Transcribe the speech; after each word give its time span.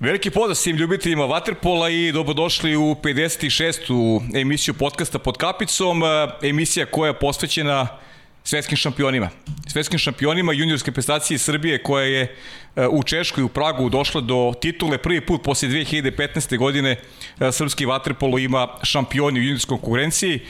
Veliki 0.00 0.30
pozdrav 0.30 0.54
svim 0.54 0.76
ljubiteljima 0.76 1.24
Waterpola 1.24 1.90
i 1.90 2.12
dobrodošli 2.12 2.76
u 2.76 2.96
56. 3.02 4.40
emisiju 4.40 4.74
podcasta 4.74 5.18
pod 5.18 5.36
kapicom, 5.36 6.02
emisija 6.42 6.86
koja 6.86 7.08
je 7.08 7.18
posvećena 7.18 7.86
svetskim 8.44 8.76
šampionima. 8.76 9.28
Svetskim 9.68 9.98
šampionima 9.98 10.52
juniorske 10.52 10.92
prestacije 10.92 11.38
Srbije 11.38 11.82
koja 11.82 12.04
je 12.04 12.36
u 12.90 13.02
Češkoj 13.02 13.44
u 13.44 13.48
Pragu 13.48 13.88
došla 13.88 14.20
do 14.20 14.52
titule 14.60 14.98
prvi 14.98 15.20
put 15.20 15.42
posle 15.42 15.68
2015. 15.68 16.58
godine 16.58 16.96
srpski 17.52 17.86
Waterpolo 17.86 18.44
ima 18.44 18.68
šampioni 18.82 19.40
u 19.40 19.42
juniorskom 19.42 19.78
konkurenciji. 19.78 20.40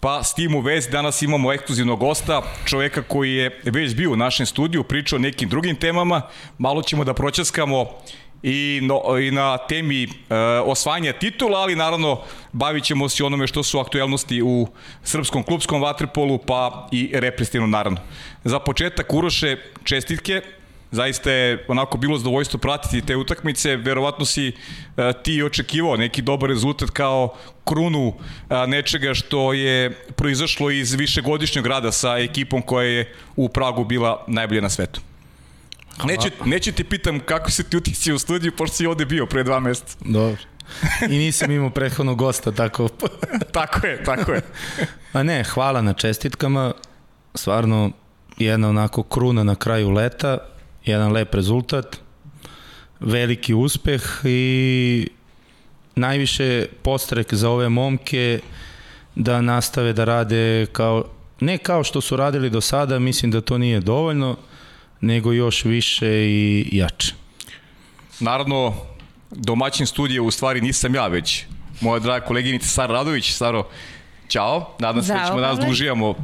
Pa 0.00 0.22
s 0.24 0.34
tim 0.34 0.54
u 0.54 0.60
vezi 0.60 0.90
danas 0.90 1.22
imamo 1.22 1.52
ekskluzivnog 1.52 2.00
gosta, 2.00 2.42
čoveka 2.64 3.02
koji 3.02 3.34
je 3.34 3.60
već 3.64 3.94
bio 3.94 4.12
u 4.12 4.16
našem 4.16 4.46
studiju, 4.46 4.84
pričao 4.84 5.16
o 5.16 5.20
nekim 5.20 5.48
drugim 5.48 5.76
temama, 5.76 6.22
malo 6.58 6.82
ćemo 6.82 7.04
da 7.04 7.14
pročaskamo 7.14 7.86
i, 8.42 8.80
no, 8.82 9.18
i 9.18 9.30
na 9.30 9.58
temi 9.58 10.02
e, 10.04 10.08
osvajanja 10.64 11.12
titula, 11.12 11.58
ali 11.58 11.76
naravno 11.76 12.20
bavit 12.52 12.84
ćemo 12.84 13.08
se 13.08 13.24
onome 13.24 13.46
što 13.46 13.62
su 13.62 13.78
aktuelnosti 13.78 14.42
u 14.42 14.68
srpskom 15.02 15.42
klubskom 15.42 15.82
vaterpolu, 15.82 16.38
pa 16.38 16.88
i 16.92 17.10
represivno 17.14 17.66
naravno. 17.66 17.98
Za 18.44 18.58
početak, 18.58 19.12
Uroše, 19.12 19.56
čestitke, 19.84 20.42
zaista 20.90 21.30
je 21.30 21.64
onako 21.68 21.98
bilo 21.98 22.18
zadovoljstvo 22.18 22.58
pratiti 22.58 23.06
te 23.06 23.16
utakmice, 23.16 23.76
verovatno 23.76 24.24
si 24.24 24.48
e, 24.48 24.52
ti 25.22 25.42
očekivao 25.42 25.96
neki 25.96 26.22
dobar 26.22 26.50
rezultat 26.50 26.90
kao 26.90 27.34
krunu 27.64 28.14
a, 28.48 28.66
nečega 28.66 29.14
što 29.14 29.52
je 29.52 29.90
proizašlo 30.16 30.70
iz 30.70 30.94
višegodišnjeg 30.94 31.66
rada 31.66 31.92
sa 31.92 32.18
ekipom 32.18 32.62
koja 32.62 32.88
je 32.88 33.14
u 33.36 33.48
Pragu 33.48 33.84
bila 33.84 34.24
najbolja 34.26 34.60
na 34.60 34.70
svetu. 34.70 35.07
Neću, 36.04 36.28
neću 36.44 36.72
ti 36.72 36.84
pitam 36.84 37.20
kako 37.20 37.50
se 37.50 37.62
ti 37.62 37.76
utisio 37.76 38.14
u 38.14 38.18
studiju, 38.18 38.52
pošto 38.56 38.76
si 38.76 38.86
ovde 38.86 39.04
bio 39.04 39.26
pre 39.26 39.44
dva 39.44 39.60
meseca. 39.60 39.96
Dobro. 40.04 40.36
I 41.10 41.18
nisam 41.18 41.50
imao 41.50 41.70
prethodnog 41.70 42.18
gosta, 42.18 42.52
tako... 42.52 42.88
tako 43.52 43.86
je, 43.86 44.04
tako 44.04 44.32
je. 44.32 44.40
A 45.12 45.22
ne, 45.22 45.44
hvala 45.44 45.82
na 45.82 45.92
čestitkama. 45.92 46.72
Stvarno, 47.34 47.90
jedna 48.38 48.68
onako 48.68 49.02
kruna 49.02 49.44
na 49.44 49.54
kraju 49.54 49.90
leta, 49.90 50.38
jedan 50.84 51.12
lep 51.12 51.34
rezultat, 51.34 51.96
veliki 53.00 53.54
uspeh 53.54 54.02
i 54.24 55.08
najviše 55.94 56.66
postrek 56.82 57.34
za 57.34 57.50
ove 57.50 57.68
momke 57.68 58.40
da 59.14 59.40
nastave 59.40 59.92
da 59.92 60.04
rade 60.04 60.66
kao, 60.72 61.04
ne 61.40 61.58
kao 61.58 61.84
što 61.84 62.00
su 62.00 62.16
radili 62.16 62.50
do 62.50 62.60
sada, 62.60 62.98
mislim 62.98 63.30
da 63.30 63.40
to 63.40 63.58
nije 63.58 63.80
dovoljno, 63.80 64.36
nego 65.00 65.32
još 65.32 65.64
više 65.64 66.08
i 66.08 66.68
jače. 66.72 67.12
Naravno, 68.20 68.74
domaćin 69.30 69.86
studija 69.86 70.22
u 70.22 70.30
stvari 70.30 70.60
nisam 70.60 70.94
ja 70.94 71.06
već, 71.06 71.44
moja 71.80 71.98
draga 71.98 72.26
koleginica 72.26 72.66
Sara 72.68 72.92
Radović. 72.94 73.32
Saro, 73.32 73.68
Ćao, 74.28 74.76
nadam 74.78 75.02
se 75.02 75.12
da 75.12 75.24
ćemo 75.26 75.40
danas 75.40 75.58
da 75.58 75.66
uživamo 75.70 76.14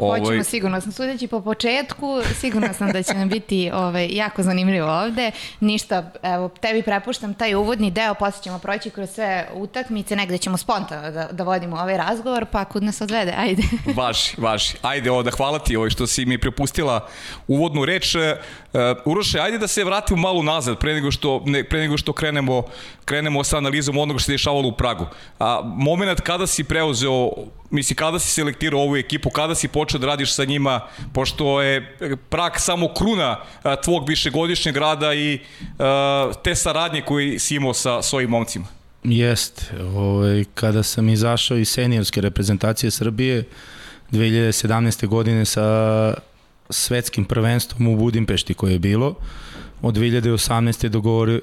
Ovaj... 0.00 0.20
Hoćemo 0.20 0.44
sigurno 0.44 0.80
sam 0.80 0.92
sudeći 0.92 1.26
po 1.26 1.40
početku, 1.40 2.20
sigurno 2.40 2.74
sam 2.74 2.92
da 2.92 3.02
će 3.02 3.14
nam 3.14 3.28
biti 3.28 3.70
ovaj, 3.74 4.08
jako 4.12 4.42
zanimljivo 4.42 4.88
ovde. 4.88 5.30
Ništa, 5.60 6.12
evo, 6.22 6.48
tebi 6.48 6.82
prepuštam 6.82 7.34
taj 7.34 7.54
uvodni 7.54 7.90
deo, 7.90 8.14
posle 8.14 8.42
ćemo 8.42 8.58
proći 8.58 8.90
kroz 8.90 9.10
sve 9.10 9.48
utakmice, 9.54 10.16
negde 10.16 10.38
ćemo 10.38 10.56
spontano 10.56 11.10
da, 11.10 11.28
da 11.32 11.44
vodimo 11.44 11.76
ovaj 11.76 11.96
razgovor, 11.96 12.46
pa 12.46 12.64
kud 12.64 12.82
nas 12.82 13.00
odvede, 13.00 13.34
ajde. 13.36 13.62
važi, 14.00 14.34
važi. 14.38 14.74
Ajde, 14.82 15.10
ovo 15.10 15.22
da 15.22 15.30
hvala 15.30 15.58
ti 15.58 15.76
ovaj, 15.76 15.90
što 15.90 16.06
si 16.06 16.26
mi 16.26 16.38
prepustila 16.38 17.08
uvodnu 17.48 17.84
reč. 17.84 18.14
Uh, 18.14 18.22
Uroše, 19.04 19.40
ajde 19.40 19.58
da 19.58 19.68
se 19.68 19.84
vratimo 19.84 20.20
malo 20.20 20.42
nazad 20.42 20.78
pre 20.78 20.94
nego 20.94 21.10
što, 21.10 21.42
ne, 21.46 21.64
pre 21.64 21.80
nego 21.80 21.98
što 21.98 22.12
krenemo, 22.12 22.62
krenemo 23.04 23.44
sa 23.44 23.56
analizom 23.56 23.98
onoga 23.98 24.18
što 24.18 24.26
se 24.26 24.32
dešavalo 24.32 24.68
u 24.68 24.72
Pragu. 24.72 25.06
A, 25.38 25.60
moment 25.64 26.20
kada 26.20 26.46
si 26.46 26.64
preuzeo 26.64 27.30
misli, 27.70 27.96
kada 27.96 28.18
si 28.18 28.30
selektirao 28.30 28.80
ovu 28.80 28.96
ekipu, 28.96 29.30
kada 29.30 29.54
si 29.54 29.68
počeo 29.68 30.00
da 30.00 30.06
radiš 30.06 30.34
sa 30.34 30.44
njima, 30.44 30.80
pošto 31.12 31.62
je 31.62 31.96
prak 32.28 32.60
samo 32.60 32.94
kruna 32.94 33.40
tvog 33.84 34.08
višegodišnjeg 34.08 34.76
rada 34.76 35.14
i 35.14 35.38
te 36.44 36.54
saradnje 36.54 37.02
koji 37.02 37.38
si 37.38 37.56
imao 37.56 37.74
sa 37.74 38.02
svojim 38.02 38.30
momcima? 38.30 38.66
Jest. 39.04 39.72
Ovaj, 39.94 40.44
kada 40.54 40.82
sam 40.82 41.08
izašao 41.08 41.56
iz 41.56 41.68
seniorske 41.68 42.20
reprezentacije 42.20 42.90
Srbije 42.90 43.44
2017. 44.12 45.06
godine 45.06 45.44
sa 45.44 46.14
svetskim 46.70 47.24
prvenstvom 47.24 47.88
u 47.88 47.96
Budimpešti 47.96 48.54
koje 48.54 48.72
je 48.72 48.78
bilo, 48.78 49.14
od 49.82 49.94
2018. 49.96 50.88
dogovorio, 50.88 51.40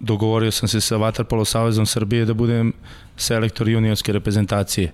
dogovorio 0.00 0.50
sam 0.50 0.68
se 0.68 0.80
sa 0.80 0.96
Vatarpolo 0.96 1.44
Savezom 1.44 1.86
Srbije 1.86 2.24
da 2.24 2.34
budem 2.34 2.72
selektor 3.16 3.68
juniorske 3.68 4.12
reprezentacije. 4.12 4.92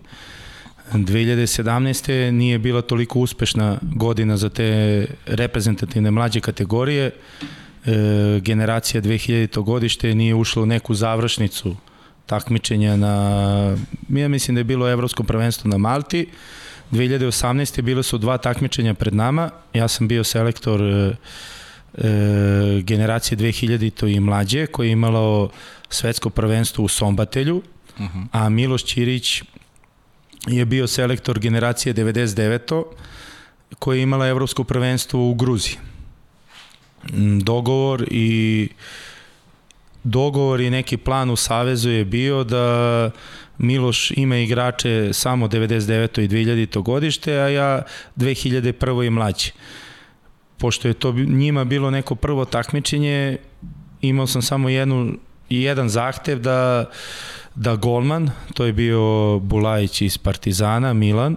2017. 0.94 2.30
nije 2.30 2.58
bila 2.58 2.82
toliko 2.82 3.18
uspešna 3.18 3.78
godina 3.82 4.36
za 4.36 4.48
te 4.48 5.06
reprezentativne 5.26 6.10
mlađe 6.10 6.40
kategorije. 6.40 7.10
E, 7.86 8.40
generacija 8.40 9.02
2000. 9.02 9.62
godište 9.62 10.14
nije 10.14 10.34
ušla 10.34 10.62
u 10.62 10.66
neku 10.66 10.94
završnicu 10.94 11.76
takmičenja 12.26 12.96
na, 12.96 13.76
ja 14.08 14.28
mislim 14.28 14.54
da 14.54 14.60
je 14.60 14.64
bilo 14.64 14.90
evropsko 14.90 15.22
prvenstvo 15.22 15.70
na 15.70 15.78
Malti. 15.78 16.26
2018. 16.92 17.82
bile 17.82 18.02
su 18.02 18.18
dva 18.18 18.38
takmičenja 18.38 18.94
pred 18.94 19.14
nama. 19.14 19.50
Ja 19.74 19.88
sam 19.88 20.08
bio 20.08 20.24
selektor 20.24 20.82
e, 20.82 21.16
e, 21.94 22.82
generacije 22.82 23.38
2000 23.38 24.16
i 24.16 24.20
mlađe 24.20 24.66
koji 24.66 24.88
je 24.88 24.92
imalo 24.92 25.50
svetsko 25.88 26.30
prvenstvo 26.30 26.84
u 26.84 26.88
Sombatelju, 26.88 27.56
uh 27.56 28.00
mhm. 28.00 28.18
-huh. 28.18 28.26
a 28.32 28.48
Miloš 28.48 28.84
Ćirić 28.84 29.42
je 30.46 30.64
bio 30.64 30.86
selektor 30.86 31.38
generacije 31.38 31.94
99. 31.94 32.84
koja 33.78 33.96
je 33.96 34.02
imala 34.02 34.28
evropsko 34.28 34.64
prvenstvo 34.64 35.30
u 35.30 35.34
Gruziji. 35.34 35.76
Mm, 37.12 37.38
dogovor 37.38 38.06
i 38.10 38.68
dogovor 40.04 40.60
i 40.60 40.70
neki 40.70 40.96
plan 40.96 41.30
u 41.30 41.36
Savezu 41.36 41.90
je 41.90 42.04
bio 42.04 42.44
da 42.44 43.10
Miloš 43.58 44.10
ima 44.10 44.36
igrače 44.36 45.12
samo 45.12 45.48
99. 45.48 46.22
i 46.22 46.28
2000. 46.28 46.82
godište, 46.82 47.40
a 47.40 47.48
ja 47.48 47.82
2001. 48.16 49.06
i 49.06 49.10
mlađe. 49.10 49.50
Pošto 50.58 50.88
je 50.88 50.94
to 50.94 51.12
njima 51.12 51.64
bilo 51.64 51.90
neko 51.90 52.14
prvo 52.14 52.44
takmičenje, 52.44 53.36
imao 54.00 54.26
sam 54.26 54.42
samo 54.42 54.68
jednu, 54.68 55.18
jedan 55.48 55.88
zahtev 55.88 56.38
da 56.38 56.84
uh, 56.88 56.96
da 57.54 57.76
golman, 57.76 58.30
to 58.54 58.64
je 58.64 58.72
bio 58.72 59.38
Bulajić 59.38 60.00
iz 60.00 60.18
Partizana, 60.18 60.92
Milan, 60.92 61.36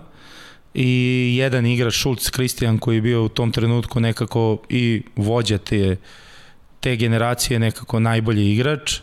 i 0.73 1.35
jedan 1.39 1.65
igrač 1.65 1.93
Šulc 1.93 2.29
Kristijan 2.29 2.77
koji 2.77 2.95
je 2.95 3.01
bio 3.01 3.23
u 3.23 3.29
tom 3.29 3.51
trenutku 3.51 3.99
nekako 3.99 4.57
i 4.69 5.03
vođa 5.15 5.57
te, 5.57 5.97
te 6.79 6.95
generacije 6.95 7.59
nekako 7.59 7.99
najbolji 7.99 8.51
igrač 8.51 8.99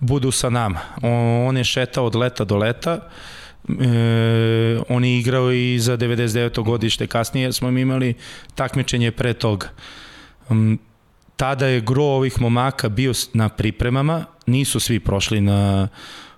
budu 0.00 0.30
sa 0.30 0.50
nama. 0.50 0.80
On, 1.02 1.46
on 1.48 1.56
je 1.56 1.64
šetao 1.64 2.06
od 2.06 2.14
leta 2.14 2.44
do 2.44 2.56
leta 2.56 3.08
e, 3.68 4.78
on 4.88 5.04
je 5.04 5.18
igrao 5.18 5.52
i 5.52 5.78
za 5.78 5.96
99. 5.96 6.64
godište 6.64 7.06
kasnije 7.06 7.52
smo 7.52 7.68
imali 7.68 8.14
takmičenje 8.54 9.10
pre 9.10 9.32
toga 9.32 9.68
um, 10.48 10.78
tada 11.36 11.66
je 11.66 11.80
gro 11.80 12.04
ovih 12.04 12.40
momaka 12.40 12.88
bio 12.88 13.12
na 13.32 13.48
pripremama 13.48 14.24
nisu 14.46 14.80
svi 14.80 15.00
prošli 15.00 15.40
na 15.40 15.88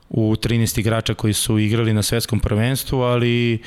u 0.08 0.36
13 0.36 0.80
igrača 0.80 1.14
koji 1.14 1.32
su 1.32 1.58
igrali 1.58 1.92
na 1.92 2.02
svetskom 2.02 2.40
prvenstvu, 2.40 3.00
ali 3.00 3.62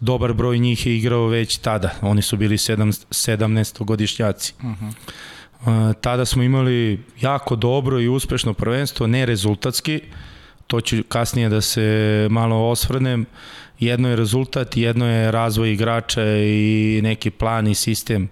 dobar 0.00 0.32
broj 0.32 0.58
njih 0.58 0.86
je 0.86 0.96
igrao 0.96 1.26
već 1.26 1.58
tada. 1.58 1.90
Oni 2.00 2.22
su 2.22 2.36
bili 2.36 2.56
17 2.56 3.84
godišnjaci. 3.84 4.54
Uh 4.62 4.64
-huh. 4.64 5.94
Tada 6.00 6.24
smo 6.24 6.42
imali 6.42 7.00
jako 7.20 7.56
dobro 7.56 8.00
i 8.00 8.08
uspešno 8.08 8.54
prvenstvo, 8.54 9.06
ne 9.06 9.26
rezultatski, 9.26 10.00
to 10.66 10.80
ću 10.80 10.96
kasnije 11.08 11.48
da 11.48 11.60
se 11.60 12.26
malo 12.30 12.68
osvrnem. 12.68 13.26
Jedno 13.80 14.08
je 14.08 14.16
rezultat, 14.16 14.76
jedno 14.76 15.06
je 15.06 15.30
razvoj 15.30 15.72
igrača 15.72 16.22
i 16.36 17.00
neki 17.02 17.30
plan 17.30 17.66
i 17.66 17.74
sistem 17.74 18.28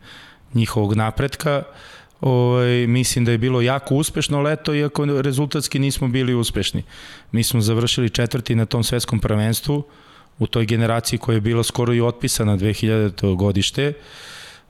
njihovog 0.55 0.94
napretka. 0.94 1.62
Uh, 1.70 1.76
Ovaj, 2.21 2.87
mislim 2.87 3.25
da 3.25 3.33
je 3.33 3.39
bilo 3.39 3.61
jako 3.61 3.95
uspešno 3.95 4.41
leto, 4.41 4.75
iako 4.75 5.05
rezultatski 5.05 5.79
nismo 5.79 6.09
bili 6.09 6.35
uspešni. 6.35 6.83
Mi 7.33 7.43
smo 7.43 7.61
završili 7.61 8.11
četvrti 8.11 8.55
na 8.55 8.67
tom 8.67 8.85
svetskom 8.85 9.21
prvenstvu, 9.21 9.85
u 10.39 10.47
toj 10.47 10.67
generaciji 10.67 11.19
koja 11.19 11.35
je 11.35 11.41
bila 11.41 11.63
skoro 11.63 11.95
i 11.95 12.01
otpisana 12.01 12.57
2000. 12.57 13.37
godište, 13.37 13.93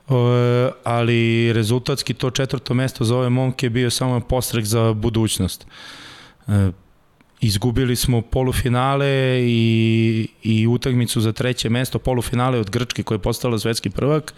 ovaj, 0.07 0.69
ali 0.83 1.53
rezultatski 1.53 2.13
to 2.13 2.29
četvrto 2.31 2.73
mesto 2.73 3.03
za 3.03 3.17
ove 3.17 3.29
momke 3.29 3.69
bio 3.69 3.89
samo 3.89 4.19
postrek 4.19 4.65
za 4.65 4.93
budućnost. 4.93 5.67
Izgubili 7.41 7.95
smo 7.95 8.21
polufinale 8.21 9.39
i, 9.41 10.27
i 10.43 10.67
utakmicu 10.67 11.21
za 11.21 11.31
treće 11.31 11.69
mesto, 11.69 11.99
polufinale 11.99 12.59
od 12.59 12.69
Grčke 12.69 13.03
koja 13.03 13.15
je 13.15 13.19
postala 13.21 13.59
svetski 13.59 13.89
prvak 13.89 14.33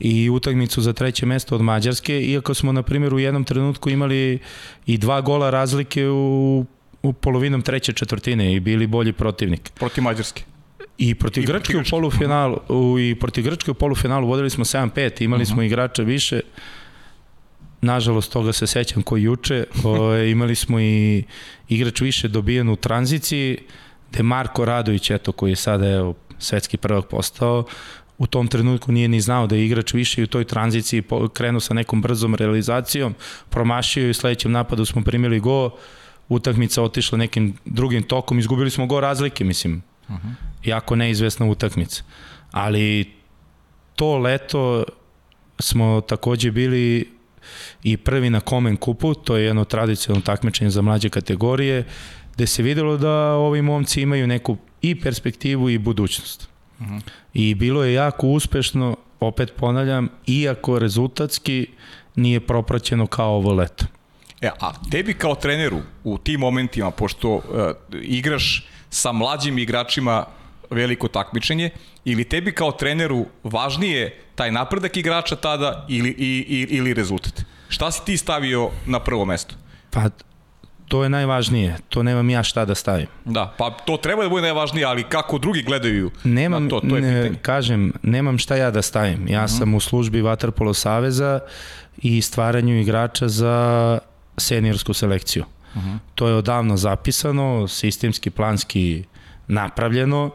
i 0.00 0.30
utakmicu 0.30 0.80
za 0.80 0.92
treće 0.92 1.26
mesto 1.26 1.54
od 1.54 1.60
Mađarske, 1.60 2.20
iako 2.20 2.54
smo 2.54 2.72
na 2.72 2.82
primjer 2.82 3.14
u 3.14 3.18
jednom 3.18 3.44
trenutku 3.44 3.90
imali 3.90 4.38
i 4.86 4.98
dva 4.98 5.20
gola 5.20 5.50
razlike 5.50 6.08
u, 6.08 6.64
u 7.02 7.12
polovinom 7.12 7.62
treće 7.62 7.92
četvrtine 7.92 8.54
i 8.54 8.60
bili 8.60 8.86
bolji 8.86 9.12
protivnik. 9.12 9.70
Protiv 9.74 10.04
Mađarske. 10.04 10.42
I 10.98 11.14
protiv 11.14 11.42
I 11.42 11.46
Grčke 11.46 11.76
u 11.76 11.82
polufinalu, 11.90 12.58
u, 12.68 12.98
i 12.98 13.14
protiv 13.14 13.44
Grčke 13.44 13.70
u 13.70 13.74
polufinalu 13.74 14.28
vodili 14.28 14.50
smo 14.50 14.64
7-5, 14.64 15.24
imali 15.24 15.42
uh 15.42 15.46
-huh. 15.46 15.50
smo 15.50 15.56
mhm. 15.56 15.66
igrača 15.66 16.02
više. 16.02 16.40
Nažalost, 17.80 18.32
toga 18.32 18.52
se 18.52 18.66
sećam 18.66 19.02
koji 19.02 19.22
juče. 19.22 19.64
O, 19.84 20.16
imali 20.34 20.54
smo 20.54 20.80
i 20.80 21.24
igrač 21.68 22.00
više 22.00 22.28
dobijen 22.28 22.68
u 22.68 22.76
tranziciji, 22.76 23.58
gde 24.10 24.22
Marko 24.22 24.64
Radović, 24.64 25.10
eto, 25.10 25.32
koji 25.32 25.50
je 25.50 25.56
sada 25.56 25.88
evo, 25.88 26.14
svetski 26.38 26.76
prvak 26.76 27.06
postao, 27.08 27.64
u 28.18 28.26
tom 28.26 28.48
trenutku 28.48 28.92
nije 28.92 29.08
ni 29.08 29.20
znao 29.20 29.46
da 29.46 29.56
je 29.56 29.66
igrač 29.66 29.92
više 29.92 30.20
i 30.20 30.24
u 30.24 30.26
toj 30.26 30.44
tranziciji 30.44 31.02
krenuo 31.32 31.60
sa 31.60 31.74
nekom 31.74 32.02
brzom 32.02 32.34
realizacijom, 32.34 33.14
promašio 33.50 34.06
i 34.06 34.10
u 34.10 34.14
sledećem 34.14 34.52
napadu 34.52 34.84
smo 34.84 35.02
primili 35.04 35.40
go, 35.40 35.70
utakmica 36.28 36.82
otišla 36.82 37.18
nekim 37.18 37.54
drugim 37.64 38.02
tokom, 38.02 38.38
izgubili 38.38 38.70
smo 38.70 38.86
go 38.86 39.00
razlike, 39.00 39.44
mislim, 39.44 39.82
uh 40.08 40.14
-huh. 40.14 40.32
jako 40.64 40.96
neizvesna 40.96 41.46
utakmica. 41.46 42.02
Ali 42.50 43.12
to 43.96 44.18
leto 44.18 44.84
smo 45.58 46.00
takođe 46.00 46.50
bili 46.50 47.17
i 47.82 47.96
prvi 47.96 48.30
na 48.30 48.40
Komen 48.40 48.76
kupu, 48.76 49.14
to 49.14 49.36
je 49.36 49.44
jedno 49.44 49.64
tradicionalno 49.64 50.24
takmičenje 50.24 50.70
za 50.70 50.82
mlađe 50.82 51.08
kategorije, 51.08 51.84
gde 52.34 52.46
se 52.46 52.62
videlo 52.62 52.96
da 52.96 53.32
ovi 53.34 53.62
momci 53.62 54.02
imaju 54.02 54.26
neku 54.26 54.56
i 54.82 55.00
perspektivu 55.00 55.70
i 55.70 55.78
budućnost. 55.78 56.48
Uh 56.80 56.86
mhm. 56.86 56.94
-huh. 56.94 57.00
I 57.34 57.54
bilo 57.54 57.84
je 57.84 57.92
jako 57.92 58.26
uspešno, 58.26 58.96
opet 59.20 59.52
ponavljam, 59.56 60.08
iako 60.26 60.78
rezultatski 60.78 61.66
nije 62.16 62.40
propraćeno 62.40 63.06
kao 63.06 63.34
ovo 63.34 63.52
leto. 63.52 63.84
E, 64.40 64.50
a 64.60 64.72
tebi 64.90 65.14
kao 65.14 65.34
treneru 65.34 65.78
u 66.04 66.18
tim 66.18 66.40
momentima, 66.40 66.90
pošto 66.90 67.34
uh, 67.34 67.42
igraš 68.02 68.66
sa 68.90 69.12
mlađim 69.12 69.58
igračima 69.58 70.24
veliko 70.70 71.08
takmičenje, 71.08 71.70
ili 72.04 72.24
tebi 72.24 72.52
kao 72.52 72.72
treneru 72.72 73.26
važnije 73.44 74.22
taj 74.34 74.52
napredak 74.52 74.96
igrača 74.96 75.36
tada 75.36 75.86
ili, 75.88 76.08
i, 76.08 76.44
i, 76.48 76.76
ili 76.76 76.94
rezultat? 76.94 77.42
Šta 77.68 77.90
si 77.90 78.04
ti 78.04 78.16
stavio 78.16 78.70
na 78.86 79.00
prvo 79.00 79.24
mesto? 79.24 79.54
Pa, 79.90 80.10
to 80.88 81.02
je 81.02 81.08
najvažnije. 81.08 81.76
To 81.88 82.02
nemam 82.02 82.30
ja 82.30 82.42
šta 82.42 82.64
da 82.64 82.74
stavim. 82.74 83.06
Da, 83.24 83.54
pa 83.58 83.70
to 83.70 83.96
treba 83.96 84.22
da 84.22 84.28
bude 84.28 84.42
najvažnije, 84.42 84.84
ali 84.84 85.04
kako 85.04 85.38
drugi 85.38 85.62
gledaju 85.62 86.10
nemam, 86.24 86.64
na 86.64 86.70
to, 86.70 86.80
to 86.80 86.96
je 86.96 87.02
pitanje. 87.02 87.30
Ne, 87.30 87.38
kažem, 87.42 87.92
nemam 88.02 88.38
šta 88.38 88.56
ja 88.56 88.70
da 88.70 88.82
stavim. 88.82 89.28
Ja 89.28 89.44
mhm. 89.44 89.52
-huh. 89.52 89.58
sam 89.58 89.74
u 89.74 89.80
službi 89.80 90.20
Vatrpolo 90.20 90.74
Saveza 90.74 91.40
i 91.98 92.22
stvaranju 92.22 92.80
igrača 92.80 93.28
za 93.28 93.98
seniorsku 94.36 94.94
selekciju. 94.94 95.44
Mhm. 95.76 95.88
-huh. 95.88 95.98
To 96.14 96.28
je 96.28 96.34
odavno 96.34 96.76
zapisano, 96.76 97.68
sistemski, 97.68 98.30
planski 98.30 99.04
napravljeno, 99.46 100.30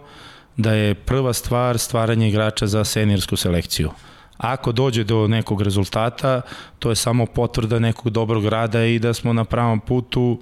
da 0.57 0.73
je 0.73 0.93
prva 0.93 1.33
stvar 1.33 1.77
stvaranje 1.77 2.29
igrača 2.29 2.67
za 2.67 2.83
seniorsku 2.83 3.35
selekciju. 3.35 3.91
Ako 4.37 4.71
dođe 4.71 5.03
do 5.03 5.27
nekog 5.27 5.61
rezultata, 5.61 6.41
to 6.79 6.89
je 6.89 6.95
samo 6.95 7.25
potvrda 7.25 7.79
nekog 7.79 8.09
dobrog 8.09 8.45
rada 8.45 8.85
i 8.85 8.99
da 8.99 9.13
smo 9.13 9.33
na 9.33 9.43
pravom 9.43 9.79
putu 9.79 10.39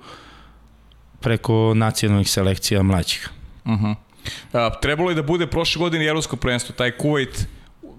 preko 1.20 1.74
nacionalnih 1.76 2.30
selekcija 2.30 2.84
mlađih. 2.84 3.30
Uh 3.66 3.72
-huh. 3.72 3.96
A, 4.54 4.70
trebalo 4.82 5.10
je 5.10 5.16
da 5.16 5.24
bude 5.24 5.48
prošle 5.48 5.80
godine 5.80 6.06
Jerovsko 6.06 6.36
prvenstvo, 6.36 6.76
taj 6.76 6.92
Kuwait 6.92 7.46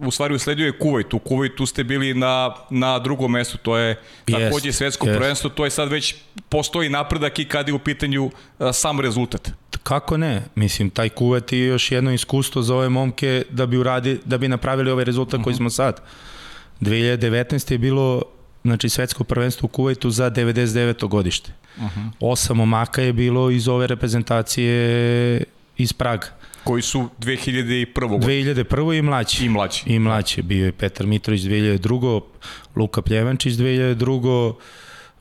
u 0.06 0.10
stvari 0.10 0.34
usledio 0.34 0.66
je 0.66 0.78
Kuvajt. 0.78 1.14
U 1.14 1.18
Kuvajtu 1.18 1.66
ste 1.66 1.84
bili 1.84 2.14
na, 2.14 2.54
na 2.70 2.98
drugom 2.98 3.32
mestu, 3.32 3.58
to 3.58 3.76
je 3.76 4.00
takođe 4.24 4.68
yes, 4.68 4.72
svetsko 4.72 5.06
yes. 5.06 5.16
prvenstvo, 5.16 5.50
to 5.50 5.64
je 5.64 5.70
sad 5.70 5.88
već 5.88 6.14
postoji 6.48 6.88
napredak 6.88 7.38
i 7.38 7.44
kad 7.44 7.68
je 7.68 7.74
u 7.74 7.78
pitanju 7.78 8.30
a, 8.58 8.72
sam 8.72 9.00
rezultat. 9.00 9.50
Kako 9.82 10.16
ne? 10.16 10.42
Mislim, 10.54 10.90
taj 10.90 11.08
Kuvajt 11.08 11.52
je 11.52 11.66
još 11.66 11.92
jedno 11.92 12.12
iskustvo 12.12 12.62
za 12.62 12.74
ove 12.74 12.88
momke 12.88 13.44
da 13.50 13.66
bi, 13.66 13.76
uradi, 13.76 14.20
da 14.24 14.38
bi 14.38 14.48
napravili 14.48 14.90
ovaj 14.90 15.04
rezultat 15.04 15.34
uh 15.34 15.40
-huh. 15.40 15.44
koji 15.44 15.54
mhm. 15.54 15.62
smo 15.62 15.70
sad. 15.70 16.00
2019. 16.80 17.72
je 17.72 17.78
bilo 17.78 18.22
znači 18.64 18.88
svetsko 18.88 19.24
prvenstvo 19.24 19.66
u 19.66 19.68
Kuvajtu 19.68 20.10
za 20.10 20.30
99. 20.30 21.08
godište. 21.08 21.52
Uh 21.76 21.82
-huh. 21.82 22.10
Osam 22.20 22.56
momaka 22.56 23.02
je 23.02 23.12
bilo 23.12 23.50
iz 23.50 23.68
ove 23.68 23.86
reprezentacije 23.86 25.44
iz 25.76 25.92
Praga. 25.92 26.26
Koji 26.64 26.82
su 26.82 27.08
2001. 27.18 28.08
godine. 28.08 28.54
2001. 28.54 28.98
i 28.98 29.02
mlađi. 29.02 29.44
I 29.44 29.48
mlađi. 29.48 29.82
I 29.86 29.98
mlađi. 29.98 30.42
Bio 30.42 30.66
je 30.66 30.72
Petar 30.72 31.06
Mitrović 31.06 31.42
2002. 31.42 32.20
Luka 32.76 33.02
Pljevančić 33.02 33.54
2002. 33.54 34.54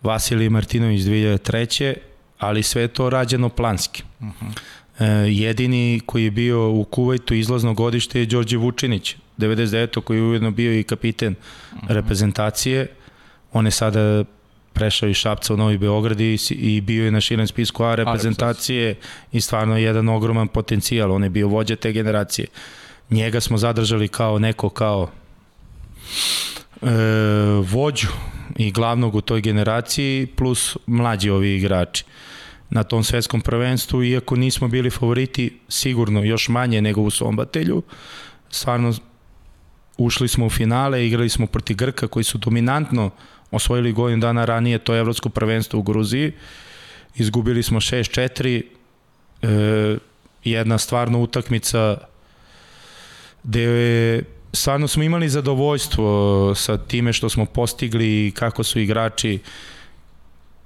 Vasilij 0.03 0.49
Martinović 0.49 1.01
2003. 1.01 1.95
Ali 2.41 2.63
sve 2.63 2.87
to 2.87 3.09
rađeno 3.09 3.49
planski. 3.49 4.03
Uh 4.19 4.27
-huh. 4.27 4.51
e, 4.99 5.05
jedini 5.31 6.01
koji 6.05 6.23
je 6.23 6.31
bio 6.31 6.69
u 6.71 6.83
Kuvajtu 6.83 7.33
izlazno 7.33 7.73
godište 7.73 8.19
je 8.19 8.25
Đorđe 8.25 8.57
Vučinić, 8.57 9.15
99. 9.37 10.01
koji 10.01 10.17
je 10.17 10.23
ujedno 10.23 10.51
bio 10.51 10.79
i 10.79 10.83
kapiten 10.83 11.35
uh 11.35 11.79
-huh. 11.79 11.93
reprezentacije. 11.93 12.87
On 13.53 13.65
je 13.65 13.71
sada 13.71 14.23
prešao 14.73 15.09
iz 15.09 15.15
Šapca 15.15 15.53
u 15.53 15.57
Novi 15.57 15.77
Beograd 15.77 16.19
i, 16.21 16.37
i 16.49 16.81
bio 16.81 17.05
je 17.05 17.11
na 17.11 17.21
širem 17.21 17.47
spisku 17.47 17.83
A 17.83 17.95
reprezentacije 17.95 18.95
i 19.31 19.41
stvarno 19.41 19.77
je 19.77 19.83
jedan 19.83 20.09
ogroman 20.09 20.47
potencijal, 20.47 21.11
on 21.11 21.23
je 21.23 21.29
bio 21.29 21.47
vođa 21.47 21.75
te 21.75 21.91
generacije. 21.91 22.47
Njega 23.09 23.41
smo 23.41 23.57
zadržali 23.57 24.07
kao 24.07 24.39
neko 24.39 24.69
kao 24.69 25.09
vođu 27.63 28.07
i 28.55 28.71
glavnog 28.71 29.15
u 29.15 29.21
toj 29.21 29.41
generaciji 29.41 30.27
plus 30.35 30.77
mlađi 30.85 31.29
ovi 31.29 31.55
igrači 31.55 32.03
na 32.69 32.83
tom 32.83 33.03
svetskom 33.03 33.41
prvenstvu, 33.41 34.03
iako 34.03 34.35
nismo 34.35 34.67
bili 34.67 34.89
favoriti 34.89 35.59
sigurno 35.69 36.23
još 36.23 36.49
manje 36.49 36.81
nego 36.81 37.01
u 37.01 37.09
Sombatelju, 37.09 37.81
stvarno 38.49 38.93
ušli 39.97 40.27
smo 40.27 40.45
u 40.45 40.49
finale, 40.49 41.07
igrali 41.07 41.29
smo 41.29 41.47
proti 41.47 41.73
Grka 41.73 42.07
koji 42.07 42.23
su 42.23 42.37
dominantno 42.37 43.09
osvojili 43.51 43.91
godin 43.91 44.19
dana 44.19 44.45
ranije 44.45 44.77
to 44.77 44.95
evropsko 44.95 45.29
prvenstvo 45.29 45.79
u 45.79 45.83
Gruziji. 45.83 46.31
Izgubili 47.15 47.63
smo 47.63 47.79
6-4, 47.79 48.61
e, 49.41 49.97
jedna 50.43 50.77
stvarno 50.77 51.19
utakmica 51.19 51.97
gde 53.43 53.61
je 53.61 54.23
stvarno 54.53 54.87
smo 54.87 55.03
imali 55.03 55.29
zadovoljstvo 55.29 56.53
sa 56.55 56.77
time 56.77 57.13
što 57.13 57.29
smo 57.29 57.45
postigli 57.45 58.27
i 58.27 58.31
kako 58.31 58.63
su 58.63 58.79
igrači 58.79 59.39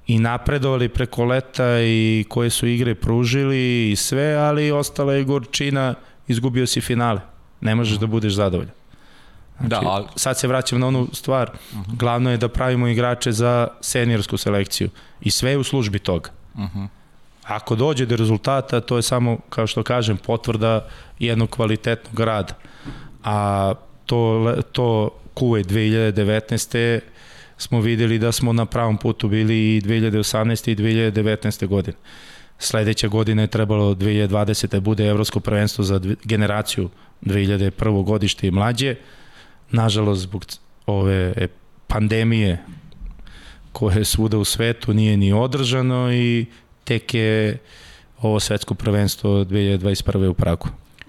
i 0.07 0.19
napredovali 0.19 0.89
preko 0.89 1.25
leta 1.25 1.81
i 1.81 2.25
koje 2.29 2.50
su 2.50 2.67
igre 2.67 2.95
pružili 2.95 3.91
i 3.91 3.95
sve, 3.95 4.33
ali 4.33 4.71
ostala 4.71 5.13
je 5.13 5.24
gorčina, 5.24 5.93
izgubio 6.27 6.67
si 6.67 6.81
finale. 6.81 7.21
Ne 7.62 7.75
možeš 7.75 7.98
da 7.98 8.07
budeš 8.07 8.33
zadovoljan. 8.33 8.74
Znači, 9.60 9.69
da, 9.69 9.89
ali... 9.89 10.05
sad 10.15 10.39
se 10.39 10.48
vraćam 10.48 10.79
na 10.79 10.88
onu 10.88 11.07
stvar, 11.13 11.51
uh 11.51 11.77
-huh. 11.77 11.98
glavno 11.98 12.31
je 12.31 12.38
da 12.38 12.48
pravimo 12.48 12.88
igrače 12.88 13.31
za 13.31 13.67
seniorsku 13.81 14.38
selekciju 14.38 14.89
i 15.21 15.31
sve 15.31 15.51
je 15.51 15.57
u 15.57 15.63
službi 15.63 16.00
toga. 16.00 16.29
Uh 16.53 16.62
-huh. 16.62 16.88
Ako 17.43 17.75
dođe 17.75 18.05
do 18.05 18.15
rezultata, 18.15 18.81
to 18.81 18.95
je 18.95 19.01
samo, 19.01 19.38
kao 19.50 19.67
što 19.67 19.83
kažem, 19.83 20.17
potvrda 20.17 20.88
jednog 21.19 21.50
kvalitetnog 21.50 22.19
rada. 22.19 22.53
A 23.25 23.74
to, 24.05 24.53
to 24.72 25.10
Kuwait 25.36 25.65
2019. 25.67 27.00
smo 27.58 27.82
videli 27.82 28.20
da 28.20 28.32
smo 28.32 28.53
na 28.53 28.65
pravom 28.65 28.98
putu 28.98 29.27
bili 29.27 29.75
i 29.75 29.82
2018. 29.82 30.72
i 30.72 30.75
2019. 30.75 31.67
godine. 31.67 31.98
Sledeća 32.60 33.08
godina 33.08 33.41
je 33.41 33.48
trebalo 33.48 33.96
2020. 33.96 34.67
Da 34.67 34.79
bude 34.79 35.08
evropsko 35.08 35.39
prvenstvo 35.39 35.84
za 35.84 36.01
generaciju 36.24 36.89
2001. 37.22 38.03
godište 38.03 38.48
i 38.48 38.51
mlađe 38.51 38.96
nažalost 39.72 40.22
zbog 40.22 40.46
ove 40.86 41.34
e, 41.38 41.48
pandemije 41.88 42.63
koje 43.72 43.98
je 43.98 44.05
svuda 44.05 44.38
u 44.38 44.46
svetu 44.46 44.94
nije 44.94 45.17
ni 45.17 45.34
održano 45.34 46.13
i 46.13 46.46
tek 46.84 47.13
je 47.13 47.58
ovo 48.22 48.39
svetsko 48.39 48.74
prvenstvo 48.74 49.29
2021. 49.29 50.27
u 50.27 50.34
Pragu. 50.34 50.67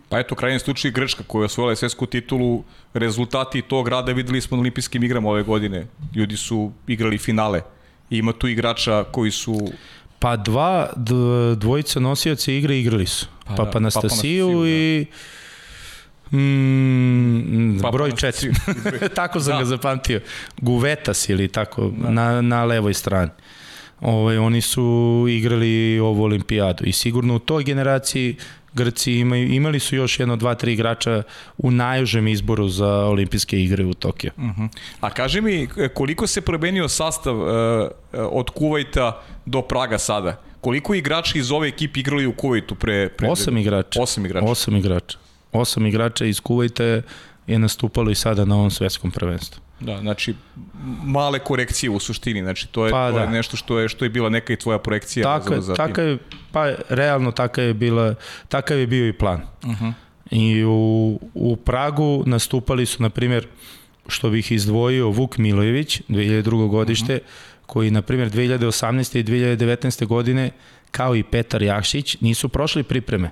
Pa 0.09 0.19
eto, 0.19 0.35
krajnji 0.35 0.59
slučaj 0.59 0.91
Grčka 0.91 1.25
koja 1.27 1.43
je 1.43 1.47
osvojila 1.47 1.77
svetsku 1.77 2.07
titulu, 2.07 2.65
rezultati 2.95 3.63
tog 3.63 3.89
rada 3.89 4.13
videli 4.13 4.41
smo 4.41 4.57
na 4.57 4.61
olimpijskim 4.61 5.05
igrama 5.05 5.31
ove 5.31 5.43
godine. 5.43 5.87
Ljudi 6.15 6.37
su 6.37 6.73
igrali 6.87 7.19
finale. 7.19 7.61
I 8.11 8.19
ima 8.19 8.33
tu 8.33 8.49
igrača 8.49 9.05
koji 9.05 9.31
su... 9.31 9.73
Pa 10.19 10.37
dva, 10.37 10.93
dvojica 11.57 12.01
nosioca 12.01 12.53
igre 12.53 12.79
igrali 12.79 13.07
su. 13.07 13.27
Pa, 13.45 13.55
pa, 13.55 13.65
da, 13.65 13.71
pa 13.71 13.79
Anastasiju 13.79 14.49
pa, 14.49 14.69
i... 14.69 15.05
Da 15.05 15.17
Mm, 16.33 17.79
pa, 17.83 17.91
broj 17.91 18.11
4. 18.11 19.09
tako 19.15 19.41
sam 19.41 19.53
da. 19.53 19.59
ga 19.59 19.65
zapamtio. 19.65 20.21
Guvetas 20.61 21.29
ili 21.29 21.49
tako, 21.49 21.93
da. 21.97 22.11
na, 22.11 22.41
na 22.41 22.65
levoj 22.65 22.95
strani. 22.95 23.31
ovaj, 24.01 24.39
oni 24.39 24.61
su 24.61 25.27
igrali 25.29 25.99
ovu 25.99 26.23
olimpijadu 26.23 26.85
i 26.85 26.93
sigurno 26.93 27.37
u 27.37 27.39
toj 27.39 27.65
generaciji 27.65 28.37
Grci 28.77 29.13
imaju, 29.13 29.53
imali 29.53 29.81
su 29.81 29.97
još 29.97 30.21
jedno, 30.21 30.37
dva, 30.37 30.55
tri 30.55 30.73
igrača 30.73 31.23
u 31.59 31.71
najužem 31.71 32.29
izboru 32.29 32.69
za 32.69 32.89
olimpijske 32.89 33.63
igre 33.63 33.85
u 33.85 33.95
Tokio. 33.95 34.33
Uh 34.37 34.45
mhm. 34.45 34.63
-huh. 34.63 34.69
A 35.01 35.11
kaži 35.11 35.41
mi, 35.41 35.69
koliko 35.95 36.27
se 36.27 36.41
promenio 36.41 36.89
sastav 36.89 37.37
uh, 37.37 37.49
od 38.13 38.51
Kuvajta 38.51 39.23
do 39.47 39.63
Praga 39.63 39.99
sada? 39.99 40.43
Koliko 40.61 40.95
igrača 40.95 41.39
iz 41.39 41.51
ove 41.53 41.69
ekipe 41.69 42.01
igrali 42.01 42.27
u 42.27 42.33
Kuvajtu 42.33 42.75
pre... 42.75 43.09
pre 43.09 43.29
osam 43.29 43.57
igrača. 43.57 44.03
Osam 44.03 44.27
igrača. 44.27 44.47
Osam 44.47 44.77
igrača. 44.77 45.19
Osam 45.53 45.87
igrača 45.87 46.25
iz 46.25 46.41
Kuvajta 46.41 46.85
je 47.47 47.59
nastupalo 47.59 48.11
i 48.11 48.15
sada 48.15 48.45
na 48.45 48.55
ovom 48.55 48.71
svetskom 48.71 49.11
prvenstvu. 49.11 49.66
Da, 49.81 50.01
znači 50.01 50.35
male 51.05 51.39
korekcije 51.39 51.91
u 51.91 52.01
suštini, 52.01 52.43
znači 52.43 52.69
to 52.69 52.87
je, 52.87 52.91
pa, 52.91 53.11
to 53.11 53.17
da. 53.17 53.23
je 53.23 53.31
nešto 53.31 53.57
što 53.57 53.79
je 53.79 53.89
što 53.89 54.05
je 54.05 54.09
bila 54.09 54.29
neka 54.29 54.53
i 54.53 54.57
tvoja 54.57 54.79
projekcija 54.79 55.39
tako, 55.39 55.55
za, 55.55 55.61
za 55.61 55.75
tako 55.75 56.01
je, 56.01 56.19
pa 56.53 56.73
realno 56.89 57.33
takav 57.33 57.65
je 57.65 57.75
bila 57.75 58.15
takav 58.49 58.79
je 58.79 58.87
bio 58.87 59.09
i 59.09 59.13
plan. 59.13 59.41
Uh 59.63 59.71
-huh. 59.71 59.93
I 60.31 60.65
u, 60.65 61.21
u 61.35 61.57
Pragu 61.57 62.23
nastupali 62.27 62.87
su 62.87 63.03
na 63.03 63.11
primjer 63.11 63.47
što 64.09 64.31
bih 64.31 64.53
izdvojio 64.53 65.09
Vuk 65.09 65.39
Milojević 65.39 66.03
2002. 66.09 66.69
godište 66.69 67.15
uh 67.15 67.21
-huh. 67.21 67.67
koji 67.67 67.91
na 67.91 68.03
primjer 68.03 68.31
2018. 68.31 69.19
i 69.19 69.25
2019. 69.25 70.07
godine 70.07 70.51
kao 70.91 71.17
i 71.17 71.23
Petar 71.23 71.63
Jakšić 71.63 72.21
nisu 72.21 72.49
prošli 72.49 72.83
pripreme. 72.83 73.31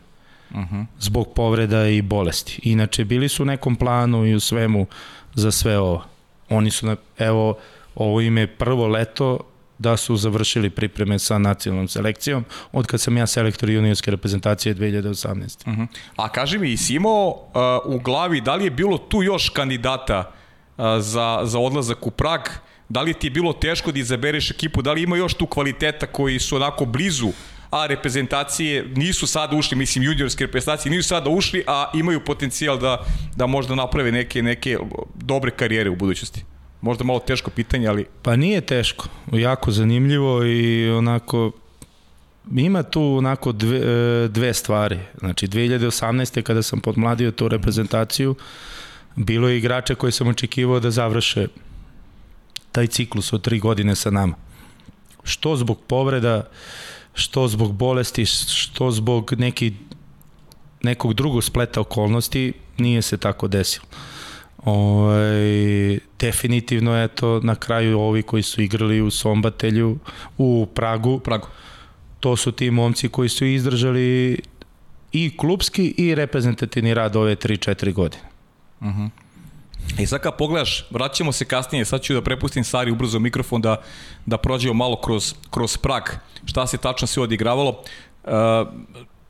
Uh 0.50 0.56
-huh. 0.56 0.86
zbog 1.00 1.32
povreda 1.34 1.86
i 1.88 2.02
bolesti. 2.02 2.60
Inače, 2.62 3.04
bili 3.04 3.28
su 3.28 3.42
u 3.42 3.46
nekom 3.46 3.76
planu 3.76 4.26
i 4.26 4.34
u 4.34 4.40
svemu 4.40 4.86
za 5.34 5.50
sve 5.50 5.78
ovo. 5.78 6.13
Oni 6.48 6.70
su, 6.70 6.86
na, 6.86 6.96
evo, 7.18 7.58
ovo 7.94 8.20
ime 8.20 8.46
prvo 8.46 8.86
leto 8.86 9.38
da 9.78 9.96
su 9.96 10.16
završili 10.16 10.70
pripreme 10.70 11.18
sa 11.18 11.38
nacionalnom 11.38 11.88
selekcijom 11.88 12.44
od 12.72 12.86
kad 12.86 13.00
sam 13.00 13.16
ja 13.16 13.26
selektor 13.26 13.70
juniorske 13.70 14.10
reprezentacije 14.10 14.74
2018. 14.74 15.68
Uh 15.68 15.74
-huh. 15.74 15.86
A 16.16 16.28
kaži 16.28 16.58
mi, 16.58 16.76
Simo, 16.76 17.28
uh, 17.28 17.34
u 17.84 17.98
glavi, 17.98 18.40
da 18.40 18.54
li 18.54 18.64
je 18.64 18.70
bilo 18.70 18.98
tu 18.98 19.22
još 19.22 19.48
kandidata 19.48 20.18
uh, 20.76 20.84
za, 21.00 21.40
za 21.42 21.58
odlazak 21.58 22.06
u 22.06 22.10
Prag? 22.10 22.40
Da 22.88 23.02
li 23.02 23.14
ti 23.14 23.26
je 23.26 23.30
bilo 23.30 23.52
teško 23.52 23.92
da 23.92 23.98
izabereš 23.98 24.50
ekipu? 24.50 24.82
Da 24.82 24.92
li 24.92 25.02
ima 25.02 25.16
još 25.16 25.34
tu 25.34 25.46
kvaliteta 25.46 26.06
koji 26.06 26.38
su 26.38 26.56
onako 26.56 26.84
blizu 26.84 27.32
a 27.74 27.86
reprezentacije 27.86 28.86
nisu 28.96 29.26
sada 29.26 29.56
ušli, 29.56 29.76
mislim 29.76 30.04
juniorske 30.04 30.46
reprezentacije 30.46 30.92
nisu 30.92 31.08
sada 31.08 31.30
ušli, 31.30 31.64
a 31.66 31.90
imaju 31.94 32.20
potencijal 32.24 32.78
da, 32.78 33.04
da 33.36 33.46
možda 33.46 33.74
naprave 33.74 34.12
neke, 34.12 34.42
neke 34.42 34.78
dobre 35.14 35.50
karijere 35.50 35.90
u 35.90 35.96
budućnosti. 35.96 36.44
Možda 36.80 37.04
malo 37.04 37.18
teško 37.18 37.50
pitanje, 37.50 37.88
ali... 37.88 38.06
Pa 38.22 38.36
nije 38.36 38.60
teško, 38.60 39.08
jako 39.32 39.70
zanimljivo 39.70 40.44
i 40.44 40.90
onako 40.90 41.52
ima 42.56 42.82
tu 42.82 43.02
onako 43.02 43.52
dve, 43.52 43.78
e, 43.78 44.28
dve 44.28 44.54
stvari. 44.54 44.98
Znači 45.18 45.46
2018. 45.46 46.42
kada 46.42 46.62
sam 46.62 46.80
podmladio 46.80 47.30
tu 47.30 47.48
reprezentaciju, 47.48 48.34
bilo 49.16 49.48
je 49.48 49.58
igrača 49.58 49.94
koji 49.94 50.12
sam 50.12 50.28
očekivao 50.28 50.80
da 50.80 50.90
završe 50.90 51.46
taj 52.72 52.86
ciklus 52.86 53.32
od 53.32 53.42
tri 53.42 53.58
godine 53.58 53.96
sa 53.96 54.10
nama. 54.10 54.34
Što 55.24 55.56
zbog 55.56 55.80
povreda, 55.86 56.44
što 57.14 57.48
zbog 57.48 57.74
bolesti, 57.74 58.26
što 58.26 58.90
zbog 58.90 59.32
neki, 59.38 59.72
nekog 60.82 61.14
drugog 61.14 61.44
spleta 61.44 61.80
okolnosti, 61.80 62.52
nije 62.78 63.02
se 63.02 63.16
tako 63.16 63.48
desilo. 63.48 63.86
Ovaj, 64.64 65.98
definitivno 66.18 66.96
je 66.96 67.08
to 67.08 67.40
na 67.40 67.54
kraju 67.54 68.00
ovi 68.00 68.22
koji 68.22 68.42
su 68.42 68.62
igrali 68.62 69.00
u 69.00 69.10
Sombatelju, 69.10 69.98
u 70.38 70.66
Pragu. 70.74 71.18
Pragu. 71.18 71.46
To 72.20 72.36
su 72.36 72.52
ti 72.52 72.70
momci 72.70 73.08
koji 73.08 73.28
su 73.28 73.46
izdržali 73.46 74.38
i 75.12 75.36
klubski 75.36 75.94
i 75.96 76.14
reprezentativni 76.14 76.94
rad 76.94 77.16
ove 77.16 77.36
3-4 77.36 77.92
godine. 77.92 78.24
Uh 78.80 78.86
-huh. 78.86 79.10
I 79.98 80.06
sad 80.06 80.20
kad 80.20 80.36
pogledaš, 80.36 80.86
vraćamo 80.90 81.32
se 81.32 81.44
kasnije, 81.44 81.84
sad 81.84 82.02
ću 82.02 82.14
da 82.14 82.22
prepustim 82.22 82.64
Sari 82.64 82.90
ubrzo 82.90 83.18
mikrofon 83.18 83.60
da, 83.60 83.76
da 84.26 84.38
prođemo 84.38 84.74
malo 84.74 85.00
kroz, 85.00 85.34
kroz 85.50 85.76
Prag, 85.76 86.02
šta 86.44 86.66
se 86.66 86.76
tačno 86.76 87.06
sve 87.06 87.22
odigravalo. 87.22 87.82
Uh, 88.24 88.30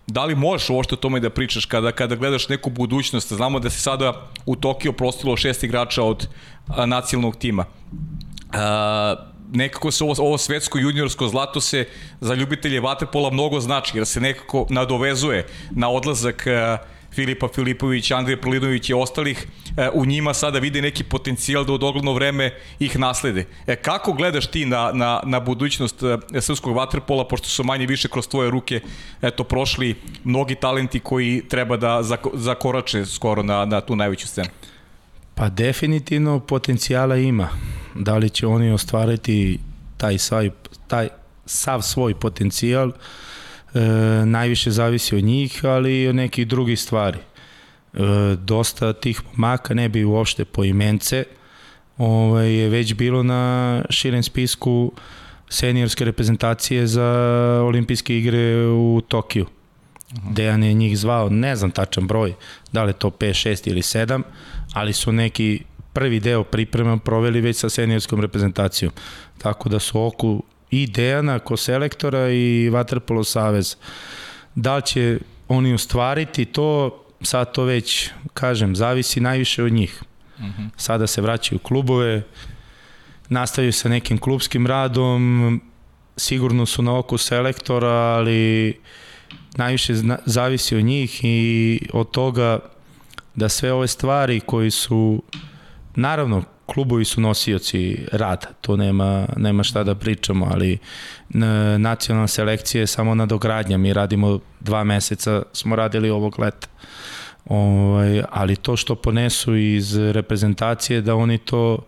da 0.06 0.24
li 0.24 0.34
možeš 0.34 0.70
uopšte 0.70 0.94
o 0.94 0.98
tome 0.98 1.20
da 1.20 1.30
pričaš 1.30 1.64
kada, 1.64 1.92
kada 1.92 2.16
gledaš 2.16 2.48
neku 2.48 2.70
budućnost? 2.70 3.32
Znamo 3.32 3.60
da 3.60 3.70
se 3.70 3.80
sada 3.80 4.28
u 4.46 4.56
Tokio 4.56 4.92
prostilo 4.92 5.36
šest 5.36 5.64
igrača 5.64 6.02
od 6.02 6.28
a, 6.68 6.86
nacionalnog 6.86 7.36
tima. 7.36 7.64
Uh, 7.92 9.34
nekako 9.52 9.90
se 9.90 10.04
ovo, 10.04 10.14
ovo 10.18 10.38
svetsko 10.38 10.78
juniorsko 10.78 11.28
zlato 11.28 11.60
se 11.60 11.88
za 12.20 12.34
ljubitelje 12.34 12.80
vaterpola 12.80 13.30
mnogo 13.30 13.60
znači, 13.60 13.98
jer 13.98 14.06
se 14.06 14.20
nekako 14.20 14.66
nadovezuje 14.70 15.46
na 15.70 15.90
odlazak 15.90 16.46
uh, 16.46 16.93
Filipa 17.14 17.48
Filipović, 17.54 18.10
Andrija 18.10 18.40
Prlinović 18.40 18.88
i 18.90 18.94
ostalih, 18.94 19.46
e, 19.76 19.90
u 19.94 20.06
njima 20.06 20.34
sada 20.34 20.58
vide 20.58 20.82
neki 20.82 21.04
potencijal 21.04 21.64
da 21.64 21.72
u 21.72 21.78
dogledno 21.78 22.12
vreme 22.12 22.54
ih 22.78 22.98
naslede. 22.98 23.46
E, 23.66 23.76
kako 23.76 24.12
gledaš 24.12 24.46
ti 24.46 24.66
na, 24.66 24.90
na, 24.92 25.20
na 25.24 25.40
budućnost 25.40 26.02
e, 26.02 26.40
srpskog 26.40 26.76
vaterpola, 26.76 27.28
pošto 27.28 27.48
su 27.48 27.64
manje 27.64 27.86
više 27.86 28.08
kroz 28.08 28.28
tvoje 28.28 28.50
ruke 28.50 28.80
eto, 29.22 29.44
prošli 29.44 29.94
mnogi 30.24 30.54
talenti 30.54 31.00
koji 31.00 31.42
treba 31.48 31.76
da 31.76 32.02
zakorače 32.34 33.06
skoro 33.06 33.42
na, 33.42 33.64
na 33.64 33.80
tu 33.80 33.96
najveću 33.96 34.26
scenu? 34.26 34.48
Pa 35.34 35.48
definitivno 35.48 36.40
potencijala 36.40 37.16
ima. 37.16 37.48
Da 37.94 38.16
li 38.16 38.30
će 38.30 38.46
oni 38.46 38.70
ostvariti 38.70 39.58
taj, 39.96 40.18
saj, 40.18 40.50
taj 40.86 41.08
sav 41.46 41.82
svoj 41.82 42.14
potencijal, 42.14 42.88
uh, 42.88 42.94
e, 43.74 43.80
najviše 44.26 44.70
zavisi 44.70 45.16
od 45.16 45.24
njih, 45.24 45.64
ali 45.64 46.02
i 46.02 46.08
od 46.08 46.14
nekih 46.14 46.46
drugih 46.46 46.80
stvari. 46.80 47.18
E, 47.18 47.98
dosta 48.38 48.92
tih 48.92 49.20
maka 49.36 49.74
ne 49.74 49.88
bi 49.88 50.04
uopšte 50.04 50.44
po 50.44 50.64
imence, 50.64 51.24
ovaj, 51.98 52.54
je 52.54 52.68
već 52.68 52.94
bilo 52.94 53.22
na 53.22 53.82
širem 53.90 54.22
spisku 54.22 54.92
seniorske 55.48 56.04
reprezentacije 56.04 56.86
za 56.86 57.08
olimpijske 57.64 58.18
igre 58.18 58.66
u 58.66 59.00
Tokiju. 59.08 59.46
-huh. 60.14 60.34
Dejan 60.34 60.62
je 60.62 60.74
njih 60.74 60.98
zvao, 60.98 61.28
ne 61.28 61.56
znam 61.56 61.70
tačan 61.70 62.06
broj, 62.06 62.34
da 62.72 62.84
li 62.84 62.92
to 62.92 63.10
5, 63.10 63.48
6 63.48 63.70
ili 63.70 63.82
7, 63.82 64.22
ali 64.72 64.92
su 64.92 65.12
neki 65.12 65.62
prvi 65.92 66.20
deo 66.20 66.44
priprema 66.44 66.96
proveli 66.96 67.40
već 67.40 67.56
sa 67.56 67.68
seniorskom 67.68 68.20
reprezentacijom. 68.20 68.92
Tako 69.38 69.68
da 69.68 69.78
su 69.78 70.02
oku 70.02 70.42
i 70.82 70.86
Dejana 70.86 71.38
ko 71.38 71.56
selektora 71.56 72.30
i 72.30 72.68
Vaterpolo 72.68 73.24
Savez. 73.24 73.76
Da 74.54 74.76
li 74.76 74.82
će 74.82 75.18
oni 75.48 75.74
ustvariti 75.74 76.44
to, 76.44 77.00
sad 77.22 77.52
to 77.52 77.64
već, 77.64 78.10
kažem, 78.34 78.76
zavisi 78.76 79.20
najviše 79.20 79.62
od 79.62 79.72
njih. 79.72 80.02
Mhm. 80.40 80.66
Sada 80.76 81.06
se 81.06 81.22
vraćaju 81.22 81.58
klubove, 81.58 82.22
nastavljaju 83.28 83.72
sa 83.72 83.88
nekim 83.88 84.18
klubskim 84.18 84.66
radom, 84.66 85.60
sigurno 86.16 86.66
su 86.66 86.82
na 86.82 86.98
oku 86.98 87.18
selektora, 87.18 87.88
ali 87.88 88.74
najviše 89.56 89.94
zavisi 90.26 90.76
od 90.76 90.84
njih 90.84 91.20
i 91.24 91.80
od 91.92 92.10
toga 92.10 92.58
da 93.34 93.48
sve 93.48 93.72
ove 93.72 93.88
stvari 93.88 94.40
koji 94.40 94.70
su 94.70 95.22
naravno 95.94 96.42
klubovi 96.66 97.04
su 97.04 97.20
nosioci 97.20 98.06
rada, 98.12 98.46
to 98.60 98.76
nema, 98.76 99.26
nema 99.36 99.62
šta 99.62 99.84
da 99.84 99.94
pričamo, 99.94 100.48
ali 100.50 100.78
nacionalna 101.78 102.28
selekcija 102.28 102.80
je 102.80 102.86
samo 102.86 103.14
nadogradnja, 103.14 103.78
mi 103.78 103.92
radimo 103.92 104.40
dva 104.60 104.84
meseca, 104.84 105.42
smo 105.52 105.76
radili 105.76 106.10
ovog 106.10 106.38
leta. 106.38 106.68
Ovaj, 107.44 108.22
ali 108.30 108.56
to 108.56 108.76
što 108.76 108.94
ponesu 108.94 109.56
iz 109.56 109.96
reprezentacije, 109.96 111.00
da 111.00 111.14
oni 111.14 111.38
to 111.38 111.78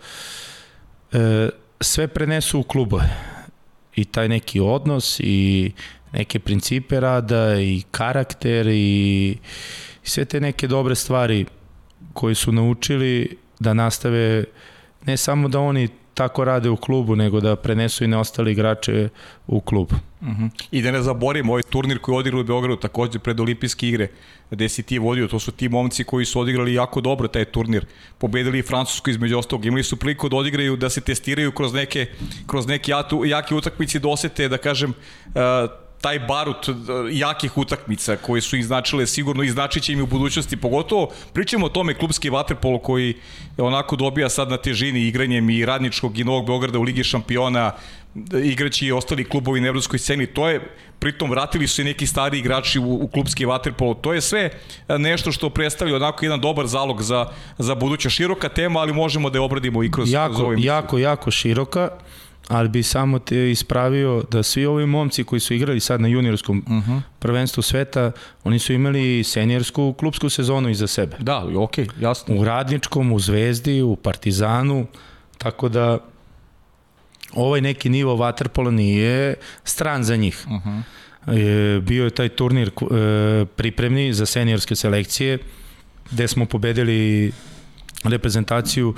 e, 1.13 1.49
sve 1.81 2.09
prenesu 2.09 2.61
u 2.61 2.63
klubove. 2.63 3.17
I 3.97 4.05
taj 4.05 4.29
neki 4.29 4.61
odnos 4.61 5.21
i 5.21 5.73
neke 6.13 6.39
principe 6.39 7.01
rada 7.01 7.61
i 7.61 7.83
karakter 7.91 8.67
i, 8.67 9.39
i 10.05 10.09
sve 10.09 10.25
te 10.25 10.41
neke 10.41 10.69
dobre 10.69 10.95
stvari 10.95 11.47
koje 12.13 12.35
su 12.35 12.53
naučili 12.53 13.37
da 13.61 13.75
nastave 13.75 14.45
ne 15.07 15.17
samo 15.17 15.49
da 15.49 15.61
oni 15.61 15.89
tako 16.17 16.45
rade 16.45 16.71
u 16.71 16.77
klubu, 16.77 17.17
nego 17.17 17.41
da 17.41 17.57
prenesu 17.57 18.05
i 18.05 18.07
na 18.07 18.21
ostali 18.21 18.53
igrače 18.53 19.09
u 19.47 19.61
klub. 19.61 19.93
Uh 20.21 20.29
mhm. 20.29 20.45
-huh. 20.45 20.67
I 20.71 20.83
da 20.83 20.91
ne 20.91 21.03
zaborimo, 21.03 21.53
ovaj 21.53 21.63
turnir 21.63 21.99
koji 21.99 22.17
odigrali 22.17 22.41
u 22.41 22.47
Beogradu 22.47 22.81
takođe 22.81 23.19
pred 23.19 23.41
olimpijske 23.41 23.89
igre, 23.89 24.09
gde 24.51 24.69
si 24.69 24.83
ti 24.83 24.99
vodio, 24.99 25.29
to 25.29 25.39
su 25.39 25.53
ti 25.53 25.69
momci 25.69 26.05
koji 26.05 26.25
su 26.25 26.41
odigrali 26.41 26.75
jako 26.75 27.01
dobro 27.01 27.29
taj 27.29 27.45
turnir, 27.45 27.85
pobedili 28.19 28.59
i 28.59 28.63
Francusku 28.63 29.11
između 29.11 29.39
ostalog, 29.39 29.65
imali 29.65 29.83
su 29.83 29.97
priliku 29.97 30.29
da 30.29 30.37
odigraju, 30.37 30.77
da 30.77 30.91
se 30.91 31.01
testiraju 31.01 31.53
kroz 31.53 31.75
neke, 31.75 32.07
kroz 32.47 32.67
neke 32.67 32.93
jake 33.27 33.55
utakmice, 33.55 33.99
da 33.99 34.09
osete, 34.09 34.49
da 34.49 34.59
kažem, 34.59 34.91
uh, 34.91 35.35
taj 36.01 36.19
barut 36.19 36.69
jakih 37.13 37.59
utakmica 37.59 38.17
koje 38.17 38.41
su 38.41 38.57
im 38.57 38.63
značile 38.63 39.07
sigurno 39.07 39.43
i 39.43 39.51
značit 39.51 39.83
će 39.83 39.93
im 39.93 40.03
u 40.03 40.07
budućnosti, 40.07 40.57
pogotovo 40.57 41.11
pričamo 41.33 41.67
o 41.67 41.69
tome 41.69 41.95
klubski 41.95 42.31
vaterpolo 42.31 42.79
koji 42.79 43.15
onako 43.59 43.97
dobija 43.97 44.29
sad 44.29 44.51
na 44.51 44.57
težini 44.57 45.01
igranjem 45.01 45.51
i 45.51 45.67
radničkog 45.67 46.19
i 46.19 46.25
Novog 46.25 46.47
Beograda 46.47 46.79
u 46.79 46.83
Ligi 46.83 47.05
šampiona, 47.05 47.73
igraći 48.45 48.87
i 48.87 48.93
ostali 48.93 49.25
klubovi 49.25 49.61
na 49.61 49.69
evropskoj 49.69 49.99
sceni, 49.99 50.27
to 50.27 50.49
je, 50.49 50.61
pritom 50.99 51.31
vratili 51.31 51.69
su 51.69 51.75
se 51.75 51.85
neki 51.85 52.07
stari 52.07 52.39
igrači 52.39 52.79
u, 52.79 52.95
u 53.05 53.09
klubski 53.09 53.45
vaterpolo, 53.45 53.95
to 53.95 54.13
je 54.13 54.21
sve 54.21 54.51
nešto 54.89 55.33
što 55.33 55.51
predstavlja 55.51 55.97
onako 55.97 56.25
jedan 56.25 56.41
dobar 56.41 56.67
zalog 56.67 57.03
za, 57.03 57.27
za 57.59 57.75
buduća 57.75 58.11
široka 58.11 58.49
tema, 58.49 58.81
ali 58.81 58.93
možemo 58.93 59.31
da 59.31 59.39
je 59.39 59.43
obradimo 59.43 59.83
i 59.83 59.91
kroz, 59.91 60.13
jako, 60.13 60.35
kroz 60.35 60.41
ovaj 60.41 60.57
Jako, 60.61 60.99
jako 60.99 61.31
široka, 61.31 61.89
ali 62.49 62.69
bi 62.69 62.83
samo 62.83 63.19
te 63.19 63.51
ispravio 63.51 64.23
da 64.31 64.43
svi 64.43 64.67
ovi 64.67 64.87
momci 64.87 65.25
koji 65.25 65.41
su 65.41 65.55
igrali 65.55 65.81
sad 65.81 66.01
na 66.01 66.09
juniorskom 66.09 66.59
uh 66.67 66.73
-huh. 66.73 67.01
prvenstvu 67.19 67.63
sveta, 67.63 68.13
oni 68.45 68.59
su 68.59 68.73
imali 68.73 69.25
seniorsku 69.25 69.93
klubsku 69.93 70.29
sezonu 70.29 70.69
iza 70.69 70.87
sebe. 70.87 71.17
Da, 71.19 71.39
okej, 71.39 71.85
okay, 71.85 72.03
jasno. 72.03 72.35
U 72.35 72.45
Radničkom, 72.45 73.13
u 73.13 73.19
Zvezdi, 73.19 73.83
u 73.83 73.97
Partizanu, 73.97 74.87
tako 75.39 75.69
da 75.69 75.99
ovaj 77.33 77.61
neki 77.61 77.89
nivo 77.89 78.17
vaterpola 78.17 78.71
nije 78.71 79.35
stran 79.65 80.05
za 80.05 80.17
njih. 80.17 80.47
Uh 80.47 80.53
-huh. 80.53 80.83
e, 81.77 81.81
bio 81.81 82.05
je 82.05 82.11
taj 82.11 82.29
turnir 82.29 82.69
e, 82.69 83.45
pripremni 83.57 84.13
za 84.13 84.27
seniorske 84.27 84.77
selekcije 84.77 85.39
gde 86.11 86.29
smo 86.29 86.47
pobedili 86.47 87.33
reprezentaciju 88.05 88.95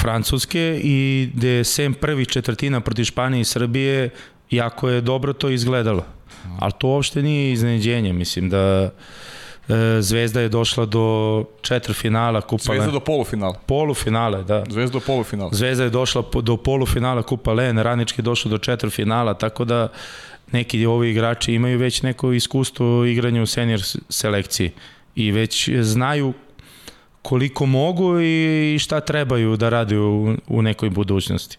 Francuske 0.00 0.80
i 0.84 1.30
gde 1.34 1.64
sem 1.64 1.94
prvih 1.94 2.28
četvrtina 2.28 2.80
proti 2.80 3.04
Španije 3.04 3.40
i 3.40 3.44
Srbije 3.44 4.10
jako 4.50 4.88
je 4.88 5.00
dobro 5.00 5.32
to 5.32 5.48
izgledalo. 5.48 6.04
Ali 6.58 6.72
to 6.78 6.88
uopšte 6.88 7.22
nije 7.22 7.52
iznenađenje, 7.52 8.12
mislim 8.12 8.50
da 8.50 8.90
e, 9.68 10.00
Zvezda 10.00 10.40
je 10.40 10.48
došla 10.48 10.86
do 10.86 11.44
četvrfinala 11.62 12.40
Kupa 12.40 12.62
Zvezda 12.62 12.90
do 12.90 13.00
polufinala. 13.00 13.54
Polufinale, 13.66 14.44
da. 14.44 14.64
Zvezda 14.70 14.98
do 14.98 15.00
polufinala. 15.06 15.50
Zvezda 15.52 15.84
je 15.84 15.90
došla 15.90 16.24
do 16.42 16.56
polufinala 16.56 17.22
Kupa 17.22 17.52
Len, 17.52 17.78
Radnički 17.78 18.20
je 18.20 18.22
došao 18.22 18.50
do 18.50 18.58
četvrfinala, 18.58 19.34
tako 19.34 19.64
da 19.64 19.88
neki 20.52 20.86
ovi 20.86 21.10
igrači 21.10 21.54
imaju 21.54 21.78
već 21.78 22.02
neko 22.02 22.32
iskustvo 22.32 22.98
u 22.98 23.06
igranju 23.06 23.42
u 23.42 23.46
senior 23.46 23.80
selekciji 24.08 24.70
i 25.14 25.30
već 25.32 25.68
znaju 25.80 26.32
koliko 27.22 27.66
mogu 27.66 28.20
i 28.20 28.76
šta 28.80 29.00
trebaju 29.00 29.56
da 29.56 29.68
rade 29.68 29.98
u, 29.98 30.36
u 30.48 30.62
nekoj 30.62 30.90
budućnosti. 30.90 31.58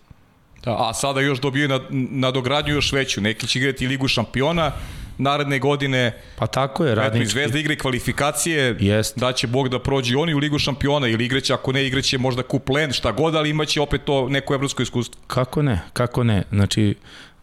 Da, 0.64 0.76
a 0.90 0.94
sada 0.94 1.22
još 1.22 1.40
dobiju 1.42 1.68
na, 1.68 1.80
na 1.90 2.32
dogradnju 2.32 2.74
još 2.74 2.94
veću. 2.94 3.22
Neki 3.22 3.48
će 3.48 3.60
igrati 3.60 3.88
Ligu 3.88 4.08
šampiona, 4.08 4.72
naredne 5.18 5.60
godine 5.60 6.22
pa 6.36 6.48
tako 6.48 6.86
je 6.86 6.96
radnički. 6.96 7.32
Zvezda 7.32 7.60
igre 7.60 7.76
kvalifikacije, 7.78 8.78
Jest. 8.80 9.20
da 9.20 9.32
će 9.32 9.48
Bog 9.48 9.70
da 9.70 9.80
prođe 9.80 10.18
oni 10.18 10.34
u 10.34 10.38
Ligu 10.38 10.60
šampiona 10.60 11.08
ili 11.08 11.26
igraće, 11.26 11.54
ako 11.54 11.72
ne 11.72 11.88
igraće 11.88 12.18
možda 12.18 12.44
kup 12.44 12.70
len, 12.70 12.92
šta 12.92 13.12
god, 13.12 13.36
ali 13.36 13.50
imaće 13.50 13.82
opet 13.82 14.02
to 14.04 14.30
neko 14.30 14.54
evropsko 14.54 14.84
iskustvo. 14.84 15.22
Kako 15.28 15.62
ne, 15.62 15.80
kako 15.94 16.24
ne. 16.24 16.44
Znači, 16.52 16.96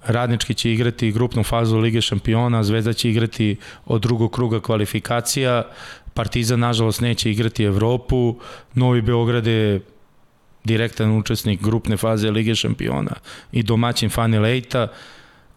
Radnički 0.06 0.54
će 0.54 0.72
igrati 0.72 1.12
grupnu 1.12 1.42
fazu 1.42 1.78
Lige 1.78 2.00
šampiona, 2.00 2.62
Zvezda 2.62 2.92
će 2.92 3.10
igrati 3.10 3.56
od 3.84 4.00
drugog 4.00 4.32
kruga 4.32 4.60
kvalifikacija, 4.60 5.62
Partizan 6.14 6.60
nažalost 6.60 7.00
neće 7.00 7.30
igrati 7.30 7.64
Evropu, 7.64 8.36
Novi 8.74 9.02
Beograd 9.02 9.46
je 9.46 9.80
direktan 10.64 11.18
učesnik 11.18 11.62
grupne 11.62 11.96
faze 11.96 12.30
Lige 12.30 12.54
šampiona 12.54 13.12
i 13.52 13.62
domaćin 13.62 14.10
Fanny 14.10 14.40
Lejta, 14.40 14.88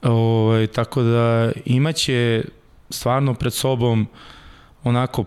ovaj, 0.02 0.68
tako 0.68 1.02
da 1.02 1.52
imaće 1.66 2.44
stvarno 2.90 3.34
pred 3.34 3.54
sobom 3.54 4.08
onako 4.84 5.24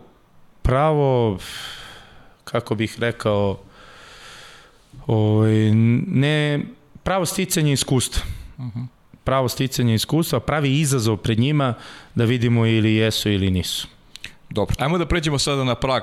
pravo, 0.62 1.38
kako 2.44 2.74
bih 2.74 2.96
rekao, 2.98 3.58
ovaj, 5.06 5.74
ne, 6.06 6.60
pravo 7.02 7.26
sticanje 7.26 7.72
iskustva. 7.72 8.22
Uh 8.58 8.64
-huh. 8.64 8.86
Pravo 9.24 9.48
sticanje 9.48 9.94
iskustva, 9.94 10.40
pravi 10.40 10.80
izazov 10.80 11.16
pred 11.16 11.38
njima 11.38 11.74
da 12.14 12.24
vidimo 12.24 12.66
ili 12.66 12.94
jesu 12.94 13.30
ili 13.30 13.50
nisu. 13.50 13.88
Dobro, 14.56 14.76
ajmo 14.78 14.98
da 14.98 15.06
pređemo 15.06 15.38
sada 15.38 15.64
na 15.64 15.74
Prag, 15.74 16.02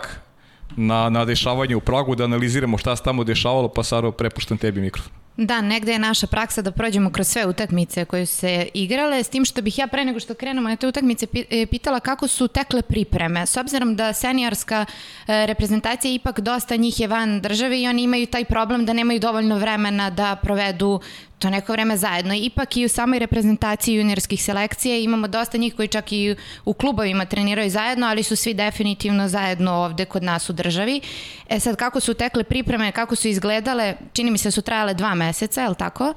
na, 0.78 1.10
na 1.10 1.26
dešavanje 1.26 1.76
u 1.76 1.80
Pragu, 1.82 2.16
da 2.16 2.24
analiziramo 2.24 2.78
šta 2.78 2.96
se 2.96 3.04
tamo 3.04 3.24
dešavalo, 3.24 3.68
pa 3.68 3.84
Saro, 3.84 4.12
prepuštam 4.12 4.58
tebi 4.58 4.82
mikrofon. 4.82 5.12
Da, 5.38 5.62
negde 5.62 5.92
je 5.92 6.00
naša 6.00 6.28
praksa 6.28 6.62
da 6.62 6.72
prođemo 6.72 7.10
kroz 7.12 7.28
sve 7.28 7.46
utakmice 7.46 8.06
koje 8.06 8.26
su 8.26 8.36
se 8.36 8.68
igrale, 8.74 9.24
s 9.24 9.30
tim 9.30 9.46
što 9.46 9.62
bih 9.62 9.80
ja 9.80 9.88
pre 9.88 10.06
nego 10.06 10.20
što 10.20 10.34
krenemo 10.34 10.70
na 10.70 10.76
te 10.76 10.88
utakmice 10.88 11.28
e, 11.34 11.66
pitala 11.66 12.00
kako 12.00 12.28
su 12.28 12.48
tekle 12.48 12.82
pripreme. 12.82 13.46
S 13.46 13.58
obzirom 13.58 13.96
da 13.96 14.14
seniorska 14.14 14.86
e, 14.86 15.46
reprezentacija 15.46 16.14
ipak 16.14 16.40
dosta 16.40 16.76
njih 16.76 17.00
je 17.00 17.08
van 17.08 17.42
države 17.42 17.82
i 17.82 17.88
oni 17.88 18.04
imaju 18.04 18.28
taj 18.28 18.46
problem 18.46 18.86
da 18.86 18.94
nemaju 18.94 19.20
dovoljno 19.20 19.58
vremena 19.58 20.10
da 20.10 20.36
provedu 20.36 21.00
to 21.44 21.50
neko 21.50 21.72
vreme 21.72 21.98
zajedno. 21.98 22.34
Ipak 22.34 22.78
i 22.78 22.86
u 22.86 22.90
samoj 22.90 23.20
reprezentaciji 23.20 23.96
juniorskih 23.96 24.44
selekcija 24.44 24.98
imamo 24.98 25.28
dosta 25.28 25.58
njih 25.58 25.76
koji 25.76 25.88
čak 25.88 26.12
i 26.12 26.36
u 26.66 26.74
klubovima 26.74 27.26
treniraju 27.26 27.70
zajedno, 27.70 28.08
ali 28.08 28.24
su 28.24 28.36
svi 28.36 28.54
definitivno 28.54 29.28
zajedno 29.28 29.72
ovde 29.72 30.06
kod 30.06 30.24
nas 30.24 30.50
u 30.50 30.54
državi. 30.54 31.02
E 31.50 31.60
sad, 31.60 31.76
kako 31.76 32.00
su 32.00 32.14
tekle 32.14 32.44
pripreme, 32.44 32.92
kako 32.92 33.16
su 33.16 33.28
izgledale, 33.28 33.96
čini 34.14 34.32
mi 34.32 34.38
se 34.38 34.48
da 34.48 34.52
su 34.52 34.62
trajale 34.62 34.94
dva 34.94 35.16
meseca, 35.16 35.62
je 35.62 35.70
li 35.70 35.76
tako? 35.76 36.14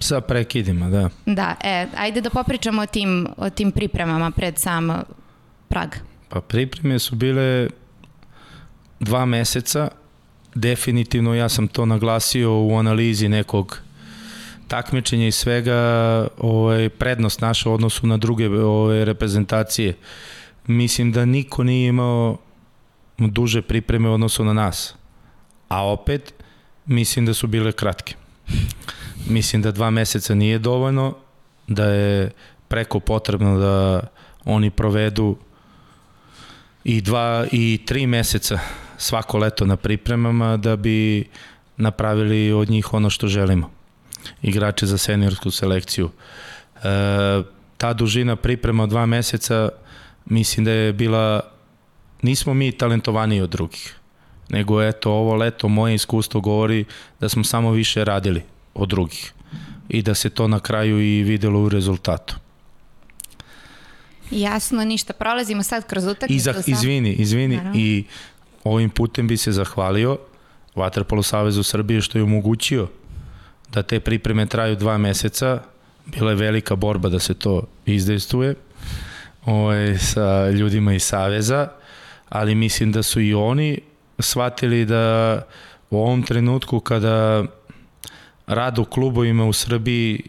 Sa 0.00 0.20
prekidima, 0.20 0.90
da. 0.90 1.10
Da, 1.26 1.54
e, 1.64 1.86
ajde 1.96 2.20
da 2.20 2.30
popričamo 2.30 2.82
o 2.82 2.86
tim, 2.86 3.28
o 3.36 3.50
tim 3.50 3.72
pripremama 3.72 4.30
pred 4.30 4.58
sam 4.58 5.02
Prag. 5.68 5.94
Pa 6.28 6.40
pripreme 6.40 6.98
su 6.98 7.16
bile 7.16 7.68
dva 9.00 9.24
meseca, 9.26 9.88
definitivno 10.54 11.34
ja 11.34 11.48
sam 11.48 11.68
to 11.68 11.86
naglasio 11.86 12.60
u 12.60 12.78
analizi 12.78 13.28
nekog 13.28 13.83
takmičenja 14.68 15.26
i 15.26 15.32
svega 15.32 15.78
ovaj, 16.38 16.88
prednost 16.88 17.40
naša 17.40 17.70
u 17.70 17.72
odnosu 17.72 18.06
na 18.06 18.16
druge 18.16 18.48
ovaj, 18.48 19.04
reprezentacije. 19.04 19.96
Mislim 20.66 21.12
da 21.12 21.24
niko 21.24 21.64
nije 21.64 21.88
imao 21.88 22.36
duže 23.18 23.62
pripreme 23.62 24.08
u 24.08 24.12
odnosu 24.12 24.44
na 24.44 24.52
nas. 24.52 24.94
A 25.68 25.86
opet, 25.86 26.34
mislim 26.86 27.26
da 27.26 27.34
su 27.34 27.46
bile 27.46 27.72
kratke. 27.72 28.14
Mislim 29.28 29.62
da 29.62 29.72
dva 29.72 29.90
meseca 29.90 30.34
nije 30.34 30.58
dovoljno, 30.58 31.14
da 31.66 31.84
je 31.84 32.30
preko 32.68 33.00
potrebno 33.00 33.58
da 33.58 34.00
oni 34.44 34.70
provedu 34.70 35.36
i 36.84 37.00
dva 37.00 37.46
i 37.52 37.80
tri 37.86 38.06
meseca 38.06 38.58
svako 38.96 39.38
leto 39.38 39.66
na 39.66 39.76
pripremama 39.76 40.56
da 40.56 40.76
bi 40.76 41.28
napravili 41.76 42.52
od 42.52 42.70
njih 42.70 42.94
ono 42.94 43.10
što 43.10 43.28
želimo 43.28 43.83
igrače 44.42 44.86
za 44.86 44.98
seniorsku 44.98 45.50
selekciju. 45.50 46.10
E, 46.76 46.80
ta 47.76 47.92
dužina 47.92 48.36
priprema 48.36 48.82
od 48.82 48.88
dva 48.88 49.06
meseca 49.06 49.68
mislim 50.24 50.64
da 50.64 50.70
je 50.70 50.92
bila 50.92 51.40
nismo 52.22 52.54
mi 52.54 52.72
talentovani 52.72 53.40
od 53.40 53.50
drugih 53.50 53.96
nego 54.48 54.82
eto 54.82 55.12
ovo 55.12 55.34
leto 55.34 55.68
moje 55.68 55.94
iskustvo 55.94 56.40
govori 56.40 56.84
da 57.20 57.28
smo 57.28 57.44
samo 57.44 57.70
više 57.70 58.04
radili 58.04 58.42
od 58.74 58.88
drugih 58.88 59.32
i 59.88 60.02
da 60.02 60.14
se 60.14 60.30
to 60.30 60.48
na 60.48 60.60
kraju 60.60 61.00
i 61.00 61.22
videlo 61.22 61.60
u 61.60 61.68
rezultatu. 61.68 62.36
Jasno, 64.30 64.84
ništa. 64.84 65.12
Prolazimo 65.12 65.62
sad 65.62 65.86
kroz 65.86 66.06
utakmicu. 66.06 66.44
Za, 66.44 66.62
izvini, 66.66 67.12
izvini. 67.12 67.56
Naravno. 67.56 67.80
I 67.80 68.04
ovim 68.64 68.90
putem 68.90 69.28
bi 69.28 69.36
se 69.36 69.52
zahvalio 69.52 70.18
Vaterpolo 70.74 71.22
Savezu 71.22 71.62
Srbije 71.62 72.00
što 72.00 72.18
je 72.18 72.24
omogućio 72.24 72.88
da 73.72 73.82
te 73.82 74.00
pripreme 74.00 74.46
traju 74.46 74.76
dva 74.76 74.98
meseca, 74.98 75.60
bila 76.06 76.30
je 76.30 76.36
velika 76.36 76.76
borba 76.76 77.08
da 77.08 77.18
se 77.18 77.34
to 77.34 77.62
izdejstvuje 77.86 78.54
ovaj, 79.44 79.98
sa 79.98 80.50
ljudima 80.50 80.94
iz 80.94 81.02
Saveza, 81.02 81.68
ali 82.28 82.54
mislim 82.54 82.92
da 82.92 83.02
su 83.02 83.20
i 83.20 83.34
oni 83.34 83.78
shvatili 84.18 84.84
da 84.84 85.42
u 85.90 85.98
ovom 85.98 86.22
trenutku 86.22 86.80
kada 86.80 87.44
rad 88.46 88.78
u 88.78 88.84
klubovima 88.84 89.44
u 89.44 89.52
Srbiji 89.52 90.22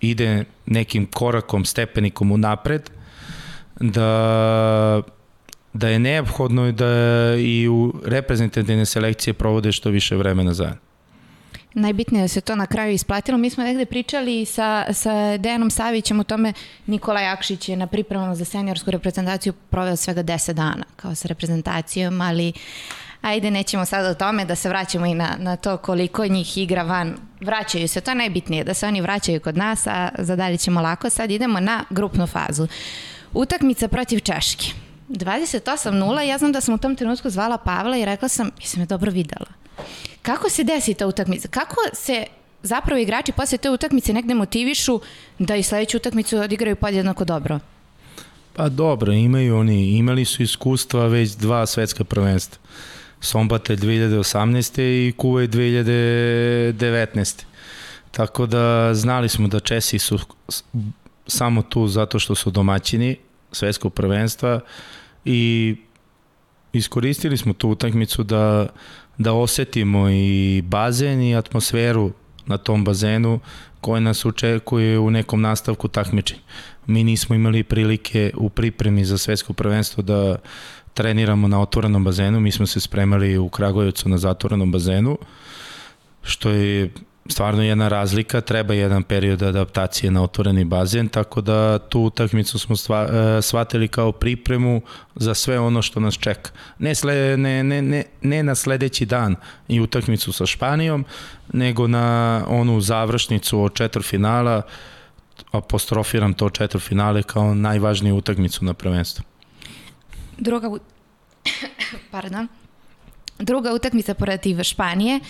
ide 0.00 0.44
nekim 0.66 1.06
korakom, 1.06 1.64
stepenikom 1.64 2.32
u 2.32 2.38
napred, 2.38 2.90
da 3.80 5.02
da 5.72 5.88
je 5.88 5.98
neophodno 5.98 6.72
da 6.72 6.86
i 7.38 7.68
u 7.68 7.94
reprezentativne 8.04 8.86
selekcije 8.86 9.34
provode 9.34 9.72
što 9.72 9.90
više 9.90 10.16
vremena 10.16 10.54
zajedno 10.54 10.85
najbitnije 11.76 12.22
da 12.22 12.28
se 12.28 12.40
to 12.40 12.54
na 12.54 12.66
kraju 12.66 12.92
isplatilo. 12.92 13.38
Mi 13.38 13.50
smo 13.50 13.64
negde 13.64 13.84
pričali 13.84 14.44
sa, 14.44 14.86
sa 14.92 15.36
Dejanom 15.36 15.70
Savićem 15.70 16.20
o 16.20 16.24
tome, 16.24 16.52
Nikola 16.86 17.20
Jakšić 17.20 17.68
je 17.68 17.76
na 17.76 17.86
pripremama 17.86 18.34
za 18.34 18.44
seniorsku 18.44 18.90
reprezentaciju 18.90 19.52
proveo 19.52 19.96
svega 19.96 20.22
10 20.22 20.52
dana 20.52 20.84
kao 20.96 21.14
sa 21.14 21.28
reprezentacijom, 21.28 22.20
ali 22.20 22.52
Ajde, 23.22 23.50
nećemo 23.50 23.84
sada 23.84 24.08
o 24.08 24.14
tome 24.14 24.44
da 24.44 24.54
se 24.54 24.68
vraćamo 24.68 25.06
i 25.06 25.14
na, 25.14 25.36
na 25.38 25.56
to 25.56 25.76
koliko 25.76 26.26
njih 26.26 26.58
igra 26.58 26.82
van. 26.82 27.16
Vraćaju 27.40 27.88
se, 27.88 28.00
to 28.00 28.10
je 28.10 28.14
najbitnije, 28.14 28.64
da 28.64 28.74
se 28.74 28.86
oni 28.86 29.00
vraćaju 29.00 29.40
kod 29.40 29.56
nas, 29.56 29.86
a 29.86 30.08
za 30.18 30.36
dalje 30.36 30.56
ćemo 30.56 30.80
lako. 30.80 31.10
Sad 31.10 31.30
idemo 31.30 31.60
na 31.60 31.84
grupnu 31.90 32.26
fazu. 32.26 32.66
Utakmica 33.32 33.88
protiv 33.88 34.18
Češke. 34.18 34.66
28-0, 35.08 36.20
ja 36.20 36.38
znam 36.38 36.52
da 36.52 36.60
sam 36.60 36.74
u 36.74 36.78
tom 36.78 36.96
trenutku 36.96 37.30
zvala 37.30 37.58
Pavla 37.58 37.96
i 37.96 38.04
rekla 38.04 38.28
sam, 38.28 38.50
jesam 38.60 38.80
je 38.80 38.86
dobro 38.86 39.10
videla. 39.10 39.46
Kako 40.26 40.50
se 40.50 40.64
desi 40.64 40.94
ta 40.94 41.06
utakmica? 41.06 41.48
Kako 41.48 41.76
se 41.92 42.24
zapravo 42.62 43.00
igrači 43.00 43.32
posle 43.32 43.58
te 43.58 43.70
utakmice 43.70 44.12
negde 44.12 44.34
motivišu 44.34 45.00
da 45.38 45.56
i 45.56 45.62
sledeću 45.62 45.96
utakmicu 45.96 46.38
odigraju 46.38 46.76
podjednako 46.76 47.24
dobro? 47.24 47.58
Pa 48.52 48.68
dobro, 48.68 49.12
imaju 49.12 49.56
oni, 49.56 49.90
imali 49.90 50.24
su 50.24 50.42
iskustva 50.42 51.06
već 51.06 51.30
dva 51.30 51.66
svetska 51.66 52.04
prvenstva. 52.04 52.58
Sombate 53.20 53.76
2018. 53.76 54.80
i 55.08 55.12
Kuve 55.16 55.48
2019. 55.48 57.42
Tako 58.10 58.46
da 58.46 58.94
znali 58.94 59.28
smo 59.28 59.48
da 59.48 59.60
Česi 59.60 59.98
su 59.98 60.18
samo 61.26 61.62
tu 61.62 61.88
zato 61.88 62.18
što 62.18 62.34
su 62.34 62.50
domaćini 62.50 63.16
svetskog 63.52 63.94
prvenstva 63.94 64.60
i 65.24 65.76
iskoristili 66.72 67.36
smo 67.36 67.52
tu 67.52 67.68
utakmicu 67.68 68.22
da, 68.22 68.66
da 69.18 69.32
osetimo 69.32 70.10
i 70.10 70.62
bazen 70.64 71.22
i 71.22 71.36
atmosferu 71.36 72.12
na 72.46 72.58
tom 72.58 72.84
bazenu 72.84 73.40
koje 73.80 74.00
nas 74.00 74.24
očekuje 74.24 74.98
u 74.98 75.10
nekom 75.10 75.40
nastavku 75.40 75.88
takmičenja. 75.88 76.40
Mi 76.86 77.04
nismo 77.04 77.34
imali 77.34 77.62
prilike 77.62 78.30
u 78.36 78.48
pripremi 78.48 79.04
za 79.04 79.18
svetsko 79.18 79.52
prvenstvo 79.52 80.02
da 80.02 80.36
treniramo 80.94 81.48
na 81.48 81.60
otvorenom 81.60 82.04
bazenu, 82.04 82.40
mi 82.40 82.52
smo 82.52 82.66
se 82.66 82.80
spremali 82.80 83.38
u 83.38 83.48
Kragujevcu 83.48 84.08
na 84.08 84.18
zatvorenom 84.18 84.72
bazenu, 84.72 85.18
što 86.22 86.50
je 86.50 86.90
stvarno 87.28 87.62
jedna 87.62 87.88
razlika, 87.88 88.40
treba 88.40 88.74
jedan 88.74 89.02
period 89.02 89.42
adaptacije 89.42 90.10
na 90.10 90.22
otvoreni 90.22 90.64
bazen, 90.64 91.08
tako 91.08 91.40
da 91.40 91.78
tu 91.78 92.00
utakmicu 92.00 92.58
smo 92.58 92.76
stva, 92.76 93.02
e, 93.02 93.42
shvatili 93.42 93.88
kao 93.88 94.12
pripremu 94.12 94.82
za 95.14 95.34
sve 95.34 95.58
ono 95.58 95.82
što 95.82 96.00
nas 96.00 96.14
čeka. 96.14 96.50
Ne, 96.78 96.94
sle, 96.94 97.36
ne, 97.36 97.64
ne, 97.64 97.82
ne, 97.82 98.04
ne 98.22 98.42
na 98.42 98.54
sledeći 98.54 99.06
dan 99.06 99.36
i 99.68 99.80
utakmicu 99.80 100.32
sa 100.32 100.46
Španijom, 100.46 101.04
nego 101.52 101.86
na 101.86 102.44
onu 102.48 102.80
završnicu 102.80 103.62
od 103.62 103.74
četvrfinala, 103.74 104.62
apostrofiram 105.52 106.34
to 106.34 106.50
četvrfinale 106.50 107.22
kao 107.22 107.54
najvažniju 107.54 108.16
utakmicu 108.16 108.64
na 108.64 108.74
prvenstvu. 108.74 109.24
Druga, 110.38 110.70
pardon, 112.12 112.48
druga 113.38 113.72
utakmica 113.72 114.14
protiv 114.14 114.62
Španije, 114.62 115.20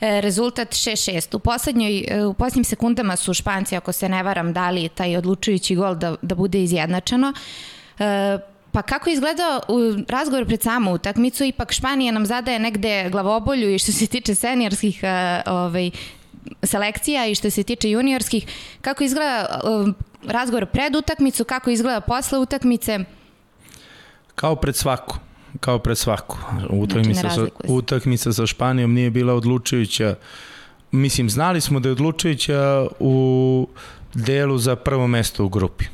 e, 0.00 0.20
rezultat 0.20 0.68
6-6. 0.68 1.36
U, 1.36 1.38
poslednjoj, 1.38 2.04
e, 2.08 2.24
u 2.24 2.34
poslednjim 2.34 2.64
sekundama 2.64 3.16
su 3.16 3.34
Španci, 3.34 3.76
ako 3.76 3.92
se 3.92 4.08
ne 4.08 4.22
varam, 4.22 4.52
dali 4.52 4.88
taj 4.88 5.16
odlučujući 5.16 5.74
gol 5.74 5.94
da, 5.94 6.14
da 6.22 6.34
bude 6.34 6.62
izjednačeno. 6.62 7.32
E, 7.98 8.38
pa 8.72 8.82
kako 8.82 9.10
izgleda 9.10 9.60
u 9.68 9.78
razgovor 10.08 10.46
pred 10.46 10.62
samu 10.62 10.92
utakmicu, 10.92 11.44
ipak 11.44 11.72
Španija 11.72 12.12
nam 12.12 12.26
zadaje 12.26 12.58
negde 12.58 13.08
glavobolju 13.10 13.74
i 13.74 13.78
što 13.78 13.92
se 13.92 14.06
tiče 14.06 14.34
seniorskih 14.34 15.04
ovaj, 15.46 15.90
selekcija 16.62 17.26
i 17.26 17.34
što 17.34 17.50
se 17.50 17.62
tiče 17.62 17.90
juniorskih, 17.90 18.46
kako 18.80 19.04
izgleda 19.04 19.60
razgovor 20.26 20.66
pred 20.66 20.96
utakmicu, 20.96 21.44
kako 21.44 21.70
izgleda 21.70 22.00
posle 22.00 22.38
utakmice? 22.38 22.98
Kao 24.34 24.56
pred 24.56 24.76
svaku 24.76 25.18
kao 25.62 25.78
pred 25.78 25.98
svaku. 25.98 26.38
Utakmica, 26.70 27.20
znači, 27.20 27.34
sa, 27.34 27.72
utakmica 27.72 28.32
sa 28.32 28.46
Španijom 28.46 28.92
nije 28.92 29.10
bila 29.10 29.34
odlučujuća. 29.34 30.14
Mislim, 30.92 31.30
znali 31.30 31.60
smo 31.60 31.80
da 31.80 31.88
je 31.88 31.92
odlučujuća 31.92 32.86
u 32.98 33.68
delu 34.14 34.58
za 34.58 34.76
prvo 34.76 35.06
mesto 35.06 35.44
u 35.44 35.48
grupi. 35.48 35.84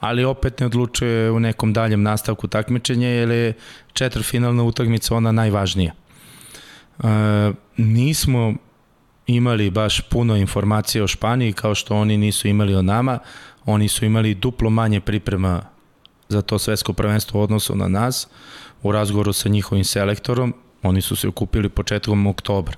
Ali 0.00 0.24
opet 0.24 0.60
ne 0.60 0.66
odlučuje 0.66 1.30
u 1.30 1.40
nekom 1.40 1.72
daljem 1.72 2.02
nastavku 2.02 2.48
takmičenja, 2.48 3.08
jer 3.08 3.30
je 3.30 3.52
četvrfinalna 3.92 4.62
utakmica 4.62 5.16
ona 5.16 5.32
najvažnija. 5.32 5.92
E, 5.92 7.06
nismo 7.76 8.54
imali 9.26 9.70
baš 9.70 10.00
puno 10.00 10.36
informacije 10.36 11.02
o 11.02 11.08
Španiji 11.08 11.52
kao 11.52 11.74
što 11.74 11.96
oni 11.96 12.16
nisu 12.16 12.48
imali 12.48 12.74
o 12.74 12.82
nama. 12.82 13.18
Oni 13.64 13.88
su 13.88 14.04
imali 14.04 14.34
duplo 14.34 14.70
manje 14.70 15.00
priprema 15.00 15.62
za 16.28 16.42
to 16.42 16.58
svetsko 16.58 16.92
prvenstvo 16.92 17.40
u 17.40 17.42
odnosu 17.42 17.76
na 17.76 17.88
nas 17.88 18.28
u 18.82 18.92
razgovoru 18.92 19.32
sa 19.32 19.48
njihovim 19.48 19.84
selektorom, 19.84 20.54
oni 20.82 21.02
su 21.02 21.16
se 21.16 21.28
okupili 21.28 21.68
početkom 21.68 22.26
oktobra, 22.26 22.76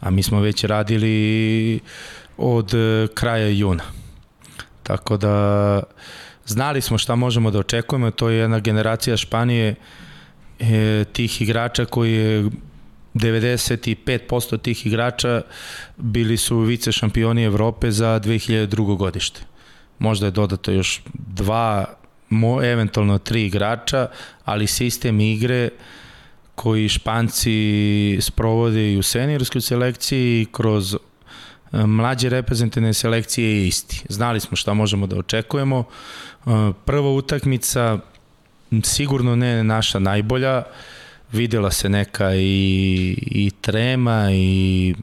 a 0.00 0.10
mi 0.10 0.22
smo 0.22 0.40
već 0.40 0.64
radili 0.64 1.80
od 2.36 2.74
e, 2.74 3.08
kraja 3.14 3.48
juna. 3.48 3.84
Tako 4.82 5.16
da 5.16 5.82
znali 6.46 6.80
smo 6.80 6.98
šta 6.98 7.14
možemo 7.14 7.50
da 7.50 7.58
očekujemo, 7.58 8.10
to 8.10 8.28
je 8.28 8.38
jedna 8.38 8.58
generacija 8.58 9.16
Španije 9.16 9.74
e, 10.58 11.04
tih 11.12 11.42
igrača 11.42 11.84
koji 11.84 12.12
je 12.12 12.50
95% 13.14 14.62
tih 14.62 14.86
igrača 14.86 15.42
bili 15.96 16.36
su 16.36 16.58
vice 16.58 16.92
šampioni 16.92 17.44
Evrope 17.44 17.90
za 17.90 18.20
2002. 18.20 18.96
godište. 18.96 19.40
Možda 19.98 20.26
je 20.26 20.30
dodato 20.30 20.70
još 20.70 21.02
dva 21.14 21.84
mo, 22.28 22.62
eventualno 22.62 23.18
tri 23.18 23.46
igrača, 23.46 24.08
ali 24.44 24.66
sistem 24.66 25.20
igre 25.20 25.70
koji 26.54 26.88
Španci 26.88 28.18
sprovode 28.20 28.92
i 28.92 28.98
u 28.98 29.02
seniorskoj 29.02 29.60
selekciji 29.60 30.46
kroz 30.52 30.94
e, 30.94 30.98
mlađe 31.72 32.28
reprezentativne 32.28 32.94
selekcije 32.94 33.50
je 33.50 33.66
isti. 33.66 34.04
Znali 34.08 34.40
smo 34.40 34.56
šta 34.56 34.74
možemo 34.74 35.06
da 35.06 35.16
očekujemo. 35.16 35.84
E, 35.84 36.50
prva 36.84 37.10
utakmica 37.10 37.98
sigurno 38.82 39.36
ne 39.36 39.64
naša 39.64 39.98
najbolja, 39.98 40.62
videla 41.32 41.70
se 41.70 41.88
neka 41.88 42.34
i, 42.34 43.18
i 43.20 43.50
trema 43.60 44.28
i 44.32 44.94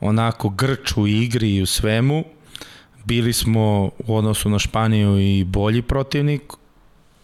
onako 0.00 0.48
grč 0.48 0.96
u 0.96 1.06
igri 1.06 1.54
i 1.54 1.62
u 1.62 1.66
svemu 1.66 2.24
bili 3.04 3.32
smo 3.32 3.90
u 4.06 4.16
odnosu 4.16 4.50
na 4.50 4.58
Španiju 4.58 5.20
i 5.20 5.44
bolji 5.44 5.82
protivnik, 5.82 6.42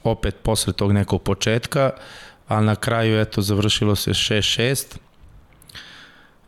opet 0.04 0.36
posle 0.42 0.72
tog 0.72 0.92
nekog 0.92 1.22
početka, 1.22 1.90
ali 2.48 2.66
na 2.66 2.76
kraju 2.76 3.20
eto 3.20 3.42
završilo 3.42 3.96
se 3.96 4.10
6-6 4.10 4.96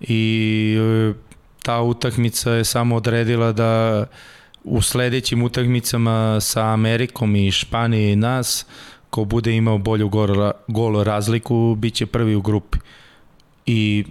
i 0.01 0.77
e, 0.79 1.13
ta 1.63 1.81
utakmica 1.81 2.53
je 2.53 2.65
samo 2.65 2.97
odredila 2.97 3.53
da 3.53 4.05
u 4.65 4.83
sledećim 4.83 5.43
utakmicama 5.43 6.41
sa 6.41 6.67
Amerikom 6.67 7.37
i 7.37 7.51
Španije 7.51 8.13
i 8.13 8.17
nas, 8.17 8.67
ko 9.11 9.25
bude 9.25 9.53
imao 9.53 9.79
bolju 9.79 10.11
gol, 10.69 11.03
razliku, 11.03 11.75
bit 11.79 11.95
će 11.95 12.07
prvi 12.07 12.35
u 12.35 12.43
grupi. 12.43 12.79
I 13.67 14.05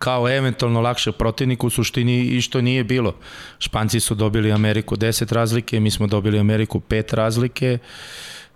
kao 0.00 0.28
eventualno 0.28 0.80
lakše 0.80 1.12
protivnik 1.12 1.64
u 1.64 1.70
suštini 1.70 2.20
i 2.24 2.40
što 2.40 2.60
nije 2.60 2.84
bilo. 2.84 3.14
Španci 3.58 4.00
su 4.00 4.14
dobili 4.14 4.52
Ameriku 4.52 4.96
10 4.96 5.32
razlike, 5.32 5.80
mi 5.80 5.90
smo 5.90 6.06
dobili 6.06 6.38
Ameriku 6.38 6.80
5 6.80 7.14
razlike, 7.14 7.78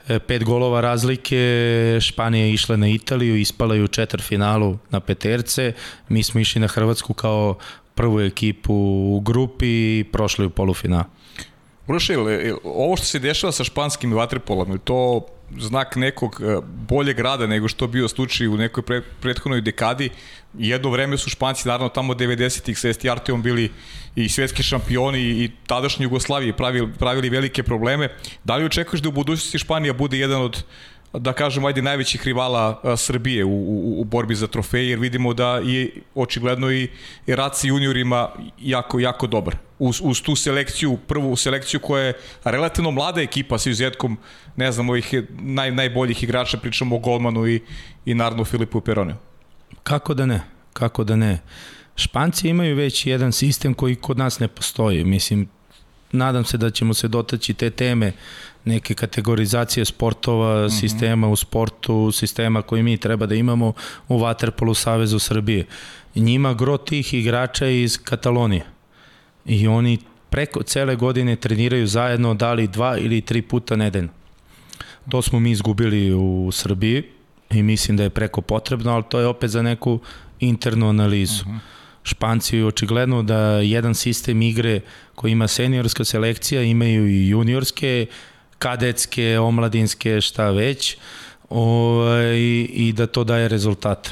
e, 0.09 0.18
pet 0.18 0.44
golova 0.44 0.80
razlike, 0.80 1.98
Španija 2.00 2.46
je 2.46 2.52
išla 2.52 2.76
na 2.76 2.88
Italiju, 2.88 3.37
ispala 3.37 3.74
je 3.74 3.85
u 3.85 3.88
četvr 3.88 4.22
finalu 4.22 4.78
na 4.90 5.00
peterce, 5.00 5.72
mi 6.09 6.22
smo 6.22 6.40
išli 6.40 6.61
na 6.61 6.66
Hrvatsku 6.66 7.14
kao 7.14 7.59
prvu 7.94 8.20
ekipu 8.20 8.74
u 9.16 9.20
grupi 9.20 9.98
i 9.98 10.04
prošli 10.12 10.46
u 10.46 10.50
polufinal. 10.50 11.04
Uroše, 11.87 12.16
ovo 12.64 12.96
što 12.96 13.07
se 13.07 13.18
dešava 13.18 13.52
sa 13.52 13.64
španskim 13.64 14.12
vaterpolom, 14.12 14.72
je 14.72 14.78
to 14.78 15.26
znak 15.58 15.96
nekog 15.96 16.40
e, 16.40 16.60
boljeg 16.88 17.18
rada 17.18 17.46
nego 17.46 17.68
što 17.68 17.86
bio 17.86 18.08
slučaj 18.08 18.48
u 18.48 18.56
nekoj 18.56 18.82
pre, 18.82 19.02
prethodnoj 19.20 19.60
dekadi. 19.60 20.10
Jedno 20.58 20.90
vreme 20.90 21.18
su 21.18 21.30
Španci, 21.30 21.68
naravno 21.68 21.88
tamo 21.88 22.14
90-ih 22.14 22.78
sa 22.78 22.88
Estiarteom 22.88 23.42
bili 23.42 23.70
i 24.16 24.28
svetski 24.28 24.62
šampioni 24.62 25.20
i 25.20 25.50
tadašnji 25.66 26.04
Jugoslaviji 26.04 26.52
pravili, 26.52 26.92
pravili 26.98 27.30
velike 27.30 27.62
probleme. 27.62 28.08
Da 28.44 28.56
li 28.56 28.64
očekuješ 28.64 29.02
da 29.02 29.08
u 29.08 29.12
budućnosti 29.12 29.58
Španija 29.58 29.92
bude 29.92 30.18
jedan 30.18 30.42
od 30.42 30.64
da 31.18 31.32
kažemo, 31.32 31.66
ajde, 31.66 31.82
najvećih 31.82 32.24
rivala 32.24 32.80
a, 32.82 32.96
Srbije 32.96 33.44
u, 33.44 33.50
u, 33.50 34.00
u 34.00 34.04
borbi 34.04 34.34
za 34.34 34.46
trofeje, 34.46 34.90
jer 34.90 34.98
vidimo 34.98 35.34
da 35.34 35.58
je 35.58 35.90
očigledno 36.14 36.72
i, 36.72 36.88
i 37.26 37.36
rad 37.36 37.56
sa 37.56 37.66
juniorima 37.66 38.28
jako, 38.60 39.00
jako 39.00 39.26
dobar. 39.26 39.56
Uz, 39.78 40.00
uz 40.02 40.22
tu 40.22 40.37
selekciju, 40.37 40.96
prvu 41.06 41.37
selekciju 41.37 41.80
koja 41.80 42.04
je 42.04 42.12
relativno 42.44 42.90
mlada 42.90 43.20
ekipa 43.20 43.58
sa 43.58 43.70
izuzetkom, 43.70 44.18
ne 44.56 44.72
znam, 44.72 44.90
ovih 44.90 45.14
naj, 45.30 45.70
najboljih 45.70 46.22
igrača, 46.22 46.58
pričamo 46.58 46.96
o 46.96 46.98
Golmanu 46.98 47.46
i, 47.48 47.60
i 48.04 48.14
naravno 48.14 48.44
Filipu 48.44 48.80
Peroniju. 48.80 49.16
Kako 49.82 50.14
da 50.14 50.26
ne? 50.26 50.40
Kako 50.72 51.04
da 51.04 51.16
ne? 51.16 51.40
Španci 51.96 52.48
imaju 52.48 52.76
već 52.76 53.06
jedan 53.06 53.32
sistem 53.32 53.74
koji 53.74 53.94
kod 53.94 54.18
nas 54.18 54.38
ne 54.38 54.48
postoji. 54.48 55.04
Mislim, 55.04 55.48
nadam 56.12 56.44
se 56.44 56.58
da 56.58 56.70
ćemo 56.70 56.94
se 56.94 57.08
dotaći 57.08 57.54
te 57.54 57.70
teme 57.70 58.12
neke 58.64 58.94
kategorizacije 58.94 59.84
sportova, 59.84 60.66
mm 60.66 60.68
-hmm. 60.68 60.80
sistema 60.80 61.28
u 61.28 61.37
sportu, 61.37 62.12
sistema 62.12 62.62
koji 62.62 62.82
mi 62.82 62.96
treba 62.96 63.26
da 63.26 63.34
imamo 63.34 63.72
u 64.08 64.18
Waterpolu 64.18 64.74
Savezu 64.74 65.18
Srbije. 65.18 65.66
Njima 66.14 66.54
gro 66.54 66.76
tih 66.76 67.14
igrača 67.14 67.66
iz 67.66 67.98
Katalonije 68.04 68.73
i 69.46 69.66
oni 69.68 69.98
preko 70.30 70.62
cele 70.62 70.96
godine 70.96 71.37
treniraju 71.37 71.87
zajedno 71.87 72.35
da 72.35 72.52
li 72.52 72.66
dva 72.66 72.98
ili 72.98 73.20
tri 73.20 73.42
puta 73.42 73.76
nedeljno. 73.76 74.09
To 75.09 75.22
smo 75.22 75.40
mi 75.40 75.50
izgubili 75.50 76.12
u 76.14 76.50
Srbiji 76.52 77.02
i 77.50 77.62
mislim 77.62 77.96
da 77.96 78.02
je 78.02 78.11
preko 78.11 78.40
potrebno, 78.40 78.92
ali 78.92 79.04
to 79.09 79.20
je 79.20 79.26
opet 79.26 79.50
za 79.50 79.62
neku 79.62 80.00
internu 80.40 80.88
analizu. 80.88 81.42
Uh 81.42 81.48
mhm. 81.48 81.57
-huh. 81.57 81.61
Španci 82.02 82.62
očigledno 82.62 83.22
da 83.22 83.38
jedan 83.61 83.94
sistem 83.94 84.42
igre 84.42 84.80
koji 85.14 85.33
ima 85.33 85.48
seniorska 85.48 86.04
selekcija, 86.04 86.62
imaju 86.62 87.09
i 87.09 87.28
juniorske, 87.28 88.07
kadetske, 88.59 89.38
omladinske, 89.38 90.20
šta 90.20 90.50
već, 90.50 90.96
ovaj, 91.48 92.37
i 92.68 92.92
da 92.96 93.07
to 93.07 93.24
daje 93.24 93.48
rezultate. 93.48 94.11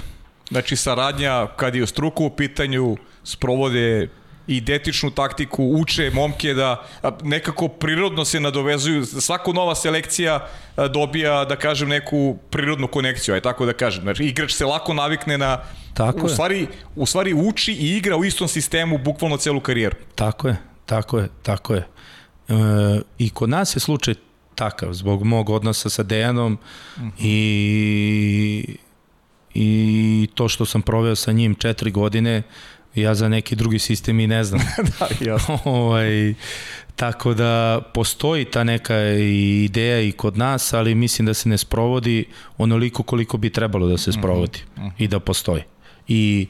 Znači 0.48 0.76
saradnja 0.76 1.46
kad 1.56 1.74
je 1.74 1.82
u 1.82 1.86
struku 1.86 2.24
u 2.24 2.30
pitanju 2.30 2.96
sprovode 3.24 4.08
identičnu 4.46 5.10
taktiku, 5.10 5.64
uče 5.64 6.10
momke 6.14 6.54
da 6.54 6.84
nekako 7.22 7.68
prirodno 7.68 8.24
se 8.24 8.40
nadovezuju, 8.40 9.04
svaka 9.06 9.52
nova 9.52 9.74
selekcija 9.74 10.48
dobija, 10.90 11.44
da 11.44 11.56
kažem, 11.56 11.88
neku 11.88 12.36
prirodnu 12.50 12.88
konekciju, 12.88 13.34
aj 13.34 13.40
tako 13.40 13.66
da 13.66 13.72
kažem. 13.72 14.02
Znači, 14.02 14.24
igrač 14.24 14.52
se 14.52 14.66
lako 14.66 14.94
navikne 14.94 15.38
na 15.38 15.58
Tako 15.94 16.26
u 16.26 16.28
stvari, 16.28 16.66
u 16.96 17.06
stvari 17.06 17.34
uči 17.34 17.72
i 17.72 17.96
igra 17.96 18.16
u 18.16 18.24
istom 18.24 18.48
sistemu 18.48 18.98
bukvalno 18.98 19.36
celu 19.36 19.60
karijeru. 19.60 19.96
Tako 20.14 20.48
je, 20.48 20.56
tako 20.86 21.18
je, 21.18 21.28
tako 21.42 21.74
je. 21.74 21.86
E, 22.48 22.54
I 23.18 23.30
kod 23.30 23.48
nas 23.48 23.76
je 23.76 23.80
slučaj 23.80 24.14
takav, 24.54 24.92
zbog 24.92 25.24
mog 25.24 25.50
odnosa 25.50 25.90
sa 25.90 26.02
Dejanom. 26.02 26.58
-huh. 26.96 27.10
i, 27.18 28.76
i 29.54 30.28
to 30.34 30.48
što 30.48 30.66
sam 30.66 30.82
proveo 30.82 31.16
sa 31.16 31.32
njim 31.32 31.54
četiri 31.54 31.90
godine, 31.90 32.42
ja 32.94 33.14
za 33.14 33.28
neki 33.28 33.56
drugi 33.56 33.78
sistem 33.78 34.20
i 34.20 34.26
ne 34.26 34.44
znam. 34.44 34.60
da, 34.98 35.08
jasno. 35.20 35.58
ovaj, 35.64 36.34
tako 36.96 37.34
da 37.34 37.80
postoji 37.94 38.44
ta 38.44 38.64
neka 38.64 38.98
ideja 39.64 40.00
i 40.00 40.12
kod 40.12 40.36
nas, 40.36 40.72
ali 40.72 40.94
mislim 40.94 41.26
da 41.26 41.34
se 41.34 41.48
ne 41.48 41.58
sprovodi 41.58 42.24
onoliko 42.58 43.02
koliko 43.02 43.36
bi 43.36 43.50
trebalo 43.50 43.86
da 43.86 43.98
se 43.98 44.10
mhm, 44.10 44.20
sprovodi 44.20 44.58
uh. 44.76 44.82
Uh 44.82 44.84
-huh. 44.84 44.92
i 44.98 45.08
da 45.08 45.20
postoji. 45.20 45.62
I 46.08 46.46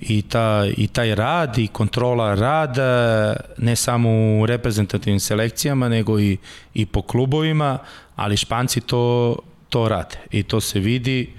i, 0.00 0.22
ta, 0.22 0.66
i 0.76 0.86
taj 0.86 1.14
rad 1.14 1.58
i 1.58 1.66
kontrola 1.66 2.34
rada 2.34 3.36
ne 3.58 3.76
samo 3.76 4.10
u 4.40 4.46
reprezentativnim 4.46 5.20
selekcijama 5.20 5.88
nego 5.88 6.20
i, 6.20 6.36
i 6.74 6.86
po 6.86 7.02
klubovima, 7.02 7.78
ali 8.16 8.36
Španci 8.36 8.80
to, 8.80 9.36
to 9.68 9.88
rade 9.88 10.16
i 10.30 10.42
to 10.42 10.60
se 10.60 10.78
vidi 10.78 11.32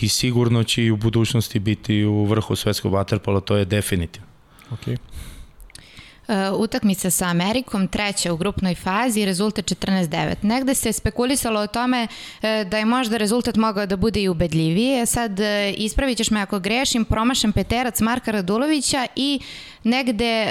i 0.00 0.08
sigurno 0.08 0.64
će 0.64 0.84
i 0.84 0.90
u 0.90 0.96
budućnosti 0.96 1.58
biti 1.58 2.04
u 2.04 2.24
vrhu 2.24 2.56
svetskog 2.56 2.92
vaterpola, 2.92 3.40
to 3.40 3.56
je 3.56 3.64
definitivno. 3.64 4.28
Okay. 4.70 4.96
Uh, 6.28 6.60
utakmica 6.60 7.10
sa 7.10 7.26
Amerikom, 7.26 7.88
treća 7.88 8.32
u 8.32 8.36
grupnoj 8.36 8.74
fazi, 8.74 9.24
rezultat 9.24 9.64
14-9. 9.64 10.34
Negde 10.42 10.74
se 10.74 10.92
spekulisalo 10.92 11.60
o 11.60 11.66
tome 11.66 12.06
uh, 12.06 12.68
da 12.68 12.78
je 12.78 12.84
možda 12.84 13.16
rezultat 13.16 13.56
mogao 13.56 13.86
da 13.86 13.96
bude 13.96 14.20
i 14.22 14.28
ubedljiviji. 14.28 15.00
E 15.00 15.06
sad, 15.06 15.40
uh, 15.40 15.46
ispravit 15.76 16.16
ćeš 16.16 16.30
me 16.30 16.40
ako 16.40 16.58
grešim, 16.58 17.04
promašen 17.04 17.52
peterac 17.52 18.00
Marka 18.00 18.30
Radulovića 18.30 19.06
i 19.16 19.40
negde 19.84 20.46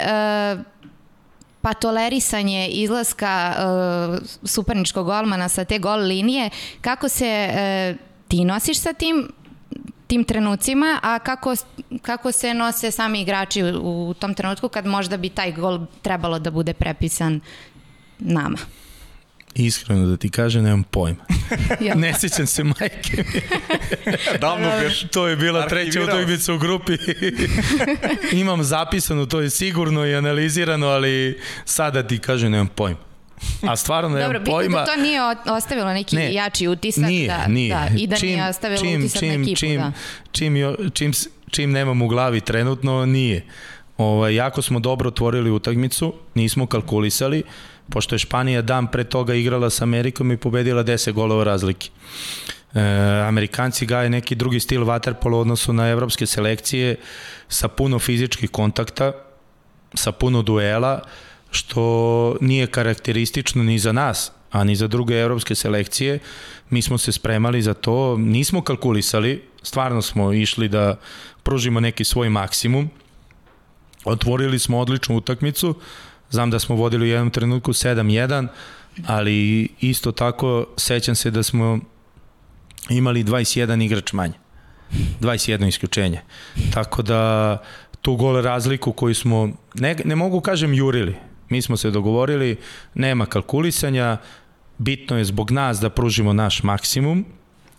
pa 1.65 1.73
tolerisanje 1.73 2.67
izlaska 2.67 3.55
uh, 3.57 4.27
superničkog 4.43 5.05
golmana 5.05 5.49
sa 5.49 5.65
te 5.65 5.79
gol 5.79 5.99
linije. 5.99 6.49
Kako 6.81 7.09
se 7.09 7.49
uh, 7.49 8.14
ti 8.27 8.45
nosiš 8.45 8.79
sa 8.79 8.93
tim 8.93 9.29
tim 10.07 10.23
trenucima, 10.23 10.99
a 11.03 11.19
kako, 11.19 11.55
kako 12.01 12.31
se 12.31 12.53
nose 12.53 12.91
sami 12.91 13.21
igrači 13.21 13.63
u, 13.63 14.09
u 14.09 14.13
tom 14.13 14.33
trenutku 14.33 14.69
kad 14.69 14.85
možda 14.85 15.17
bi 15.17 15.29
taj 15.29 15.51
gol 15.51 15.79
trebalo 16.01 16.39
da 16.39 16.51
bude 16.51 16.73
prepisan 16.73 17.39
nama? 18.19 18.57
Iskreno 19.55 20.05
da 20.05 20.17
ti 20.17 20.29
kažem, 20.29 20.63
nemam 20.63 20.83
pojma. 20.83 21.25
ne 21.95 22.13
sjećam 22.19 22.47
se 22.47 22.63
majke 22.63 23.23
mi. 23.33 23.41
Davno 24.41 24.69
beš. 24.81 25.07
To 25.11 25.27
je 25.27 25.35
bila 25.35 25.67
treća 25.67 26.01
utakmica 26.01 26.53
u 26.53 26.57
grupi. 26.57 26.97
Imam 28.41 28.63
zapisano, 28.63 29.25
to 29.25 29.41
je 29.41 29.49
sigurno 29.49 30.05
i 30.05 30.15
analizirano, 30.15 30.87
ali 30.87 31.39
sada 31.65 32.07
ti 32.07 32.19
kažem, 32.19 32.51
nemam 32.51 32.67
pojma. 32.67 33.04
A 33.61 33.75
stvarno 33.75 34.09
nemam 34.09 34.23
Dobro, 34.23 34.45
pojma. 34.45 34.77
Dobro, 34.77 34.85
da 34.85 34.95
to 34.95 35.01
nije 35.01 35.21
ostavilo 35.57 35.93
neki 35.93 36.15
ne, 36.15 36.33
jači 36.33 36.67
utisak. 36.67 37.05
Nije, 37.05 37.27
da, 37.27 37.47
nije. 37.47 37.75
Da, 37.75 37.87
I 37.97 38.07
da 38.07 38.15
čim, 38.15 38.29
nije 38.29 38.49
ostavilo 38.49 38.81
čim, 38.81 38.99
utisak 38.99 39.19
čim, 39.19 39.29
na 39.29 39.33
ekipu. 39.33 39.55
Čim, 39.59 39.81
da. 39.81 39.91
čim, 40.31 40.55
čim, 40.55 40.91
čim, 40.93 41.13
čim 41.49 41.71
nemam 41.71 42.01
u 42.01 42.07
glavi 42.07 42.41
trenutno, 42.41 43.05
nije. 43.05 43.45
Ovaj, 43.97 44.35
jako 44.35 44.61
smo 44.61 44.79
dobro 44.79 45.07
otvorili 45.07 45.51
utakmicu, 45.51 46.13
nismo 46.35 46.67
kalkulisali, 46.67 47.43
pošto 47.89 48.15
je 48.15 48.19
Španija 48.19 48.61
dan 48.61 48.87
pre 48.87 49.03
toga 49.03 49.33
igrala 49.33 49.69
sa 49.69 49.83
Amerikom 49.83 50.31
i 50.31 50.37
pobedila 50.37 50.83
10 50.83 51.11
golova 51.11 51.43
razlike. 51.43 51.89
E, 52.73 52.81
Amerikanci 53.27 53.85
gaje 53.85 54.09
neki 54.09 54.35
drugi 54.35 54.59
stil 54.59 54.83
vaterpola 54.83 55.37
u 55.37 55.41
odnosu 55.41 55.73
na 55.73 55.87
evropske 55.89 56.25
selekcije 56.25 56.95
sa 57.47 57.67
puno 57.67 57.99
fizičkih 57.99 58.49
kontakta, 58.49 59.11
sa 59.93 60.11
puno 60.11 60.41
duela, 60.41 61.01
što 61.55 62.37
nije 62.41 62.67
karakteristično 62.67 63.63
ni 63.63 63.79
za 63.79 63.91
nas, 63.91 64.31
a 64.51 64.63
ni 64.63 64.75
za 64.75 64.87
druge 64.87 65.15
evropske 65.15 65.55
selekcije. 65.55 66.19
Mi 66.69 66.81
smo 66.81 66.97
se 66.97 67.11
spremali 67.11 67.61
za 67.61 67.73
to, 67.73 68.17
nismo 68.17 68.61
kalkulisali, 68.61 69.43
stvarno 69.63 70.01
smo 70.01 70.33
išli 70.33 70.67
da 70.67 70.95
pružimo 71.43 71.79
neki 71.79 72.03
svoj 72.03 72.29
maksimum. 72.29 72.89
Otvorili 74.05 74.59
smo 74.59 74.79
odličnu 74.79 75.17
utakmicu, 75.17 75.75
znam 76.29 76.51
da 76.51 76.59
smo 76.59 76.75
vodili 76.75 77.05
u 77.05 77.09
jednom 77.09 77.29
trenutku 77.29 77.73
7-1, 77.73 78.47
ali 79.07 79.67
isto 79.79 80.11
tako 80.11 80.65
sećam 80.77 81.15
se 81.15 81.31
da 81.31 81.43
smo 81.43 81.79
imali 82.89 83.23
21 83.23 83.83
igrač 83.85 84.13
manje. 84.13 84.33
21 85.21 85.67
isključenje. 85.67 86.21
Tako 86.73 87.01
da 87.01 87.57
tu 88.01 88.15
gole 88.15 88.41
razliku 88.41 88.91
koju 88.91 89.15
smo, 89.15 89.49
ne, 89.73 89.95
ne 90.05 90.15
mogu 90.15 90.41
kažem 90.41 90.73
jurili, 90.73 91.15
Mi 91.55 91.61
smo 91.61 91.77
se 91.77 91.91
dogovorili, 91.91 92.57
nema 92.93 93.25
kalkulisanja, 93.25 94.17
bitno 94.77 95.17
je 95.17 95.25
zbog 95.25 95.51
nas 95.51 95.79
da 95.79 95.89
pružimo 95.89 96.33
naš 96.33 96.63
maksimum 96.63 97.25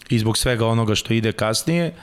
i 0.08 0.18
zbog 0.18 0.38
svega 0.38 0.66
onoga 0.66 0.94
što 0.94 1.14
ide 1.14 1.32
kasnije. 1.32 1.94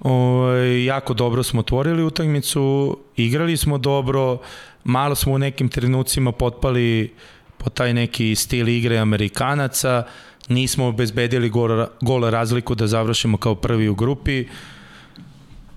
O, 0.00 0.10
ovaj, 0.10 0.84
jako 0.84 1.14
dobro 1.14 1.42
smo 1.42 1.60
otvorili 1.60 2.04
utakmicu, 2.04 2.98
igrali 3.16 3.56
smo 3.56 3.78
dobro, 3.78 4.38
malo 4.84 5.14
smo 5.14 5.32
u 5.32 5.38
nekim 5.38 5.68
trenucima 5.68 6.32
potpali 6.32 7.14
po 7.58 7.70
taj 7.70 7.94
neki 7.94 8.34
stil 8.34 8.68
igre 8.68 8.98
Amerikanaca, 8.98 10.02
nismo 10.48 10.86
obezbedili 10.86 11.48
gol, 11.48 11.86
gol 12.00 12.30
razliku 12.30 12.74
da 12.74 12.86
završimo 12.86 13.38
kao 13.38 13.54
prvi 13.54 13.88
u 13.88 13.94
grupi, 13.94 14.44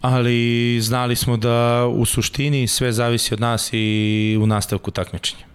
ali 0.02 0.80
znali 0.82 1.16
smo 1.16 1.38
da 1.38 1.88
u 1.88 2.06
suštini 2.06 2.68
sve 2.68 2.92
zavisi 2.92 3.34
od 3.34 3.40
nas 3.40 3.70
i 3.74 4.38
u 4.42 4.48
nastavku 4.48 4.92
takmičenja. 4.92 5.46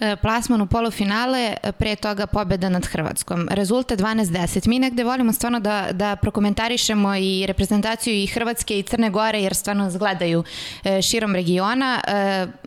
E, 0.00 0.16
plasman 0.16 0.60
u 0.60 0.66
polufinale, 0.66 1.56
e, 1.62 1.72
pre 1.72 1.96
toga 1.96 2.26
pobeda 2.26 2.68
nad 2.68 2.86
Hrvatskom. 2.86 3.48
Rezultat 3.50 3.98
12-10. 3.98 4.68
Mi 4.68 4.78
negde 4.78 5.04
volimo 5.04 5.32
stvarno 5.32 5.60
da, 5.60 5.88
da 5.92 6.16
prokomentarišemo 6.16 7.16
i 7.16 7.44
reprezentaciju 7.46 8.14
i 8.14 8.26
Hrvatske 8.26 8.78
i 8.78 8.82
Crne 8.82 9.10
Gore, 9.10 9.40
jer 9.40 9.54
stvarno 9.54 9.84
nas 9.84 9.98
gledaju 9.98 10.44
e, 10.84 11.02
širom 11.02 11.34
regiona. 11.34 12.00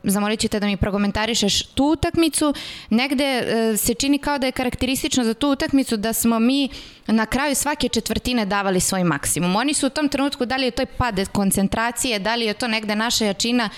Zamolit 0.03 0.39
ćete 0.39 0.59
da 0.59 0.65
mi 0.65 0.77
prokomentarišeš 0.77 1.63
tu 1.63 1.85
utakmicu. 1.85 2.53
Negde 2.89 3.43
se 3.77 3.93
čini 3.93 4.17
kao 4.17 4.37
da 4.37 4.45
je 4.45 4.51
karakteristično 4.51 5.23
za 5.23 5.33
tu 5.33 5.49
utakmicu 5.49 5.97
da 5.97 6.13
smo 6.13 6.39
mi 6.39 6.69
na 7.07 7.25
kraju 7.25 7.55
svake 7.55 7.89
četvrtine 7.89 8.45
davali 8.45 8.79
svoj 8.79 9.03
maksimum. 9.03 9.55
Oni 9.55 9.73
su 9.73 9.87
u 9.87 9.89
tom 9.89 10.09
trenutku, 10.09 10.45
da 10.45 10.55
li 10.55 10.65
je 10.65 10.71
to 10.71 10.85
pad 10.97 11.29
koncentracije, 11.31 12.19
da 12.19 12.35
li 12.35 12.45
je 12.45 12.53
to 12.53 12.67
negde 12.67 12.95
naša 12.95 13.25
jačina, 13.25 13.69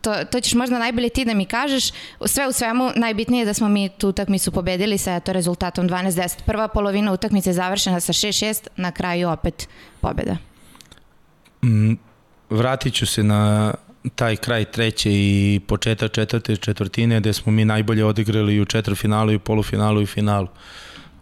to, 0.00 0.14
to 0.24 0.40
ćeš 0.40 0.54
možda 0.54 0.78
najbolje 0.78 1.08
ti 1.08 1.24
da 1.24 1.34
mi 1.34 1.44
kažeš. 1.44 1.90
Sve 2.26 2.48
u 2.48 2.52
svemu, 2.52 2.90
najbitnije 2.96 3.42
je 3.42 3.46
da 3.46 3.54
smo 3.54 3.68
mi 3.68 3.88
tu 3.88 4.08
utakmicu 4.08 4.52
pobedili 4.52 4.98
sa 4.98 5.20
to 5.20 5.32
rezultatom 5.32 5.88
12-10. 5.88 6.42
Prva 6.46 6.68
polovina 6.68 7.12
utakmice 7.12 7.50
je 7.50 7.54
završena 7.54 8.00
sa 8.00 8.12
6-6, 8.12 8.68
na 8.76 8.92
kraju 8.92 9.28
opet 9.28 9.68
pobeda. 10.00 10.36
Mm, 11.64 11.94
vratit 12.50 12.94
ću 12.94 13.06
se 13.06 13.22
na 13.22 13.74
taj 14.14 14.36
kraj 14.36 14.64
treće 14.64 15.10
i 15.12 15.60
početak 15.66 16.12
četvrte 16.12 16.56
četvrtine 16.56 17.20
gde 17.20 17.32
smo 17.32 17.52
mi 17.52 17.64
najbolje 17.64 18.04
odigrali 18.04 18.60
u 18.60 18.64
četvrfinalu 18.64 19.32
i 19.32 19.36
u 19.36 19.40
polufinalu 19.40 20.02
i 20.02 20.06
finalu. 20.06 20.48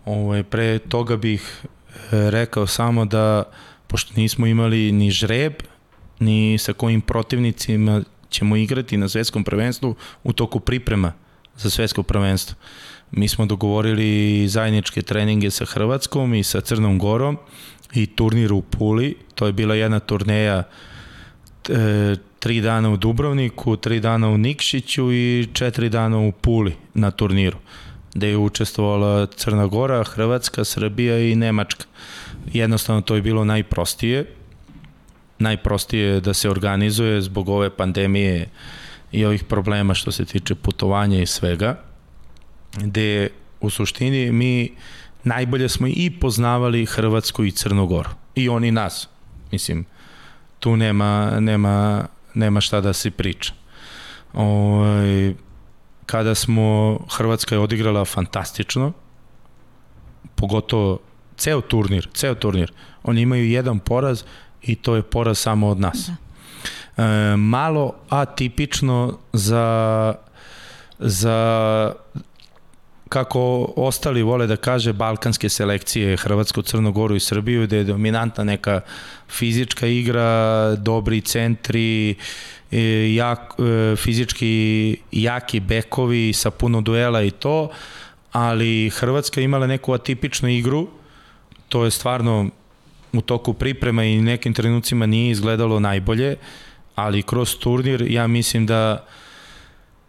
Ovo, 0.04 0.24
ovaj, 0.24 0.42
pre 0.42 0.78
toga 0.78 1.16
bih 1.16 1.62
e, 1.64 2.30
rekao 2.30 2.66
samo 2.66 3.04
da 3.04 3.42
pošto 3.86 4.12
nismo 4.16 4.46
imali 4.46 4.92
ni 4.92 5.10
žreb, 5.10 5.52
ni 6.18 6.58
sa 6.58 6.72
kojim 6.72 7.00
protivnicima 7.00 8.02
ćemo 8.30 8.56
igrati 8.56 8.96
na 8.96 9.08
svetskom 9.08 9.44
prvenstvu 9.44 9.94
u 10.24 10.32
toku 10.32 10.60
priprema 10.60 11.12
za 11.56 11.70
svetsko 11.70 12.02
prvenstvo. 12.02 12.56
Mi 13.10 13.28
smo 13.28 13.46
dogovorili 13.46 14.48
zajedničke 14.48 15.02
treninge 15.02 15.50
sa 15.50 15.64
Hrvatskom 15.64 16.34
i 16.34 16.42
sa 16.42 16.60
Crnom 16.60 16.98
Gorom 16.98 17.38
i 17.94 18.06
turnir 18.06 18.52
u 18.52 18.62
Puli. 18.62 19.16
To 19.34 19.46
je 19.46 19.52
bila 19.52 19.74
jedna 19.74 20.00
turneja 20.00 20.62
e, 21.68 22.16
tri 22.38 22.60
dana 22.60 22.90
u 22.90 22.96
Dubrovniku, 22.96 23.76
tri 23.76 24.00
dana 24.00 24.28
u 24.28 24.38
Nikšiću 24.38 25.12
i 25.12 25.48
četiri 25.52 25.88
dana 25.88 26.18
u 26.18 26.32
Puli 26.32 26.76
na 26.94 27.10
turniru 27.10 27.58
gde 28.14 28.28
je 28.28 28.36
učestvovala 28.36 29.26
Crna 29.26 29.66
Gora, 29.66 30.04
Hrvatska, 30.04 30.64
Srbija 30.64 31.18
i 31.18 31.34
Nemačka. 31.34 31.84
Jednostavno 32.52 33.02
to 33.02 33.14
je 33.14 33.22
bilo 33.22 33.44
najprostije. 33.44 34.24
Najprostije 35.38 36.20
da 36.20 36.34
se 36.34 36.50
organizuje 36.50 37.22
zbog 37.22 37.48
ove 37.48 37.70
pandemije 37.70 38.48
i 39.12 39.24
ovih 39.24 39.44
problema 39.44 39.94
što 39.94 40.12
se 40.12 40.24
tiče 40.24 40.54
putovanja 40.54 41.22
i 41.22 41.26
svega, 41.26 41.80
gde 42.76 43.28
u 43.60 43.70
suštini 43.70 44.32
mi 44.32 44.72
najbolje 45.24 45.68
smo 45.68 45.86
i 45.86 46.10
poznavali 46.20 46.86
Hrvatsku 46.86 47.44
i 47.44 47.50
Crnogoru. 47.50 48.10
I 48.34 48.48
oni 48.48 48.70
nas. 48.70 49.08
Mislim, 49.52 49.84
tu 50.58 50.76
nema, 50.76 51.40
nema, 51.40 52.06
nema 52.34 52.60
šta 52.60 52.80
da 52.80 52.92
se 52.92 53.10
priča. 53.10 53.52
Ovaj, 54.32 55.34
kada 56.06 56.34
smo, 56.34 56.98
Hrvatska 57.10 57.54
je 57.54 57.58
odigrala 57.58 58.04
fantastično, 58.04 58.92
pogotovo 60.34 60.98
ceo 61.36 61.60
turnir, 61.60 62.08
ceo 62.14 62.34
turnir. 62.34 62.72
Oni 63.02 63.20
imaju 63.20 63.48
jedan 63.48 63.78
poraz 63.78 64.22
i 64.62 64.74
to 64.74 64.96
je 64.96 65.02
poraz 65.02 65.38
samo 65.38 65.68
od 65.68 65.80
nas. 65.80 66.10
Da. 66.96 67.04
E, 67.04 67.36
malo 67.36 67.94
atipično 68.08 69.18
za 69.32 70.14
za 70.98 71.92
kako 73.08 73.72
ostali 73.76 74.22
vole 74.22 74.46
da 74.46 74.56
kaže 74.56 74.92
balkanske 74.92 75.48
selekcije 75.48 76.16
Hrvatsku, 76.16 76.62
Crnogoru 76.62 77.16
i 77.16 77.20
Srbiju 77.20 77.62
gde 77.66 77.76
je 77.76 77.84
dominantna 77.84 78.44
neka 78.44 78.80
fizička 79.28 79.86
igra, 79.86 80.74
dobri 80.76 81.20
centri, 81.20 82.14
e, 82.70 83.14
jak, 83.14 83.54
e, 83.58 83.96
fizički 83.96 84.96
jaki 85.12 85.60
bekovi 85.60 86.32
sa 86.32 86.50
puno 86.50 86.80
duela 86.80 87.22
i 87.22 87.30
to, 87.30 87.70
ali 88.32 88.90
Hrvatska 88.90 89.40
imala 89.40 89.66
neku 89.66 89.92
atipičnu 89.92 90.48
igru, 90.48 90.88
to 91.68 91.84
je 91.84 91.90
stvarno 91.90 92.50
u 93.12 93.20
toku 93.20 93.52
priprema 93.54 94.04
i 94.04 94.20
nekim 94.20 94.54
trenucima 94.54 95.06
nije 95.06 95.30
izgledalo 95.30 95.80
najbolje, 95.80 96.36
ali 96.94 97.22
kroz 97.22 97.56
turnir 97.56 98.02
ja 98.10 98.26
mislim 98.26 98.66
da 98.66 99.06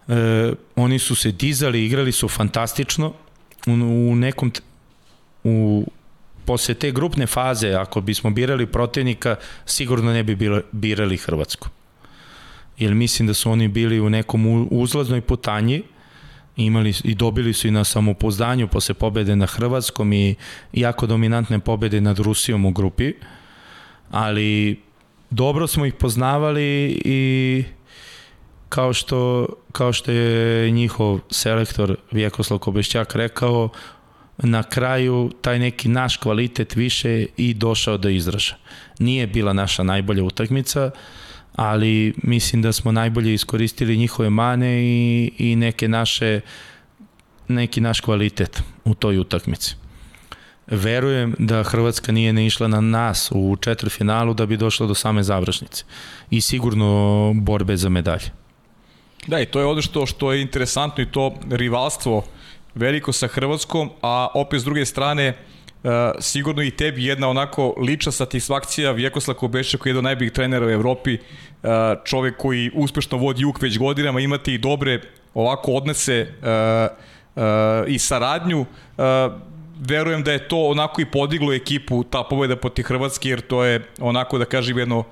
e, 0.08 0.54
oni 0.76 1.00
su 1.00 1.16
se 1.16 1.32
dizali, 1.32 1.86
igrali 1.86 2.12
su 2.12 2.28
fantastično 2.28 3.14
u, 3.68 3.72
u 4.12 4.16
nekom 4.16 4.52
u 5.44 5.86
posle 6.46 6.74
te 6.74 6.92
grupne 6.92 7.28
faze, 7.28 7.74
ako 7.74 8.02
bismo 8.02 8.30
birali 8.30 8.66
protivnika, 8.66 9.36
sigurno 9.66 10.14
ne 10.14 10.24
bi 10.24 10.62
birali 10.72 11.18
Hrvatsku. 11.18 11.70
Jer 12.78 12.94
mislim 12.94 13.28
da 13.28 13.34
su 13.34 13.52
oni 13.52 13.68
bili 13.68 14.00
u 14.00 14.10
nekom 14.10 14.68
uzlaznoj 14.72 15.22
putanji, 15.22 15.84
imali 16.66 16.94
i 17.04 17.16
dobili 17.16 17.54
su 17.54 17.68
i 17.68 17.72
na 17.72 17.84
samopouzdanju 17.84 18.68
posle 18.68 18.96
pobede 18.96 19.36
na 19.36 19.46
Hrvatskom 19.46 20.14
i 20.14 20.36
jako 20.74 21.08
dominantne 21.08 21.60
pobede 21.60 22.02
nad 22.02 22.20
Rusijom 22.20 22.66
u 22.66 22.72
grupi, 22.72 23.14
ali 24.12 24.80
dobro 25.30 25.68
smo 25.68 25.86
ih 25.86 25.94
poznavali 25.94 27.02
i 27.06 27.64
kao 28.70 28.94
što, 28.94 29.48
kao 29.72 29.94
što 29.94 30.12
je 30.12 30.72
njihov 30.72 31.20
selektor 31.32 31.98
Vjekoslav 32.12 32.60
Kobešćak 32.60 33.16
rekao, 33.16 33.70
na 34.38 34.64
kraju 34.64 35.32
taj 35.42 35.60
neki 35.60 35.90
naš 35.90 36.18
kvalitet 36.18 36.76
više 36.76 37.26
i 37.38 37.54
došao 37.54 37.98
do 37.98 38.10
izraža. 38.10 38.56
Nije 39.00 39.28
bila 39.28 39.54
naša 39.54 39.84
najbolja 39.84 40.24
utakmica, 40.24 40.92
ali 41.62 42.14
mislim 42.24 42.62
da 42.62 42.72
smo 42.72 42.92
najbolje 42.92 43.34
iskoristili 43.34 43.98
njihove 43.98 44.30
mane 44.30 44.82
i, 44.82 45.32
i 45.38 45.56
neke 45.56 45.88
naše 45.88 46.42
neki 47.48 47.82
naš 47.82 48.00
kvalitet 48.02 48.64
u 48.86 48.94
toj 48.94 49.18
utakmici. 49.18 49.76
Verujem 50.68 51.36
da 51.40 51.64
Hrvatska 51.64 52.12
nije 52.12 52.34
ne 52.34 52.46
išla 52.46 52.68
na 52.68 52.82
nas 52.82 53.32
u 53.36 53.58
četvrfinalu 53.62 54.34
da 54.34 54.46
bi 54.46 54.58
došla 54.58 54.88
do 54.88 54.96
same 54.96 55.24
završnice 55.24 55.84
i 56.30 56.42
sigurno 56.42 57.32
borbe 57.36 57.78
za 57.78 57.90
medalje. 57.90 58.32
Da, 59.28 59.40
i 59.40 59.46
to 59.46 59.60
je 59.60 59.66
ono 59.66 59.82
što, 59.82 60.06
što 60.06 60.32
je 60.32 60.42
interesantno 60.42 61.04
i 61.04 61.12
to 61.12 61.36
rivalstvo 61.50 62.24
veliko 62.76 63.12
sa 63.12 63.28
Hrvatskom, 63.28 63.90
a 64.02 64.28
opet 64.34 64.62
s 64.62 64.64
druge 64.64 64.86
strane 64.86 65.30
Uh, 65.30 65.59
sigurno 66.20 66.64
i 66.64 66.72
tebi 66.72 67.06
jedna 67.06 67.30
onako 67.30 67.74
lična 67.78 68.12
satisfakcija 68.12 68.92
Vjekoslav 68.92 69.38
Kobeša 69.38 69.78
koji 69.78 69.90
je 69.90 69.92
jedan 69.92 70.00
od 70.00 70.04
najboljih 70.04 70.32
trenera 70.32 70.66
u 70.66 70.70
Evropi 70.70 71.14
uh, 71.18 71.70
čovek 72.06 72.38
koji 72.38 72.72
uspešno 72.74 73.18
vodi 73.18 73.46
UK 73.46 73.62
već 73.62 73.78
godinama 73.78 74.20
imati 74.20 74.54
i 74.54 74.58
dobre 74.58 75.02
ovako 75.34 75.72
odnese 75.72 76.28
uh, 76.42 76.98
uh, 77.36 77.44
i 77.88 78.00
saradnju. 78.00 78.60
Uh, 78.62 79.06
verujem 79.80 80.24
da 80.24 80.32
je 80.32 80.48
to 80.48 80.68
onako 80.68 81.02
i 81.02 81.06
podiglo 81.06 81.54
ekipu 81.54 82.04
ta 82.04 82.24
pobeda 82.24 82.56
protiv 82.56 82.84
Hrvatske 82.84 83.30
jer 83.30 83.42
to 83.42 83.64
je 83.64 83.86
onako 84.00 84.38
da 84.38 84.46
kažem 84.46 84.78
jedno 84.78 85.04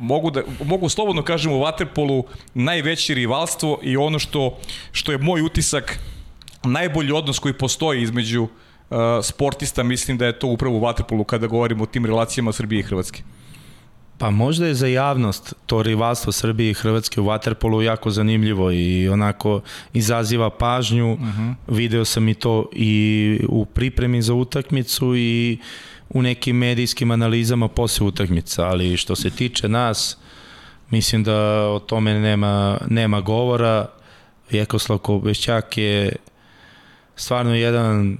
mogu, 0.00 0.30
da, 0.30 0.42
mogu 0.64 0.88
slobodno 0.88 1.22
kažem 1.22 1.52
u 1.52 1.60
Waterpolu 1.60 2.22
najveće 2.54 3.14
rivalstvo 3.14 3.80
i 3.82 3.96
ono 3.96 4.18
što, 4.18 4.58
što 4.92 5.12
je 5.12 5.18
moj 5.18 5.42
utisak 5.42 5.98
najbolji 6.62 7.12
odnos 7.12 7.38
koji 7.38 7.54
postoji 7.54 8.02
između 8.02 8.42
uh, 8.42 8.48
sportista, 9.22 9.82
mislim 9.82 10.18
da 10.18 10.26
je 10.26 10.38
to 10.38 10.46
upravo 10.46 10.76
u 10.76 10.80
Waterpolu 10.80 11.24
kada 11.24 11.46
govorimo 11.46 11.82
o 11.84 11.86
tim 11.86 12.06
relacijama 12.06 12.52
Srbije 12.52 12.80
i 12.80 12.82
Hrvatske. 12.82 13.22
Pa 14.18 14.30
možda 14.30 14.66
je 14.66 14.74
za 14.74 14.86
javnost 14.86 15.54
to 15.66 15.82
rivalstvo 15.82 16.32
Srbije 16.32 16.70
i 16.70 16.74
Hrvatske 16.74 17.20
u 17.20 17.24
Waterpolu 17.24 17.80
jako 17.80 18.10
zanimljivo 18.10 18.70
i 18.72 19.08
onako 19.08 19.60
izaziva 19.92 20.50
pažnju. 20.50 21.12
Uh 21.12 21.20
mhm. 21.20 21.42
-huh. 21.42 21.54
Video 21.68 22.04
sam 22.04 22.28
i 22.28 22.34
to 22.34 22.70
i 22.72 23.40
u 23.48 23.64
pripremi 23.64 24.22
za 24.22 24.34
utakmicu 24.34 25.16
i 25.16 25.58
uh, 25.60 25.66
u 26.14 26.22
nekim 26.22 26.56
medijskim 26.56 27.10
analizama 27.10 27.68
posle 27.68 28.06
utakmica, 28.06 28.66
ali 28.66 28.96
što 28.96 29.16
se 29.16 29.30
tiče 29.30 29.68
nas, 29.68 30.16
mislim 30.90 31.24
da 31.24 31.68
o 31.68 31.78
tome 31.78 32.14
nema, 32.14 32.78
nema 32.88 33.20
govora. 33.20 33.88
Vjekoslav 34.50 34.98
Kobešćak 34.98 35.78
je 35.78 36.16
stvarno 37.16 37.54
jedan 37.54 38.18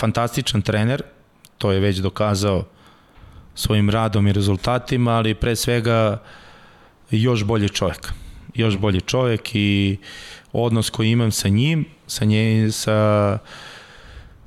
fantastičan 0.00 0.62
trener, 0.62 1.02
to 1.58 1.72
je 1.72 1.80
već 1.80 1.98
dokazao 1.98 2.64
svojim 3.54 3.90
radom 3.90 4.26
i 4.26 4.32
rezultatima, 4.32 5.10
ali 5.10 5.34
pre 5.34 5.56
svega 5.56 6.22
još 7.10 7.44
bolji 7.44 7.68
čovjek. 7.68 8.12
Još 8.54 8.76
bolji 8.78 9.00
čovjek 9.00 9.54
i 9.54 9.98
odnos 10.52 10.90
koji 10.90 11.10
imam 11.10 11.30
sa 11.30 11.48
njim, 11.48 11.84
sa, 12.06 12.24
nje, 12.24 12.72
sa 12.72 13.38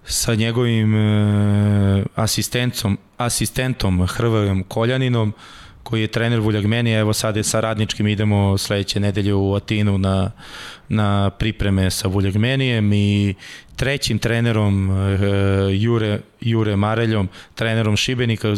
sa 0.06 0.36
njegovim 0.36 0.96
e, 0.96 2.04
asistentom, 2.16 2.98
asistentom 3.18 4.08
Hrvojom 4.08 4.64
Koljaninom, 4.64 5.34
koji 5.84 6.02
je 6.02 6.08
trener 6.08 6.40
Vuljagmeni, 6.40 6.92
evo 6.92 7.14
sad 7.14 7.36
je 7.36 7.44
sa 7.44 7.60
radničkim, 7.60 8.08
idemo 8.08 8.58
sledeće 8.58 9.00
nedelje 9.00 9.34
u 9.34 9.56
Atinu 9.56 9.98
na, 9.98 10.32
na 10.90 11.30
pripreme 11.30 11.92
sa 11.92 12.08
Vuljagmenijem 12.08 12.94
i 12.94 13.36
trećim 13.76 14.20
trenerom 14.20 14.92
e, 14.92 15.20
Jure, 15.72 16.20
Jure 16.42 16.76
Mareljom, 16.76 17.30
trenerom 17.56 17.96
Šibenika, 17.96 18.56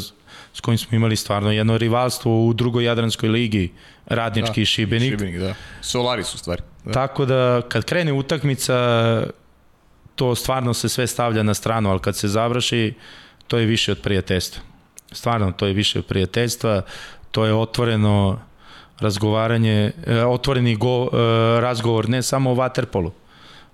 s 0.53 0.59
kojim 0.61 0.77
smo 0.77 0.95
imali 0.95 1.15
stvarno 1.15 1.51
jedno 1.51 1.77
rivalstvo 1.77 2.45
u 2.47 2.53
drugoj 2.53 2.83
Jadranskoj 2.83 3.29
ligi, 3.29 3.71
radnički 4.05 4.61
da, 4.61 4.65
Šibenik. 4.65 5.09
Šibenik, 5.09 5.39
da. 5.39 5.55
Solari 5.81 6.23
su 6.23 6.37
stvari. 6.37 6.61
Da. 6.85 6.91
Tako 6.91 7.25
da 7.25 7.61
kad 7.69 7.85
krene 7.85 8.13
utakmica, 8.13 8.75
to 10.15 10.35
stvarno 10.35 10.73
se 10.73 10.89
sve 10.89 11.07
stavlja 11.07 11.43
na 11.43 11.53
stranu, 11.53 11.89
ali 11.89 11.99
kad 11.99 12.15
se 12.15 12.27
završi, 12.27 12.93
to 13.47 13.57
je 13.57 13.65
više 13.65 13.91
od 13.91 14.01
prijateljstva. 14.01 14.61
Stvarno, 15.11 15.51
to 15.51 15.67
je 15.67 15.73
više 15.73 15.99
od 15.99 16.05
prijateljstva, 16.05 16.81
to 17.35 17.45
je 17.45 17.53
otvoreno 17.53 18.39
razgovaranje, 18.99 19.91
e, 20.07 20.25
otvoreni 20.25 20.75
go, 20.75 21.09
e, 21.11 21.17
razgovor 21.61 22.09
ne 22.09 22.21
samo 22.23 22.51
o 22.51 22.53
vaterpolu, 22.53 23.11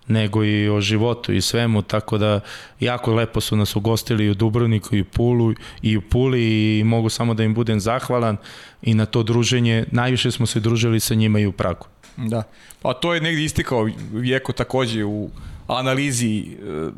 nego 0.08 0.44
i 0.44 0.70
o 0.70 0.82
životu 0.82 1.34
i 1.34 1.42
svemu, 1.42 1.82
tako 1.82 2.18
da 2.18 2.40
jako 2.80 3.14
lepo 3.14 3.42
su 3.42 3.56
nas 3.56 3.76
ugostili 3.76 4.26
i 4.26 4.30
u 4.30 4.34
Dubrovniku 4.34 4.96
i 4.96 5.02
u 5.02 5.06
Pulu 5.06 5.54
i 5.82 5.98
u 5.98 6.02
Puli 6.02 6.42
i 6.80 6.84
mogu 6.84 7.10
samo 7.10 7.34
da 7.34 7.44
im 7.44 7.54
budem 7.54 7.80
zahvalan 7.80 8.38
i 8.82 8.94
na 8.94 9.06
to 9.06 9.24
druženje, 9.24 9.86
najviše 9.92 10.32
smo 10.32 10.46
se 10.46 10.60
družili 10.60 11.00
sa 11.00 11.16
njima 11.16 11.40
i 11.40 11.46
u 11.46 11.52
Pragu. 11.52 11.86
Da, 12.18 12.44
pa 12.82 12.94
to 12.94 13.14
je 13.14 13.22
negdje 13.22 13.46
istikao 13.46 13.90
Vjeko 14.12 14.54
takođe 14.54 15.06
u 15.06 15.30
analizi 15.68 16.40
e, 16.40 16.90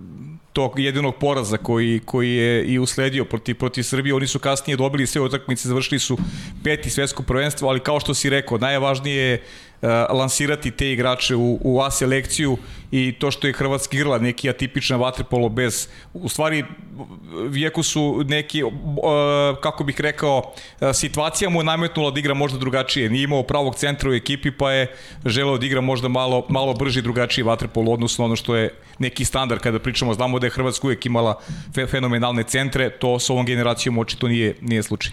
tog 0.54 0.80
jedinog 0.80 1.16
poraza 1.16 1.58
koji, 1.58 2.00
koji 2.06 2.36
je 2.36 2.66
i 2.66 2.80
usledio 2.80 3.26
protiv, 3.26 3.58
protiv 3.58 3.84
Srbije. 3.84 4.16
Oni 4.16 4.28
su 4.28 4.40
kasnije 4.40 4.78
dobili 4.78 5.08
sve 5.08 5.22
utakmice, 5.22 5.68
završili 5.68 6.00
su 6.00 6.18
peti 6.64 6.90
svetsko 6.90 7.24
prvenstvo, 7.24 7.70
ali 7.70 7.80
kao 7.80 8.00
što 8.00 8.14
si 8.14 8.30
rekao, 8.30 8.58
najvažnije 8.58 9.24
je 9.24 9.44
lansirati 10.10 10.72
te 10.72 10.92
igrače 10.92 11.36
u, 11.36 11.60
u 11.62 11.82
A 11.82 11.92
selekciju 11.92 12.58
i 12.92 13.16
to 13.20 13.32
što 13.32 13.48
je 13.48 13.54
Hrvatska 13.54 13.98
igrala 13.98 14.18
neki 14.18 14.50
atipična 14.50 14.98
vaterpolo 14.98 15.50
bez, 15.50 15.88
u 16.14 16.30
stvari 16.30 16.64
vijeku 17.50 17.84
su 17.84 18.24
neki, 18.28 18.64
uh, 18.64 18.72
kako 19.62 19.84
bih 19.84 20.02
rekao, 20.02 20.38
uh, 20.38 20.88
situacija 20.94 21.50
mu 21.50 21.60
je 21.60 21.64
nametnula 21.64 22.12
da 22.12 22.20
igra 22.20 22.34
možda 22.34 22.60
drugačije. 22.60 23.10
Nije 23.10 23.24
imao 23.24 23.44
pravog 23.44 23.76
centra 23.76 24.10
u 24.10 24.14
ekipi 24.14 24.52
pa 24.52 24.72
je 24.72 24.96
želeo 25.26 25.58
da 25.58 25.66
igra 25.66 25.82
možda 25.82 26.08
malo, 26.08 26.46
malo 26.50 26.74
brži 26.74 27.02
drugačiji 27.02 27.44
vaterpolo 27.44 27.92
odnosno 27.92 28.26
ono 28.26 28.36
što 28.36 28.56
je 28.56 28.70
neki 29.00 29.26
standard 29.26 29.62
kada 29.62 29.80
pričamo, 29.80 30.14
znamo 30.14 30.40
da 30.40 30.48
je 30.48 30.52
Hrvatska 30.52 30.88
uvijek 30.88 31.06
imala 31.06 31.40
fenomenalne 31.90 32.44
centre, 32.44 32.90
to 32.90 33.20
s 33.20 33.30
ovom 33.30 33.46
generacijom 33.46 33.98
očito 33.98 34.28
nije, 34.28 34.56
nije 34.62 34.84
slučaj. 34.84 35.12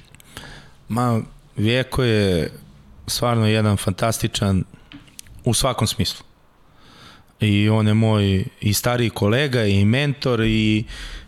Ma, 0.89 1.21
Vijeko 1.57 2.03
je 2.03 2.51
stvarno 3.11 3.47
jedan 3.47 3.77
fantastičan 3.77 4.65
u 5.45 5.55
svakom 5.55 5.87
smislu. 5.87 6.25
I 7.41 7.69
on 7.69 7.89
je 7.89 7.95
moj 7.95 8.45
i 8.61 8.73
stariji 8.73 9.11
kolega 9.11 9.65
i 9.65 9.85
mentor 9.85 10.41
i, 10.41 10.85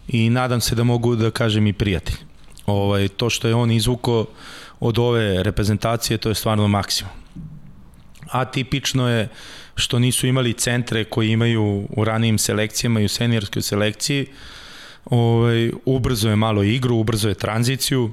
i 0.09 0.30
nadam 0.30 0.61
se 0.61 0.74
da 0.74 0.85
mogu 0.85 1.16
da 1.16 1.30
kažem 1.30 1.66
i 1.66 1.72
prijatelj. 1.72 2.16
Ovaj, 2.66 3.09
to 3.09 3.30
što 3.30 3.49
je 3.49 3.55
on 3.55 3.70
izvuko 3.70 4.26
od 4.80 4.99
ove 4.99 5.43
reprezentacije, 5.43 6.18
to 6.18 6.28
je 6.28 6.35
stvarno 6.35 6.68
maksimum. 6.68 7.12
Atipično 8.30 9.09
je 9.09 9.28
što 9.74 9.99
nisu 9.99 10.26
imali 10.26 10.53
centre 10.53 11.05
koji 11.05 11.30
imaju 11.30 11.87
u 11.91 12.05
ranijim 12.05 12.39
selekcijama 12.39 13.01
i 13.01 13.05
u 13.05 13.09
seniorskoj 13.09 13.62
selekciji. 13.62 14.26
Ovaj, 15.05 15.70
ubrzo 15.85 16.30
je 16.30 16.37
malo 16.37 16.62
igru, 16.62 16.97
ubrzo 16.97 17.28
je 17.28 17.35
tranziciju, 17.35 18.11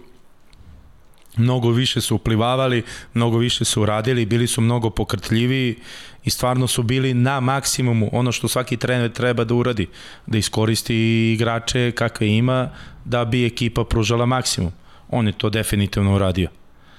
mnogo 1.37 1.69
više 1.69 2.01
su 2.01 2.15
uplivavali, 2.15 2.83
mnogo 3.13 3.37
više 3.37 3.65
su 3.65 3.85
radili, 3.85 4.25
bili 4.25 4.47
su 4.47 4.61
mnogo 4.61 4.89
pokrtljiviji 4.89 5.75
i 6.23 6.29
stvarno 6.29 6.67
su 6.67 6.83
bili 6.83 7.13
na 7.13 7.39
maksimumu 7.39 8.09
ono 8.11 8.31
što 8.31 8.47
svaki 8.47 8.77
trener 8.77 9.11
treba 9.11 9.43
da 9.43 9.53
uradi, 9.53 9.87
da 10.27 10.37
iskoristi 10.37 10.95
igrače 11.33 11.91
kakve 11.91 12.27
ima 12.27 12.69
da 13.05 13.25
bi 13.25 13.45
ekipa 13.45 13.83
pružala 13.83 14.25
maksimum. 14.25 14.71
On 15.09 15.27
je 15.27 15.33
to 15.33 15.49
definitivno 15.49 16.15
uradio. 16.15 16.49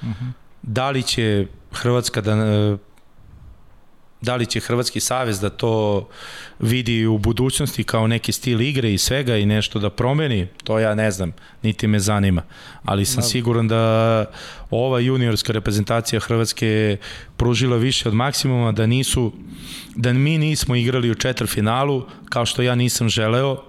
Uh 0.02 0.08
mhm. 0.08 0.24
-huh. 0.24 0.32
Da 0.62 0.90
li 0.90 1.02
će 1.02 1.46
Hrvatska 1.72 2.20
da 2.20 2.34
da 4.20 4.36
li 4.36 4.46
će 4.46 4.60
Hrvatski 4.60 5.00
savez 5.00 5.40
da 5.40 5.50
to 5.50 6.08
vidi 6.58 7.06
u 7.06 7.18
budućnosti 7.18 7.84
kao 7.84 8.06
neki 8.06 8.32
stil 8.32 8.60
igre 8.60 8.92
i 8.92 8.98
svega 8.98 9.36
i 9.36 9.46
nešto 9.46 9.78
da 9.78 9.90
promeni, 9.90 10.48
to 10.64 10.78
ja 10.78 10.94
ne 10.94 11.10
znam, 11.10 11.32
niti 11.62 11.86
me 11.86 11.98
zanima. 12.00 12.42
Ali 12.84 13.04
sam 13.04 13.20
da. 13.20 13.22
siguran 13.22 13.68
da 13.68 14.24
ova 14.70 15.00
juniorska 15.00 15.52
reprezentacija 15.52 16.20
Hrvatske 16.20 16.66
je 16.66 16.96
pružila 17.36 17.76
više 17.76 18.08
od 18.08 18.14
maksimuma, 18.14 18.72
da 18.72 18.86
nisu 18.86 19.32
da 19.96 20.12
mi 20.12 20.38
nismo 20.38 20.76
igrali 20.76 21.10
u 21.10 21.14
četvrfinalu 21.14 22.06
kao 22.28 22.46
što 22.46 22.62
ja 22.62 22.74
nisam 22.74 23.08
želeo, 23.08 23.62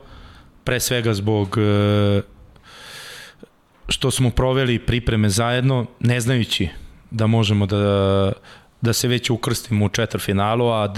pre 0.63 0.79
svega 0.79 1.13
zbog 1.13 1.57
e, 1.57 2.21
što 3.87 4.11
smo 4.11 4.29
proveli 4.29 4.79
pripreme 4.79 5.29
zajedno, 5.29 5.85
ne 5.99 6.19
znajući 6.19 6.69
da 7.11 7.27
možemo 7.27 7.65
da 7.65 8.31
da 8.81 8.93
se 8.93 9.07
već 9.07 9.29
ukrstimo 9.29 9.85
u 9.85 9.89
četvrfinalu, 9.89 10.67
a, 10.67 10.93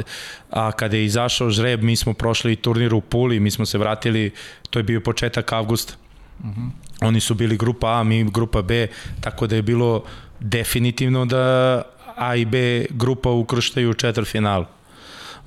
a 0.49 0.71
kada 0.71 0.97
je 0.97 1.05
izašao 1.05 1.49
žreb, 1.49 1.83
mi 1.83 1.95
smo 1.95 2.13
prošli 2.13 2.55
turnir 2.55 2.93
u 2.93 3.01
Puli, 3.01 3.39
mi 3.39 3.51
smo 3.51 3.65
se 3.65 3.77
vratili, 3.77 4.31
to 4.69 4.79
je 4.79 4.83
bio 4.83 5.01
početak 5.01 5.53
avgusta. 5.53 5.93
Uh 6.39 6.45
mhm. 6.45 6.61
-huh. 6.61 6.69
Oni 7.01 7.19
su 7.19 7.33
bili 7.33 7.57
grupa 7.57 7.99
A, 7.99 8.03
mi 8.03 8.23
grupa 8.23 8.61
B, 8.61 8.87
tako 9.21 9.47
da 9.47 9.55
je 9.55 9.61
bilo 9.61 10.03
definitivno 10.39 11.25
da 11.25 11.81
A 12.15 12.35
i 12.35 12.45
B 12.45 12.85
grupa 12.89 13.29
ukrštaju 13.29 13.89
u 13.89 13.93
četvrfinalu. 13.93 14.65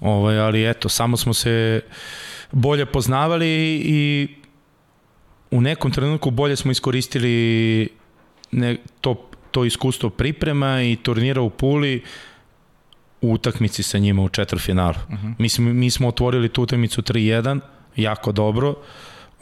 Ovaj, 0.01 0.39
ali 0.39 0.71
eto, 0.71 0.89
samo 0.89 1.17
smo 1.17 1.35
se 1.35 1.81
bolje 2.53 2.87
poznavali 2.87 3.81
i 3.85 4.29
u 5.51 5.61
nekom 5.61 5.91
trenutku 5.91 6.31
bolje 6.31 6.57
smo 6.57 6.73
iskoristili 6.73 7.89
ne, 8.53 8.77
to 9.01 9.26
to 9.57 9.65
iskustvo 9.65 10.11
priprema 10.11 10.83
i 10.83 10.97
turnira 10.97 11.41
u 11.41 11.51
Puli 11.51 12.03
u 13.21 13.33
utakmici 13.33 13.83
sa 13.83 13.99
njima 13.99 14.23
u 14.23 14.29
četvrfinalu. 14.29 14.95
Uh 15.09 15.15
mhm. 15.15 15.27
-huh. 15.27 15.35
mi, 15.39 15.49
smo, 15.49 15.73
mi 15.73 15.91
smo 15.91 16.09
otvorili 16.09 16.49
tu 16.49 16.63
utakmicu 16.63 17.03
3-1, 17.03 17.61
jako 17.97 18.33
dobro. 18.33 18.75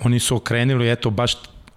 Oni 0.00 0.20
su 0.20 0.36
okrenuli, 0.36 0.90
eto, 0.90 1.10
baš 1.10 1.34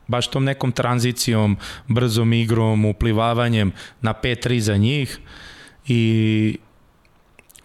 baš 0.08 0.28
tom 0.28 0.44
nekom 0.44 0.72
tranzicijom, 0.72 1.58
brzom 1.88 2.34
igrom, 2.34 2.86
uplivavanjem 2.86 3.72
na 4.02 4.14
5-3 4.14 4.60
za 4.60 4.78
njih 4.78 5.20
i 5.88 6.58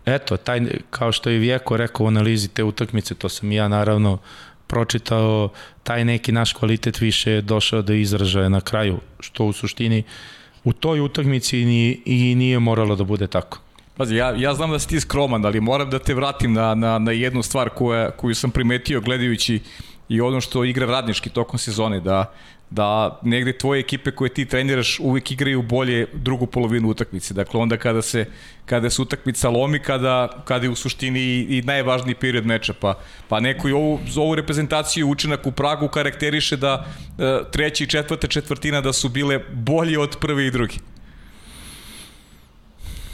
eto, 0.06 0.36
taj, 0.36 0.60
kao 0.90 1.12
što 1.12 1.30
je 1.30 1.38
Vijeko 1.38 1.76
rekao 1.76 2.04
u 2.04 2.08
analizi 2.08 2.48
te 2.48 2.64
utakmice, 2.64 3.14
to 3.14 3.28
sam 3.28 3.52
ja 3.52 3.68
naravno 3.68 4.18
pročitao, 4.66 5.48
taj 5.82 6.04
neki 6.04 6.32
naš 6.32 6.52
kvalitet 6.52 7.00
više 7.00 7.30
je 7.30 7.40
došao 7.40 7.82
do 7.82 7.92
izražaja 7.92 8.48
na 8.48 8.60
kraju, 8.60 9.00
što 9.20 9.44
u 9.44 9.52
suštini 9.52 9.98
uh, 9.98 10.41
u 10.64 10.72
toj 10.72 11.00
utakmici 11.00 11.64
ni, 11.64 12.02
i 12.04 12.34
nije 12.34 12.58
moralo 12.58 12.96
da 12.96 13.04
bude 13.04 13.26
tako. 13.26 13.58
Pazi, 13.96 14.16
ja, 14.16 14.34
ja 14.36 14.54
znam 14.54 14.70
da 14.70 14.78
si 14.78 14.88
ti 14.88 15.00
skroman, 15.00 15.44
ali 15.46 15.60
moram 15.60 15.90
da 15.90 15.98
te 15.98 16.14
vratim 16.14 16.52
na, 16.52 16.74
na, 16.74 16.98
na 16.98 17.12
jednu 17.12 17.42
stvar 17.42 17.68
koja, 17.68 18.10
koju 18.10 18.34
sam 18.34 18.50
primetio 18.50 19.00
gledajući 19.00 19.60
i 20.08 20.20
ono 20.20 20.40
što 20.40 20.64
igra 20.64 20.86
radnički 20.86 21.30
tokom 21.30 21.58
sezone, 21.58 22.00
da 22.00 22.32
da 22.74 23.18
negde 23.22 23.52
tvoje 23.58 23.80
ekipe 23.80 24.10
koje 24.10 24.34
ti 24.34 24.44
treniraš 24.44 24.98
uvek 25.00 25.30
igraju 25.30 25.62
bolje 25.62 26.06
drugu 26.12 26.46
polovinu 26.46 26.88
utakmice. 26.88 27.34
Dakle, 27.34 27.60
onda 27.60 27.76
kada 27.76 28.02
se, 28.02 28.26
kada 28.66 28.90
se 28.90 29.02
utakmica 29.02 29.48
lomi, 29.48 29.78
kada, 29.78 30.42
kada 30.44 30.66
je 30.66 30.70
u 30.70 30.76
suštini 30.76 31.20
i, 31.20 31.58
i 31.58 31.62
najvažniji 31.62 32.14
period 32.14 32.46
meča. 32.46 32.72
Pa, 32.72 32.98
pa 33.28 33.40
neko 33.40 33.68
i 33.68 33.72
ovu, 33.72 34.00
ovu 34.16 34.34
reprezentaciju 34.34 35.08
učinak 35.08 35.46
u 35.46 35.52
Pragu 35.52 35.88
karakteriše 35.88 36.56
da 36.56 36.86
e, 37.18 37.40
treća 37.52 37.84
i 37.84 37.86
četvrta 37.86 38.26
četvrtina 38.26 38.80
da 38.80 38.92
su 38.92 39.08
bile 39.08 39.38
bolje 39.52 39.98
od 39.98 40.16
prve 40.20 40.46
i 40.46 40.50
druge. 40.50 40.74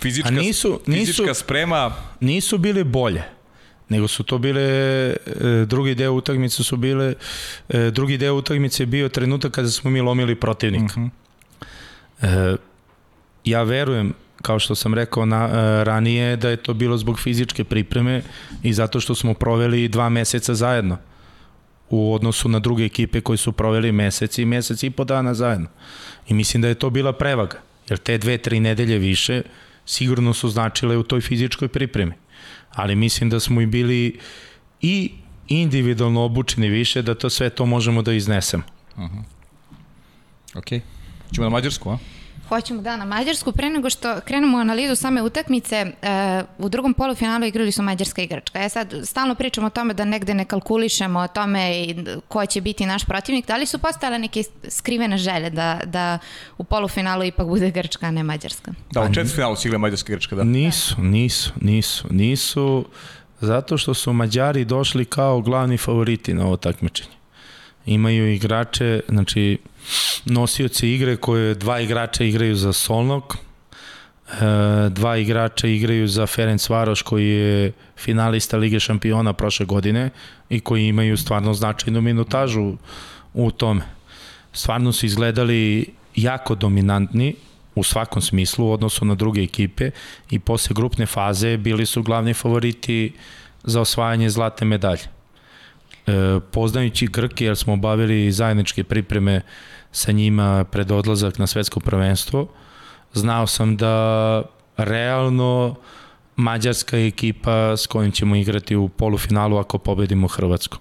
Fizička, 0.01 0.29
A 0.29 0.33
nisu, 0.33 0.81
fizička 0.85 1.23
nisu, 1.23 1.35
sprema... 1.35 1.93
Nisu 2.21 2.59
bile 2.59 2.85
bolje 2.85 3.38
nego 3.89 4.09
su 4.09 4.22
to 4.22 4.39
bile 4.39 4.62
e, 4.62 5.16
drugi 5.66 5.95
deo 5.95 6.12
utakmice 6.12 6.62
su 6.64 6.76
bile 6.76 7.14
e, 7.68 7.91
drugi 7.91 8.18
deo 8.18 8.34
utakmice 8.34 8.82
je 8.82 8.86
bio 8.86 9.09
trenutak 9.09 9.53
kada 9.53 9.70
smo 9.70 9.91
mi 9.91 10.01
lomili 10.01 10.34
protivnika. 10.34 10.95
Uh 10.97 11.03
mhm. 11.03 11.09
-huh. 12.22 12.57
ja 13.45 13.62
verujem 13.62 14.14
kao 14.43 14.59
što 14.59 14.74
sam 14.74 14.95
rekao 14.95 15.26
na, 15.26 15.49
e, 15.49 15.84
ranije 15.84 16.36
da 16.36 16.49
je 16.49 16.57
to 16.57 16.74
bilo 16.74 16.97
zbog 16.97 17.20
fizičke 17.20 17.64
pripreme 17.64 18.22
i 18.62 18.72
zato 18.72 19.01
što 19.01 19.14
smo 19.14 19.34
proveli 19.34 19.89
dva 19.89 20.09
meseca 20.09 20.55
zajedno 20.55 20.99
u 21.91 22.14
odnosu 22.14 22.49
na 22.49 22.59
druge 22.59 22.84
ekipe 22.84 23.20
koji 23.20 23.39
su 23.39 23.53
proveli 23.53 23.93
mesec 23.93 24.39
i 24.39 24.45
mesec 24.45 24.82
i 24.82 24.91
po 24.91 25.05
dana 25.05 25.34
zajedno. 25.34 25.68
I 26.28 26.34
mislim 26.34 26.62
da 26.62 26.68
je 26.68 26.74
to 26.74 26.91
bila 26.91 27.12
prevaga, 27.12 27.61
jer 27.89 27.99
te 27.99 28.18
dve, 28.18 28.39
tri 28.39 28.61
nedelje 28.61 28.99
više 28.99 29.43
sigurno 29.86 30.34
su 30.34 30.49
značile 30.49 30.97
u 30.97 31.03
toj 31.03 31.20
fizičkoj 31.20 31.68
pripremi 31.68 32.12
ali 32.79 32.95
mislim 32.95 33.31
da 33.31 33.41
smo 33.41 33.61
i 33.61 33.66
bili 33.66 34.18
i 34.81 35.11
individualno 35.49 36.24
obučeni 36.24 36.68
više 36.68 37.03
da 37.03 37.14
to 37.14 37.31
sve 37.31 37.51
to 37.51 37.66
možemo 37.66 38.03
da 38.03 38.12
iznesemo. 38.12 38.62
Uh 38.97 39.03
-huh. 39.03 39.22
Ok. 40.55 40.83
Ćemo 41.35 41.45
na 41.45 41.49
Mađarsku, 41.49 41.91
a? 41.91 41.99
Hoćemo 42.49 42.83
da 42.83 42.97
na 42.97 43.05
Mađarsku. 43.05 43.53
Pre 43.53 43.71
nego 43.71 43.91
što 43.91 44.21
krenemo 44.25 44.59
u 44.59 44.61
analizu 44.61 44.97
same 44.97 45.23
utakmice, 45.23 45.87
uh, 46.59 46.65
u 46.65 46.69
drugom 46.69 46.95
polufinalu 46.95 47.45
igrali 47.45 47.73
su 47.73 47.83
Mađarska 47.83 48.23
igračka. 48.23 48.61
Ja 48.61 48.69
sad 48.69 48.95
stalno 49.05 49.35
pričamo 49.35 49.67
o 49.67 49.71
tome 49.71 49.95
da 49.95 50.05
negde 50.05 50.35
ne 50.35 50.45
kalkulišemo 50.45 51.21
o 51.21 51.29
tome 51.29 51.83
i 51.83 51.97
ko 52.29 52.47
će 52.47 52.61
biti 52.61 52.87
naš 52.87 53.05
protivnik. 53.05 53.47
Da 53.47 53.57
li 53.57 53.67
su 53.67 53.79
postale 53.79 54.19
neke 54.19 54.43
skrivene 54.69 55.19
želje 55.19 55.51
da, 55.51 55.81
da 55.85 56.19
u 56.59 56.65
polufinalu 56.65 57.25
ipak 57.25 57.47
bude 57.47 57.71
Grčka, 57.71 58.07
a 58.07 58.11
ne 58.11 58.23
Mađarska? 58.23 58.73
Da, 58.91 59.03
u 59.03 59.15
četvrtfinalu 59.15 59.57
su 59.57 59.69
igle 59.69 59.79
Mađarska 59.79 60.13
Grčka, 60.13 60.37
da. 60.37 60.45
Nisu, 60.45 61.03
nisu, 61.03 61.53
nisu, 61.61 62.07
nisu, 62.11 62.85
zato 63.41 63.79
što 63.79 63.95
su 63.95 64.13
Mađari 64.13 64.65
došli 64.65 65.05
kao 65.05 65.41
glavni 65.41 65.77
favoriti 65.77 66.35
na 66.35 66.47
ovo 66.47 66.57
takmičenje. 66.57 67.19
Imaju 67.87 68.33
igrače, 68.33 69.01
znači 69.09 69.59
nosioci 70.24 70.89
igre 70.89 71.16
koje 71.16 71.55
dva 71.55 71.80
igrača 71.80 72.24
igraju 72.24 72.57
za 72.57 72.72
Solnog, 72.72 73.36
e, 74.28 74.91
dva 74.91 75.16
igrača 75.16 75.68
igraju 75.68 76.09
za 76.09 76.26
Ferenc 76.26 76.68
Varoš 76.68 77.03
koji 77.03 77.28
je 77.28 77.72
finalista 77.97 78.57
Lige 78.57 78.80
šampiona 78.80 79.32
prošle 79.32 79.66
godine 79.66 80.11
i 80.49 80.61
koji 80.61 80.86
imaju 80.86 81.16
stvarno 81.16 81.55
značajnu 81.55 82.01
minutažu 82.01 82.76
u 83.34 83.51
tome. 83.51 83.82
Stvarno 84.53 84.93
su 84.93 85.07
izgledali 85.07 85.86
jako 86.16 86.55
dominantni 86.55 87.34
u 87.74 87.82
svakom 87.82 88.22
smislu 88.22 88.66
u 88.66 88.72
odnosu 88.72 89.05
na 89.05 89.14
druge 89.14 89.43
ekipe 89.43 89.91
i 90.30 90.39
posle 90.39 90.74
grupne 90.74 91.07
faze 91.07 91.57
bili 91.57 91.86
su 91.86 92.03
glavni 92.03 92.34
favoriti 92.34 93.12
za 93.64 93.80
osvajanje 93.80 94.30
zlatne 94.30 94.66
medalje. 94.66 95.03
E, 96.07 96.41
poznajući 96.53 97.07
Grke, 97.07 97.45
jer 97.45 97.57
smo 97.57 97.72
obavili 97.72 98.32
zajedničke 98.32 98.84
pripreme 98.84 99.43
sa 99.93 100.12
njima 100.12 100.64
pred 100.64 100.91
odlazak 100.91 101.39
na 101.39 101.47
svetsko 101.47 101.80
prvenstvo, 101.80 102.47
znao 103.12 103.47
sam 103.47 103.76
da 103.76 104.43
realno 104.76 105.74
mađarska 106.36 106.99
ekipa 106.99 107.76
s 107.76 107.86
kojim 107.86 108.12
ćemo 108.12 108.36
igrati 108.36 108.76
u 108.76 108.89
polufinalu 108.89 109.57
ako 109.57 109.78
pobedimo 109.78 110.28
Hrvatsku. 110.28 110.78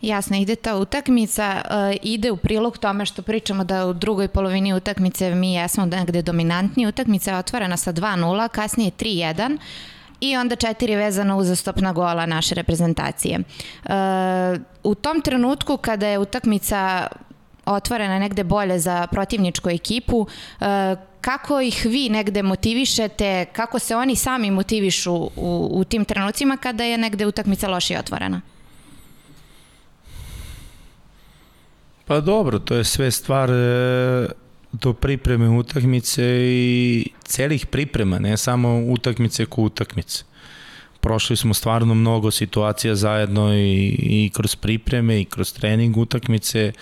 Jasno, 0.00 0.36
ide 0.36 0.56
ta 0.56 0.76
utakmica, 0.76 1.62
uh, 1.64 1.96
ide 2.02 2.30
u 2.30 2.36
prilog 2.36 2.78
tome 2.78 3.06
što 3.06 3.22
pričamo 3.22 3.64
da 3.64 3.86
u 3.86 3.92
drugoj 3.92 4.28
polovini 4.28 4.74
utakmice 4.74 5.34
mi 5.34 5.54
jesmo 5.54 5.86
negde 5.86 6.22
dominantni. 6.22 6.86
Utakmica 6.86 7.30
je 7.30 7.38
otvorena 7.38 7.76
sa 7.76 7.92
2-0, 7.92 8.48
kasnije 8.48 8.90
3-1 8.90 9.58
i 10.20 10.36
onda 10.36 10.56
četiri 10.56 10.96
vezana 10.96 11.36
uzastopna 11.36 11.92
gola 11.92 12.26
naše 12.26 12.54
reprezentacije. 12.54 13.38
Uh, 13.84 13.90
u 14.82 14.94
tom 14.94 15.20
trenutku 15.20 15.76
kada 15.76 16.06
je 16.06 16.18
utakmica 16.18 17.06
otvorena 17.72 18.18
negde 18.18 18.44
bolje 18.44 18.78
za 18.78 19.06
protivničku 19.06 19.70
ekipu, 19.70 20.18
uh, 20.18 20.66
kako 21.20 21.60
ih 21.60 21.86
vi 21.88 22.08
negde 22.08 22.42
motivišete, 22.42 23.46
kako 23.52 23.78
se 23.78 23.96
oni 23.96 24.16
sami 24.16 24.50
motivišu 24.50 25.14
u, 25.14 25.30
u 25.72 25.84
tim 25.84 26.04
trenucima 26.04 26.56
kada 26.56 26.84
je 26.84 26.98
negde 26.98 27.26
utakmica 27.26 27.68
lošije 27.68 27.98
otvorena? 27.98 28.40
Pa 32.04 32.20
dobro, 32.20 32.58
to 32.58 32.74
je 32.74 32.84
sve 32.84 33.10
stvar 33.10 33.50
e, 33.50 34.28
do 34.72 34.92
pripreme 34.92 35.48
utakmice 35.48 36.24
i 36.40 37.06
celih 37.24 37.66
priprema, 37.66 38.18
ne 38.18 38.36
samo 38.36 38.82
utakmice 38.88 39.46
ko 39.46 39.62
utakmice. 39.62 40.24
Prošli 41.00 41.36
smo 41.36 41.54
stvarno 41.54 41.94
mnogo 41.94 42.30
situacija 42.30 42.94
zajedno 42.94 43.54
i, 43.54 43.96
i 43.98 44.30
kroz 44.34 44.56
pripreme 44.56 45.20
i 45.20 45.24
kroz 45.24 45.52
trening 45.52 45.96
utakmice 45.96 46.72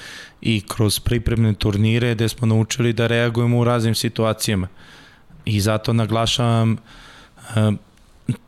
i 0.40 0.62
kroz 0.68 1.00
pripremne 1.00 1.54
turnire 1.54 2.14
gde 2.14 2.28
smo 2.28 2.46
naučili 2.46 2.92
da 2.92 3.06
reagujemo 3.06 3.58
u 3.58 3.64
raznim 3.64 3.94
situacijama. 3.94 4.68
I 5.44 5.60
zato 5.60 5.92
naglašavam 5.92 6.72
e, 6.72 6.76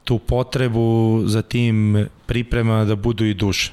tu 0.04 0.18
potrebu 0.18 1.22
za 1.26 1.42
tim 1.42 2.06
priprema 2.26 2.84
da 2.84 2.96
budu 2.96 3.24
i 3.24 3.34
duše. 3.34 3.72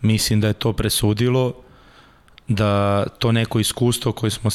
Mislim 0.00 0.40
da 0.40 0.46
je 0.46 0.54
to 0.54 0.72
presudilo, 0.72 1.54
da 2.48 3.06
to 3.18 3.32
neko 3.32 3.60
iskustvo 3.60 4.12
koje 4.12 4.30
smo 4.30 4.50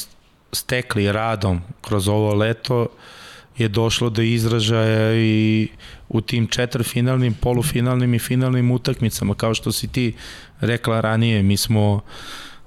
stekli 0.52 1.12
radom 1.12 1.60
kroz 1.80 2.08
ovo 2.08 2.34
leto 2.34 2.86
je 3.58 3.68
došlo 3.68 4.10
do 4.10 4.22
izražaja 4.22 5.14
i 5.14 5.68
u 6.08 6.20
tim 6.20 6.46
četvrfinalnim, 6.46 7.34
polufinalnim 7.34 8.14
i 8.14 8.18
finalnim 8.18 8.70
utakmicama. 8.70 9.34
Kao 9.34 9.54
što 9.54 9.72
si 9.72 9.88
ti 9.88 10.14
rekla 10.60 11.00
ranije, 11.00 11.42
mi 11.42 11.56
smo 11.56 12.00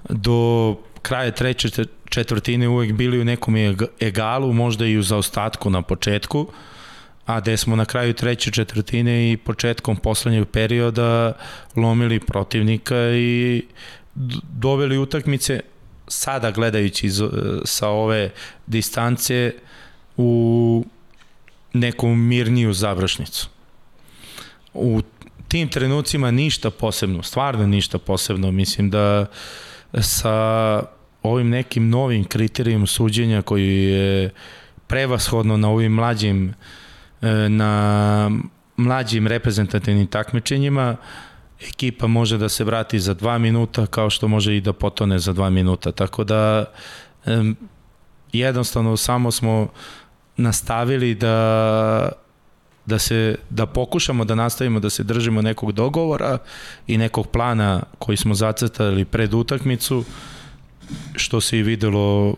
do 0.08 0.76
kraja 1.02 1.30
treće 1.30 1.84
četvrtine 2.08 2.68
uvek 2.68 2.92
bili 2.92 3.20
u 3.20 3.24
nekom 3.24 3.54
egalu, 4.00 4.52
možda 4.52 4.86
i 4.86 4.98
u 4.98 5.02
zaostatku 5.02 5.70
na 5.70 5.82
početku, 5.82 6.46
a 7.26 7.40
gde 7.40 7.56
smo 7.56 7.76
na 7.76 7.84
kraju 7.84 8.14
treće 8.14 8.50
četvrtine 8.50 9.32
i 9.32 9.36
početkom 9.36 9.96
poslednjeg 9.96 10.48
perioda 10.48 11.32
lomili 11.76 12.20
protivnika 12.20 12.96
i 13.10 13.62
doveli 14.52 14.98
utakmice 14.98 15.60
sada 16.08 16.50
gledajući 16.50 17.10
sa 17.64 17.88
ove 17.88 18.30
distance 18.66 19.52
u 20.20 20.84
neku 21.72 22.08
mirniju 22.08 22.72
završnicu. 22.72 23.48
U 24.74 25.00
tim 25.48 25.68
trenucima 25.68 26.30
ništa 26.30 26.70
posebno, 26.70 27.22
stvarno 27.22 27.66
ništa 27.66 27.98
posebno. 27.98 28.52
Mislim 28.52 28.90
da 28.90 29.26
sa 30.00 30.82
ovim 31.22 31.48
nekim 31.48 31.88
novim 31.88 32.24
kriterijom 32.24 32.86
suđenja 32.86 33.42
koji 33.42 33.84
je 33.84 34.30
prevashodno 34.86 35.56
na 35.56 35.68
ovim 35.68 35.92
mlađim 35.92 36.54
e, 37.22 37.48
na 37.48 38.30
mlađim 38.76 39.26
reprezentativnim 39.26 40.06
takmičenjima 40.06 40.96
ekipa 41.68 42.06
može 42.06 42.38
da 42.38 42.48
se 42.48 42.64
vrati 42.64 43.00
za 43.00 43.14
dva 43.14 43.38
minuta 43.38 43.86
kao 43.86 44.10
što 44.10 44.28
može 44.28 44.56
i 44.56 44.60
da 44.60 44.72
potone 44.72 45.18
za 45.18 45.32
dva 45.32 45.50
minuta. 45.50 45.92
Tako 45.92 46.24
da 46.24 46.64
jednostavno 48.32 48.96
samo 48.96 49.30
smo 49.30 49.68
nastavili 50.36 51.14
da 51.14 52.12
da 52.86 52.98
se 52.98 53.36
da 53.50 53.66
pokušamo 53.66 54.24
da 54.24 54.34
nastavimo 54.34 54.80
da 54.80 54.90
se 54.90 55.02
držimo 55.02 55.42
nekog 55.42 55.72
dogovora 55.72 56.38
i 56.86 56.98
nekog 56.98 57.26
plana 57.26 57.82
koji 57.98 58.16
smo 58.16 58.34
zacrtali 58.34 59.04
pred 59.04 59.34
utakmicu 59.34 60.04
što 61.16 61.40
se 61.40 61.58
i 61.58 61.62
videlo 61.62 62.34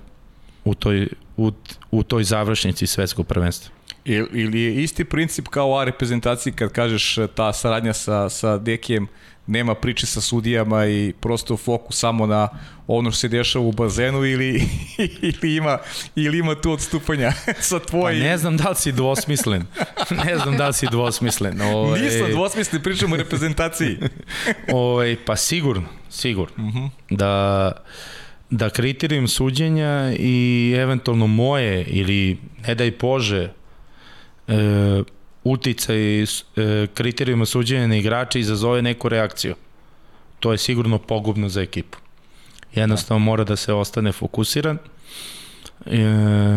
u 0.64 0.74
toj 0.74 1.08
u, 1.36 1.52
u 1.90 2.02
toj 2.02 2.24
završnici 2.24 2.86
svetskog 2.86 3.26
prvenstva. 3.26 3.72
Ili 4.04 4.60
je 4.60 4.82
isti 4.82 5.04
princip 5.04 5.48
kao 5.48 5.78
A 5.78 5.84
reprezentaciji 5.84 6.52
kad 6.52 6.72
kažeš 6.72 7.16
ta 7.34 7.52
saradnja 7.52 7.92
sa, 7.92 8.28
sa 8.28 8.58
Dekijem, 8.58 9.06
nema 9.52 9.74
priče 9.74 10.06
sa 10.06 10.20
sudijama 10.20 10.86
i 10.86 11.12
prosto 11.20 11.56
fokus 11.56 11.98
samo 11.98 12.26
na 12.26 12.48
ono 12.86 13.10
što 13.10 13.20
se 13.20 13.28
dešava 13.28 13.64
u 13.64 13.72
bazenu 13.72 14.24
ili, 14.24 14.68
ili, 15.22 15.56
ima, 15.56 15.78
ili 16.16 16.38
ima 16.38 16.54
tu 16.54 16.72
odstupanja 16.72 17.32
sa 17.70 17.78
tvoji... 17.78 18.20
Pa 18.20 18.26
ne 18.26 18.38
znam 18.38 18.56
da 18.56 18.68
li 18.68 18.76
si 18.76 18.92
dvosmislen. 18.92 19.66
ne 20.26 20.38
znam 20.38 20.56
da 20.56 20.66
li 20.68 20.74
si 20.74 20.86
dvosmislen. 20.90 21.60
Ove... 21.60 21.74
Ovaj- 21.74 22.00
Nisam 22.00 22.30
dvosmislen, 22.30 22.82
pričam 22.82 23.12
o 23.12 23.16
reprezentaciji. 23.16 23.98
Ove, 24.72 24.72
ovaj, 24.72 25.16
pa 25.26 25.36
sigurno, 25.36 25.88
sigurno. 26.10 26.54
Uh 26.56 26.74
mhm. 26.74 26.78
-huh. 26.78 26.90
Da 27.10 27.72
da 28.50 28.70
kriterijum 28.70 29.28
suđenja 29.28 30.12
i 30.18 30.74
eventualno 30.78 31.26
moje 31.26 31.84
ili 31.84 32.38
ne 32.66 32.74
daj 32.74 32.92
Bože 33.00 33.52
e, 34.48 35.02
uticaj 35.44 36.22
e, 36.22 36.26
kriterijuma 36.94 37.46
suđenja 37.46 37.86
na 37.86 37.96
igrača 37.96 38.38
izazove 38.38 38.82
neku 38.82 39.08
reakciju. 39.08 39.54
To 40.40 40.52
je 40.52 40.58
sigurno 40.58 40.98
pogubno 40.98 41.48
za 41.48 41.62
ekipu. 41.62 41.98
Jednostavno 42.74 43.24
mora 43.24 43.44
da 43.44 43.56
se 43.56 43.72
ostane 43.72 44.12
fokusiran 44.12 44.78
e, 45.86 45.98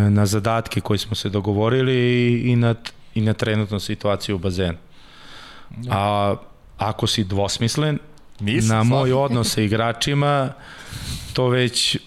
na 0.10 0.26
zadatke 0.26 0.82
koje 0.82 0.98
smo 0.98 1.16
se 1.16 1.30
dogovorili 1.30 2.32
i 2.46 2.56
na, 2.56 2.76
i 3.16 3.22
na 3.22 3.34
trenutnu 3.34 3.80
situaciju 3.80 4.36
u 4.36 4.40
bazenu. 4.40 4.78
A 5.90 6.36
ako 6.78 7.08
si 7.08 7.24
dvosmislen, 7.24 8.00
Nisam, 8.40 8.78
na 8.78 8.84
moj 8.84 9.14
odnos 9.14 9.54
sa 9.54 9.62
igračima, 9.62 10.54
to 11.34 11.48
već 11.48 11.98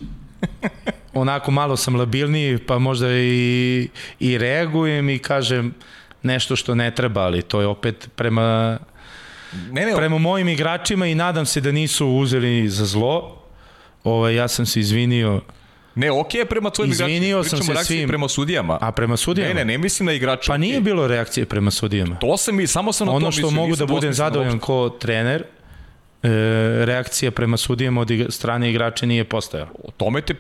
onako 1.14 1.51
malo 1.51 1.76
sam 1.76 1.97
labilniji, 1.97 2.59
pa 2.59 2.79
možda 2.79 3.09
i, 3.12 3.89
i 4.20 4.39
reagujem 4.39 5.11
i 5.11 5.18
kažem 5.18 5.74
nešto 6.23 6.57
što 6.57 6.75
ne 6.75 6.91
treba, 6.91 7.21
ali 7.21 7.43
to 7.43 7.61
je 7.61 7.66
opet 7.66 8.09
prema 8.16 8.79
ne, 9.71 9.87
ne, 9.87 9.97
prema 9.97 10.19
mojim 10.19 10.49
igračima 10.49 11.07
i 11.07 11.14
nadam 11.14 11.47
se 11.47 11.61
da 11.61 11.73
nisu 11.73 12.07
uzeli 12.07 12.69
za 12.69 12.87
zlo. 12.87 13.37
Ovaj, 14.05 14.35
ja 14.35 14.49
sam 14.49 14.66
se 14.66 14.81
izvinio 14.81 15.41
Ne, 15.95 16.11
okej, 16.11 16.41
okay, 16.41 16.45
prema 16.45 16.71
tvojim 16.71 16.93
igračima. 16.93 17.16
Izvinio 17.16 17.45
sam 17.45 17.62
se 17.62 17.85
svim. 17.85 18.09
prema 18.09 18.29
sudijama. 18.29 18.79
A 18.81 18.93
prema 18.93 19.16
sudijama? 19.16 19.55
Ne, 19.55 19.64
ne, 19.64 19.64
ne 19.64 19.79
mislim 19.79 20.07
na 20.07 20.12
igrača. 20.12 20.53
Pa 20.53 20.57
nije 20.57 20.81
bilo 20.81 21.07
reakcije 21.07 21.47
prema 21.47 21.71
sudijama. 21.71 22.16
To 22.16 22.37
sam 22.37 22.61
i 22.61 22.66
samo 22.66 22.93
sam 22.93 23.07
na 23.07 23.12
ono 23.12 23.27
to 23.27 23.33
što 23.33 23.51
mogu 23.51 23.77
da 23.77 23.87
budem 23.87 24.12
zadovoljan 24.12 24.59
ko 24.59 24.89
trener, 24.89 25.45
e, 26.23 26.29
reakcija 26.85 27.31
prema 27.31 27.57
sudijama 27.57 28.01
od 28.01 28.09
strane 28.29 28.71
igrača 28.71 29.07
nije 29.07 29.25
postojala. 29.25 29.71
O 29.85 29.91
tome 29.91 30.21
te, 30.21 30.35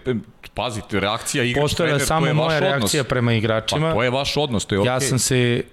pazite, 0.54 1.00
reakcija 1.00 1.44
igrač 1.44 1.62
Postojala 1.62 1.90
trener, 1.90 2.06
samo 2.06 2.20
to 2.20 2.26
je 2.26 2.34
moja 2.34 2.58
reakcija 2.58 3.00
odnos. 3.00 3.08
prema 3.08 3.32
igračima. 3.32 3.88
Pa 3.88 3.94
to 3.94 4.02
je 4.02 4.10
vaš 4.10 4.36
odnos, 4.36 4.64
to 4.66 4.74
je 4.74 4.78
okej. 4.78 4.90
Okay. 4.90 4.94
Ja 4.94 5.00
sam 5.00 5.18
se 5.18 5.64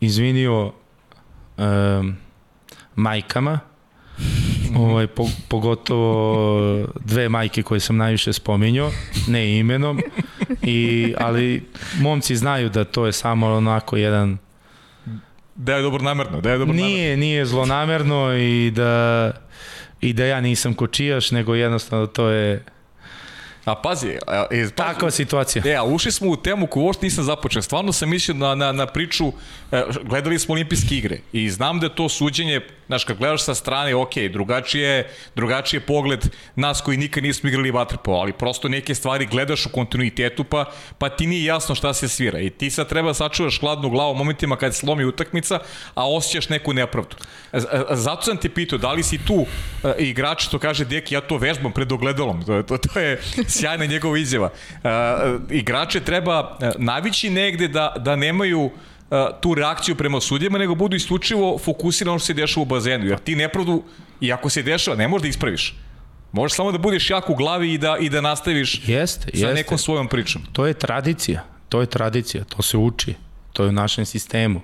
izvinio 0.00 0.72
um, 1.56 2.16
majkama, 2.94 3.58
ovaj, 4.78 5.06
po, 5.06 5.26
pogotovo 5.48 6.86
dve 7.04 7.28
majke 7.28 7.62
koje 7.62 7.80
sam 7.80 7.96
najviše 7.96 8.32
spominjao, 8.32 8.90
ne 9.28 9.58
imenom, 9.58 10.00
i, 10.62 11.14
ali 11.18 11.68
momci 12.00 12.36
znaju 12.36 12.68
da 12.68 12.84
to 12.84 13.06
je 13.06 13.12
samo 13.12 13.46
onako 13.46 13.96
jedan 13.96 14.38
Da 15.60 15.74
je 15.74 15.82
dobro 15.82 16.02
namerno, 16.02 16.40
da 16.40 16.50
je 16.50 16.58
dobro 16.58 16.74
nije, 16.74 17.02
namerno. 17.02 17.20
Nije 17.20 17.46
zlonamerno 17.46 18.36
i 18.36 18.70
da, 18.70 19.32
i 20.00 20.12
da 20.12 20.24
ja 20.24 20.40
nisam 20.40 20.74
kočijaš, 20.74 21.30
nego 21.30 21.54
jednostavno 21.54 22.06
to 22.06 22.28
je 22.28 22.64
A 23.64 23.74
pazi, 23.74 24.16
a, 24.26 24.46
pazi 24.50 24.70
takva 24.74 25.10
situacija. 25.10 25.62
E, 25.66 25.74
a 25.74 25.84
ušli 25.84 26.12
smo 26.12 26.30
u 26.30 26.36
temu 26.36 26.66
koju 26.66 26.84
uopšte 26.84 27.06
nisam 27.06 27.24
započeo. 27.24 27.62
Stvarno 27.62 27.92
sam 27.92 28.10
mislio 28.10 28.36
na, 28.36 28.54
na, 28.54 28.72
na 28.72 28.86
priču, 28.86 29.32
e, 29.72 29.82
gledali 30.04 30.38
smo 30.38 30.54
olimpijske 30.54 30.94
igre 30.94 31.18
i 31.32 31.50
znam 31.50 31.80
da 31.80 31.86
je 31.86 31.94
to 31.94 32.08
suđenje 32.08 32.60
Znaš, 32.88 33.04
kad 33.04 33.18
gledaš 33.18 33.44
sa 33.44 33.54
strane, 33.54 33.94
ok, 33.94 34.14
drugačije, 34.32 35.10
drugačije 35.36 35.80
pogled 35.80 36.28
nas 36.56 36.80
koji 36.80 36.96
nikad 36.96 37.22
nismo 37.22 37.48
igrali 37.48 37.70
vaterpolo, 37.70 38.18
ali 38.18 38.32
prosto 38.32 38.68
neke 38.68 38.94
stvari 38.94 39.26
gledaš 39.26 39.66
u 39.66 39.68
kontinuitetu, 39.68 40.44
pa, 40.44 40.64
pa 40.98 41.08
ti 41.08 41.26
nije 41.26 41.44
jasno 41.44 41.74
šta 41.74 41.94
se 41.94 42.08
svira. 42.08 42.40
I 42.40 42.50
ti 42.50 42.70
sad 42.70 42.88
treba 42.88 43.14
sačuvaš 43.14 43.60
hladnu 43.60 43.90
glavu 43.90 44.12
u 44.12 44.16
momentima 44.16 44.56
kad 44.56 44.74
slomi 44.74 45.04
utakmica, 45.04 45.58
a 45.94 46.10
osjećaš 46.10 46.48
neku 46.48 46.72
nepravdu. 46.72 47.16
Zato 47.90 48.22
sam 48.22 48.36
te 48.36 48.48
pitao, 48.48 48.78
da 48.78 48.92
li 48.92 49.02
si 49.02 49.18
tu 49.18 49.34
uh, 49.34 49.46
igrač, 49.98 50.44
što 50.44 50.58
kaže 50.58 50.84
Deki, 50.84 51.14
ja 51.14 51.20
to 51.20 51.36
vežbam 51.36 51.72
pred 51.72 51.92
ogledalom, 51.92 52.44
to, 52.44 52.62
to, 52.62 52.78
to 52.78 53.00
je 53.00 53.20
sjajna 53.58 53.86
njegova 53.86 54.18
izjava. 54.18 54.50
Igrače 55.50 56.00
treba 56.00 56.58
navići 56.78 57.30
negde 57.30 57.68
da, 57.68 57.94
da 57.98 58.16
nemaju 58.16 58.70
tu 59.40 59.54
reakciju 59.54 59.96
prema 59.96 60.20
sudijama, 60.20 60.58
nego 60.58 60.74
budu 60.74 60.96
isključivo 60.96 61.58
fokusirani 61.58 62.10
ono 62.10 62.18
što 62.18 62.26
se 62.26 62.34
dešava 62.34 62.62
u 62.62 62.66
bazenu. 62.66 63.06
Jer 63.06 63.18
ti 63.18 63.36
nepravdu, 63.36 63.82
i 64.20 64.32
ako 64.32 64.50
se 64.50 64.62
dešava, 64.62 64.96
ne 64.96 65.08
možeš 65.08 65.22
da 65.22 65.28
ispraviš. 65.28 65.74
Možeš 66.32 66.56
samo 66.56 66.72
da 66.72 66.78
budeš 66.78 67.10
jak 67.10 67.30
u 67.30 67.34
glavi 67.34 67.72
i 67.72 67.78
da, 67.78 67.96
i 68.00 68.08
da 68.08 68.20
nastaviš 68.20 68.88
jeste, 68.88 69.30
sa 69.32 69.38
jeste. 69.38 69.54
nekom 69.54 69.78
svojom 69.78 70.08
pričom. 70.08 70.42
To 70.52 70.66
je 70.66 70.74
tradicija, 70.74 71.44
to 71.68 71.80
je 71.80 71.86
tradicija, 71.86 72.44
to 72.44 72.62
se 72.62 72.76
uči, 72.76 73.14
to 73.52 73.62
je 73.62 73.68
u 73.68 73.72
našem 73.72 74.06
sistemu. 74.06 74.60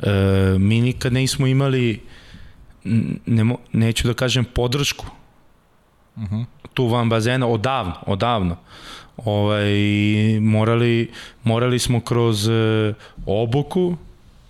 E, 0.00 0.10
mi 0.58 0.80
nikad 0.80 1.12
nismo 1.12 1.46
imali, 1.46 2.00
ne, 3.26 3.56
neću 3.72 4.08
da 4.08 4.14
kažem 4.14 4.44
podršku, 4.44 5.06
uh 6.16 6.22
-huh. 6.22 6.44
tu 6.74 6.86
van 6.86 7.08
bazena, 7.08 7.46
odavno, 7.46 7.94
odavno. 8.06 8.56
Ovaj, 9.24 9.72
morali, 10.40 11.10
morali 11.44 11.78
smo 11.78 12.00
kroz 12.00 12.48
e, 12.48 12.94
obuku, 13.26 13.96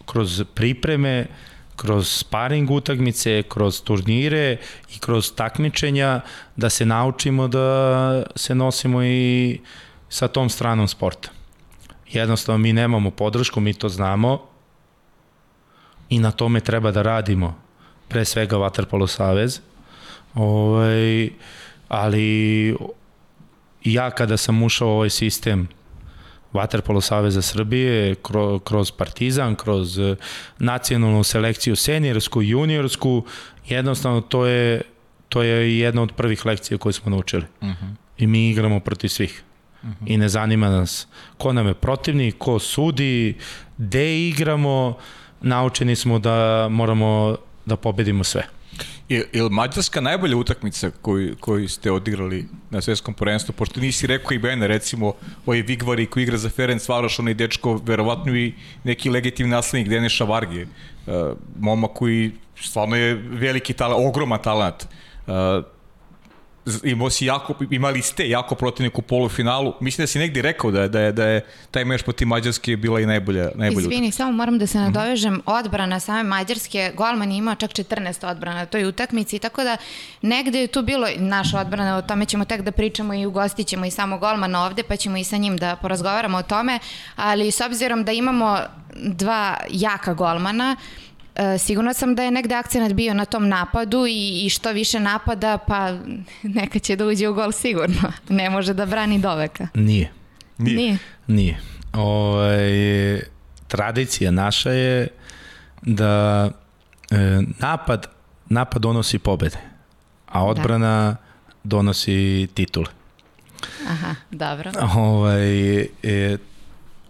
kroz 0.07 0.43
pripreme, 0.55 1.27
kroz 1.77 2.09
sparing 2.09 2.71
utakmice, 2.71 3.43
kroz 3.49 3.83
turnire 3.83 4.57
i 4.97 4.99
kroz 4.99 5.33
takmičenja 5.35 6.21
da 6.57 6.71
se 6.71 6.87
naučimo 6.87 7.49
da 7.49 8.23
se 8.37 8.55
nosimo 8.55 9.03
i 9.05 9.61
sa 10.09 10.29
tom 10.29 10.49
stranom 10.49 10.89
sporta. 10.89 11.29
Jednostavno 12.13 12.59
mi 12.59 12.73
nemamo 12.73 13.11
podršku, 13.11 13.61
mi 13.61 13.75
to 13.75 13.89
znamo 13.89 14.41
i 16.09 16.19
na 16.19 16.31
tome 16.31 16.61
treba 16.61 16.91
da 16.91 17.03
radimo 17.03 17.55
pre 18.09 18.25
svega 18.25 18.57
Vaterpolo 18.57 19.07
Savez. 19.07 19.61
Ovaj, 20.35 21.31
ali 21.89 22.77
ja 23.85 24.11
kada 24.11 24.37
sam 24.37 24.63
ušao 24.63 24.89
u 24.89 24.91
ovaj 24.91 25.11
sistem 25.11 25.69
Vaterpolo 26.53 27.01
Saveza 27.01 27.43
Srbije, 27.43 28.15
kroz 28.65 28.91
Partizan, 28.91 29.55
kroz 29.55 29.99
eh, 29.99 30.17
nacionalnu 30.59 31.25
selekciju 31.25 31.77
seniorsku, 31.77 32.43
juniorsku, 32.43 33.25
jednostavno 33.69 34.21
to 34.21 34.47
je, 34.47 34.83
to 35.29 35.43
je 35.43 35.79
jedna 35.79 36.03
od 36.03 36.13
prvih 36.13 36.47
lekcija 36.47 36.79
koje 36.79 36.93
smo 36.93 37.11
naučili. 37.11 37.45
Uh 37.61 37.69
mhm. 37.69 37.85
-huh. 37.85 37.95
I 38.19 38.27
mi 38.27 38.51
igramo 38.51 38.81
protiv 38.81 39.09
svih. 39.09 39.43
Uh 39.83 39.89
mhm. 39.89 40.05
-huh. 40.05 40.15
I 40.15 40.17
ne 40.17 40.29
zanima 40.29 40.69
nas 40.69 41.07
ko 41.39 41.53
nam 41.53 41.67
je 41.67 41.75
protivnik, 41.75 42.35
ko 42.39 42.59
sudi, 42.59 43.37
gde 43.79 44.29
igramo, 44.29 44.99
naučeni 45.41 45.97
smo 45.97 46.19
da 46.19 46.69
moramo 46.71 47.37
da 47.67 47.77
pobedimo 47.77 48.25
sve. 48.25 48.43
Je, 49.13 49.27
je 49.33 49.43
li 49.43 49.51
Mađarska 49.51 50.01
najbolja 50.01 50.37
utakmica 50.37 50.91
koju, 51.03 51.37
koju 51.41 51.69
ste 51.69 51.93
odigrali 51.93 52.47
na 52.71 52.81
svetskom 52.81 53.15
prvenstvu? 53.15 53.53
Pošto 53.53 53.81
nisi 53.81 54.07
rekao 54.07 54.35
i 54.35 54.39
Bene, 54.39 54.67
recimo, 54.69 55.13
ovaj 55.47 55.63
Vigvari 55.63 56.07
koji 56.07 56.23
igra 56.23 56.39
za 56.39 56.51
Ferenc 56.51 56.89
Varoš, 56.89 57.19
onaj 57.19 57.35
dečko, 57.35 57.75
verovatno 57.85 58.37
i 58.37 58.53
neki 58.85 59.11
legitimni 59.11 59.51
naslednik 59.51 59.89
Deneša 59.89 60.25
Varge, 60.25 60.63
uh, 60.63 61.37
momak 61.59 61.91
koji 61.95 62.33
stvarno 62.57 62.97
je 62.97 63.15
veliki 63.15 63.73
talent, 63.73 64.09
ogroman 64.09 64.43
talent. 64.43 64.87
Uh, 65.27 65.65
imao 66.85 67.11
si 67.11 67.27
jako, 67.27 67.55
imali 67.71 68.03
ste 68.03 68.29
jako 68.29 68.55
protivnik 68.55 68.99
u 68.99 69.03
polufinalu. 69.03 69.75
Mislim 69.81 70.03
da 70.03 70.07
si 70.07 70.19
negdje 70.19 70.43
rekao 70.43 70.71
da 70.71 70.83
je, 70.83 70.89
da 70.89 71.01
je, 71.01 71.13
da 71.13 71.27
je 71.27 71.47
taj 71.71 71.85
meš 71.85 72.03
poti 72.03 72.25
Mađarske 72.25 72.77
bila 72.77 73.01
i 73.01 73.07
najbolja, 73.07 73.51
najbolja 73.55 73.81
Izvini, 73.81 73.97
utakmica. 73.97 74.17
samo 74.17 74.33
moram 74.33 74.59
da 74.59 74.67
se 74.67 74.79
mhm. 74.79 74.87
nadovežem. 74.87 75.43
Odbrana 75.47 76.01
same 76.01 76.23
Mađarske, 76.23 76.93
golman 76.97 77.31
je 77.33 77.39
imao 77.39 77.55
čak 77.55 77.71
14 77.71 78.31
odbrana 78.31 78.59
na 78.59 78.67
toj 78.67 78.85
utakmici, 78.85 79.39
tako 79.39 79.65
da 79.65 79.77
negde 80.23 80.61
je 80.61 80.67
tu 80.67 80.83
bilo 80.83 81.07
naša 81.17 81.61
odbrana, 81.61 81.97
o 81.97 82.03
tome 82.03 82.27
ćemo 82.27 82.45
tek 82.45 82.63
da 82.63 82.73
pričamo 82.73 83.15
i 83.15 83.27
ugostit 83.27 83.67
ćemo 83.67 83.85
i 83.85 83.91
samo 83.91 84.19
golmana 84.19 84.65
ovde, 84.65 84.83
pa 84.83 84.97
ćemo 84.97 85.17
i 85.17 85.25
sa 85.25 85.37
njim 85.37 85.57
da 85.57 85.77
porazgovaramo 85.77 86.39
o 86.39 86.43
tome, 86.43 86.79
ali 87.17 87.51
s 87.51 87.61
obzirom 87.61 88.05
da 88.05 88.13
imamo 88.13 88.59
dva 88.97 89.57
jaka 89.71 90.15
golmana, 90.15 90.77
E, 91.37 91.59
sigurno 91.59 91.95
sam 91.95 92.15
da 92.15 92.23
je 92.23 92.31
negde 92.31 92.55
akcenat 92.55 92.93
bio 92.93 93.15
na 93.15 93.25
tom 93.25 93.49
napadu 93.49 94.07
i, 94.07 94.47
i 94.47 94.49
što 94.49 94.73
više 94.73 95.01
napada, 95.01 95.59
pa 95.59 95.99
neka 96.43 96.79
će 96.79 96.97
da 96.97 97.07
uđe 97.07 97.29
u 97.29 97.35
gol 97.35 97.53
sigurno. 97.53 98.13
Ne 98.29 98.51
može 98.51 98.75
da 98.75 98.87
brani 98.87 99.19
doveka. 99.19 99.69
Nije. 99.75 100.11
Nije. 100.59 100.77
Nije. 100.77 100.99
Nije. 101.27 101.61
O, 101.93 102.01
ovaj, 102.01 103.23
tradicija 103.69 104.31
naša 104.31 104.71
je 104.71 105.09
da 105.83 106.51
e, 107.11 107.41
napad, 107.59 108.07
napad 108.49 108.83
donosi 108.83 109.19
pobede, 109.19 109.59
a 110.27 110.45
odbrana 110.45 111.11
da. 111.11 111.17
donosi 111.65 112.49
titule. 112.55 112.87
Aha, 113.89 114.15
dobro. 114.31 114.71
Ovaj, 114.95 115.81
e, 115.81 116.37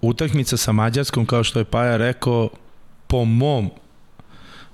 utakmica 0.00 0.56
sa 0.56 0.72
Mađarskom, 0.72 1.26
kao 1.26 1.44
što 1.44 1.58
je 1.58 1.64
Paja 1.64 1.96
rekao, 1.96 2.48
po 3.06 3.24
mom 3.24 3.70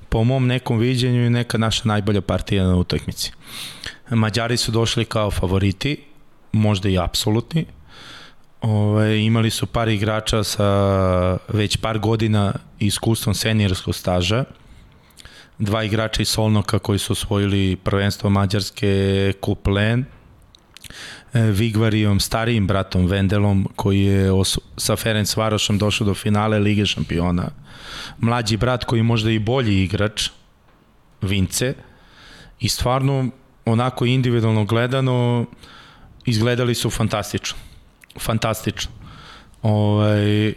po 0.08 0.24
mom 0.24 0.46
nekom 0.46 0.78
viđenju 0.78 1.22
je 1.22 1.30
neka 1.30 1.58
naša 1.58 1.82
najbolja 1.84 2.20
partija 2.20 2.64
na 2.64 2.76
utakmici. 2.76 3.32
Mađari 4.10 4.56
su 4.56 4.72
došli 4.72 5.04
kao 5.04 5.30
favoriti, 5.30 6.04
možda 6.52 6.88
i 6.88 6.98
apsolutni. 6.98 7.66
Ove, 8.60 9.24
imali 9.24 9.50
su 9.50 9.66
par 9.66 9.88
igrača 9.88 10.44
sa 10.44 10.68
već 11.48 11.76
par 11.76 11.98
godina 11.98 12.52
iskustvom 12.78 13.34
seniorskog 13.34 13.94
staža. 13.94 14.44
Dva 15.58 15.84
igrača 15.84 16.22
iz 16.22 16.28
Solnoka 16.28 16.78
koji 16.78 16.98
su 16.98 17.12
osvojili 17.12 17.76
prvenstvo 17.76 18.30
Mađarske 18.30 19.32
Kup 19.40 19.66
Len. 19.66 20.04
E, 21.34 21.40
Vigvarijom, 21.40 22.20
starijim 22.20 22.66
bratom 22.66 23.06
Vendelom 23.06 23.68
koji 23.76 24.00
je 24.00 24.30
sa 24.76 24.96
Ferenc 24.96 25.36
Varošom 25.36 25.78
došao 25.78 26.06
do 26.06 26.14
finale 26.14 26.58
Lige 26.58 26.86
šampiona 26.86 27.50
mlađi 28.18 28.56
brat 28.56 28.84
koji 28.84 28.98
je 28.98 29.02
možda 29.02 29.30
i 29.30 29.38
bolji 29.38 29.82
igrač, 29.82 30.30
Vince, 31.22 31.74
i 32.60 32.68
stvarno 32.68 33.30
onako 33.64 34.04
individualno 34.04 34.64
gledano 34.64 35.46
izgledali 36.26 36.74
su 36.74 36.90
fantastično. 36.90 37.58
Fantastično. 38.20 38.90
Ovaj, 39.62 40.52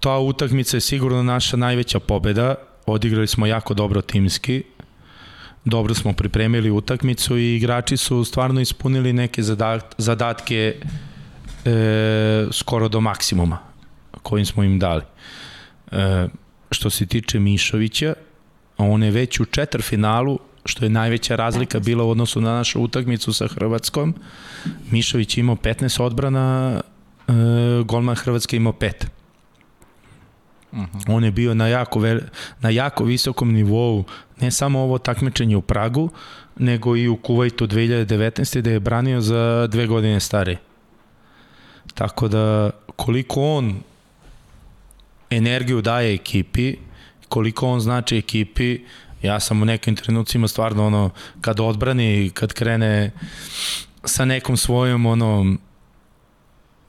ta 0.00 0.18
utakmica 0.18 0.76
je 0.76 0.80
sigurno 0.80 1.22
naša 1.22 1.56
najveća 1.56 2.00
pobeda. 2.00 2.54
Odigrali 2.86 3.26
smo 3.26 3.46
jako 3.46 3.74
dobro 3.74 4.00
timski. 4.00 4.62
Dobro 5.64 5.94
smo 5.94 6.12
pripremili 6.12 6.70
utakmicu 6.70 7.38
i 7.38 7.56
igrači 7.56 7.96
su 7.96 8.24
stvarno 8.24 8.60
ispunili 8.60 9.12
neke 9.12 9.42
zadatke 9.98 10.76
e, 11.64 12.46
skoro 12.52 12.88
do 12.88 13.00
maksimuma 13.00 13.58
kojim 14.22 14.46
smo 14.46 14.62
im 14.64 14.78
dali. 14.78 15.02
E, 15.92 16.28
što 16.70 16.90
se 16.90 17.06
tiče 17.06 17.38
Mišovića, 17.38 18.14
on 18.76 19.02
je 19.02 19.10
već 19.10 19.40
u 19.40 19.44
četvrfinalu, 19.44 20.38
što 20.64 20.84
je 20.84 20.90
najveća 20.90 21.36
razlika 21.36 21.80
bila 21.80 22.04
u 22.04 22.10
odnosu 22.10 22.40
na 22.40 22.52
našu 22.52 22.80
utakmicu 22.80 23.32
sa 23.32 23.48
Hrvatskom. 23.48 24.14
Mišović 24.90 25.38
imao 25.38 25.56
15 25.56 26.02
odbrana, 26.02 26.80
e, 27.28 27.32
golman 27.84 28.16
Hrvatske 28.16 28.56
imao 28.56 28.72
5. 28.72 29.17
Uh 30.72 30.78
-huh. 30.78 31.14
On 31.14 31.24
je 31.24 31.30
bio 31.30 31.54
na 31.54 31.68
jako, 31.68 32.00
na 32.60 32.70
jako 32.70 33.04
visokom 33.04 33.52
nivou, 33.52 34.04
ne 34.40 34.50
samo 34.50 34.80
ovo 34.80 34.98
takmičenje 34.98 35.56
u 35.56 35.62
Pragu, 35.62 36.10
nego 36.56 36.96
i 36.96 37.08
u 37.08 37.16
Kuvajtu 37.16 37.66
2019. 37.66 38.60
da 38.60 38.70
je 38.70 38.80
branio 38.80 39.20
za 39.20 39.66
dve 39.66 39.86
godine 39.86 40.20
stare. 40.20 40.56
Tako 41.94 42.28
da 42.28 42.70
koliko 42.96 43.42
on 43.42 43.80
energiju 45.30 45.82
daje 45.82 46.14
ekipi, 46.14 46.76
koliko 47.28 47.68
on 47.68 47.80
znači 47.80 48.16
ekipi, 48.16 48.80
ja 49.22 49.40
sam 49.40 49.62
u 49.62 49.64
nekim 49.64 49.96
trenucima 49.96 50.48
stvarno 50.48 50.86
ono, 50.86 51.10
kad 51.40 51.60
odbrani, 51.60 52.30
kad 52.34 52.52
krene 52.52 53.10
sa 54.04 54.24
nekom 54.24 54.56
svojom 54.56 55.06
ono, 55.06 55.56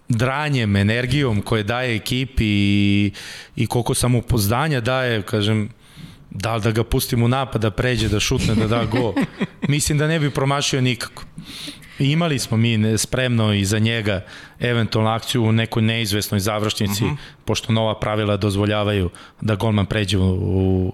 dranjem, 0.09 0.75
energijom 0.75 1.41
koje 1.41 1.63
daje 1.63 1.95
ekipi 1.95 2.45
i, 2.45 3.11
i 3.55 3.67
koliko 3.67 3.93
samopoznanja 3.93 4.81
daje, 4.81 5.21
kažem, 5.21 5.69
da 6.29 6.55
li 6.55 6.61
da 6.61 6.71
ga 6.71 6.83
pustim 6.83 7.23
u 7.23 7.27
napad, 7.27 7.61
da 7.61 7.71
pređe, 7.71 8.09
da 8.09 8.19
šutne, 8.19 8.55
da 8.55 8.67
da 8.67 8.85
go. 8.85 9.13
Mislim 9.67 9.97
da 9.97 10.07
ne 10.07 10.19
bi 10.19 10.29
promašio 10.29 10.81
nikako. 10.81 11.23
Imali 11.99 12.39
smo 12.39 12.57
mi 12.57 12.97
spremno 12.97 13.53
i 13.53 13.65
za 13.65 13.79
njega 13.79 14.25
eventualnu 14.59 15.09
akciju 15.11 15.43
u 15.43 15.51
nekoj 15.51 15.81
neizvesnoj 15.83 16.39
završnici, 16.39 17.03
uh 17.03 17.09
mhm. 17.11 17.15
-huh. 17.15 17.45
pošto 17.45 17.73
nova 17.73 17.99
pravila 17.99 18.37
dozvoljavaju 18.37 19.09
da 19.41 19.55
golman 19.55 19.85
pređe 19.85 20.17
u, 20.17 20.93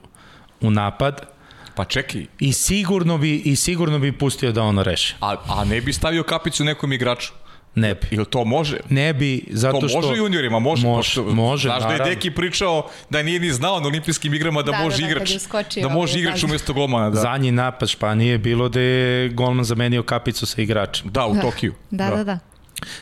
u 0.61 0.71
napad, 0.71 1.35
Pa 1.75 1.85
čekaj, 1.85 2.25
I 2.39 2.53
sigurno 2.53 3.17
bi, 3.17 3.35
i 3.35 3.55
sigurno 3.55 3.99
bi 3.99 4.11
pustio 4.11 4.51
da 4.51 4.63
ono 4.63 4.83
reši. 4.83 5.15
a, 5.21 5.35
a 5.47 5.65
ne 5.65 5.81
bi 5.81 5.93
stavio 5.93 6.23
kapicu 6.23 6.63
nekom 6.63 6.93
igraču? 6.93 7.33
Ne 7.75 7.95
bi. 7.95 8.07
Ili 8.11 8.25
to 8.25 8.45
može? 8.45 8.77
Ne 8.89 9.13
bi, 9.13 9.43
zato 9.51 9.79
To 9.79 9.87
što... 9.89 10.01
može 10.01 10.15
juniorima, 10.15 10.59
može. 10.59 10.87
Može, 10.87 10.97
pošto, 11.15 11.23
može, 11.25 11.67
Znaš 11.67 11.79
da 11.79 11.85
je 11.85 11.91
naravno. 11.91 12.13
Deki 12.13 12.31
pričao 12.31 12.89
da 13.09 13.23
nije 13.23 13.39
ni 13.39 13.51
znao 13.51 13.79
na 13.79 13.87
olimpijskim 13.87 14.33
igrama 14.33 14.61
da, 14.61 14.71
Da, 14.71 14.77
može 14.77 14.97
da, 14.97 15.01
da, 15.01 15.07
igrač. 15.07 15.29
je 15.31 15.37
uskočio 15.37 15.83
da 15.83 15.89
može 15.89 16.19
igrač 16.19 16.35
zadnji. 16.35 16.51
umesto 16.51 16.73
golmana, 16.73 17.09
da. 17.09 17.19
Zadnji 17.19 17.51
napad 17.51 17.89
Španije 17.89 18.31
je 18.31 18.37
bilo 18.37 18.69
da 18.69 18.79
je 18.79 19.29
golman 19.29 19.65
zamenio 19.65 20.03
kapicu 20.03 20.45
sa 20.45 20.61
igračem. 20.61 21.11
Da, 21.11 21.25
u 21.25 21.35
Tokiju. 21.41 21.73
Da, 21.91 22.09
da, 22.09 22.23
da. 22.23 22.39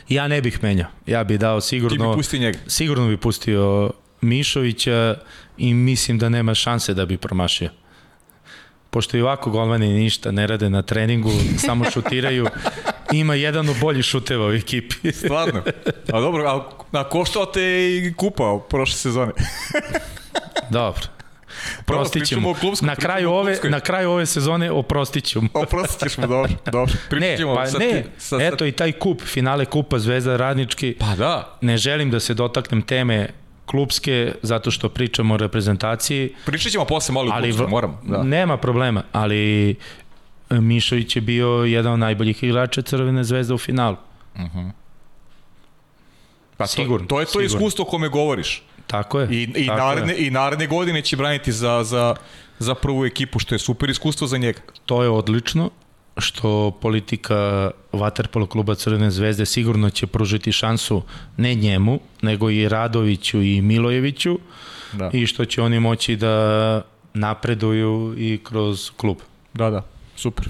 Ja 0.08 0.28
ne 0.28 0.40
bih 0.40 0.62
menjao. 0.62 0.88
Ja 1.06 1.24
bih 1.24 1.38
dao 1.38 1.60
Ti 1.60 1.66
sigurno... 1.66 2.10
bi 2.10 2.16
pustio 2.16 2.40
njega. 2.40 2.58
Sigurno 2.66 3.08
bi 3.08 3.16
pustio 3.16 3.90
Mišovića 4.20 5.16
i 5.58 5.74
mislim 5.74 6.18
da 6.18 6.28
nema 6.28 6.54
šanse 6.54 6.94
da 6.94 7.06
bi 7.06 7.16
promašio. 7.16 7.70
Pošto 8.90 9.16
i 9.16 9.22
ovako 9.22 9.50
golmani 9.50 9.88
ništa 9.88 10.30
ne 10.30 10.46
rade 10.46 10.70
na 10.70 10.82
treningu, 10.82 11.30
samo 11.58 11.90
šutiraju, 11.90 12.46
ima 13.12 13.34
jedan 13.34 13.68
od 13.68 13.76
boljih 13.78 14.04
šuteva 14.04 14.46
u 14.46 14.52
ekipi. 14.52 15.12
Stvarno. 15.24 15.62
A 16.12 16.20
dobro, 16.20 16.44
a, 16.44 16.64
a 16.92 17.04
koštao 17.04 17.46
te 17.46 17.62
i 17.88 18.14
kupa 18.16 18.58
prošle 18.70 18.94
sezone. 18.94 19.32
Dobro. 20.70 21.00
Prostit 21.84 22.12
pričamo 22.14 22.40
ćemo. 22.40 22.50
o 22.50 22.54
klubskoj, 22.54 22.86
Na 22.86 22.96
kraju, 22.96 23.30
ove, 23.30 23.58
na 23.64 23.80
kraju 23.80 24.10
ove 24.10 24.26
sezone 24.26 24.70
oprostit 24.70 25.24
ćemo. 25.24 25.48
Oprostit 25.54 26.00
ćeš 26.00 26.18
mu, 26.18 26.26
dobro. 26.26 26.52
dobro. 26.64 26.94
Ne, 27.12 27.36
pa 27.56 27.66
sa 27.66 27.78
ne, 27.78 27.90
ti- 27.92 28.08
sa, 28.18 28.38
sa, 28.38 28.44
eto 28.44 28.66
i 28.66 28.72
taj 28.72 28.92
kup, 28.92 29.22
finale 29.22 29.64
kupa 29.64 29.98
Zvezda 29.98 30.36
Radnički. 30.36 30.94
Pa 30.94 31.06
da, 31.08 31.58
Ne 31.60 31.76
želim 31.76 32.10
da 32.10 32.20
se 32.20 32.34
dotaknem 32.34 32.82
teme 32.82 33.28
klubske, 33.66 34.32
zato 34.42 34.70
što 34.70 34.88
pričamo 34.88 35.34
o 35.34 35.38
reprezentaciji, 35.38 36.34
pričat 36.46 36.72
ćemo 36.72 36.84
posle 36.84 37.14
ali 37.18 37.30
ali 37.32 37.52
v- 37.52 37.66
moram. 37.66 38.00
Da. 38.02 38.22
nema 38.22 38.56
problema, 38.56 39.02
ali 39.12 39.74
Mišović 40.60 41.16
je 41.16 41.22
bio 41.22 41.48
jedan 41.48 41.92
od 41.92 41.98
najboljih 41.98 42.42
igrača 42.44 42.82
Crvene 42.82 43.24
zvezde 43.24 43.54
u 43.54 43.58
finalu. 43.58 43.96
Pa 46.56 46.64
to, 46.64 46.68
sigurno, 46.68 47.06
To 47.06 47.20
je 47.20 47.26
to 47.26 47.30
sigurno. 47.30 47.46
iskustvo 47.46 47.82
o 47.82 47.88
kome 47.88 48.08
govoriš. 48.08 48.62
Tako 48.86 49.20
je. 49.20 49.28
I, 49.30 49.42
i, 49.56 49.66
tako 49.66 49.78
naredne, 49.80 50.12
je. 50.12 50.26
I 50.26 50.30
naredne 50.30 50.66
godine 50.66 51.02
će 51.02 51.16
braniti 51.16 51.52
za, 51.52 51.84
za, 51.84 52.14
za 52.58 52.74
prvu 52.74 53.04
ekipu, 53.04 53.38
što 53.38 53.54
je 53.54 53.58
super 53.58 53.90
iskustvo 53.90 54.26
za 54.26 54.38
njega. 54.38 54.60
To 54.86 55.02
je 55.02 55.08
odlično 55.08 55.70
što 56.18 56.70
politika 56.70 57.70
Vaterpolo 57.92 58.46
kluba 58.46 58.74
Crvene 58.74 59.10
zvezde 59.10 59.46
sigurno 59.46 59.90
će 59.90 60.06
pružiti 60.06 60.52
šansu 60.52 61.02
ne 61.36 61.54
njemu, 61.54 62.00
nego 62.22 62.50
i 62.50 62.68
Radoviću 62.68 63.42
i 63.42 63.62
Milojeviću 63.62 64.38
Da. 64.92 65.10
i 65.12 65.26
što 65.26 65.44
će 65.44 65.62
oni 65.62 65.80
moći 65.80 66.16
da 66.16 66.82
napreduju 67.14 68.14
i 68.18 68.38
kroz 68.44 68.90
klub. 68.96 69.16
Da, 69.54 69.70
da, 69.70 69.82
super. 70.16 70.48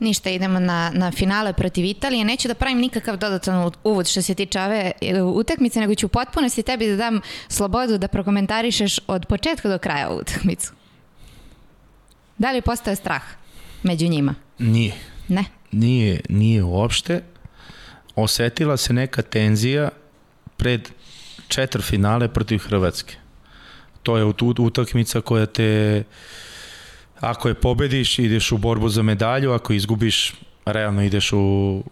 Ništa, 0.00 0.30
idemo 0.30 0.60
na, 0.60 0.90
na 0.94 1.10
finale 1.10 1.52
protiv 1.52 1.84
Italije. 1.84 2.24
Neću 2.24 2.48
da 2.48 2.54
pravim 2.54 2.78
nikakav 2.78 3.16
dodatan 3.16 3.72
uvod 3.84 4.08
što 4.08 4.22
se 4.22 4.34
tiče 4.34 4.60
ove 4.60 4.92
e, 5.00 5.22
utakmice, 5.22 5.80
nego 5.80 5.94
ću 5.94 6.06
u 6.06 6.08
potpunosti 6.08 6.62
tebi 6.62 6.86
da 6.88 6.96
dam 6.96 7.20
slobodu 7.48 7.98
da 7.98 8.08
prokomentarišeš 8.08 8.98
od 9.06 9.26
početka 9.26 9.68
do 9.68 9.78
kraja 9.78 10.08
ovu 10.08 10.18
utakmicu. 10.18 10.72
Da 12.38 12.50
li 12.50 12.56
je 12.56 12.62
postao 12.62 12.94
strah 12.94 13.22
među 13.82 14.08
njima? 14.08 14.34
Nije. 14.58 14.94
Ne. 15.28 15.44
Nije, 15.72 16.20
nije 16.28 16.62
uopšte. 16.62 17.22
Osetila 18.14 18.76
se 18.76 18.92
neka 18.92 19.22
tenzija 19.22 19.88
pred 20.56 20.88
četiri 21.48 21.82
finale 21.82 22.28
protiv 22.28 22.58
Hrvatske. 22.58 23.14
To 24.02 24.16
je 24.16 24.24
ut- 24.24 24.60
utakmica 24.60 25.20
koja 25.20 25.46
te 25.46 26.02
ako 27.20 27.48
je 27.48 27.54
pobediš 27.54 28.18
ideš 28.18 28.52
u 28.52 28.58
borbu 28.58 28.88
za 28.88 29.02
medalju, 29.02 29.52
ako 29.52 29.72
izgubiš 29.72 30.34
realno 30.66 31.02
ideš 31.02 31.32
u, 31.32 31.82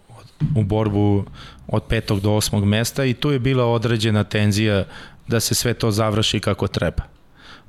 u 0.57 0.63
borbu 0.63 1.25
od 1.69 1.83
petog 1.89 2.21
do 2.21 2.33
osmog 2.33 2.65
mesta 2.65 3.05
i 3.05 3.15
tu 3.15 3.31
je 3.31 3.39
bila 3.39 3.65
određena 3.65 4.25
tenzija 4.25 4.85
da 5.29 5.41
se 5.41 5.55
sve 5.55 5.75
to 5.75 5.91
završi 5.91 6.41
kako 6.41 6.67
treba. 6.67 7.03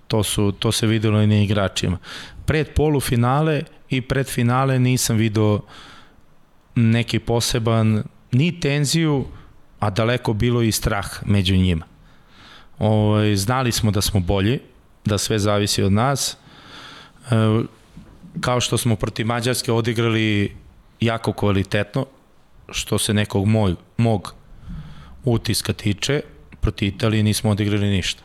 To, 0.07 0.23
su, 0.23 0.51
to 0.59 0.71
se 0.71 0.87
videlo 0.87 1.21
i 1.21 1.27
na 1.27 1.41
igračima. 1.41 1.97
Pred 2.45 2.73
polufinale 2.73 3.63
i 3.89 4.01
pred 4.01 4.27
finale 4.27 4.79
nisam 4.79 5.17
video 5.17 5.59
neki 6.75 7.19
poseban 7.19 8.03
ni 8.31 8.59
tenziju, 8.59 9.25
a 9.79 9.89
daleko 9.89 10.33
bilo 10.33 10.61
i 10.61 10.71
strah 10.71 11.07
među 11.25 11.55
njima. 11.55 11.85
Ovaj, 12.79 13.35
znali 13.35 13.71
smo 13.71 13.91
da 13.91 14.01
smo 14.01 14.19
bolji, 14.19 14.59
da 15.05 15.17
sve 15.17 15.39
zavisi 15.39 15.83
od 15.83 15.91
nas. 15.91 16.37
Kao 18.41 18.61
što 18.61 18.77
smo 18.77 18.95
protiv 18.95 19.25
Mađarske 19.25 19.71
odigrali 19.71 20.55
jako 20.99 21.33
kvalitetno, 21.33 22.05
što 22.71 22.97
se 22.97 23.13
nekog 23.13 23.45
moj, 23.45 23.75
mog 23.97 24.33
utiska 25.23 25.73
tiče, 25.73 26.21
protiv 26.61 26.87
Italije 26.87 27.23
nismo 27.23 27.51
odigrali 27.51 27.87
ništa. 27.87 28.23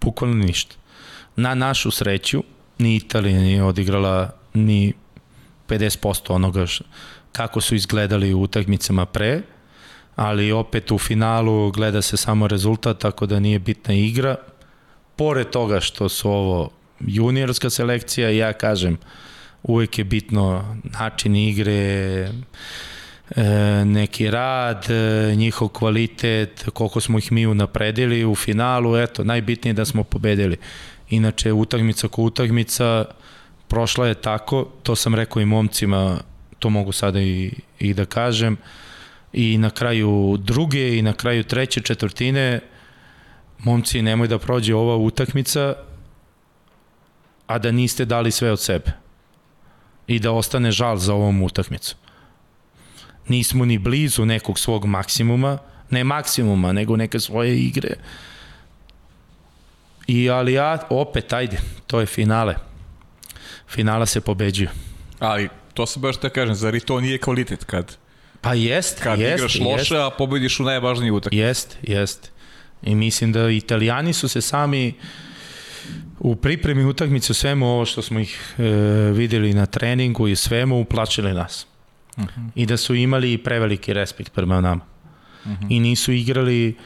Bukvalno 0.00 0.44
ništa. 0.44 0.76
Na 1.36 1.54
našu 1.54 1.90
sreću, 1.90 2.42
ni 2.78 2.96
Italija 2.96 3.40
nije 3.40 3.64
odigrala 3.64 4.30
ni 4.54 4.92
50% 5.68 6.32
onoga 6.32 6.66
š, 6.66 6.84
kako 7.32 7.60
su 7.60 7.74
izgledali 7.74 8.34
u 8.34 8.42
utakmicama 8.42 9.06
pre, 9.06 9.42
ali 10.16 10.52
opet 10.52 10.90
u 10.90 10.98
finalu 10.98 11.70
gleda 11.70 12.02
se 12.02 12.16
samo 12.16 12.48
rezultat, 12.48 12.98
tako 12.98 13.26
da 13.26 13.40
nije 13.40 13.58
bitna 13.58 13.94
igra. 13.94 14.36
Pored 15.16 15.50
toga 15.50 15.80
što 15.80 16.08
su 16.08 16.30
ovo 16.30 16.70
juniorska 17.06 17.70
selekcija, 17.70 18.30
ja 18.30 18.52
kažem, 18.52 18.98
uvek 19.62 19.98
je 19.98 20.04
bitno 20.04 20.76
način 20.84 21.36
igre, 21.36 21.72
e, 23.36 23.44
neki 23.84 24.30
rad, 24.30 24.86
e, 24.90 25.34
njihov 25.36 25.68
kvalitet, 25.68 26.64
koliko 26.72 27.00
smo 27.00 27.18
ih 27.18 27.32
mi 27.32 27.46
unapredili 27.46 28.24
u 28.24 28.34
finalu, 28.34 28.96
eto, 28.96 29.24
najbitnije 29.24 29.70
je 29.70 29.74
da 29.74 29.84
smo 29.84 30.04
pobedili. 30.04 30.56
Inače, 31.10 31.52
utakmica 31.52 32.08
ko 32.08 32.22
utakmica, 32.22 33.04
prošla 33.68 34.06
je 34.08 34.14
tako, 34.14 34.68
to 34.82 34.96
sam 34.96 35.14
rekao 35.14 35.42
i 35.42 35.46
momcima, 35.46 36.18
to 36.58 36.70
mogu 36.70 36.92
sada 36.92 37.20
i, 37.20 37.52
i 37.78 37.94
da 37.94 38.04
kažem, 38.04 38.56
i 39.32 39.58
na 39.58 39.70
kraju 39.70 40.36
druge 40.40 40.98
i 40.98 41.02
na 41.02 41.12
kraju 41.12 41.44
treće 41.44 41.80
četvrtine, 41.80 42.60
momci, 43.58 44.02
nemoj 44.02 44.28
da 44.28 44.38
prođe 44.38 44.74
ova 44.74 44.96
utakmica, 44.96 45.74
a 47.46 47.58
da 47.58 47.70
niste 47.70 48.04
dali 48.04 48.30
sve 48.30 48.52
od 48.52 48.60
sebe. 48.60 48.92
I 50.06 50.18
da 50.18 50.32
ostane 50.32 50.72
žal 50.72 50.96
za 50.96 51.14
ovom 51.14 51.42
utakmicom. 51.42 51.98
Nismo 53.28 53.64
ni 53.64 53.78
blizu 53.78 54.24
nekog 54.24 54.58
svog 54.58 54.84
maksimuma, 54.86 55.58
ne 55.90 56.04
maksimuma, 56.04 56.72
nego 56.72 56.96
neke 56.96 57.20
svoje 57.20 57.58
igre. 57.58 57.94
I 60.06 60.30
ali 60.30 60.52
ja, 60.52 60.78
opet, 60.90 61.32
ajde, 61.32 61.58
to 61.86 62.00
je 62.00 62.06
finale. 62.06 62.56
Finala 63.68 64.06
se 64.06 64.20
pobeđuju. 64.20 64.68
Ali 65.18 65.48
to 65.74 65.86
se 65.86 66.00
baš 66.00 66.20
da 66.20 66.28
kažem, 66.28 66.54
zar 66.54 66.74
i 66.74 66.80
to 66.80 67.00
nije 67.00 67.18
kvalitet 67.18 67.64
kad, 67.64 67.96
Pa 68.40 68.54
jest, 68.54 69.00
kad 69.00 69.18
jest, 69.18 69.38
igraš 69.38 69.54
jest. 69.54 69.66
loše, 69.66 69.98
a 69.98 70.10
pobediš 70.10 70.60
u 70.60 70.62
najvažniji 70.62 71.10
utak. 71.10 71.32
Jest, 71.32 71.78
jest. 71.82 72.32
I 72.82 72.94
mislim 72.94 73.32
da 73.32 73.50
italijani 73.50 74.12
su 74.12 74.28
se 74.28 74.40
sami 74.40 74.94
u 76.18 76.36
pripremi 76.36 76.84
utakmice 76.84 77.32
u 77.32 77.34
svemu 77.34 77.66
ovo 77.66 77.84
što 77.84 78.02
smo 78.02 78.20
ih 78.20 78.54
e, 78.58 78.62
videli 79.12 79.54
na 79.54 79.66
treningu 79.66 80.28
i 80.28 80.36
svemu 80.36 80.80
uplačili 80.80 81.34
nas. 81.34 81.66
Uh 82.16 82.24
-huh. 82.24 82.48
I 82.54 82.66
da 82.66 82.76
su 82.76 82.94
imali 82.94 83.32
i 83.32 83.38
preveliki 83.38 83.92
respekt 83.92 84.32
prema 84.32 84.60
nama. 84.60 84.84
Uh 85.44 85.50
-huh. 85.50 85.66
I 85.70 85.80
nisu 85.80 86.12
igrali 86.12 86.76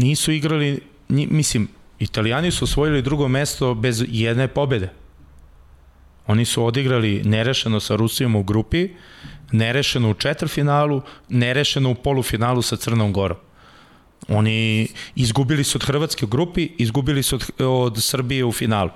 nisu 0.00 0.32
igrali 0.32 0.80
nji, 1.08 1.28
mislim, 1.30 1.68
italijani 1.98 2.50
su 2.50 2.64
osvojili 2.64 3.02
drugo 3.02 3.28
mesto 3.28 3.74
bez 3.74 4.04
jedne 4.08 4.48
pobede. 4.48 4.88
Oni 6.26 6.44
su 6.44 6.64
odigrali 6.64 7.22
nerešeno 7.24 7.80
sa 7.80 7.96
Rusijom 7.96 8.36
u 8.36 8.42
grupi, 8.42 8.88
nerešeno 9.52 10.10
u 10.10 10.14
četvrfinalu, 10.14 11.02
nerešeno 11.28 11.90
u 11.90 11.94
polufinalu 11.94 12.62
sa 12.62 12.76
Crnom 12.76 13.12
Gorom. 13.12 13.38
Oni 14.28 14.88
izgubili 15.14 15.64
su 15.64 15.78
od 15.78 15.84
Hrvatske 15.84 16.24
u 16.24 16.28
grupi, 16.28 16.68
izgubili 16.78 17.22
su 17.22 17.36
od, 17.36 17.50
od 17.58 18.02
Srbije 18.02 18.44
u 18.44 18.52
finalu. 18.52 18.90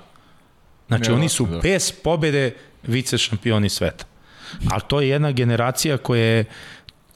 Znači, 0.87 1.11
Ja, 1.11 1.15
oni 1.15 1.29
su 1.29 1.45
da. 1.45 1.59
bez 1.59 1.91
pobede 1.91 2.55
vice 2.83 3.17
šampioni 3.17 3.69
sveta. 3.69 4.05
Ali 4.69 4.81
to 4.87 5.01
je 5.01 5.09
jedna 5.09 5.31
generacija 5.31 5.97
koja 5.97 6.21
je 6.21 6.45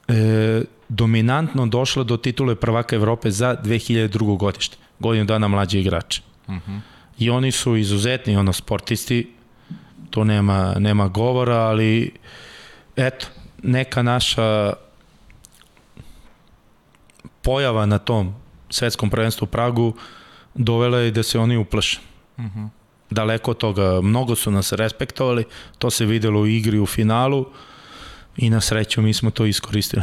e, 0.08 0.62
dominantno 0.88 1.66
došla 1.66 2.04
do 2.04 2.16
titule 2.16 2.54
prvaka 2.54 2.96
Evrope 2.96 3.30
za 3.30 3.56
2002. 3.64 4.36
godište. 4.38 4.76
Godinu 4.98 5.24
dana 5.24 5.48
mlađi 5.48 5.80
igrači. 5.80 6.22
Uh 6.46 6.54
-huh. 6.54 6.80
I 7.18 7.30
oni 7.30 7.52
su 7.52 7.76
izuzetni 7.76 8.36
ono 8.36 8.52
sportisti, 8.52 9.30
to 10.10 10.24
nema, 10.24 10.74
nema 10.78 11.08
govora, 11.08 11.56
ali 11.56 12.12
eto, 12.96 13.26
neka 13.62 14.02
naša 14.02 14.72
pojava 17.42 17.86
na 17.86 17.98
tom 17.98 18.34
svetskom 18.70 19.10
prvenstvu 19.10 19.44
u 19.44 19.48
Pragu 19.48 19.94
dovela 20.54 20.98
je 20.98 21.10
da 21.10 21.22
se 21.22 21.38
oni 21.38 21.56
uplaše. 21.56 22.00
daleko 23.10 23.50
od 23.50 23.58
toga. 23.58 24.00
Mnogo 24.00 24.36
su 24.36 24.50
nas 24.50 24.72
respektovali, 24.72 25.44
to 25.78 25.90
se 25.90 26.06
videlo 26.06 26.40
u 26.40 26.46
igri 26.46 26.78
u 26.78 26.86
finalu 26.86 27.46
i 28.36 28.50
na 28.50 28.60
sreću 28.60 29.02
mi 29.02 29.14
smo 29.14 29.30
to 29.30 29.46
iskoristili. 29.46 30.02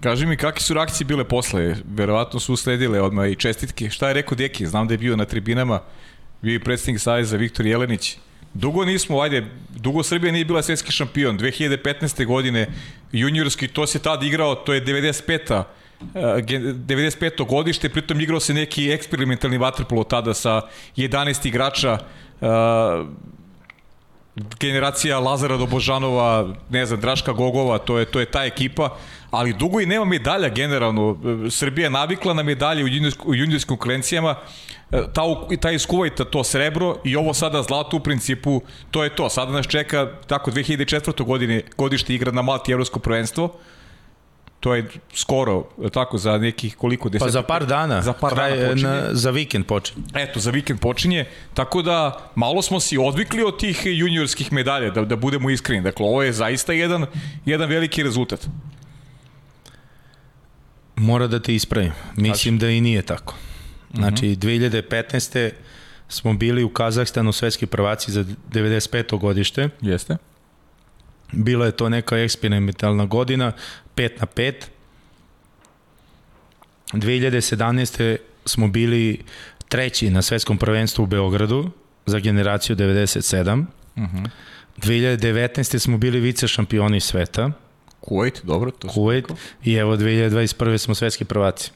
Kaži 0.00 0.26
mi, 0.26 0.36
kakve 0.36 0.60
su 0.60 0.74
reakcije 0.74 1.06
bile 1.06 1.24
posle? 1.24 1.76
Verovatno 1.88 2.40
su 2.40 2.52
usledile 2.52 3.00
odmah 3.00 3.30
i 3.30 3.36
čestitke. 3.36 3.90
Šta 3.90 4.08
je 4.08 4.14
rekao 4.14 4.36
Deki? 4.36 4.66
Znam 4.66 4.88
da 4.88 4.94
je 4.94 4.98
bio 4.98 5.16
na 5.16 5.24
tribinama, 5.24 5.80
bio 6.42 6.52
je 6.52 6.60
predsednik 6.60 7.00
Saveza 7.00 7.36
Viktor 7.36 7.66
Jelenić. 7.66 8.16
Dugo 8.54 8.84
nismo, 8.84 9.20
ajde, 9.20 9.46
dugo 9.76 10.02
Srbija 10.02 10.32
nije 10.32 10.44
bila 10.44 10.62
svetski 10.62 10.92
šampion. 10.92 11.38
2015. 11.38 12.26
godine 12.26 12.68
juniorski, 13.12 13.68
to 13.68 13.86
se 13.86 13.98
tad 13.98 14.22
igrao, 14.22 14.54
to 14.54 14.72
je 14.72 14.84
95. 14.84 15.64
95. 16.14 17.46
godište, 17.48 17.88
pritom 17.88 18.20
igrao 18.20 18.40
se 18.40 18.54
neki 18.54 18.90
eksperimentalni 18.90 19.58
vaterpolo 19.58 20.04
tada 20.04 20.34
sa 20.34 20.60
11 20.96 21.46
igrača 21.46 21.98
generacija 24.60 25.18
Lazara 25.18 25.56
Dobožanova, 25.56 26.54
ne 26.70 26.86
znam, 26.86 27.00
Draška 27.00 27.32
Gogova, 27.32 27.78
to 27.78 27.98
je, 27.98 28.04
to 28.04 28.20
je 28.20 28.26
ta 28.26 28.44
ekipa, 28.44 28.96
ali 29.30 29.52
dugo 29.52 29.80
i 29.80 29.86
nema 29.86 30.04
medalja 30.04 30.48
generalno. 30.48 31.16
Srbija 31.50 31.86
je 31.86 31.90
navikla 31.90 32.34
na 32.34 32.42
medalje 32.42 32.84
u, 32.84 32.88
u 33.24 33.34
juniorskim 33.34 33.68
konkurencijama, 33.68 34.34
ta, 34.90 35.22
ta 35.60 35.70
iskuvajta 35.70 36.24
to 36.24 36.44
srebro 36.44 36.96
i 37.04 37.16
ovo 37.16 37.34
sada 37.34 37.62
zlato 37.62 37.96
u 37.96 38.00
principu, 38.00 38.62
to 38.90 39.04
je 39.04 39.10
to. 39.10 39.28
Sada 39.28 39.52
nas 39.52 39.66
čeka 39.66 40.08
tako 40.26 40.50
2004. 40.50 41.24
godine 41.24 41.62
godište 41.76 42.14
igra 42.14 42.32
na 42.32 42.42
Malti 42.42 42.72
evropsko 42.72 42.98
prvenstvo, 42.98 43.48
to 44.64 44.74
je 44.74 44.84
skoro, 45.12 45.66
tako, 45.92 46.18
za 46.18 46.38
nekih 46.38 46.76
koliko 46.76 47.08
deset... 47.08 47.26
Pa 47.26 47.30
za 47.30 47.42
par 47.42 47.66
dana, 47.66 48.02
za 48.02 48.12
par 48.12 48.32
kraj, 48.32 48.56
dana 48.56 48.68
počinje. 48.70 48.88
Na, 48.88 49.08
za 49.12 49.30
vikend 49.30 49.66
počinje. 49.66 50.02
Eto, 50.14 50.40
za 50.40 50.50
vikend 50.50 50.80
počinje, 50.80 51.24
tako 51.54 51.82
da 51.82 52.30
malo 52.34 52.62
smo 52.62 52.80
si 52.80 52.98
odvikli 52.98 53.42
od 53.42 53.58
tih 53.60 53.82
juniorskih 53.84 54.52
medalja, 54.52 54.90
da, 54.90 55.04
da 55.04 55.16
budemo 55.16 55.50
iskreni. 55.50 55.82
Dakle, 55.82 56.06
ovo 56.06 56.22
je 56.22 56.32
zaista 56.32 56.72
jedan, 56.72 57.06
jedan 57.44 57.68
veliki 57.68 58.02
rezultat. 58.02 58.46
Mora 60.96 61.26
da 61.26 61.40
te 61.40 61.54
ispravim. 61.54 61.92
Mislim 62.16 62.58
da 62.58 62.70
i 62.70 62.80
nije 62.80 63.02
tako. 63.02 63.34
Znači, 63.94 64.26
uh 64.26 64.32
-huh. 64.32 64.82
2015. 64.90 65.50
smo 66.08 66.34
bili 66.34 66.64
u 66.64 66.68
Kazahstanu 66.68 67.32
svetski 67.32 67.66
prvaci 67.66 68.12
za 68.12 68.24
95. 68.52 69.18
godište. 69.18 69.68
Jeste. 69.80 70.16
Bila 71.32 71.66
je 71.66 71.72
to 71.72 71.88
neka 71.88 72.18
eksperimentalna 72.18 73.06
godina, 73.06 73.52
5 73.96 74.10
na 74.20 74.26
5. 74.26 74.54
2017. 76.92 78.16
smo 78.46 78.68
bili 78.68 79.22
treći 79.68 80.10
na 80.10 80.22
svetskom 80.22 80.58
prvenstvu 80.58 81.02
u 81.02 81.06
Beogradu 81.06 81.70
za 82.06 82.18
generaciju 82.18 82.76
97. 82.76 83.64
Uh 83.96 84.02
-huh. 84.02 84.28
2019. 84.76 85.78
smo 85.78 85.98
bili 85.98 86.20
vice 86.20 86.48
šampioni 86.48 87.00
sveta. 87.00 87.50
Kuwait, 88.00 88.44
dobro. 88.44 88.70
To 88.70 88.88
Kuwait 88.88 89.34
i 89.64 89.74
evo 89.74 89.96
2021. 89.96 90.78
smo 90.78 90.94
svetski 90.94 91.24
prvaci. 91.24 91.70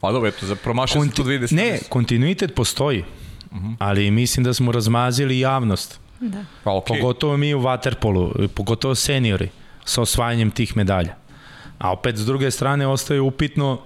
Pa 0.00 0.12
dobro, 0.12 0.28
eto, 0.28 0.46
za 0.46 0.56
promašao 0.56 1.00
Konti... 1.00 1.16
se 1.16 1.22
to 1.22 1.28
2017. 1.28 1.54
Ne, 1.54 1.78
kontinuitet 1.88 2.54
postoji, 2.54 3.04
uh 3.50 3.58
-huh. 3.58 3.76
ali 3.78 4.10
mislim 4.10 4.44
da 4.44 4.54
smo 4.54 4.72
razmazili 4.72 5.38
javnost. 5.38 6.00
Da. 6.20 6.44
Pa, 6.64 6.70
okay. 6.70 6.86
Pogotovo 6.86 7.36
mi 7.36 7.54
u 7.54 7.60
Waterpolu, 7.60 8.48
pogotovo 8.48 8.94
seniori, 8.94 9.48
sa 9.84 10.02
osvajanjem 10.02 10.50
tih 10.50 10.76
medalja. 10.76 11.14
A 11.78 11.92
opet, 11.92 12.16
s 12.16 12.26
druge 12.26 12.50
strane, 12.50 12.86
ostaje 12.86 13.20
upitno 13.20 13.80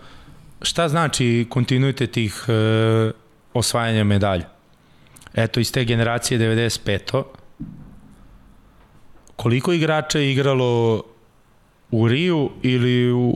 šta 0.63 0.89
znači 0.89 1.47
kontinuitet 1.51 2.13
tih 2.13 2.45
e, 2.49 3.11
osvajanja 3.55 4.05
medalja. 4.05 4.49
Eto, 5.35 5.61
iz 5.61 5.73
te 5.73 5.85
generacije 5.85 6.41
95. 6.41 7.23
Koliko 9.37 9.73
igrača 9.73 10.19
je 10.19 10.33
igralo 10.33 11.03
u 11.91 12.09
Riju 12.09 12.51
ili 12.63 13.13
u, 13.13 13.31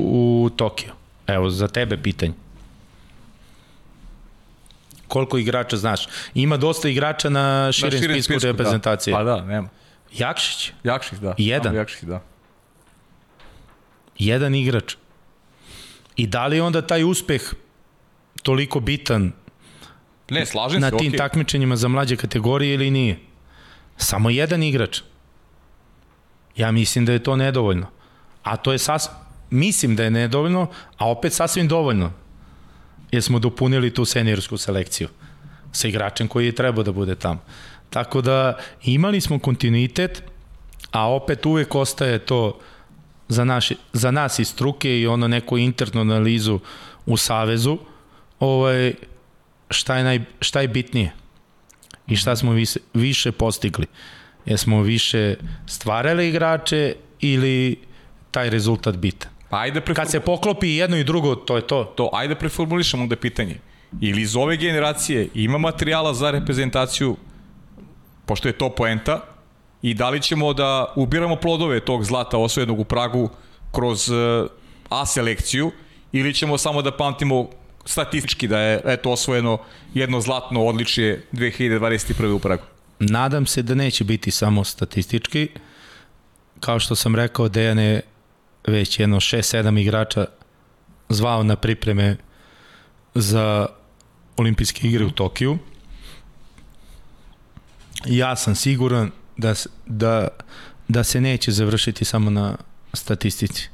u 0.45 0.51
Tokiju? 0.57 0.93
Evo, 1.27 1.51
za 1.51 1.69
tebe 1.69 2.03
pitanje. 2.03 2.33
Koliko 5.09 5.39
igrača 5.39 5.77
znaš? 5.77 6.09
Ima 6.35 6.57
dosta 6.57 6.89
igrača 6.89 7.29
na 7.29 7.73
širim, 7.73 7.93
na 7.95 8.01
širim 8.01 8.15
spisku, 8.15 8.33
spisku 8.33 8.47
da. 8.47 8.53
reprezentacije. 8.53 9.13
Da. 9.13 9.19
Pa 9.19 9.25
da, 9.25 9.45
nema. 9.45 9.69
Jakšić? 10.13 10.73
Jakšić, 10.85 11.19
da. 11.19 11.35
Jedan? 11.39 11.75
Jakšić, 11.75 12.03
da. 12.03 12.21
Jedan 14.19 14.55
igrač. 14.55 14.95
I 16.17 16.27
da 16.27 16.47
li 16.47 16.57
je 16.57 16.63
onda 16.63 16.87
taj 16.87 17.05
uspeh 17.05 17.43
toliko 18.43 18.81
bitan 18.81 19.33
ne, 20.31 20.47
slažem 20.47 20.81
na 20.81 20.91
se, 20.91 20.97
tim 20.97 21.13
okay. 21.13 21.19
takmičenjima 21.19 21.77
za 21.77 21.89
mlađe 21.89 22.17
kategorije 22.17 22.75
ili 22.75 22.91
nije? 22.91 23.19
Samo 23.97 24.31
jedan 24.31 24.63
igrač. 24.63 25.01
Ja 26.57 26.73
mislim 26.73 27.05
da 27.05 27.13
je 27.13 27.23
to 27.23 27.37
nedovoljno. 27.37 27.87
A 28.43 28.57
to 28.57 28.73
je 28.73 28.79
sas... 28.79 29.11
Mislim 29.51 29.97
da 29.97 30.05
je 30.05 30.11
nedovoljno, 30.11 30.67
a 30.99 31.11
opet 31.11 31.33
sasvim 31.33 31.69
dovoljno. 31.69 32.13
Jer 33.13 33.23
smo 33.23 33.39
dopunili 33.39 33.95
tu 33.95 34.05
seniorsku 34.05 34.57
selekciju 34.57 35.09
sa 35.73 35.89
igračem 35.89 36.29
koji 36.29 36.47
je 36.47 36.55
trebao 36.55 36.85
da 36.85 36.93
bude 36.93 37.15
tamo. 37.15 37.41
Tako 37.91 38.21
da 38.21 38.59
imali 38.83 39.21
smo 39.21 39.39
kontinuitet, 39.39 40.23
a 40.91 41.11
opet 41.11 41.47
uvek 41.47 41.75
ostaje 41.75 42.19
to 42.19 42.59
za, 43.29 43.45
naši, 43.45 43.77
za 43.93 44.11
nas 44.11 44.39
iz 44.39 44.49
struke 44.49 45.01
i 45.01 45.07
ono 45.07 45.29
neku 45.29 45.59
internu 45.59 46.01
analizu 46.01 46.61
u 47.07 47.17
Savezu, 47.17 47.79
ovaj, 48.41 48.95
šta, 49.71 49.97
je 49.97 50.05
naj, 50.05 50.21
šta 50.41 50.61
je 50.61 50.69
bitnije 50.69 51.13
i 52.07 52.17
šta 52.17 52.37
smo 52.37 52.53
više, 52.53 52.81
više 52.95 53.33
postigli. 53.33 53.87
Jesmo 54.47 54.83
više 54.83 55.37
stvarali 55.67 56.29
igrače 56.29 56.95
ili 57.21 57.77
taj 58.31 58.51
rezultat 58.51 58.97
bitan? 58.97 59.31
Pa 59.51 59.59
ajde 59.59 59.81
preform... 59.81 59.97
Kad 59.97 60.11
se 60.11 60.21
poklopi 60.21 60.69
jedno 60.69 60.97
i 60.97 61.05
drugo, 61.05 61.35
to 61.35 61.57
je 61.57 61.67
to. 61.67 61.85
To, 61.85 62.11
ajde 62.13 62.35
preformulišemo 62.35 63.03
onda 63.03 63.17
pitanje. 63.17 63.57
Ili 64.01 64.23
iz 64.23 64.37
ove 64.37 64.57
generacije 64.57 65.29
ima 65.35 65.59
materijala 65.59 66.15
za 66.15 66.31
reprezentaciju, 66.31 67.17
pošto 68.27 68.49
je 68.49 68.53
to 68.53 68.71
poenta, 68.71 69.34
i 69.85 69.95
da 69.95 70.11
li 70.11 70.23
ćemo 70.23 70.53
da 70.53 70.93
ubiramo 70.97 71.37
plodove 71.37 71.81
tog 71.81 72.05
zlata 72.05 72.39
osvojenog 72.39 72.81
u 72.81 72.85
Pragu 72.85 73.31
kroz 73.73 74.09
uh, 74.09 74.49
A 74.89 75.07
selekciju 75.07 75.73
ili 76.13 76.35
ćemo 76.35 76.59
samo 76.59 76.83
da 76.83 76.97
pamtimo 76.97 77.51
statistički 77.85 78.49
da 78.49 78.59
je 78.59 78.81
eto 78.85 79.11
osvojeno 79.11 79.59
jedno 79.95 80.21
zlatno 80.21 80.65
odličje 80.65 81.27
2021. 81.33 82.33
u 82.33 82.39
Pragu? 82.39 82.63
Nadam 82.99 83.47
se 83.47 83.63
da 83.63 83.75
neće 83.75 84.05
biti 84.05 84.31
samo 84.31 84.65
statistički. 84.65 85.49
Kao 86.61 86.79
što 86.79 86.95
sam 86.95 87.17
rekao, 87.17 87.49
Dejan 87.49 87.79
je 87.79 88.01
već 88.67 89.01
jedno 89.01 89.17
6-7 89.17 89.81
igrača 89.81 90.27
zvao 91.09 91.43
na 91.43 91.57
pripreme 91.57 92.17
za 93.15 93.67
olimpijske 94.37 94.89
igre 94.89 95.05
u 95.05 95.11
Tokiju. 95.11 95.59
Ja 98.07 98.37
sam 98.37 98.55
siguran 98.55 99.11
da, 99.37 99.55
da, 99.87 100.29
da 100.89 101.05
se 101.05 101.21
neće 101.21 101.53
završiti 101.53 102.05
samo 102.05 102.31
na 102.31 102.57
statistici. 102.93 103.69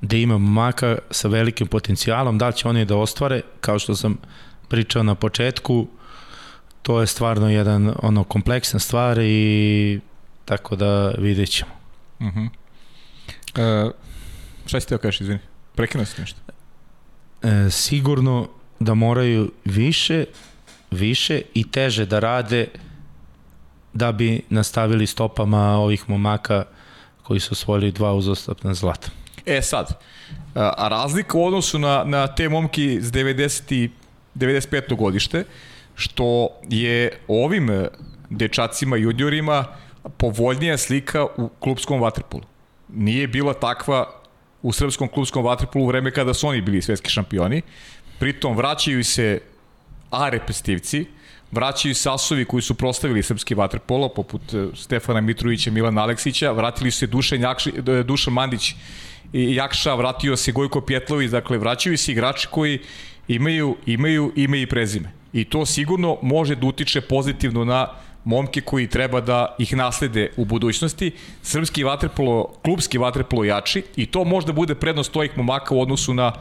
Da 0.00 0.16
ima 0.16 0.38
maka 0.38 0.98
sa 1.10 1.28
velikim 1.28 1.66
potencijalom, 1.66 2.38
da 2.38 2.48
li 2.48 2.56
će 2.56 2.68
oni 2.68 2.84
da 2.84 2.96
ostvare, 2.96 3.42
kao 3.60 3.78
što 3.78 3.96
sam 3.96 4.18
pričao 4.68 5.02
na 5.02 5.14
početku, 5.14 5.88
to 6.82 7.00
je 7.00 7.06
stvarno 7.06 7.50
jedan 7.50 7.94
ono 8.02 8.24
kompleksna 8.24 8.78
stvar 8.78 9.18
i 9.18 10.00
tako 10.44 10.76
da 10.76 11.10
vidjet 11.18 11.50
ćemo. 11.50 11.70
Uh 12.20 12.26
-huh. 12.26 12.48
uh, 13.86 13.92
šta 14.66 14.80
si 14.80 14.88
teo 14.88 14.98
kažeš, 14.98 15.20
izvini? 15.20 15.40
Prekinuo 15.74 16.04
si 16.04 16.20
nešto? 16.20 16.40
E, 17.42 17.70
sigurno 17.70 18.48
da 18.80 18.94
moraju 18.94 19.52
više, 19.64 20.24
više 20.90 21.42
i 21.54 21.70
teže 21.70 22.06
da 22.06 22.18
rade 22.18 22.68
da 23.94 24.12
bi 24.12 24.42
nastavili 24.48 25.06
stopama 25.06 25.78
ovih 25.78 26.10
momaka 26.10 26.64
koji 27.22 27.40
su 27.40 27.52
osvojili 27.52 27.92
dva 27.92 28.12
uzastopna 28.12 28.74
zlata. 28.74 29.10
E 29.46 29.62
sad, 29.62 29.98
a 30.54 30.88
razlika 30.88 31.38
u 31.38 31.44
odnosu 31.44 31.78
na, 31.78 32.04
na 32.04 32.26
te 32.26 32.48
momki 32.48 32.94
iz 32.94 33.12
90. 33.12 33.74
i 33.74 33.90
95. 34.34 34.96
godište, 34.96 35.44
što 35.94 36.48
je 36.68 37.18
ovim 37.28 37.86
dečacima, 38.30 38.96
juniorima 38.96 39.64
povoljnija 40.16 40.78
slika 40.78 41.24
u 41.36 41.48
klubskom 41.48 42.00
vaterpolu. 42.00 42.42
Nije 42.88 43.28
bila 43.28 43.54
takva 43.54 44.22
u 44.62 44.72
srpskom 44.72 45.08
klubskom 45.08 45.44
vaterpolu 45.44 45.84
u 45.84 45.88
vreme 45.88 46.10
kada 46.10 46.34
su 46.34 46.48
oni 46.48 46.60
bili 46.60 46.82
svetski 46.82 47.10
šampioni. 47.10 47.62
Pritom 48.18 48.56
vraćaju 48.56 49.04
se 49.04 49.40
A 50.10 50.28
reprezentativci, 50.28 51.06
vraćaju 51.52 51.94
se 51.94 52.10
asovi 52.10 52.44
koji 52.44 52.62
su 52.62 52.74
prostavili 52.74 53.22
srpski 53.22 53.54
vaterpolo, 53.54 54.08
poput 54.08 54.54
e, 54.54 54.66
Stefana 54.74 55.20
Mitrovića, 55.20 55.70
Milana 55.70 56.02
Aleksića, 56.02 56.52
vratili 56.52 56.90
su 56.90 56.98
se 56.98 57.06
Dušan, 57.06 57.40
Jakši, 57.40 57.72
e, 57.86 58.02
Dušan 58.02 58.34
Mandić 58.34 58.74
i 59.32 59.54
Jakša, 59.54 59.94
vratio 59.94 60.36
se 60.36 60.52
Gojko 60.52 60.80
Pjetlović, 60.80 61.30
dakle 61.30 61.58
vraćaju 61.58 61.98
se 61.98 62.12
igrači 62.12 62.48
koji 62.50 62.78
imaju, 63.28 63.76
imaju 63.86 64.32
ime 64.36 64.62
i 64.62 64.66
prezime. 64.66 65.12
I 65.32 65.44
to 65.44 65.66
sigurno 65.66 66.18
može 66.22 66.54
da 66.54 66.66
utiče 66.66 67.00
pozitivno 67.00 67.64
na 67.64 67.88
momke 68.24 68.60
koji 68.60 68.86
treba 68.86 69.20
da 69.20 69.56
ih 69.58 69.76
naslede 69.76 70.30
u 70.36 70.44
budućnosti. 70.44 71.12
Srpski 71.42 71.84
vaterpolo, 71.84 72.52
klubski 72.64 72.98
vaterpolo 72.98 73.44
jači 73.44 73.82
i 73.96 74.06
to 74.06 74.24
možda 74.24 74.52
bude 74.52 74.74
prednost 74.74 75.12
tojih 75.12 75.38
momaka 75.38 75.74
u 75.74 75.80
odnosu 75.80 76.14
na, 76.14 76.32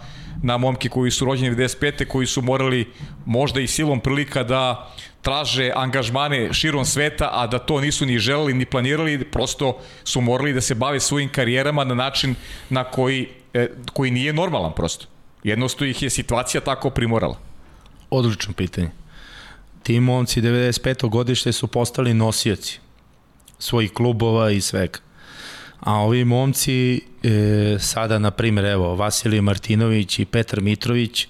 na 0.43 0.57
momke 0.57 0.89
koji 0.89 1.11
su 1.11 1.25
rođeni 1.25 1.55
95. 1.55 2.05
koji 2.05 2.27
su 2.27 2.41
morali 2.41 2.88
možda 3.25 3.61
i 3.61 3.67
silom 3.67 3.99
prilika 3.99 4.43
da 4.43 4.93
traže 5.21 5.71
angažmane 5.75 6.53
širom 6.53 6.86
sveta, 6.86 7.29
a 7.34 7.47
da 7.47 7.59
to 7.59 7.82
nisu 7.82 8.05
ni 8.05 8.19
želeli 8.19 8.53
ni 8.53 8.65
planirali, 8.65 9.23
prosto 9.23 9.77
su 10.03 10.21
morali 10.21 10.53
da 10.53 10.61
se 10.61 10.75
bave 10.75 10.99
svojim 10.99 11.29
karijerama 11.29 11.84
na 11.84 11.95
način 11.95 12.36
na 12.69 12.84
koji, 12.84 13.27
e, 13.53 13.67
koji 13.93 14.11
nije 14.11 14.34
normalan 14.34 14.71
prosto. 14.75 15.05
Jednostavno 15.43 15.89
ih 15.89 16.03
je 16.03 16.09
situacija 16.09 16.61
tako 16.61 16.89
primorala. 16.89 17.38
Odlično 18.09 18.53
pitanje. 18.53 19.01
Ti 19.91 19.99
momci 19.99 20.41
95. 20.41 21.09
godište 21.09 21.51
su 21.51 21.67
postali 21.67 22.13
nosioci 22.13 22.79
svojih 23.59 23.93
klubova 23.93 24.51
i 24.51 24.61
svega. 24.61 24.99
A 25.79 25.93
ovi 25.93 26.25
momci, 26.25 27.01
e, 27.23 27.77
sada, 27.79 28.19
na 28.19 28.31
primjer, 28.31 28.65
evo, 28.65 28.95
Vasilij 28.95 29.41
Martinović 29.41 30.19
i 30.19 30.25
Petar 30.25 30.61
Mitrović, 30.61 31.27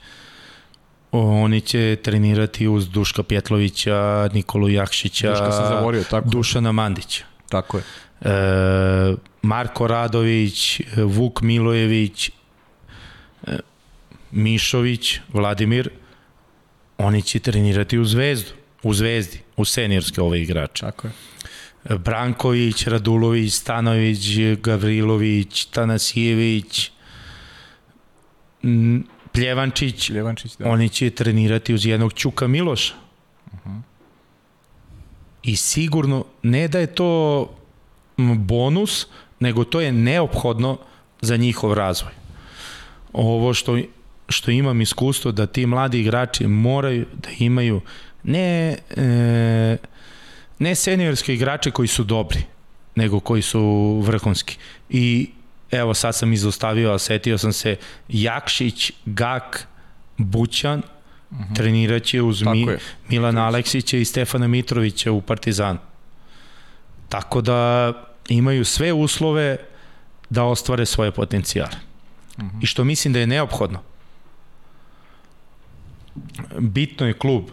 oni 1.12 1.62
će 1.62 1.97
trenirati 2.03 2.68
uz 2.68 2.89
Duška 2.89 3.24
Pjetlovića, 3.24 4.30
Nikolu 4.34 4.70
Jakšića, 4.70 5.30
Duška 5.30 5.51
sam 5.51 5.68
zavorio, 5.68 6.03
tako. 6.03 6.30
Dušana 6.30 6.72
Mandića. 6.72 7.26
Tako 7.49 7.78
je. 7.78 7.84
E, 8.22 9.16
Marko 9.41 9.88
Radović, 9.88 10.82
Vuk 10.97 11.41
Milojević, 11.41 12.30
e, 13.47 13.57
Mišović, 14.32 15.20
Vladimir, 15.34 15.89
oni 17.02 17.22
će 17.22 17.39
trenirati 17.39 17.99
u 17.99 18.06
Zvezdu, 18.06 18.52
u 18.84 18.93
Zvezdi, 18.93 19.39
u 19.58 19.66
seniorske 19.66 20.22
ove 20.22 20.41
igrače. 20.41 20.82
Tako 20.82 21.08
je. 21.08 21.14
Branković, 21.97 22.88
Radulović, 22.88 23.54
Stanović, 23.54 24.28
Gavrilović, 24.64 25.66
Tanasijević, 25.66 26.91
Pljevančić, 29.32 30.10
Ljevančić, 30.10 30.58
da. 30.58 30.70
oni 30.70 30.89
će 30.89 31.10
trenirati 31.10 31.74
uz 31.74 31.86
jednog 31.86 32.14
Ćuka 32.14 32.47
Miloša. 32.47 32.93
I 35.43 35.56
sigurno, 35.56 36.26
ne 36.43 36.68
da 36.68 36.80
je 36.80 36.95
to 36.95 37.54
bonus, 38.38 39.08
nego 39.39 39.64
to 39.64 39.82
je 39.82 39.91
neophodno 39.91 40.78
za 41.22 41.38
njihov 41.38 41.74
razvoj. 41.74 42.12
Ovo 43.14 43.54
što, 43.54 43.80
što 44.32 44.52
imam 44.52 44.82
iskustvo 44.82 45.32
da 45.32 45.48
ti 45.48 45.66
mladi 45.66 46.00
igrači 46.00 46.48
moraju 46.48 47.06
da 47.14 47.30
imaju 47.40 47.82
ne, 48.24 48.78
e, 48.98 49.78
ne 50.60 50.76
seniorske 50.76 51.34
igrače 51.34 51.72
koji 51.72 51.88
su 51.88 52.04
dobri, 52.04 52.44
nego 52.96 53.20
koji 53.20 53.42
su 53.42 54.00
vrhunski. 54.06 54.58
I 54.90 55.30
evo 55.72 55.94
sad 55.94 56.16
sam 56.16 56.34
izostavio, 56.34 56.92
a 56.92 57.00
setio 57.00 57.38
sam 57.38 57.54
se 57.54 57.76
Jakšić, 58.10 58.92
Gak, 59.06 59.68
Bućan, 60.18 60.80
uh 60.80 61.38
-huh. 61.38 61.56
trenirat 61.56 62.04
će 62.04 62.22
uz 62.22 62.44
Mi, 62.44 62.62
je. 62.62 62.80
Milana 63.10 63.46
Aleksića 63.46 63.98
i 63.98 64.06
Stefana 64.06 64.48
Mitrovića 64.48 65.12
u 65.12 65.22
Partizanu. 65.22 65.80
Tako 67.10 67.42
da 67.42 67.94
imaju 68.30 68.66
sve 68.66 68.94
uslove 68.94 69.58
da 70.30 70.44
ostvare 70.44 70.86
svoje 70.86 71.12
potencijale. 71.12 71.76
Uh 72.38 72.44
-huh. 72.44 72.64
I 72.64 72.66
što 72.66 72.84
mislim 72.84 73.14
da 73.14 73.20
je 73.20 73.28
neophodno. 73.28 73.80
Bitno 76.59 77.07
je 77.07 77.14
klub 77.14 77.43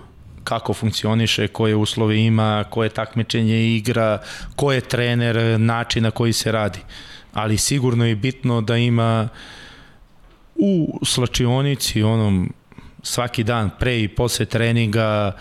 kako 0.45 0.75
funkcioniše, 0.75 1.49
koje 1.49 1.77
uslove 1.77 2.19
ima, 2.19 2.65
koje 2.71 2.89
takmičenje 2.89 3.77
igra, 3.77 4.23
ko 4.57 4.73
je 4.73 4.81
trener, 4.81 5.61
način 5.61 6.03
na 6.03 6.11
koji 6.11 6.33
se 6.33 6.53
radi. 6.53 6.79
Ali 7.33 7.59
sigurno 7.59 8.07
je 8.07 8.17
bitno 8.17 8.61
da 8.61 8.77
ima 8.77 9.29
u 10.55 11.01
slačionici 11.05 12.03
onom 12.03 12.53
svaki 13.03 13.45
dan 13.45 13.71
pre 13.79 14.01
i 14.01 14.09
posle 14.09 14.47
treninga 14.47 15.33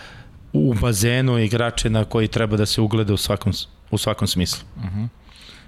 u 0.53 0.73
bazenu 0.73 1.39
igrače 1.39 1.89
na 1.89 2.05
koji 2.05 2.27
treba 2.27 2.57
da 2.57 2.65
se 2.65 2.81
ugleda 2.81 3.13
u 3.13 3.17
svakom, 3.17 3.53
u 3.91 3.97
svakom 3.97 4.27
smislu. 4.27 4.67
Uh 4.75 4.83
-huh. 4.83 5.07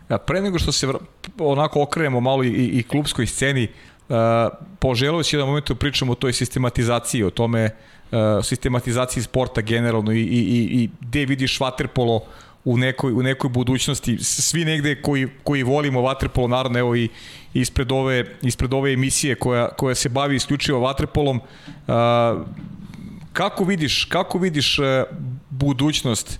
Ja, 0.09 0.17
pre 0.17 0.41
nego 0.41 0.59
što 0.59 0.71
se 0.71 0.87
onako 1.39 1.81
okrenemo 1.81 2.19
malo 2.19 2.43
i, 2.43 2.49
i 2.49 2.83
klubskoj 2.83 3.25
sceni, 3.25 3.63
uh, 3.63 3.88
poželeo 4.79 5.23
si 5.23 5.37
da 5.37 5.75
pričamo 5.79 6.11
o 6.11 6.15
toj 6.15 6.33
sistematizaciji, 6.33 7.23
o 7.23 7.29
tome 7.29 7.69
uh, 8.11 8.19
sistematizaciji 8.43 9.23
sporta 9.23 9.61
generalno 9.61 10.11
i, 10.11 10.19
i, 10.19 10.39
i, 10.39 10.83
i 10.83 10.89
gde 11.01 11.25
vidiš 11.25 11.59
vaterpolo 11.59 12.21
u 12.65 12.77
nekoj, 12.77 13.13
u 13.13 13.23
nekoj 13.23 13.49
budućnosti. 13.49 14.17
Svi 14.21 14.65
negde 14.65 15.01
koji, 15.01 15.27
koji 15.43 15.63
volimo 15.63 16.01
vaterpolo, 16.01 16.47
naravno 16.47 16.79
evo 16.79 16.95
i 16.95 17.09
ispred 17.53 17.91
ove, 17.91 18.25
ispred 18.41 18.73
ove 18.73 18.93
emisije 18.93 19.35
koja, 19.35 19.67
koja 19.69 19.95
se 19.95 20.09
bavi 20.09 20.35
isključivo 20.35 20.79
vaterpolom, 20.79 21.37
uh, 21.37 21.93
kako 23.33 23.63
vidiš, 23.63 24.05
kako 24.05 24.37
vidiš 24.37 24.79
uh, 24.79 24.85
budućnost 25.49 26.39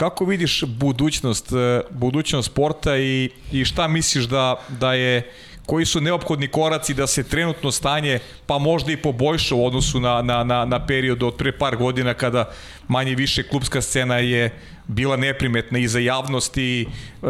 Kako 0.00 0.24
vidiš 0.24 0.64
budućnost, 0.64 1.52
budućnost 1.90 2.50
sporta 2.50 2.96
i, 2.96 3.30
i 3.52 3.64
šta 3.64 3.88
misliš 3.88 4.24
da, 4.24 4.56
da 4.68 4.94
je 4.94 5.30
koji 5.66 5.86
su 5.86 6.00
neophodni 6.00 6.48
koraci 6.48 6.94
da 6.94 7.06
se 7.06 7.22
trenutno 7.22 7.70
stanje 7.70 8.18
pa 8.46 8.58
možda 8.58 8.92
i 8.92 8.96
poboljša 8.96 9.54
u 9.54 9.66
odnosu 9.66 10.00
na, 10.00 10.22
na, 10.22 10.44
na, 10.44 10.64
na 10.64 10.86
period 10.86 11.22
od 11.22 11.36
pre 11.36 11.58
par 11.58 11.76
godina 11.76 12.14
kada 12.14 12.50
manje 12.88 13.14
više 13.14 13.42
klubska 13.42 13.80
scena 13.80 14.18
je 14.18 14.50
bila 14.86 15.16
neprimetna 15.16 15.78
i 15.78 15.88
za 15.88 15.98
javnost 15.98 16.56
i 16.56 16.86
e, 17.22 17.26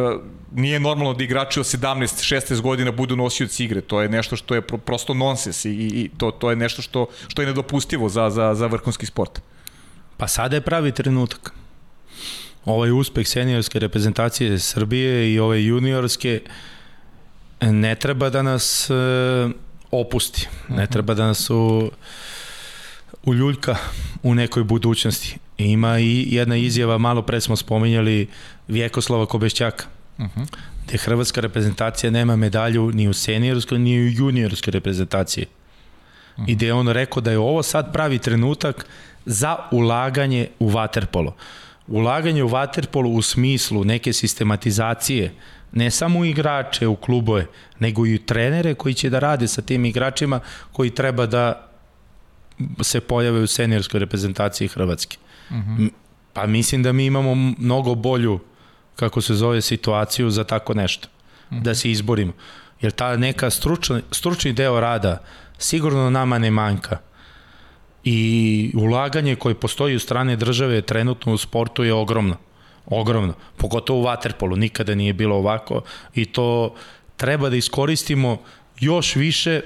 nije 0.52 0.80
normalno 0.80 1.14
da 1.14 1.24
igrači 1.24 1.60
od 1.60 1.66
17-16 1.66 2.60
godina 2.60 2.92
budu 2.92 3.16
nosioci 3.16 3.64
igre. 3.64 3.80
To 3.80 4.02
je 4.02 4.08
nešto 4.08 4.36
što 4.36 4.54
je 4.54 4.62
pro, 4.62 4.78
prosto 4.78 5.14
nonsens 5.14 5.64
i, 5.64 5.70
i 5.70 6.10
to, 6.18 6.30
to 6.30 6.50
je 6.50 6.56
nešto 6.56 6.82
što, 6.82 7.06
što 7.28 7.42
je 7.42 7.46
nedopustivo 7.46 8.08
za, 8.08 8.30
za, 8.30 8.54
za 8.54 8.66
vrhunski 8.66 9.06
sport. 9.06 9.40
Pa 10.16 10.28
sada 10.28 10.56
je 10.56 10.60
pravi 10.60 10.92
trenutak 10.92 11.52
ovaj 12.64 12.90
uspeh 12.90 13.28
seniorske 13.28 13.78
reprezentacije 13.78 14.58
Srbije 14.58 15.32
i 15.32 15.38
ove 15.38 15.64
juniorske 15.64 16.40
ne 17.61 17.94
treba 17.94 18.30
da 18.30 18.42
nas 18.42 18.90
e, 18.90 18.94
opusti, 19.90 20.48
ne 20.68 20.82
mhm. 20.82 20.92
treba 20.92 21.14
da 21.14 21.26
nas 21.26 21.50
u, 21.50 21.90
uljuljka 23.24 23.76
u 24.22 24.34
nekoj 24.34 24.64
budućnosti. 24.64 25.38
Ima 25.58 25.98
i 25.98 26.26
jedna 26.30 26.56
izjava, 26.56 26.98
malo 26.98 27.22
pre 27.22 27.40
smo 27.40 27.56
spominjali 27.56 28.28
Vjekoslava 28.68 29.26
Kobešćaka, 29.26 29.84
uh 30.18 30.24
-huh. 30.24 30.46
gde 30.86 30.98
hrvatska 30.98 31.40
reprezentacija 31.40 32.11
nema 32.11 32.36
medalju 32.36 32.90
ni 32.94 33.08
u 33.08 33.12
seniorskoj, 33.12 33.78
ni 33.78 34.00
u 34.00 34.08
juniorskoj 34.08 34.70
reprezentaciji. 34.70 35.46
Uh 36.36 36.44
-huh. 36.44 36.50
I 36.50 36.54
gde 36.54 36.66
je 36.66 36.74
on 36.74 36.88
rekao 36.88 37.20
da 37.20 37.30
je 37.30 37.38
ovo 37.38 37.62
sad 37.62 37.92
pravi 37.92 38.18
trenutak 38.18 38.86
za 39.24 39.56
ulaganje 39.70 40.48
u 40.58 40.68
vaterpolo. 40.68 41.36
Ulaganje 41.86 42.44
u 42.44 42.48
vaterpolo 42.48 43.11
u 43.11 43.22
smislu 43.22 43.84
neke 43.84 44.12
sistematizacije, 44.12 45.32
ne 45.72 45.90
samo 45.90 46.24
igrače, 46.24 46.86
u 46.86 46.96
klubove, 46.96 47.46
nego 47.78 48.06
i 48.06 48.18
trenere 48.18 48.74
koji 48.74 48.94
će 48.94 49.10
da 49.10 49.18
rade 49.18 49.48
sa 49.48 49.62
tim 49.62 49.84
igračima 49.84 50.40
koji 50.72 50.90
treba 50.90 51.26
da 51.26 51.70
se 52.82 53.00
pojave 53.00 53.40
u 53.40 53.46
seniorskoj 53.46 54.00
reprezentaciji 54.00 54.68
Hrvatske. 54.68 55.16
Uh 55.50 55.56
mhm. 55.56 55.76
-huh. 55.76 55.90
Pa 56.32 56.46
mislim 56.46 56.82
da 56.82 56.92
mi 56.92 57.06
imamo 57.06 57.34
mnogo 57.34 57.94
bolju, 57.94 58.40
kako 58.96 59.20
se 59.20 59.34
zove, 59.34 59.60
situaciju 59.60 60.30
za 60.30 60.44
tako 60.44 60.74
nešto. 60.74 61.08
Uh 61.50 61.56
-huh. 61.56 61.62
Da 61.62 61.74
se 61.74 61.90
izborimo. 61.90 62.32
Jer 62.80 62.92
ta 62.92 63.16
neka 63.16 63.50
stručni, 63.50 64.02
stručni 64.10 64.52
deo 64.52 64.80
rada 64.80 65.22
sigurno 65.58 66.10
nama 66.10 66.38
ne 66.38 66.50
manjka. 66.50 66.98
I 68.04 68.72
ulaganje 68.76 69.36
koje 69.36 69.54
postoji 69.54 69.96
u 69.96 70.00
strane 70.00 70.36
države 70.36 70.82
trenutno 70.82 71.32
u 71.32 71.38
sportu 71.38 71.84
je 71.84 71.92
ogromno. 71.92 72.36
Ogromno. 72.91 73.34
Pogotovo 73.57 74.01
u 74.01 74.05
Waterpolu. 74.05 74.57
Nikada 74.57 74.95
nije 74.95 75.12
bilo 75.12 75.36
ovako. 75.36 75.82
I 76.14 76.24
to 76.24 76.74
treba 77.16 77.49
da 77.49 77.57
iskoristimo 77.57 78.38
još 78.80 79.16
više 79.16 79.61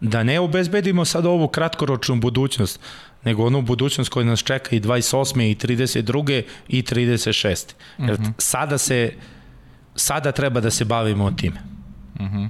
da 0.00 0.22
ne 0.22 0.40
obezbedimo 0.40 1.04
sad 1.04 1.26
ovu 1.26 1.48
kratkoročnu 1.48 2.16
budućnost, 2.16 2.80
nego 3.24 3.46
onu 3.46 3.62
budućnost 3.62 4.10
koja 4.10 4.26
nas 4.26 4.42
čeka 4.42 4.76
i 4.76 4.80
28. 4.80 5.50
i 5.50 5.54
32. 5.54 6.42
i 6.68 6.82
36. 6.82 7.74
Jer 7.98 8.12
uh 8.12 8.20
mhm. 8.20 8.28
-huh. 8.28 8.32
sada 8.38 8.78
se 8.78 9.12
sada 9.94 10.32
treba 10.32 10.60
da 10.60 10.70
se 10.70 10.84
bavimo 10.84 11.30
time. 11.30 11.60
Mhm. 12.20 12.36
-huh. 12.36 12.48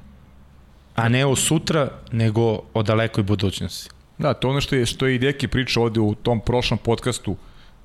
A 0.94 1.08
ne 1.08 1.26
o 1.26 1.36
sutra, 1.36 1.90
nego 2.12 2.60
o 2.74 2.82
dalekoj 2.82 3.24
budućnosti. 3.24 3.90
Da, 4.18 4.34
to 4.34 4.48
ono 4.48 4.60
što 4.60 4.76
je, 4.76 4.86
što 4.86 5.06
je 5.06 5.14
i 5.14 5.18
Deki 5.18 5.48
pričao 5.48 5.82
ovde 5.82 6.00
u 6.00 6.14
tom 6.14 6.40
prošlom 6.40 6.78
podcastu. 6.78 7.36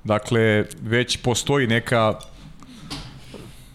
Dakle, 0.04 0.64
već 0.82 1.16
postoji 1.16 1.66
neka 1.66 2.14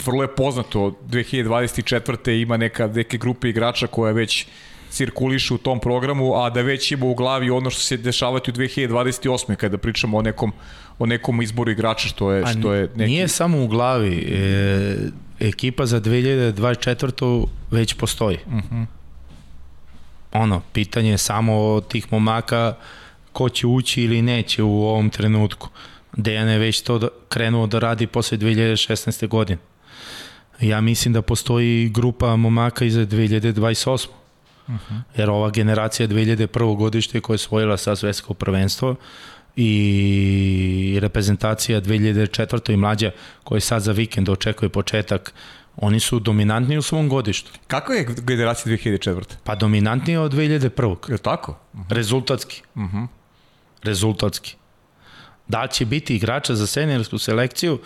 vrlo 0.05 0.23
je 0.23 0.35
poznato 0.35 0.93
2024. 1.09 2.41
ima 2.41 2.57
neka 2.57 2.87
neke 2.87 3.17
grupe 3.17 3.49
igrača 3.49 3.87
koja 3.87 4.13
već 4.13 4.47
cirkuliše 4.89 5.53
u 5.53 5.57
tom 5.57 5.79
programu, 5.79 6.35
a 6.35 6.49
da 6.49 6.61
već 6.61 6.91
ima 6.91 7.05
u 7.05 7.15
glavi 7.15 7.49
ono 7.49 7.69
što 7.69 7.81
se 7.81 7.97
dešavati 7.97 8.51
u 8.51 8.53
2028. 8.53 9.55
kada 9.55 9.77
pričamo 9.77 10.17
o 10.17 10.21
nekom 10.21 10.51
o 10.99 11.05
nekom 11.05 11.41
izboru 11.41 11.71
igrača 11.71 12.07
što 12.07 12.31
je 12.31 12.45
što 12.45 12.73
je 12.73 12.89
neki... 12.95 13.11
Nije 13.11 13.27
samo 13.27 13.63
u 13.63 13.67
glavi, 13.67 14.27
e, 14.31 14.97
ekipa 15.39 15.85
za 15.85 16.01
2024. 16.01 17.47
već 17.71 17.93
postoji. 17.93 18.37
Uh 18.45 18.53
mhm. 18.53 18.75
-huh. 18.75 18.85
Ono, 20.33 20.61
pitanje 20.73 21.11
je 21.11 21.17
samo 21.17 21.81
tih 21.81 22.07
momaka 22.11 22.75
ko 23.33 23.49
će 23.49 23.67
ući 23.67 24.03
ili 24.03 24.21
neće 24.21 24.63
u 24.63 24.83
ovom 24.83 25.09
trenutku. 25.09 25.69
Dejan 26.13 26.49
je 26.49 26.57
već 26.57 26.81
to 26.81 26.99
da, 26.99 27.07
krenuo 27.29 27.67
da 27.67 27.79
radi 27.79 28.07
posle 28.07 28.37
2016. 28.37 29.27
godine. 29.27 29.59
Ja 30.61 30.81
mislim 30.81 31.13
da 31.13 31.21
postoji 31.21 31.89
grupa 31.89 32.35
momaka 32.35 32.85
i 32.85 32.89
za 32.89 33.05
2028. 33.05 34.07
Uh 34.67 34.73
-huh. 34.73 35.01
Jer 35.15 35.29
ova 35.29 35.49
generacija 35.49 36.07
2001. 36.07 36.77
godište 36.77 37.21
koja 37.21 37.33
je 37.33 37.37
svojila 37.37 37.77
sa 37.77 37.95
svetsko 37.95 38.33
prvenstvo 38.33 38.95
i 39.55 40.97
reprezentacija 41.01 41.81
2004. 41.81 42.73
i 42.73 42.77
mlađa 42.77 43.11
koja 43.43 43.59
sad 43.59 43.81
za 43.81 43.91
vikend 43.91 44.29
očekuje 44.29 44.69
početak 44.69 45.33
Oni 45.77 45.99
su 45.99 46.19
dominantni 46.19 46.77
u 46.77 46.81
svom 46.81 47.09
godištu. 47.09 47.51
Kako 47.67 47.93
je 47.93 48.05
generacija 48.23 48.77
2004? 48.77 49.23
Pa 49.43 49.55
dominantniji 49.55 50.17
od 50.17 50.33
2001. 50.33 51.11
Je 51.11 51.17
tako? 51.17 51.51
Uh 51.73 51.79
-huh. 51.79 51.93
Rezultatski. 51.93 52.61
Uh 52.75 52.81
mhm. 52.81 52.97
-huh. 52.97 53.07
Rezultatski. 53.83 54.55
Da 55.47 55.67
će 55.67 55.85
biti 55.85 56.15
igrača 56.15 56.55
za 56.55 56.67
seniorsku 56.67 57.17
selekciju, 57.17 57.79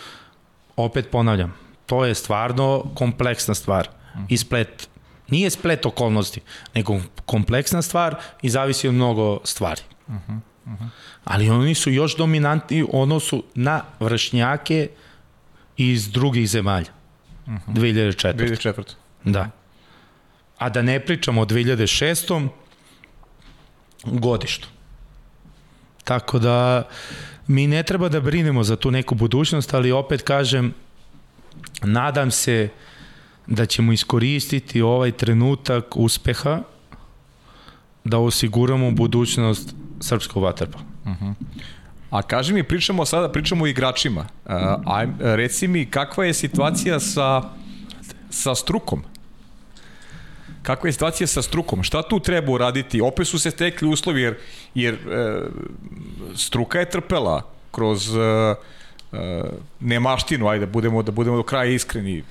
opet 0.76 1.10
ponavljam, 1.12 1.54
to 1.86 2.06
je 2.06 2.16
stvarno 2.16 2.92
kompleksna 2.96 3.54
stvar. 3.54 3.90
-huh. 4.16 4.26
I 4.30 4.38
splet, 4.38 4.90
nije 5.28 5.50
splet 5.50 5.86
okolnosti, 5.86 6.42
nego 6.76 7.00
kompleksna 7.26 7.82
stvar 7.82 8.16
i 8.42 8.50
zavisi 8.50 8.88
od 8.88 8.94
mnogo 8.94 9.40
stvari. 9.44 9.82
Uh 10.08 10.14
-huh. 10.14 10.40
Uh 10.66 10.72
-huh. 10.72 10.90
Ali 11.24 11.50
oni 11.50 11.76
su 11.76 11.92
još 11.92 12.18
dominantni 12.18 12.84
u 12.84 13.02
odnosu 13.02 13.44
na 13.56 13.84
vršnjake 14.00 14.90
iz 15.78 16.12
drugih 16.12 16.50
zemalja. 16.50 16.92
Uh 17.48 17.54
-huh. 17.54 17.74
2004. 17.74 18.34
2004. 18.34 18.84
Da. 19.24 19.50
A 20.58 20.70
da 20.70 20.82
ne 20.82 21.00
pričamo 21.00 21.42
o 21.42 21.46
2006. 21.46 22.48
godištu. 24.04 24.68
Tako 26.04 26.40
da 26.40 26.88
mi 27.52 27.68
ne 27.68 27.84
treba 27.84 28.10
da 28.10 28.20
brinemo 28.20 28.64
za 28.64 28.76
tu 28.76 28.92
neku 28.92 29.16
budućnost, 29.16 29.74
ali 29.74 29.92
opet 29.92 30.22
kažem, 30.22 30.74
nadam 31.84 32.32
se 32.32 32.70
da 33.48 33.66
ćemo 33.66 33.94
iskoristiti 33.94 34.82
ovaj 34.82 35.12
trenutak 35.12 35.96
uspeha 35.96 36.60
da 38.04 38.18
osiguramo 38.18 38.92
budućnost 38.92 39.76
srpskog 40.00 40.44
vaterpa. 40.44 40.80
Uh 41.06 41.12
-huh. 41.12 41.34
A 42.10 42.22
kaži 42.22 42.54
mi, 42.54 42.64
pričamo 42.64 43.06
sada, 43.06 43.30
pričamo 43.30 43.64
o 43.64 43.68
igračima. 43.68 44.26
A, 44.46 45.06
reci 45.20 45.68
mi, 45.68 45.86
kakva 45.86 46.26
je 46.26 46.34
situacija 46.34 47.00
sa, 47.00 47.42
sa 48.30 48.56
strukom? 48.56 49.04
Kakva 50.64 50.88
je 50.88 50.94
situacija 50.94 51.28
sa 51.28 51.42
strukom? 51.42 51.84
Šta 51.84 52.02
tu 52.02 52.20
treba 52.20 52.52
uraditi? 52.52 53.02
Opet 53.02 53.28
su 53.28 53.40
se 53.40 53.52
stekli 53.52 53.88
uslovi 53.88 54.22
jer, 54.22 54.36
jer 54.76 54.94
e, 54.94 55.42
struka 56.36 56.80
je 56.80 56.90
trpela 56.90 57.42
kroz 57.72 58.18
e, 58.18 58.20
e, 58.22 59.44
nemaštinu, 59.80 60.48
ajde 60.48 60.66
budemo, 60.66 61.04
da 61.04 61.12
budemo 61.12 61.38
do 61.38 61.44
kraja 61.44 61.72
iskreni. 61.72 62.18
E, 62.18 62.24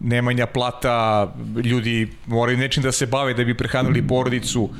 nemanja 0.00 0.46
plata, 0.46 1.28
ljudi 1.64 2.08
moraju 2.26 2.58
nečim 2.58 2.82
da 2.82 2.92
se 2.92 3.06
bave 3.06 3.34
da 3.34 3.44
bi 3.44 3.56
prehranili 3.56 4.06
porodicu. 4.08 4.70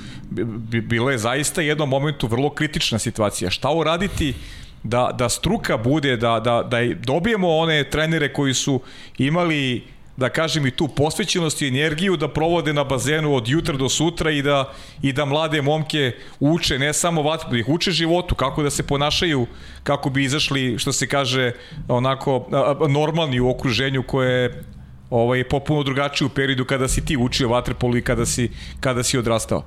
Bilo 0.83 1.11
je 1.11 1.19
zaista 1.19 1.63
jednom 1.63 1.89
momentu 1.89 2.27
vrlo 2.27 2.51
kritična 2.51 2.99
situacija. 2.99 3.51
Šta 3.51 3.71
uraditi 3.71 4.35
da, 4.83 5.11
da 5.19 5.29
struka 5.29 5.77
bude, 5.77 6.17
da, 6.17 6.41
da, 6.41 6.63
da 6.63 6.79
dobijemo 6.95 7.49
one 7.49 7.85
trenere 7.85 8.33
koji 8.33 8.55
su 8.55 8.81
imali 9.19 9.83
da 10.17 10.29
kažem 10.29 10.67
i 10.67 10.71
tu 10.71 10.89
posvećenost 10.89 11.63
i 11.63 11.69
energiju 11.69 12.17
da 12.17 12.29
provode 12.29 12.73
na 12.73 12.85
bazenu 12.85 13.35
od 13.35 13.49
jutra 13.49 13.77
do 13.77 13.89
sutra 13.89 14.31
i 14.31 14.43
da, 14.43 14.73
i 15.03 15.13
da 15.13 15.25
mlade 15.25 15.63
momke 15.63 16.13
uče 16.41 16.79
ne 16.79 16.93
samo 16.93 17.23
vatru, 17.23 17.51
da 17.51 17.59
ih 17.59 17.69
uče 17.69 17.91
životu, 17.91 18.35
kako 18.35 18.63
da 18.63 18.71
se 18.71 18.83
ponašaju, 18.83 19.47
kako 19.83 20.11
bi 20.11 20.25
izašli, 20.25 20.79
što 20.79 20.93
se 20.93 21.07
kaže, 21.07 21.53
onako 21.89 22.47
normalni 22.89 23.41
u 23.41 23.51
okruženju 23.51 24.03
koje 24.03 24.43
je 24.43 24.65
ovaj, 25.11 25.45
popuno 25.45 25.83
drugačije 25.83 26.27
u 26.27 26.31
periodu 26.31 26.65
kada 26.65 26.89
si 26.89 27.05
ti 27.05 27.17
učio 27.17 27.49
vaterpolu 27.49 27.97
i 27.97 28.03
kada 28.03 28.27
si, 28.27 28.51
kada 28.81 29.03
si 29.03 29.19
odrastao. 29.19 29.65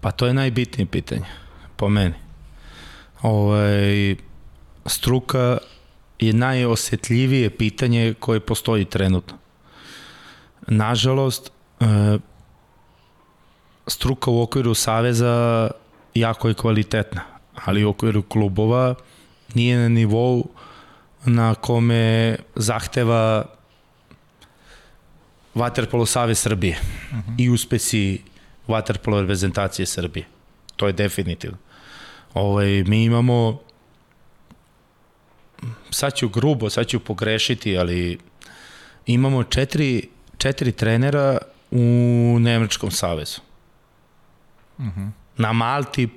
Pa 0.00 0.10
to 0.10 0.26
je 0.26 0.34
najbitnije 0.34 0.86
pitanje, 0.86 1.26
po 1.76 1.88
meni. 1.88 2.14
Ovaj, 3.22 4.16
struka 4.86 5.58
je 6.20 6.32
najosetljivije 6.32 7.50
pitanje 7.50 8.14
koje 8.18 8.40
postoji 8.40 8.84
trenutno. 8.84 9.39
Nažalost, 10.68 11.52
e, 11.80 12.18
struka 13.86 14.30
u 14.30 14.42
okviru 14.42 14.74
Saveza 14.74 15.70
jako 16.14 16.48
je 16.48 16.54
kvalitetna, 16.54 17.20
ali 17.54 17.84
u 17.84 17.88
okviru 17.88 18.22
klubova 18.22 18.94
nije 19.54 19.78
na 19.78 19.88
nivou 19.88 20.48
na 21.24 21.54
kome 21.54 22.36
zahteva 22.54 23.44
Waterpolo 25.54 26.06
Savez 26.06 26.38
Srbije 26.38 26.78
uh 26.80 27.16
mhm. 27.18 27.30
-huh. 27.30 27.44
i 27.44 27.50
uspesi 27.50 28.22
Waterpolo 28.68 29.20
reprezentacije 29.20 29.86
Srbije. 29.86 30.26
To 30.76 30.86
je 30.86 30.92
definitivno. 30.92 31.56
Ovaj, 32.34 32.84
mi 32.86 33.04
imamo 33.04 33.60
sad 35.90 36.14
ću 36.14 36.28
grubo, 36.28 36.70
sad 36.70 36.86
ću 36.86 37.00
pogrešiti, 37.00 37.78
ali 37.78 38.18
imamo 39.06 39.42
četiri, 39.44 40.08
četiri 40.40 40.72
trenera 40.72 41.38
u 41.70 42.36
Nemačkom 42.40 42.90
savezu. 42.90 43.40
Uh 44.78 44.84
mhm. 44.84 45.00
-huh. 45.00 45.10
Na 45.36 45.52
Malti 45.52 46.08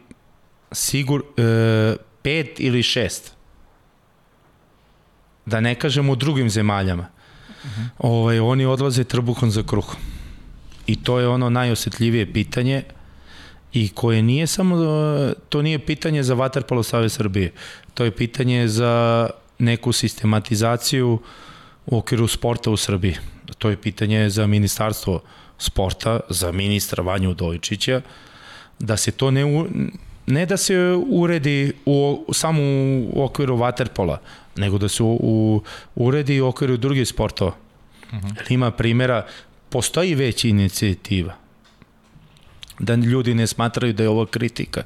sigur, 0.71 1.23
e, 1.37 1.95
pet 2.21 2.59
ili 2.59 2.83
šest. 2.83 3.33
Da 5.45 5.59
ne 5.59 5.75
kažem 5.75 6.09
u 6.09 6.15
drugim 6.15 6.49
zemaljama. 6.49 7.07
Uh 7.63 7.65
mhm. 7.65 7.81
-huh. 7.81 7.89
ovaj, 7.97 8.39
oni 8.39 8.65
odlaze 8.65 9.03
trbuhom 9.03 9.51
za 9.51 9.63
kruh. 9.63 9.95
I 10.87 10.95
to 11.03 11.19
je 11.19 11.27
ono 11.27 11.49
najosetljivije 11.49 12.33
pitanje 12.33 12.83
i 13.73 13.89
koje 13.89 14.21
nije 14.21 14.47
samo, 14.47 14.75
to 15.49 15.61
nije 15.61 15.85
pitanje 15.85 16.23
za 16.23 16.33
Vaterpolo 16.33 16.83
Savez 16.83 17.13
Srbije, 17.13 17.51
to 17.93 18.03
je 18.03 18.11
pitanje 18.11 18.67
za 18.67 19.29
neku 19.59 19.91
sistematizaciju 19.91 21.19
u 21.85 21.97
okviru 21.97 22.27
sporta 22.27 22.71
u 22.71 22.77
Srbiji. 22.77 23.17
To 23.57 23.69
je 23.69 23.77
pitanje 23.77 24.29
za 24.29 24.47
ministarstvo 24.47 25.21
sporta, 25.57 26.19
za 26.29 26.51
ministra 26.51 27.03
Vanju 27.03 27.33
Dojčića, 27.33 28.01
da 28.79 28.97
se 28.97 29.11
to 29.11 29.31
ne, 29.31 29.45
u, 29.45 29.67
ne 30.27 30.45
da 30.45 30.57
se 30.57 30.77
uredi 31.09 31.73
u, 31.85 32.25
samo 32.33 32.61
u 33.13 33.23
okviru 33.23 33.57
Waterpola, 33.57 34.17
nego 34.55 34.77
da 34.77 34.89
se 34.89 35.03
u, 35.03 35.19
u, 35.21 35.61
uredi 35.95 36.41
u 36.41 36.47
okviru 36.47 36.77
drugih 36.77 37.07
sportova. 37.07 37.51
Uh 38.11 38.13
mhm. 38.13 38.27
-huh. 38.27 38.53
Ima 38.53 38.71
primjera, 38.71 39.25
postoji 39.69 40.15
već 40.15 40.45
inicijativa 40.45 41.33
da 42.79 42.95
ljudi 42.95 43.33
ne 43.33 43.47
smatraju 43.47 43.93
da 43.93 44.03
je 44.03 44.09
ovo 44.09 44.25
kritika. 44.25 44.83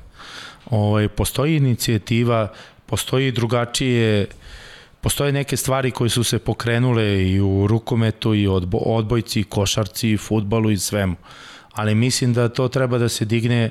Ovaj, 0.65 1.07
postoji 1.07 1.55
inicijativa, 1.55 2.51
postoji 2.86 3.32
drugačije 3.32 4.28
postoje 5.07 5.31
neke 5.31 5.57
stvari 5.57 5.91
koje 5.91 6.09
su 6.09 6.23
se 6.23 6.39
pokrenule 6.39 7.29
i 7.31 7.39
u 7.41 7.67
rukometu 7.67 8.33
i 8.35 8.47
odbo, 8.47 8.77
odbojci, 8.77 9.43
košarci, 9.43 10.17
futbalu 10.17 10.71
i 10.71 10.77
svemu. 10.77 11.15
Ali 11.71 11.95
mislim 11.95 12.33
da 12.33 12.49
to 12.49 12.67
treba 12.67 12.97
da 12.97 13.09
se 13.09 13.25
digne 13.25 13.69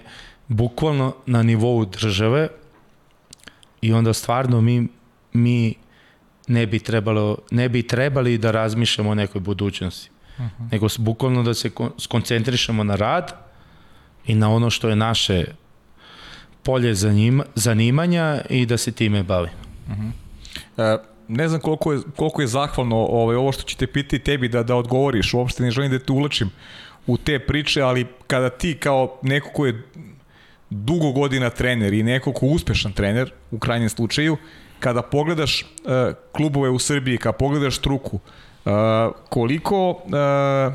bukvalno 0.48 1.14
na 1.26 1.42
nivou 1.42 1.84
države 1.84 2.48
i 3.80 3.92
onda 3.92 4.12
stvarno 4.12 4.60
mi, 4.60 4.88
mi 5.32 5.74
ne 6.48 6.66
bi 6.66 6.78
trebalo 6.78 7.38
ne 7.50 7.68
bi 7.68 7.82
trebali 7.82 8.38
da 8.38 8.50
razmišljamo 8.50 9.10
o 9.10 9.14
nekoj 9.14 9.40
budućnosti. 9.40 10.10
Uh 10.38 10.44
mhm. 10.44 10.62
-huh. 10.62 10.72
Nego 10.72 10.88
bukvalno 10.98 11.42
da 11.42 11.54
se 11.54 11.70
skoncentrišemo 11.98 12.84
na 12.84 12.96
rad 12.96 13.32
i 14.26 14.34
na 14.34 14.50
ono 14.50 14.70
što 14.70 14.88
je 14.88 14.96
naše 14.96 15.44
polje 16.62 16.94
zanima, 16.94 17.44
zanimanja 17.54 18.40
i 18.50 18.66
da 18.66 18.76
se 18.76 18.92
time 18.92 19.22
bavi. 19.22 19.50
Uh 19.88 19.94
-huh. 19.96 20.10
e, 20.78 21.15
ne 21.28 21.48
znam 21.48 21.60
koliko 21.60 21.92
je, 21.92 22.00
koliko 22.16 22.40
je 22.40 22.46
zahvalno 22.46 22.96
ovaj, 22.96 23.36
ovo 23.36 23.52
što 23.52 23.62
ću 23.62 23.76
te 23.76 23.86
pitati 23.86 24.18
tebi 24.18 24.48
da, 24.48 24.62
da 24.62 24.76
odgovoriš, 24.76 25.34
uopšte 25.34 25.62
ne 25.62 25.70
želim 25.70 25.90
da 25.90 25.98
te 25.98 26.12
ulačim 26.12 26.50
u 27.06 27.16
te 27.16 27.38
priče, 27.38 27.82
ali 27.82 28.06
kada 28.26 28.50
ti 28.50 28.74
kao 28.74 29.18
neko 29.22 29.50
ko 29.50 29.66
je 29.66 29.82
dugo 30.70 31.12
godina 31.12 31.50
trener 31.50 31.94
i 31.94 32.02
neko 32.02 32.32
ko 32.32 32.46
uspešan 32.46 32.92
trener, 32.92 33.32
u 33.50 33.58
krajnjem 33.58 33.88
slučaju, 33.88 34.36
kada 34.80 35.02
pogledaš 35.02 35.62
uh, 35.62 35.68
klubove 36.32 36.70
u 36.70 36.78
Srbiji, 36.78 37.18
kada 37.18 37.32
pogledaš 37.32 37.76
struku, 37.76 38.16
uh, 38.64 38.72
koliko 39.28 39.90
uh, 39.90 40.74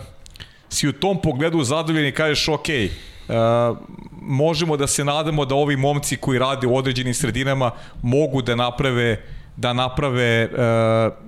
si 0.70 0.88
u 0.88 0.94
tom 0.94 1.22
pogledu 1.22 1.64
zadovoljen 1.64 2.08
i 2.08 2.12
kažeš 2.12 2.48
ok, 2.48 2.68
Uh, 3.28 3.78
možemo 4.22 4.78
da 4.78 4.88
se 4.88 5.06
nadamo 5.06 5.46
da 5.46 5.56
ovi 5.56 5.76
momci 5.76 6.18
koji 6.18 6.40
rade 6.40 6.68
u 6.68 6.76
određenim 6.76 7.14
sredinama 7.14 7.72
mogu 8.02 8.42
da 8.42 8.56
naprave 8.56 9.24
da 9.62 9.74
naprave 9.74 10.46
uh, 10.46 10.52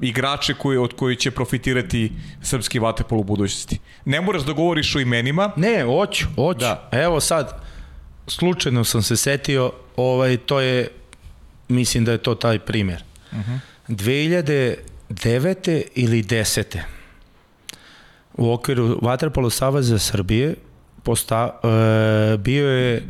igrače 0.01 0.53
koji, 0.53 0.77
od 0.77 0.93
koji 0.93 1.15
će 1.15 1.31
profitirati 1.31 2.11
srpski 2.41 2.80
vaterpol 2.80 3.19
u 3.19 3.23
budućnosti. 3.23 3.80
Ne 4.05 4.22
moraš 4.22 4.43
da 4.43 4.53
govoriš 4.53 4.95
o 4.95 4.99
imenima. 4.99 5.51
Ne, 5.55 5.84
hoću, 5.84 6.26
hoću. 6.35 6.60
Da. 6.60 6.89
Evo 6.91 7.19
sad, 7.19 7.61
slučajno 8.27 8.84
sam 8.84 9.03
se 9.03 9.18
setio, 9.18 9.72
ovaj, 9.95 10.38
to 10.38 10.60
je, 10.60 10.88
mislim 11.68 12.05
da 12.05 12.11
je 12.11 12.18
to 12.18 12.35
taj 12.35 12.60
primer. 12.60 13.03
Uh 13.31 13.38
-huh. 13.38 13.60
2009. 13.89 15.84
ili 15.95 16.23
10. 16.23 16.80
u 18.34 18.53
okviru 18.53 18.99
Vaterpolo 19.01 19.49
Saveza 19.49 19.99
Srbije 19.99 20.55
posta, 21.03 21.60
e, 21.64 22.38
bio 22.38 22.69
je 22.69 23.03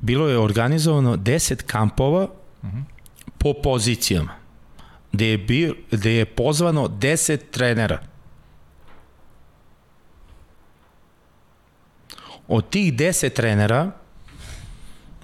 bilo 0.00 0.28
je 0.28 0.38
organizovano 0.38 1.16
10 1.16 1.62
kampova 1.62 2.22
uh 2.62 2.68
-huh. 2.68 2.93
Po 3.44 3.52
pozicijama 3.62 4.44
gde 5.12 5.26
je, 5.26 5.38
bio, 5.38 5.74
gde 5.90 6.12
je 6.12 6.24
pozvano 6.24 6.88
10 6.88 7.38
trenera. 7.50 7.98
Od 12.48 12.70
tih 12.70 12.94
10 12.94 13.32
trenera, 13.32 13.90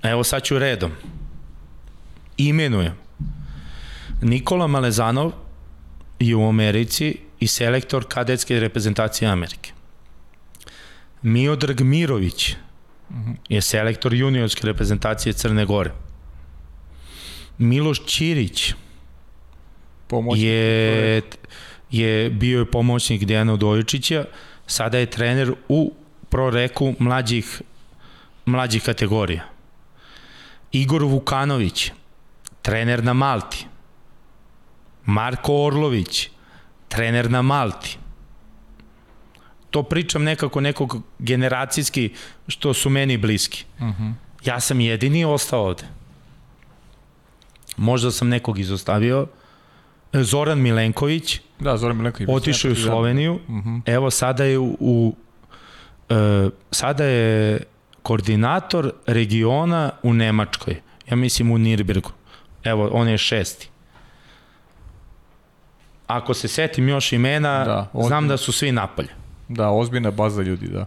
evo 0.02 0.24
sad 0.24 0.42
ću 0.42 0.59
redom, 0.59 0.92
imenujem. 2.36 2.94
Nikola 4.22 4.66
Malezanov 4.66 5.32
je 6.18 6.36
u 6.36 6.48
Americi 6.48 7.16
i 7.40 7.47
selektor 7.47 8.05
kadetske 8.09 8.60
reprezentacije 8.60 9.28
Amerike. 9.30 9.72
Miodrag 11.22 11.80
Mirović 11.80 12.55
je 13.48 13.60
selektor 13.60 14.14
juniorske 14.14 14.66
reprezentacije 14.66 15.32
Crne 15.32 15.64
Gore. 15.64 16.10
Miloš 17.61 18.07
Ćirić 18.07 18.74
pomoćnik 20.07 20.45
je, 20.45 21.23
je 21.91 22.31
bio 22.31 22.59
je 22.59 22.70
pomoćnik 22.70 23.24
Dejana 23.24 23.53
Udojičića, 23.53 24.24
sada 24.66 24.99
je 24.99 25.07
trener 25.07 25.55
u 25.69 25.93
proreku 26.28 26.95
mlađih, 26.99 27.62
mlađih 28.47 28.82
kategorija. 28.82 29.45
Igor 30.73 31.03
Vukanović, 31.03 31.91
trener 32.62 33.05
na 33.05 33.12
Malti. 33.12 33.66
Marko 35.05 35.65
Orlović, 35.65 36.28
trener 36.89 37.31
na 37.31 37.43
Malti 37.43 37.99
to 39.70 39.82
pričam 39.82 40.23
nekako 40.23 40.61
nekog 40.61 41.03
generacijski 41.19 42.11
što 42.49 42.74
su 42.74 42.91
meni 42.91 43.16
bliski. 43.16 43.65
Uh 43.78 43.87
mhm. 43.87 44.03
-huh. 44.03 44.12
Ja 44.45 44.61
sam 44.61 44.81
jedini 44.81 45.24
ostao 45.24 45.66
ovde. 45.66 45.85
Možda 47.81 48.11
sam 48.11 48.28
nekog 48.28 48.59
izostavio. 48.59 49.27
Zoran 50.12 50.59
Milenković. 50.59 51.40
Da, 51.61 51.77
Zoran 51.77 51.97
Milenković. 51.97 52.28
Otišao 52.32 52.73
u 52.73 52.74
Sloveniju. 52.74 53.35
Uh 53.35 53.55
mhm. 53.55 53.69
-huh. 53.69 53.81
Evo 53.86 54.11
sada 54.11 54.44
je 54.44 54.59
u, 54.59 54.77
u 54.81 55.15
uh, 56.11 56.16
sada 56.70 57.05
je 57.05 57.61
koordinator 58.02 58.93
regiona 59.07 59.90
u 60.02 60.15
Nemačkoj. 60.15 60.81
Ja 61.11 61.16
mislim 61.16 61.51
u 61.51 61.59
Nirbergu. 61.59 62.11
Evo, 62.65 62.90
on 62.93 63.09
je 63.09 63.19
šesti. 63.19 63.70
Ako 66.07 66.35
se 66.35 66.48
setim 66.48 66.89
još 66.89 67.12
imena, 67.12 67.65
da, 67.65 68.07
znam 68.07 68.28
da 68.28 68.36
su 68.36 68.52
svi 68.52 68.73
napolje. 68.73 69.09
Da, 69.48 69.70
ozbiljna 69.70 70.11
baza 70.11 70.43
ljudi, 70.43 70.69
da. 70.69 70.86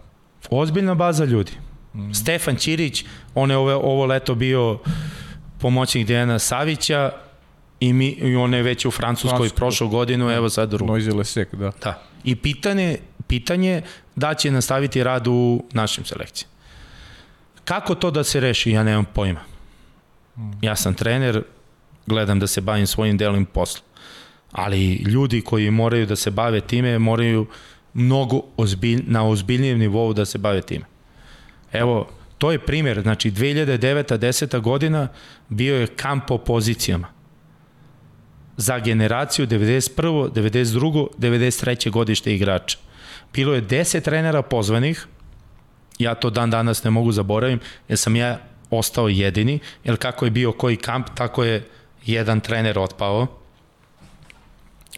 Ozbiljna 0.50 0.94
baza 0.94 1.24
ljudi. 1.24 1.52
Mm. 1.94 2.12
Stefan 2.12 2.56
Ćirić, 2.56 3.04
on 3.34 3.50
je 3.50 3.56
ovo, 3.56 3.74
ovo 3.74 4.06
leto 4.06 4.34
bio 4.34 4.78
pomoćnik 5.64 6.06
Dejana 6.06 6.38
Savića 6.38 7.12
i, 7.80 7.92
mi, 7.92 8.08
i 8.08 8.36
on 8.36 8.54
je 8.54 8.62
već 8.62 8.84
u 8.84 8.90
Francuskoj 8.90 9.38
Francusko. 9.38 9.56
prošlu 9.56 9.88
godinu, 9.88 10.30
evo 10.30 10.48
sad 10.48 10.70
drugo. 10.70 10.92
Noizy 10.92 11.16
Lesek, 11.16 11.54
da. 11.54 11.72
Da. 11.82 12.02
I 12.24 12.36
pitanje, 12.36 12.98
pitanje 13.26 13.82
da 14.16 14.34
će 14.34 14.50
nastaviti 14.50 15.04
rad 15.04 15.26
u 15.26 15.64
našim 15.72 16.04
selekciji. 16.04 16.48
Kako 17.64 17.94
to 17.94 18.10
da 18.10 18.24
se 18.24 18.40
reši, 18.40 18.70
ja 18.70 18.82
nemam 18.82 19.04
pojma. 19.04 19.40
Mm. 20.36 20.50
Ja 20.62 20.76
sam 20.76 20.94
trener, 20.94 21.42
gledam 22.06 22.40
da 22.40 22.46
se 22.46 22.60
bavim 22.60 22.86
svojim 22.86 23.16
delom 23.16 23.46
posla. 23.46 23.80
Ali 24.52 24.94
ljudi 24.94 25.40
koji 25.40 25.70
moraju 25.70 26.06
da 26.06 26.16
se 26.16 26.30
bave 26.30 26.60
time, 26.60 26.98
moraju 26.98 27.46
mnogo 27.94 28.42
ozbilj, 28.56 29.04
na 29.06 29.28
ozbiljnijem 29.28 29.78
nivou 29.78 30.12
da 30.12 30.24
se 30.24 30.38
bave 30.38 30.62
time. 30.62 30.84
Evo, 31.72 32.08
to 32.44 32.52
je 32.52 32.58
primjer, 32.58 33.02
znači 33.02 33.30
2009. 33.30 34.18
10. 34.18 34.60
godina 34.60 35.08
bio 35.48 35.76
je 35.76 35.86
kamp 35.86 36.24
po 36.28 36.38
pozicijama 36.38 37.08
za 38.56 38.78
generaciju 38.78 39.46
91. 39.46 40.30
92. 40.30 41.06
93. 41.18 41.90
godište 41.90 42.34
igrača. 42.34 42.78
Bilo 43.32 43.54
je 43.54 43.62
10 43.62 44.00
trenera 44.02 44.42
pozvanih, 44.42 45.06
ja 45.98 46.14
to 46.14 46.30
dan 46.30 46.50
danas 46.50 46.84
ne 46.84 46.90
mogu 46.90 47.12
zaboravim, 47.12 47.60
jer 47.88 47.98
sam 47.98 48.16
ja 48.16 48.38
ostao 48.70 49.08
jedini, 49.08 49.58
jer 49.84 49.96
kako 49.96 50.24
je 50.24 50.30
bio 50.30 50.52
koji 50.52 50.76
kamp, 50.76 51.06
tako 51.14 51.44
je 51.44 51.68
jedan 52.06 52.40
trener 52.40 52.78
otpao. 52.78 53.26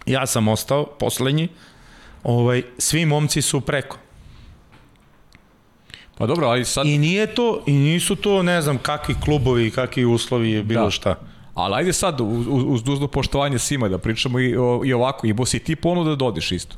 Ja 0.07 0.27
sam 0.27 0.49
ostao 0.49 0.87
poslednji, 0.99 1.49
ovaj, 2.23 2.63
svi 2.79 3.07
momci 3.07 3.43
su 3.43 3.61
preko. 3.61 3.99
Pa 6.19 6.27
dobro, 6.27 6.47
ali 6.47 6.65
sad... 6.65 6.87
I 6.87 6.99
nije 6.99 7.35
to, 7.35 7.63
i 7.67 7.73
nisu 7.73 8.17
to, 8.17 8.43
ne 8.43 8.63
znam, 8.63 8.79
kakvi 8.79 9.15
klubovi, 9.25 9.71
kakvi 9.71 10.05
uslovi 10.05 10.63
bilo 10.63 10.85
da. 10.85 10.91
šta. 10.91 11.15
Ali 11.55 11.75
ajde 11.75 11.93
sad, 11.93 12.21
uz, 12.21 12.47
uz 12.67 12.83
dužno 12.83 13.09
poštovanje 13.09 13.59
svima, 13.59 13.89
da 13.89 13.99
pričamo 13.99 14.41
i, 14.41 14.57
o, 14.57 14.81
i 14.85 14.93
ovako, 14.93 15.27
i 15.27 15.35
si 15.47 15.59
ti 15.59 15.77
ponuda 15.77 16.11
da 16.11 16.17
dodiš 16.17 16.53
isto. 16.53 16.77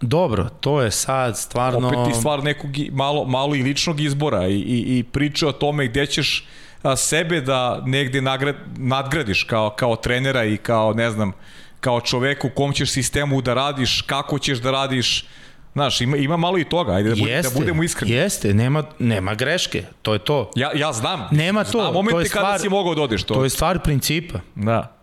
Dobro, 0.00 0.48
to 0.60 0.82
je 0.82 0.90
sad 0.90 1.38
stvarno... 1.38 1.88
Opet 1.88 1.98
ti 2.12 2.18
stvar 2.18 2.44
nekog 2.44 2.70
malo, 2.92 3.24
malo 3.24 3.54
i 3.54 3.62
ličnog 3.62 4.00
izbora 4.00 4.48
i, 4.48 4.54
i, 4.54 4.98
i 4.98 5.02
priče 5.02 5.46
o 5.46 5.52
tome 5.52 5.86
gde 5.86 6.06
ćeš 6.06 6.46
sebe 6.96 7.40
da 7.40 7.82
negde 7.86 8.20
nagrad, 8.20 8.56
nadgradiš 8.76 9.42
kao, 9.42 9.70
kao 9.70 9.96
trenera 9.96 10.44
i 10.44 10.56
kao, 10.56 10.92
ne 10.92 11.10
znam, 11.10 11.32
kao 11.80 12.00
čovek 12.00 12.44
u 12.44 12.50
kom 12.54 12.72
ćeš 12.72 12.92
sistemu 12.92 13.40
da 13.40 13.54
radiš, 13.54 14.02
kako 14.02 14.38
ćeš 14.38 14.58
da 14.58 14.70
radiš, 14.70 15.24
Znaš, 15.72 16.00
ima, 16.00 16.16
ima 16.16 16.36
malo 16.36 16.58
i 16.58 16.64
toga, 16.64 16.92
ajde 16.92 17.08
da, 17.08 17.16
bude, 17.16 17.30
jeste, 17.30 17.54
da 17.54 17.58
budemo 17.58 17.82
iskreni. 17.82 18.14
Jeste, 18.14 18.54
nema, 18.54 18.84
nema 18.98 19.34
greške, 19.34 19.84
to 20.02 20.12
je 20.12 20.18
to. 20.18 20.50
Ja, 20.56 20.70
ja 20.74 20.92
znam. 20.92 21.28
Nema 21.30 21.64
to. 21.64 21.70
Znam 21.70 21.92
momente 21.92 22.12
to 22.12 22.20
je 22.20 22.26
stvar, 22.26 22.44
kada 22.44 22.58
si 22.58 22.68
mogao 22.68 22.94
da 22.94 23.02
odeš 23.02 23.22
to. 23.22 23.34
To 23.34 23.44
je 23.44 23.50
stvar 23.50 23.78
principa. 23.82 24.40
Da. 24.54 24.96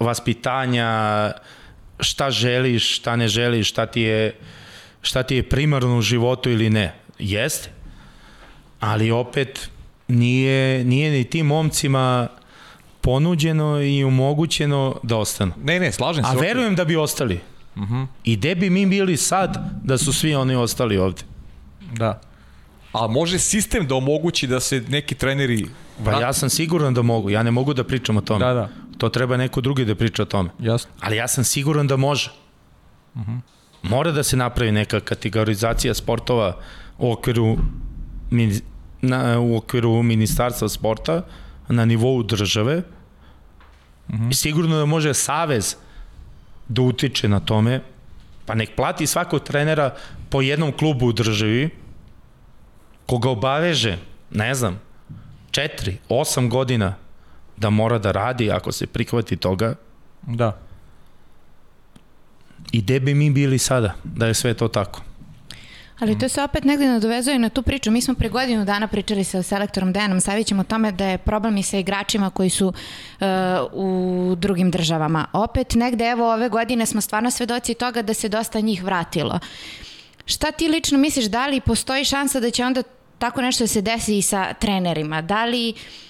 Vaspitanja, 0.00 1.32
šta 2.00 2.30
želiš, 2.30 2.96
šta 2.96 3.16
ne 3.16 3.28
želiš, 3.28 3.68
šta 3.68 3.86
ti 3.86 4.00
je, 4.00 4.36
šta 5.02 5.22
ti 5.22 5.36
je 5.36 5.48
primarno 5.48 5.98
u 5.98 6.02
životu 6.02 6.50
ili 6.50 6.70
ne. 6.70 6.94
Jeste. 7.18 7.70
Ali 8.80 9.10
opet, 9.10 9.70
nije, 10.08 10.84
nije 10.84 11.10
ni 11.10 11.24
tim 11.24 11.46
momcima 11.46 12.28
ponuđeno 13.00 13.80
i 13.80 14.04
omogućeno 14.04 14.96
da 15.02 15.16
ostanu. 15.16 15.52
Ne, 15.62 15.80
ne, 15.80 15.92
slažem 15.92 16.24
se. 16.24 16.30
A 16.30 16.40
verujem 16.40 16.74
da 16.74 16.84
bi 16.84 16.96
ostali. 16.96 17.40
Mhm. 17.76 17.94
-huh. 17.94 18.06
I 18.24 18.36
gde 18.36 18.54
bi 18.54 18.70
mi 18.70 18.86
bili 18.86 19.16
sad 19.16 19.58
da 19.84 19.98
su 19.98 20.12
svi 20.12 20.34
oni 20.34 20.54
ostali 20.54 20.98
ovde? 20.98 21.22
Da. 21.92 22.20
A 22.92 23.06
može 23.06 23.38
sistem 23.38 23.86
da 23.86 23.94
omogući 23.94 24.46
da 24.46 24.60
se 24.60 24.82
neki 24.88 25.14
treneri... 25.14 25.66
Pa 26.04 26.20
ja 26.20 26.32
sam 26.32 26.50
siguran 26.50 26.94
da 26.94 27.02
mogu. 27.02 27.30
Ja 27.30 27.42
ne 27.42 27.50
mogu 27.50 27.74
da 27.74 27.84
pričam 27.84 28.16
o 28.16 28.20
tome. 28.20 28.44
Da, 28.44 28.54
da. 28.54 28.68
To 28.98 29.08
treba 29.08 29.36
neko 29.36 29.60
drugi 29.60 29.84
da 29.84 29.94
priča 29.94 30.22
o 30.22 30.26
tome. 30.26 30.50
Jasno. 30.58 30.90
Ali 31.00 31.16
ja 31.16 31.28
sam 31.28 31.44
siguran 31.44 31.86
da 31.86 31.96
može. 31.96 32.30
Uh 33.14 33.20
mhm. 33.20 33.30
-huh. 33.30 33.40
Mora 33.82 34.12
da 34.12 34.22
se 34.22 34.36
napravi 34.36 34.72
neka 34.72 35.00
kategorizacija 35.00 35.94
sportova 35.94 36.56
u 36.98 37.12
okviru 37.12 37.56
na, 39.00 39.40
u 39.40 39.56
okviru 39.56 40.02
ministarstva 40.02 40.68
sporta 40.68 41.22
na 41.68 41.84
nivou 41.84 42.22
države 42.22 42.82
Mm 44.08 44.16
-hmm. 44.16 44.30
I 44.30 44.34
sigurno 44.34 44.76
da 44.76 44.84
može 44.84 45.14
Savez 45.14 45.76
da 46.68 46.82
utiče 46.82 47.28
na 47.28 47.40
tome, 47.40 47.80
pa 48.46 48.54
nek 48.54 48.76
plati 48.76 49.06
svakog 49.06 49.42
trenera 49.42 49.94
po 50.30 50.42
jednom 50.42 50.72
klubu 50.72 51.06
u 51.06 51.12
državi, 51.12 51.70
koga 53.06 53.30
obaveže, 53.30 53.98
ne 54.30 54.54
znam, 54.54 54.80
četiri, 55.50 55.96
osam 56.08 56.50
godina 56.50 56.94
da 57.56 57.70
mora 57.70 57.98
da 57.98 58.12
radi 58.12 58.50
ako 58.50 58.72
se 58.72 58.86
prihvati 58.86 59.36
toga. 59.36 59.74
Da. 60.22 60.58
I 62.72 62.82
gde 62.82 63.00
bi 63.00 63.14
mi 63.14 63.30
bili 63.30 63.58
sada 63.58 63.94
da 64.04 64.26
je 64.26 64.34
sve 64.34 64.54
to 64.54 64.68
tako? 64.68 65.02
Ali 65.98 66.18
to 66.18 66.28
se 66.28 66.42
opet 66.42 66.64
negde 66.64 66.86
nadovezuje 66.86 67.38
na 67.38 67.48
tu 67.48 67.62
priču. 67.62 67.90
Mi 67.90 68.00
smo 68.00 68.14
pre 68.14 68.28
godinu 68.28 68.64
dana 68.64 68.86
pričali 68.86 69.24
sa 69.24 69.42
selektorom 69.42 69.92
Dejanom 69.92 70.20
Savićem 70.20 70.58
o 70.58 70.64
tome 70.64 70.92
da 70.92 71.06
je 71.06 71.18
problem 71.18 71.56
i 71.56 71.62
sa 71.62 71.76
igračima 71.76 72.30
koji 72.30 72.50
su 72.50 72.66
uh, 72.66 73.26
u 73.72 74.34
drugim 74.36 74.70
državama. 74.70 75.26
Opet 75.32 75.74
negde, 75.74 76.04
evo, 76.04 76.32
ove 76.32 76.48
godine 76.48 76.86
smo 76.86 77.00
stvarno 77.00 77.30
svedoci 77.30 77.74
toga 77.74 78.02
da 78.02 78.14
se 78.14 78.28
dosta 78.28 78.60
njih 78.60 78.84
vratilo. 78.84 79.38
Šta 80.26 80.52
ti 80.52 80.68
lično 80.68 80.98
misliš, 80.98 81.24
da 81.24 81.46
li 81.46 81.60
postoji 81.60 82.04
šansa 82.04 82.40
da 82.40 82.50
će 82.50 82.64
onda 82.64 82.82
tako 83.18 83.42
nešto 83.42 83.64
da 83.64 83.68
se 83.68 83.80
desi 83.80 84.18
i 84.18 84.22
sa 84.22 84.54
trenerima? 84.54 85.22
Da 85.22 85.44
li 85.44 85.70
uh, 85.70 86.04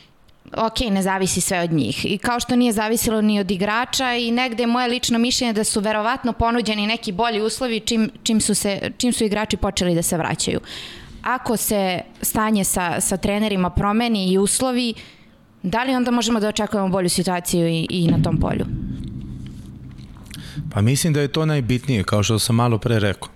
ok, 0.56 0.80
ne 0.90 1.02
zavisi 1.02 1.40
sve 1.40 1.60
od 1.60 1.72
njih. 1.72 2.12
I 2.12 2.18
kao 2.18 2.40
što 2.40 2.56
nije 2.56 2.72
zavisilo 2.72 3.20
ni 3.20 3.40
od 3.40 3.50
igrača 3.50 4.14
i 4.14 4.30
negde 4.30 4.62
je 4.62 4.66
moje 4.66 4.88
lično 4.88 5.18
mišljenje 5.18 5.52
da 5.52 5.64
su 5.64 5.80
verovatno 5.80 6.32
ponuđeni 6.32 6.86
neki 6.86 7.12
bolji 7.12 7.40
uslovi 7.40 7.80
čim, 7.80 8.10
čim, 8.22 8.40
su, 8.40 8.54
se, 8.54 8.90
čim 8.96 9.12
su 9.12 9.24
igrači 9.24 9.56
počeli 9.56 9.94
da 9.94 10.02
se 10.02 10.16
vraćaju. 10.16 10.60
Ako 11.22 11.56
se 11.56 12.00
stanje 12.22 12.64
sa, 12.64 13.00
sa 13.00 13.16
trenerima 13.16 13.70
promeni 13.70 14.32
i 14.32 14.38
uslovi, 14.38 14.94
da 15.62 15.82
li 15.84 15.94
onda 15.94 16.10
možemo 16.10 16.40
da 16.40 16.48
očekujemo 16.48 16.88
bolju 16.88 17.08
situaciju 17.08 17.68
i, 17.68 17.86
i 17.90 18.08
na 18.08 18.22
tom 18.22 18.40
polju? 18.40 18.66
Pa 20.70 20.80
mislim 20.80 21.12
da 21.12 21.20
je 21.20 21.28
to 21.28 21.46
najbitnije, 21.46 22.04
kao 22.04 22.22
što 22.22 22.38
sam 22.38 22.56
malo 22.56 22.78
pre 22.78 22.98
rekao. 22.98 23.28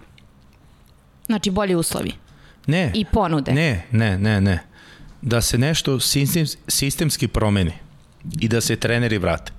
Znači 1.27 1.51
bolji 1.51 1.75
uslovi? 1.75 2.13
Ne. 2.67 2.93
I 2.95 3.05
ponude? 3.05 3.53
Ne, 3.53 3.87
ne, 3.91 4.19
ne, 4.19 4.41
ne 4.41 4.68
da 5.23 5.41
se 5.41 5.59
nešto 5.59 6.01
sistem, 6.01 6.47
sistemski 6.69 7.29
promeni 7.29 7.73
i 8.41 8.49
da 8.49 8.61
se 8.61 8.77
treneri 8.77 9.19
vrate. 9.19 9.53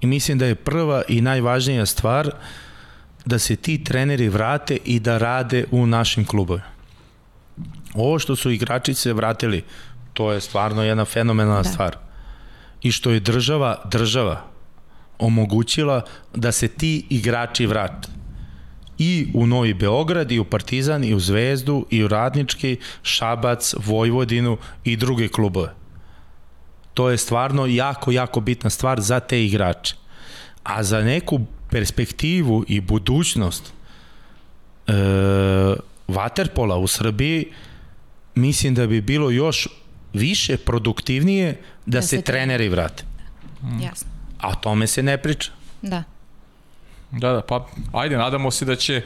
I 0.00 0.06
mislim 0.06 0.38
da 0.38 0.46
je 0.46 0.54
prva 0.54 1.02
i 1.08 1.20
najvažnija 1.20 1.86
stvar 1.86 2.30
da 3.24 3.38
se 3.38 3.56
ti 3.56 3.84
treneri 3.84 4.28
vrate 4.28 4.78
i 4.84 5.00
da 5.00 5.18
rade 5.18 5.64
u 5.70 5.86
našim 5.86 6.24
klubovima. 6.24 6.66
Ovo 7.94 8.18
što 8.18 8.36
su 8.36 8.50
igrači 8.50 8.94
se 8.94 9.12
vratili, 9.12 9.64
to 10.12 10.32
je 10.32 10.40
stvarno 10.40 10.82
jedna 10.82 11.04
fenomenalna 11.04 11.62
da. 11.62 11.68
stvar. 11.68 11.96
I 12.82 12.92
što 12.92 13.10
je 13.10 13.20
država, 13.20 13.82
država 13.90 14.44
omogućila 15.18 16.04
da 16.34 16.52
se 16.52 16.68
ti 16.68 17.06
igrači 17.10 17.66
vrate 17.66 18.21
i 19.02 19.26
u 19.34 19.46
Novi 19.46 19.74
Beograd, 19.74 20.32
i 20.32 20.38
u 20.38 20.44
Partizan, 20.44 21.04
i 21.04 21.14
u 21.14 21.20
Zvezdu, 21.20 21.86
i 21.90 22.04
u 22.04 22.08
Radnički, 22.08 22.76
Šabac, 23.02 23.74
Vojvodinu 23.78 24.56
i 24.84 24.96
druge 24.96 25.28
klubove. 25.28 25.74
To 26.94 27.10
je 27.10 27.18
stvarno 27.18 27.66
jako, 27.66 28.12
jako 28.12 28.40
bitna 28.40 28.70
stvar 28.70 29.00
za 29.00 29.20
te 29.20 29.44
igrače. 29.44 29.94
A 30.62 30.82
za 30.82 31.00
neku 31.00 31.40
perspektivu 31.70 32.64
i 32.68 32.80
budućnost 32.80 33.72
e, 34.86 34.92
Waterpola 36.08 36.74
u 36.74 36.86
Srbiji 36.86 37.46
mislim 38.34 38.74
da 38.74 38.86
bi 38.86 39.00
bilo 39.00 39.30
još 39.30 39.68
više 40.12 40.56
produktivnije 40.56 41.52
da, 41.86 41.98
da 41.98 42.02
se, 42.02 42.16
se 42.16 42.22
treneri 42.22 42.68
vrate. 42.68 43.04
Jasno. 43.82 44.10
A 44.38 44.48
o 44.48 44.54
tome 44.54 44.86
se 44.86 45.02
ne 45.02 45.18
priča. 45.18 45.50
Da. 45.82 46.02
Da, 47.12 47.32
da, 47.32 47.42
pa 47.42 47.66
ajde, 47.92 48.16
nadamo 48.16 48.50
se 48.50 48.64
da 48.64 48.76
će 48.76 49.02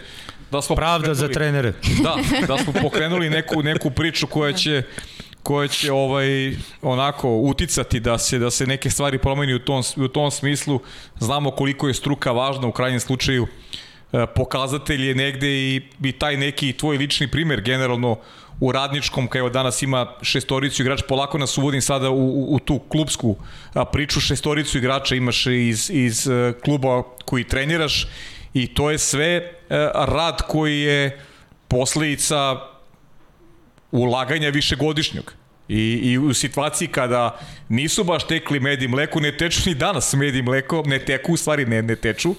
da 0.51 0.63
smo 0.63 0.77
pravda 0.77 1.15
za 1.15 1.29
trenere. 1.29 1.73
Da, 2.03 2.17
da 2.47 2.59
smo 2.59 2.73
pokrenuli 2.83 3.31
neku 3.31 3.63
neku 3.63 3.91
priču 3.91 4.27
koja 4.27 4.53
će 4.53 4.83
koja 5.43 5.69
će 5.69 5.93
ovaj 5.93 6.57
onako 6.83 7.37
uticati 7.37 8.01
da 8.01 8.19
se 8.19 8.39
da 8.39 8.51
se 8.51 8.67
neke 8.67 8.91
stvari 8.91 9.19
promeni 9.19 9.55
u 9.55 9.59
tom 9.59 9.83
u 9.97 10.09
tom 10.09 10.31
smislu. 10.31 10.81
Znamo 11.19 11.51
koliko 11.51 11.89
je 11.89 11.95
struka 11.95 12.33
važna 12.33 12.67
u 12.67 12.73
krajnjem 12.73 13.01
slučaju 13.01 13.47
e, 14.13 14.27
pokazatelj 14.35 15.09
je 15.09 15.15
negde 15.15 15.49
i, 15.49 15.83
i 16.03 16.13
taj 16.13 16.37
neki 16.37 16.73
tvoj 16.73 16.97
lični 16.97 17.31
primer 17.31 17.61
generalno 17.61 18.17
u 18.61 18.73
radničkom, 18.73 19.29
kao 19.29 19.49
danas 19.51 19.83
ima 19.83 20.07
šestoricu 20.23 20.83
igrača, 20.83 21.05
polako 21.09 21.39
nas 21.39 21.59
uvodim 21.59 21.83
sada 21.83 22.11
u, 22.11 22.15
u, 22.15 22.55
u 22.55 22.59
tu 22.59 22.79
klubsku 22.79 23.37
priču, 23.93 24.21
šestoricu 24.21 24.79
igrača 24.79 25.15
imaš 25.15 25.47
iz, 25.47 25.91
iz 25.91 26.29
e, 26.29 26.53
kluba 26.65 27.03
koji 27.25 27.45
treniraš 27.45 28.07
i 28.55 28.67
to 28.75 28.91
je 28.91 28.99
sve 28.99 29.27
e, 29.27 29.53
rad 29.95 30.43
koji 30.49 30.81
je 30.81 31.21
posledica 31.69 32.57
ulaganja 33.91 34.49
višegodišnjeg. 34.49 35.25
I, 35.69 36.01
I 36.03 36.19
u 36.19 36.35
situaciji 36.35 36.89
kada 36.89 37.39
nisu 37.69 38.05
baš 38.05 38.27
tekli 38.27 38.61
med 38.61 38.83
i 38.83 38.89
mleko, 38.89 39.21
ne 39.21 39.37
teču 39.37 39.61
ni 39.67 39.75
danas 39.75 40.13
med 40.15 40.35
i 40.37 40.43
mleko, 40.43 40.83
ne 40.87 40.99
teku, 40.99 41.33
u 41.33 41.37
stvari 41.37 41.67
ne, 41.67 41.83
ne 41.83 41.97
teču, 41.97 42.35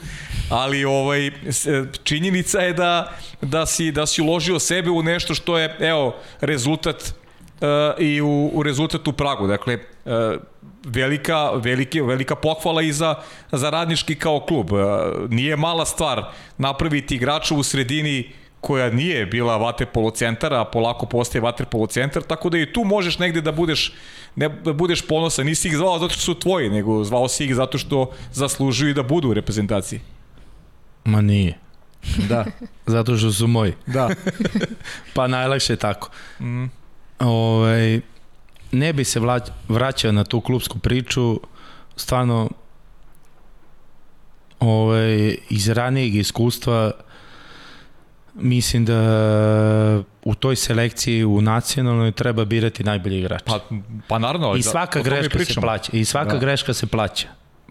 ali 0.49 0.85
ovaj, 0.85 1.31
činjenica 2.03 2.59
je 2.59 2.73
da, 2.73 3.11
da, 3.41 3.65
si, 3.65 3.91
da 3.91 4.05
si 4.05 4.21
uložio 4.21 4.59
sebe 4.59 4.89
u 4.89 5.03
nešto 5.03 5.35
što 5.35 5.57
je, 5.57 5.75
evo, 5.79 6.15
rezultat 6.41 7.13
uh, 7.61 7.67
i 7.99 8.21
u, 8.21 8.51
u 8.53 8.63
rezultat 8.63 9.07
u 9.07 9.13
Pragu. 9.13 9.47
Dakle, 9.47 9.77
uh, 10.05 10.11
velika, 10.85 11.51
velike, 11.51 12.01
velika 12.01 12.35
pohvala 12.35 12.81
i 12.81 12.91
za, 12.91 13.15
za 13.51 13.69
radnički 13.69 14.15
kao 14.15 14.39
klub. 14.39 14.71
Uh, 14.71 14.79
nije 15.29 15.55
mala 15.55 15.85
stvar 15.85 16.23
napraviti 16.57 17.15
igrača 17.15 17.55
u 17.55 17.63
sredini 17.63 18.19
uh, 18.19 18.46
koja 18.67 18.89
nije 18.89 19.25
bila 19.25 19.57
vaterpolo 19.57 20.11
centar, 20.11 20.53
a 20.53 20.65
polako 20.65 21.05
postaje 21.05 21.41
vaterpolo 21.41 21.87
centar, 21.87 22.23
tako 22.23 22.49
da 22.49 22.57
i 22.57 22.73
tu 22.73 22.83
možeš 22.83 23.19
negde 23.19 23.41
da 23.41 23.51
budeš 23.51 23.93
ne 24.35 24.49
da 24.49 24.73
budeš 24.73 25.01
ponosan, 25.07 25.45
nisi 25.45 25.67
ih 25.67 25.77
zvao 25.77 25.99
zato 25.99 26.13
što 26.13 26.21
su 26.21 26.33
tvoji, 26.33 26.69
nego 26.69 27.03
zvao 27.03 27.27
si 27.27 27.45
ih 27.45 27.55
zato 27.55 27.77
što 27.77 28.11
zaslužuju 28.33 28.93
da 28.93 29.03
budu 29.03 29.29
u 29.29 29.33
reprezentaciji. 29.33 30.01
Ma 31.05 31.21
nije. 31.21 31.57
Da. 32.29 32.45
zato 32.95 33.17
što 33.17 33.31
su 33.31 33.47
moji. 33.47 33.73
Da. 33.85 34.09
pa 35.15 35.27
najlakše 35.27 35.73
je 35.73 35.77
tako. 35.77 36.09
Mm. 36.39 36.63
Ove, 36.63 37.29
ovaj, 37.29 38.01
ne 38.71 38.93
bi 38.93 39.03
se 39.03 39.21
vraćao 39.67 40.11
na 40.11 40.23
tu 40.23 40.41
klubsku 40.41 40.79
priču, 40.79 41.39
stvarno 41.95 42.49
ovaj, 44.59 45.37
iz 45.49 45.69
ranijeg 45.69 46.15
iskustva 46.15 46.91
mislim 48.37 48.85
da 48.85 50.03
u 50.23 50.35
toj 50.35 50.55
selekciji 50.55 51.25
u 51.25 51.41
nacionalnoj 51.41 52.11
treba 52.11 52.45
birati 52.45 52.83
najbolji 52.83 53.19
igrač. 53.19 53.43
Pa, 53.45 53.59
pa 54.07 54.19
naravno. 54.19 54.55
I 54.55 54.63
svaka 54.63 54.99
da, 54.99 55.09
greška 55.09 55.45
se 55.45 55.61
plaća. 55.61 55.91
I 55.93 56.05
svaka 56.05 56.33
da. 56.33 56.39
greška 56.39 56.73
se 56.73 56.87
plaća. 56.87 57.27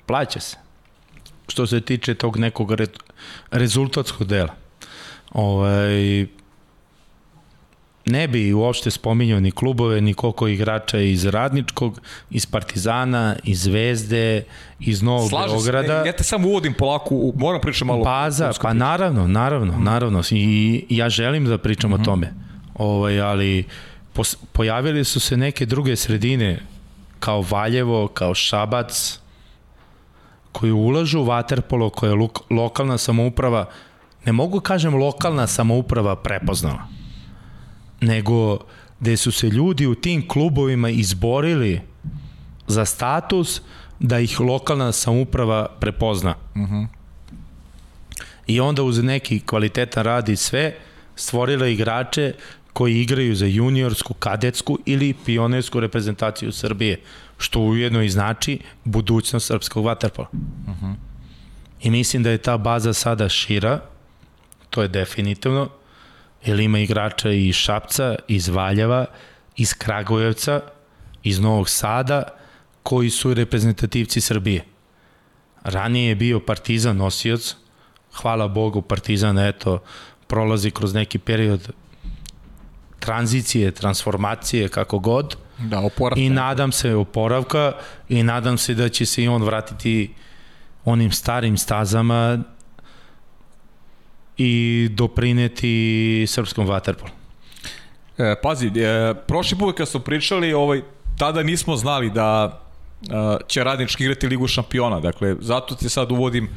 Plaća 0.07 0.41
se. 0.41 0.57
Što 1.49 1.67
se 1.67 1.81
tiče 1.81 2.15
tog 2.15 2.37
nekog 2.37 2.73
re, 2.73 2.87
rezultatskog 3.51 4.27
dela. 4.27 4.55
Ovaj, 5.33 6.27
ne 8.07 8.29
bi 8.29 8.53
uopšte 8.53 8.91
spominjao 8.91 9.41
ni 9.41 9.51
klubove, 9.51 10.01
ni 10.01 10.15
koliko 10.15 10.49
igrača 10.49 10.99
iz 10.99 11.25
Radničkog, 11.25 12.01
iz 12.31 12.47
Partizana, 12.47 13.37
iz 13.45 13.63
Zvezde, 13.63 14.45
iz 14.81 15.03
Novog 15.03 15.29
Slažem 15.29 15.57
Beograda. 15.57 16.03
Se, 16.03 16.09
ja 16.09 16.13
te 16.13 16.25
samo 16.25 16.49
uvodim 16.49 16.75
polako, 16.75 17.33
moram 17.37 17.61
pričati 17.61 17.85
malo. 17.85 18.05
Baza, 18.05 18.53
pa 18.63 18.73
naravno, 18.73 19.27
naravno, 19.27 19.79
mm. 19.79 19.85
naravno. 19.85 20.23
I 20.31 20.87
ja 20.89 21.09
želim 21.09 21.45
da 21.45 21.59
pričam 21.59 21.91
mm 21.91 21.95
-hmm. 21.95 21.97
o 21.97 21.99
mhm. 21.99 22.05
tome. 22.05 22.35
Ovaj, 22.75 23.21
ali 23.21 23.65
pos, 24.13 24.37
pojavili 24.53 25.05
su 25.05 25.21
se 25.21 25.37
neke 25.37 25.67
druge 25.67 25.97
sredine, 25.97 26.61
kao 27.21 27.45
Valjevo, 27.51 28.09
kao 28.09 28.35
Šabac, 28.35 29.19
koji 30.53 30.73
ulažu 30.73 31.21
u 31.21 31.25
Waterpolo, 31.25 31.91
koja 31.91 32.11
je 32.11 32.29
lokalna 32.51 32.99
samouprava, 32.99 33.69
ne 34.25 34.33
mogu 34.33 34.61
kažem 34.61 34.95
lokalna 34.95 35.47
samouprava 35.47 36.17
prepoznala 36.17 36.96
nego 38.01 38.59
gde 39.01 39.17
su 39.17 39.33
se 39.33 39.49
ljudi 39.49 39.87
u 39.87 39.95
tim 39.95 40.29
klubovima 40.29 40.91
izborili 40.91 41.81
za 42.67 42.85
status 42.85 43.61
da 44.01 44.19
ih 44.19 44.41
lokalna 44.41 44.93
samouprava 44.93 45.69
prepozna. 45.81 46.35
Uh 46.55 46.61
mhm. 46.61 46.75
-huh. 46.75 46.87
I 48.47 48.61
onda 48.61 48.83
uz 48.83 49.03
neki 49.03 49.41
kvalitetan 49.41 50.05
rad 50.05 50.29
i 50.29 50.37
sve 50.37 50.75
stvorila 51.17 51.67
igrače 51.67 52.33
koji 52.73 53.01
igraju 53.01 53.35
za 53.35 53.47
juniorsku, 53.47 54.15
kadetsku 54.15 54.79
ili 54.87 55.15
pionersku 55.25 55.81
reprezentaciju 55.81 56.53
Srbije, 56.53 57.01
što 57.39 57.61
ujedno 57.61 58.03
i 58.03 58.09
znači 58.09 58.59
budućnost 58.85 59.47
srpskog 59.47 59.85
vaterpola. 59.85 60.29
Uh 60.33 60.69
mhm. 60.69 60.87
-huh. 60.87 60.95
I 61.83 61.91
mislim 61.91 62.23
da 62.23 62.31
je 62.31 62.39
ta 62.39 62.59
baza 62.59 62.93
sada 62.93 63.29
šira, 63.29 63.81
to 64.71 64.83
je 64.83 64.89
definitivno, 64.89 65.69
jer 66.47 66.61
ima 66.61 66.79
igrača 66.79 67.31
iz 67.31 67.55
Šapca, 67.55 68.15
iz 68.29 68.49
Valjeva, 68.49 69.07
iz 69.57 69.75
Kragujevca, 69.75 70.61
iz 71.23 71.41
Novog 71.41 71.69
Sada, 71.69 72.23
koji 72.83 73.11
su 73.11 73.35
reprezentativci 73.35 74.21
Srbije. 74.21 74.65
Ranije 75.63 76.09
je 76.09 76.15
bio 76.15 76.41
Partizan 76.41 76.97
nosioc, 76.97 77.57
hvala 78.13 78.49
Bogu 78.49 78.83
Partizan, 78.83 79.39
eto, 79.39 79.83
prolazi 80.27 80.71
kroz 80.71 80.95
neki 80.95 81.19
period 81.19 81.71
tranzicije, 82.99 83.71
transformacije, 83.73 84.69
kako 84.69 84.99
god. 84.99 85.37
Da, 85.59 85.81
oporavka. 85.81 86.21
I 86.21 86.31
nadam 86.31 86.73
se 86.73 86.95
oporavka 86.95 87.73
i 88.09 88.23
nadam 88.23 88.59
se 88.59 88.75
da 88.75 88.89
će 88.89 89.07
se 89.07 89.25
i 89.25 89.29
on 89.29 89.43
vratiti 89.43 90.15
onim 90.85 91.13
starim 91.13 91.57
stazama 91.57 92.39
i 94.39 94.89
doprineti 94.91 96.25
srpskom 96.29 96.67
vaterpolu. 96.67 97.11
E, 98.19 98.35
pazi, 98.43 98.67
e, 98.67 99.15
prošli 99.27 99.59
put 99.59 99.77
kad 99.77 99.89
smo 99.89 100.01
pričali, 100.01 100.53
ovaj, 100.53 100.83
tada 101.19 101.43
nismo 101.43 101.77
znali 101.77 102.11
da 102.11 102.61
e, 103.03 103.07
će 103.47 103.65
radnički 103.65 104.05
igrati 104.05 104.27
Ligu 104.27 104.49
šampiona, 104.49 105.01
dakle, 105.01 105.37
zato 105.41 105.75
te 105.75 105.89
sad 105.89 106.13
uvodim 106.13 106.49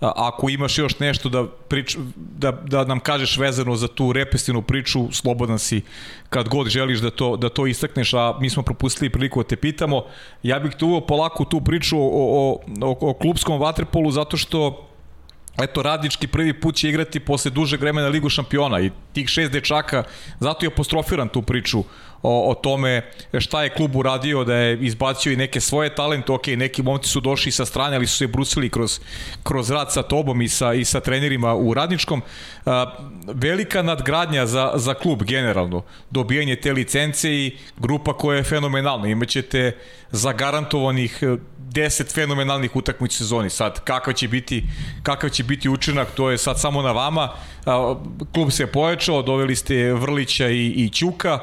a, 0.00 0.12
ako 0.16 0.50
imaš 0.50 0.78
još 0.78 0.98
nešto 0.98 1.28
da, 1.28 1.46
prič, 1.68 1.96
da, 2.16 2.52
da 2.52 2.84
nam 2.84 3.00
kažeš 3.00 3.36
vezano 3.38 3.76
za 3.76 3.88
tu 3.88 4.12
repestivnu 4.12 4.62
priču, 4.62 5.12
slobodan 5.12 5.58
si 5.58 5.82
kad 6.28 6.48
god 6.48 6.68
želiš 6.68 6.98
da 6.98 7.10
to, 7.10 7.36
da 7.36 7.48
to 7.48 7.66
istakneš, 7.66 8.14
a 8.14 8.34
mi 8.40 8.50
smo 8.50 8.62
propustili 8.62 9.10
priliku 9.10 9.42
da 9.42 9.48
te 9.48 9.56
pitamo. 9.56 10.04
Ja 10.42 10.58
bih 10.58 10.74
tu 10.78 11.02
polako 11.08 11.44
tu 11.44 11.60
priču 11.60 11.98
o, 11.98 12.08
o, 12.12 12.60
o, 12.82 12.96
o 13.00 13.14
klubskom 13.14 13.60
vaterpolu 13.60 14.10
zato 14.10 14.36
što 14.36 14.85
eto, 15.58 15.82
radnički 15.82 16.26
prvi 16.26 16.60
put 16.60 16.74
će 16.74 16.88
igrati 16.88 17.20
posle 17.20 17.50
dužeg 17.50 17.80
vremena 17.80 18.08
Ligu 18.08 18.28
šampiona 18.28 18.80
i 18.80 18.90
tih 19.12 19.28
šest 19.28 19.52
dečaka, 19.52 20.04
zato 20.40 20.66
je 20.66 20.72
apostrofiran 20.72 21.28
tu 21.28 21.42
priču 21.42 21.84
o, 22.22 22.50
o 22.50 22.54
tome 22.54 23.02
šta 23.38 23.62
je 23.62 23.70
klub 23.70 23.96
uradio, 23.96 24.44
da 24.44 24.54
je 24.54 24.78
izbacio 24.80 25.32
i 25.32 25.36
neke 25.36 25.60
svoje 25.60 25.94
talente, 25.94 26.32
ok, 26.32 26.46
neki 26.46 26.82
momci 26.82 27.08
su 27.08 27.20
došli 27.20 27.52
sa 27.52 27.64
strane, 27.64 27.96
ali 27.96 28.06
su 28.06 28.16
se 28.16 28.26
brusili 28.26 28.70
kroz, 28.70 29.00
kroz 29.42 29.70
rad 29.70 29.92
sa 29.92 30.02
tobom 30.02 30.42
i 30.42 30.48
sa, 30.48 30.74
i 30.74 30.84
sa 30.84 31.00
trenerima 31.00 31.54
u 31.54 31.74
radničkom. 31.74 32.22
A, 32.66 32.96
velika 33.26 33.82
nadgradnja 33.82 34.46
za, 34.46 34.72
za 34.74 34.94
klub 34.94 35.22
generalno, 35.22 35.82
dobijanje 36.10 36.56
te 36.56 36.72
licence 36.72 37.30
i 37.32 37.56
grupa 37.76 38.12
koja 38.12 38.36
je 38.36 38.44
fenomenalna. 38.44 39.08
Imaćete 39.08 39.72
zagarantovanih 40.10 41.22
10 41.76 42.14
fenomenalnih 42.14 42.76
utakmica 42.76 43.14
u 43.14 43.16
sezoni. 43.16 43.50
Sad, 43.50 43.84
kakav 43.84 44.14
će 44.14 44.28
biti, 44.28 44.64
kakav 45.02 45.30
će 45.30 45.44
biti 45.44 45.68
učinak, 45.68 46.08
to 46.14 46.30
je 46.30 46.38
sad 46.38 46.60
samo 46.60 46.82
na 46.82 46.92
vama. 46.92 47.28
Klub 48.34 48.50
se 48.50 48.66
pojačao, 48.66 49.22
doveli 49.22 49.56
ste 49.56 49.92
Vrlića 49.92 50.48
i, 50.48 50.66
i 50.66 50.88
Ćuka. 50.88 51.38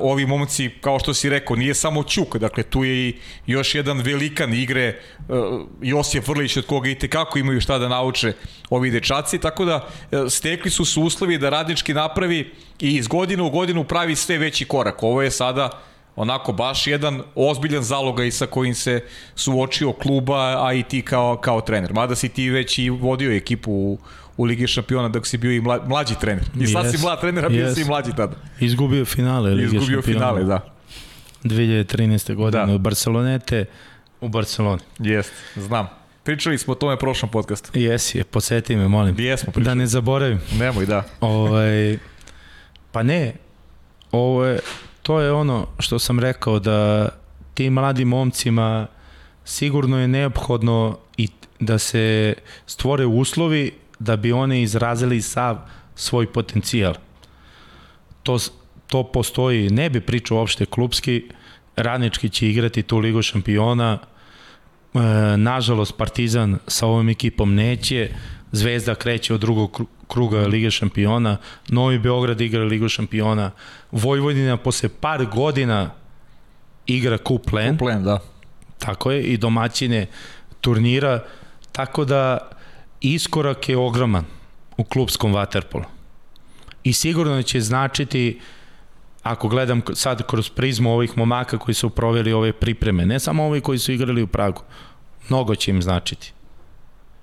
Ovi 0.00 0.26
momci, 0.26 0.70
kao 0.80 0.98
što 0.98 1.14
si 1.14 1.28
rekao, 1.28 1.56
nije 1.56 1.74
samo 1.74 2.02
Ćuk, 2.02 2.36
dakle 2.36 2.62
tu 2.62 2.84
je 2.84 3.08
i 3.08 3.14
još 3.46 3.74
jedan 3.74 3.98
velikan 3.98 4.54
igre, 4.54 5.00
Josip 5.82 6.28
Vrlić 6.28 6.56
od 6.56 6.66
koga 6.66 6.88
i 6.88 6.98
tekako 6.98 7.38
imaju 7.38 7.60
šta 7.60 7.78
da 7.78 7.88
nauče 7.88 8.32
ovi 8.70 8.90
dečaci, 8.90 9.38
tako 9.38 9.64
da 9.64 9.88
stekli 10.30 10.70
su 10.70 10.84
su 10.84 11.02
uslovi 11.02 11.38
da 11.38 11.50
radnički 11.50 11.94
napravi 11.94 12.52
i 12.80 12.96
iz 12.96 13.08
godine 13.08 13.42
u 13.42 13.50
godinu 13.50 13.84
pravi 13.84 14.16
sve 14.16 14.38
veći 14.38 14.64
korak. 14.64 15.02
Ovo 15.02 15.22
je 15.22 15.30
sada 15.30 15.70
onako 16.16 16.52
baš 16.52 16.86
jedan 16.86 17.22
ozbiljan 17.34 17.82
zaloga 17.82 18.24
i 18.24 18.30
sa 18.30 18.46
kojim 18.46 18.74
se 18.74 19.04
suočio 19.34 19.92
kluba, 19.92 20.66
a 20.66 20.72
i 20.72 20.82
ti 20.82 21.02
kao, 21.02 21.36
kao 21.36 21.60
trener. 21.60 21.92
Mada 21.92 22.14
si 22.14 22.28
ti 22.28 22.50
već 22.50 22.78
i 22.78 22.90
vodio 22.90 23.36
ekipu 23.36 23.72
u, 23.72 23.98
u 24.36 24.44
Ligi 24.44 24.66
šampiona 24.66 25.08
dok 25.08 25.26
si 25.26 25.38
bio 25.38 25.52
i 25.52 25.60
mla, 25.60 25.80
mlađi 25.86 26.14
trener. 26.20 26.44
I 26.60 26.66
sad 26.66 26.86
yes. 26.86 26.90
si 26.90 26.98
mlad 26.98 27.20
trener, 27.20 27.44
a 27.44 27.48
bio 27.48 27.66
yes. 27.66 27.74
si 27.74 27.80
i 27.80 27.84
mlađi 27.84 28.10
tada. 28.16 28.36
Izgubio 28.60 29.04
finale 29.04 29.50
Lige 29.50 29.76
Izgubio 29.76 30.02
šampiona. 30.02 30.18
finale, 30.18 30.44
da. 30.44 30.72
2013. 31.44 32.34
godine 32.34 32.66
da. 32.66 32.72
od 32.72 32.80
Barcelonete 32.80 33.64
u 34.20 34.28
Barceloni. 34.28 34.82
Jeste, 34.98 35.34
znam. 35.56 35.88
Pričali 36.22 36.58
smo 36.58 36.72
o 36.72 36.74
tome 36.74 36.96
prošlom 36.96 37.30
podcastu. 37.30 37.70
Jesi, 37.74 38.18
je, 38.18 38.24
podsjeti 38.24 38.76
me, 38.76 38.88
molim. 38.88 39.20
Jesmo 39.20 39.52
pričali. 39.52 39.64
Da 39.64 39.74
ne 39.74 39.86
zaboravim. 39.86 40.40
Nemoj, 40.58 40.86
da. 40.86 41.04
Ovaj, 41.20 41.98
pa 42.92 43.02
ne, 43.02 43.32
ovo 44.12 44.44
je, 44.44 44.60
to 45.02 45.20
je 45.20 45.32
ono 45.32 45.66
što 45.78 45.98
sam 45.98 46.20
rekao 46.20 46.58
da 46.58 47.08
tim 47.54 47.72
mladim 47.72 48.08
momcima 48.08 48.86
sigurno 49.44 49.98
je 49.98 50.08
neophodno 50.08 50.98
i 51.16 51.28
da 51.60 51.78
se 51.78 52.34
stvore 52.66 53.06
uslovi 53.06 53.72
da 53.98 54.16
bi 54.16 54.32
oni 54.32 54.62
izrazili 54.62 55.22
sav 55.22 55.58
svoj 55.94 56.32
potencijal. 56.32 56.94
To, 58.22 58.38
to 58.86 59.02
postoji, 59.04 59.70
ne 59.70 59.90
bi 59.90 60.00
pričao 60.00 60.38
uopšte 60.38 60.66
klubski, 60.66 61.28
radnički 61.76 62.28
će 62.28 62.48
igrati 62.48 62.82
tu 62.82 62.98
ligu 62.98 63.22
šampiona, 63.22 63.98
e, 63.98 64.98
nažalost 65.36 65.96
Partizan 65.96 66.58
sa 66.66 66.86
ovom 66.86 67.08
ekipom 67.08 67.54
neće, 67.54 68.10
Zvezda 68.52 68.94
kreće 68.94 69.34
od 69.34 69.40
drugog 69.40 69.80
kruga 70.12 70.46
Lige 70.46 70.70
šampiona, 70.70 71.36
Novi 71.68 71.98
Beograd 71.98 72.40
igra 72.40 72.64
Ligu 72.64 72.88
šampiona, 72.88 73.50
Vojvodina 73.90 74.56
posle 74.56 74.88
par 74.88 75.24
godina 75.26 75.90
igra 76.86 77.18
Kuplen. 77.18 77.78
Kuplen, 77.78 78.04
da. 78.04 78.18
Tako 78.78 79.10
je, 79.10 79.22
i 79.22 79.36
domaćine 79.36 80.06
turnira, 80.60 81.24
tako 81.72 82.04
da 82.04 82.38
iskorak 83.00 83.68
je 83.68 83.76
ogroman 83.76 84.24
u 84.76 84.84
klubskom 84.84 85.34
vaterpolu. 85.34 85.84
I 86.84 86.92
sigurno 86.92 87.42
će 87.42 87.60
značiti 87.60 88.40
ako 89.22 89.48
gledam 89.48 89.82
sad 89.94 90.26
kroz 90.26 90.50
prizmu 90.50 90.92
ovih 90.92 91.18
momaka 91.18 91.58
koji 91.58 91.74
su 91.74 91.90
proveli 91.90 92.32
ove 92.32 92.52
pripreme, 92.52 93.06
ne 93.06 93.20
samo 93.20 93.44
ovi 93.44 93.60
koji 93.60 93.78
su 93.78 93.92
igrali 93.92 94.22
u 94.22 94.26
Pragu, 94.26 94.62
mnogo 95.28 95.54
će 95.54 95.70
im 95.70 95.82
značiti. 95.82 96.32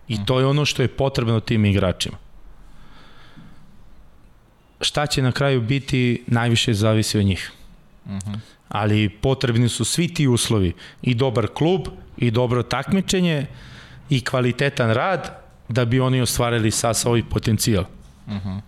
I 0.07 0.25
to 0.25 0.39
je 0.39 0.45
ono 0.45 0.65
što 0.65 0.81
je 0.81 0.87
potrebno 0.87 1.39
tim 1.39 1.65
igračima. 1.65 2.17
Šta 4.81 5.07
će 5.07 5.21
na 5.21 5.31
kraju 5.31 5.61
biti, 5.61 6.23
najviše 6.27 6.73
zavisi 6.73 7.17
od 7.17 7.25
njih. 7.25 7.51
Uh 8.05 8.11
-huh. 8.11 8.39
Ali 8.69 9.09
potrebni 9.09 9.69
su 9.69 9.85
svi 9.85 10.13
ti 10.13 10.27
uslovi. 10.27 10.73
I 11.01 11.15
dobar 11.15 11.47
klub, 11.47 11.87
i 12.17 12.31
dobro 12.31 12.63
takmičenje, 12.63 13.45
i 14.09 14.23
kvalitetan 14.23 14.93
rad, 14.93 15.39
da 15.69 15.85
bi 15.85 15.99
oni 15.99 16.21
ostvarili 16.21 16.71
sa 16.71 16.93
svoj 16.93 17.23
potencijal. 17.29 17.83
Uh 18.27 18.33
-huh. 18.33 18.61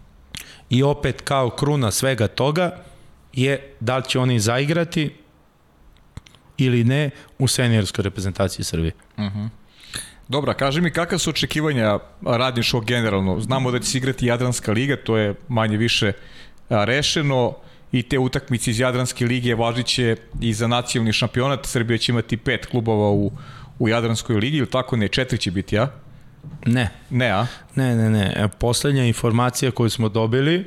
I 0.69 0.83
opet 0.83 1.21
kao 1.21 1.49
kruna 1.49 1.91
svega 1.91 2.27
toga 2.27 2.83
je 3.33 3.73
da 3.79 3.97
li 3.97 4.03
će 4.07 4.19
oni 4.19 4.39
zaigrati 4.39 5.15
ili 6.57 6.83
ne 6.83 7.09
u 7.39 7.47
seniorskoj 7.47 8.03
reprezentaciji 8.03 8.65
Srbije. 8.65 8.91
Uh 9.17 9.23
-huh. 9.23 9.49
Dobra, 10.32 10.53
kaži 10.53 10.82
mi 10.82 10.91
kakva 10.91 11.18
su 11.18 11.30
očekivanja 11.30 11.99
radničkog 12.26 12.86
generalno? 12.86 13.40
Znamo 13.40 13.72
da 13.72 13.80
će 13.80 13.86
se 13.86 13.98
igrati 13.98 14.26
Jadranska 14.26 14.72
liga, 14.72 14.95
to 14.95 15.18
je 15.18 15.34
manje 15.48 15.78
više 15.78 16.12
rešeno 16.70 17.56
i 17.91 18.03
te 18.03 18.20
utakmice 18.20 18.72
iz 18.72 18.80
Jadranske 18.80 19.26
lige 19.26 19.56
važit 19.56 19.86
će 19.86 20.16
i 20.41 20.53
za 20.53 20.68
nacionalni 20.68 21.14
šampionat. 21.14 21.66
Srbija 21.66 21.98
će 21.98 22.12
imati 22.12 22.38
pet 22.38 22.66
klubova 22.66 23.12
u, 23.12 23.32
u 23.80 23.90
Jadranskoj 23.90 24.36
ligi, 24.36 24.58
ili 24.58 24.70
tako 24.70 24.95
ne, 24.95 25.08
četiri 25.08 25.38
će 25.38 25.52
biti, 25.52 25.76
ja? 25.76 25.91
Ne. 26.66 26.90
Ne, 27.10 27.30
a? 27.30 27.45
Ne, 27.76 27.95
ne, 27.95 28.10
ne. 28.10 28.49
Poslednja 28.60 29.03
informacija 29.03 29.72
koju 29.72 29.90
smo 29.90 30.10
dobili, 30.10 30.66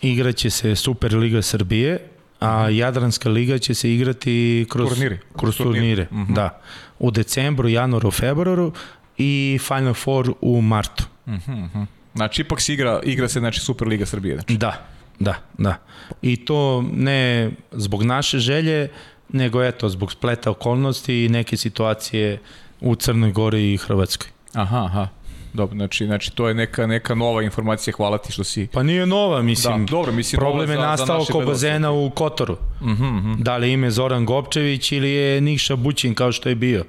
igraće 0.00 0.50
se 0.50 0.76
Superliga 0.76 1.42
Srbije, 1.42 1.98
a 2.40 2.68
Jadranska 2.68 3.28
liga 3.28 3.58
će 3.58 3.74
se 3.74 3.94
igrati 3.94 4.66
kroz 4.70 4.88
turnire. 4.88 5.18
Kroz 5.38 5.56
turnire, 5.56 6.08
mm 6.10 6.16
-hmm. 6.16 6.34
da. 6.34 6.60
U 6.98 7.10
decembru, 7.10 7.68
januaru, 7.68 8.10
februaru 8.10 8.72
i 9.18 9.58
Final 9.62 9.94
Four 9.94 10.32
u 10.40 10.60
martu. 10.60 11.04
Mm 11.26 11.34
-hmm. 11.34 11.86
Znači, 12.14 12.42
ipak 12.42 12.60
se 12.60 12.72
igra, 12.72 13.00
igra 13.04 13.28
se 13.28 13.38
znači, 13.38 13.60
Superliga 13.60 14.06
Srbije. 14.06 14.34
Znači. 14.34 14.56
Da, 14.56 14.86
da, 15.18 15.34
da. 15.58 15.76
I 16.22 16.36
to 16.36 16.84
ne 16.92 17.50
zbog 17.72 18.02
naše 18.02 18.38
želje, 18.38 18.88
nego 19.28 19.64
eto, 19.64 19.88
zbog 19.88 20.12
spleta 20.12 20.50
okolnosti 20.50 21.24
i 21.24 21.28
neke 21.28 21.56
situacije 21.56 22.40
u 22.80 22.94
Crnoj 22.94 23.32
Gori 23.32 23.72
i 23.72 23.76
Hrvatskoj. 23.76 24.28
Aha, 24.52 24.84
aha. 24.84 25.08
Dobro, 25.56 25.76
znači, 25.76 26.06
znači 26.06 26.30
to 26.30 26.48
je 26.48 26.54
neka, 26.54 26.86
neka 26.86 27.14
nova 27.14 27.42
informacija, 27.42 27.94
hvala 27.96 28.18
ti 28.18 28.32
što 28.32 28.44
si... 28.44 28.66
Pa 28.72 28.82
nije 28.82 29.06
nova, 29.06 29.42
mislim. 29.42 29.86
Da, 29.86 29.90
dobro, 29.90 30.12
mislim 30.12 30.40
problem 30.40 30.70
je 30.70 30.76
nastao 30.76 31.22
oko 31.22 31.40
bazena 31.40 31.92
u 31.92 32.10
Kotoru. 32.10 32.52
Uh 32.52 32.86
-huh, 32.86 32.92
uh 32.92 33.24
-huh. 33.24 33.42
Da 33.42 33.56
li 33.56 33.72
ime 33.72 33.90
Zoran 33.90 34.24
Gopčević 34.24 34.92
ili 34.92 35.10
je 35.10 35.40
Nikša 35.40 35.76
Bućin 35.76 36.14
kao 36.14 36.32
što 36.32 36.48
je 36.48 36.54
bio. 36.54 36.84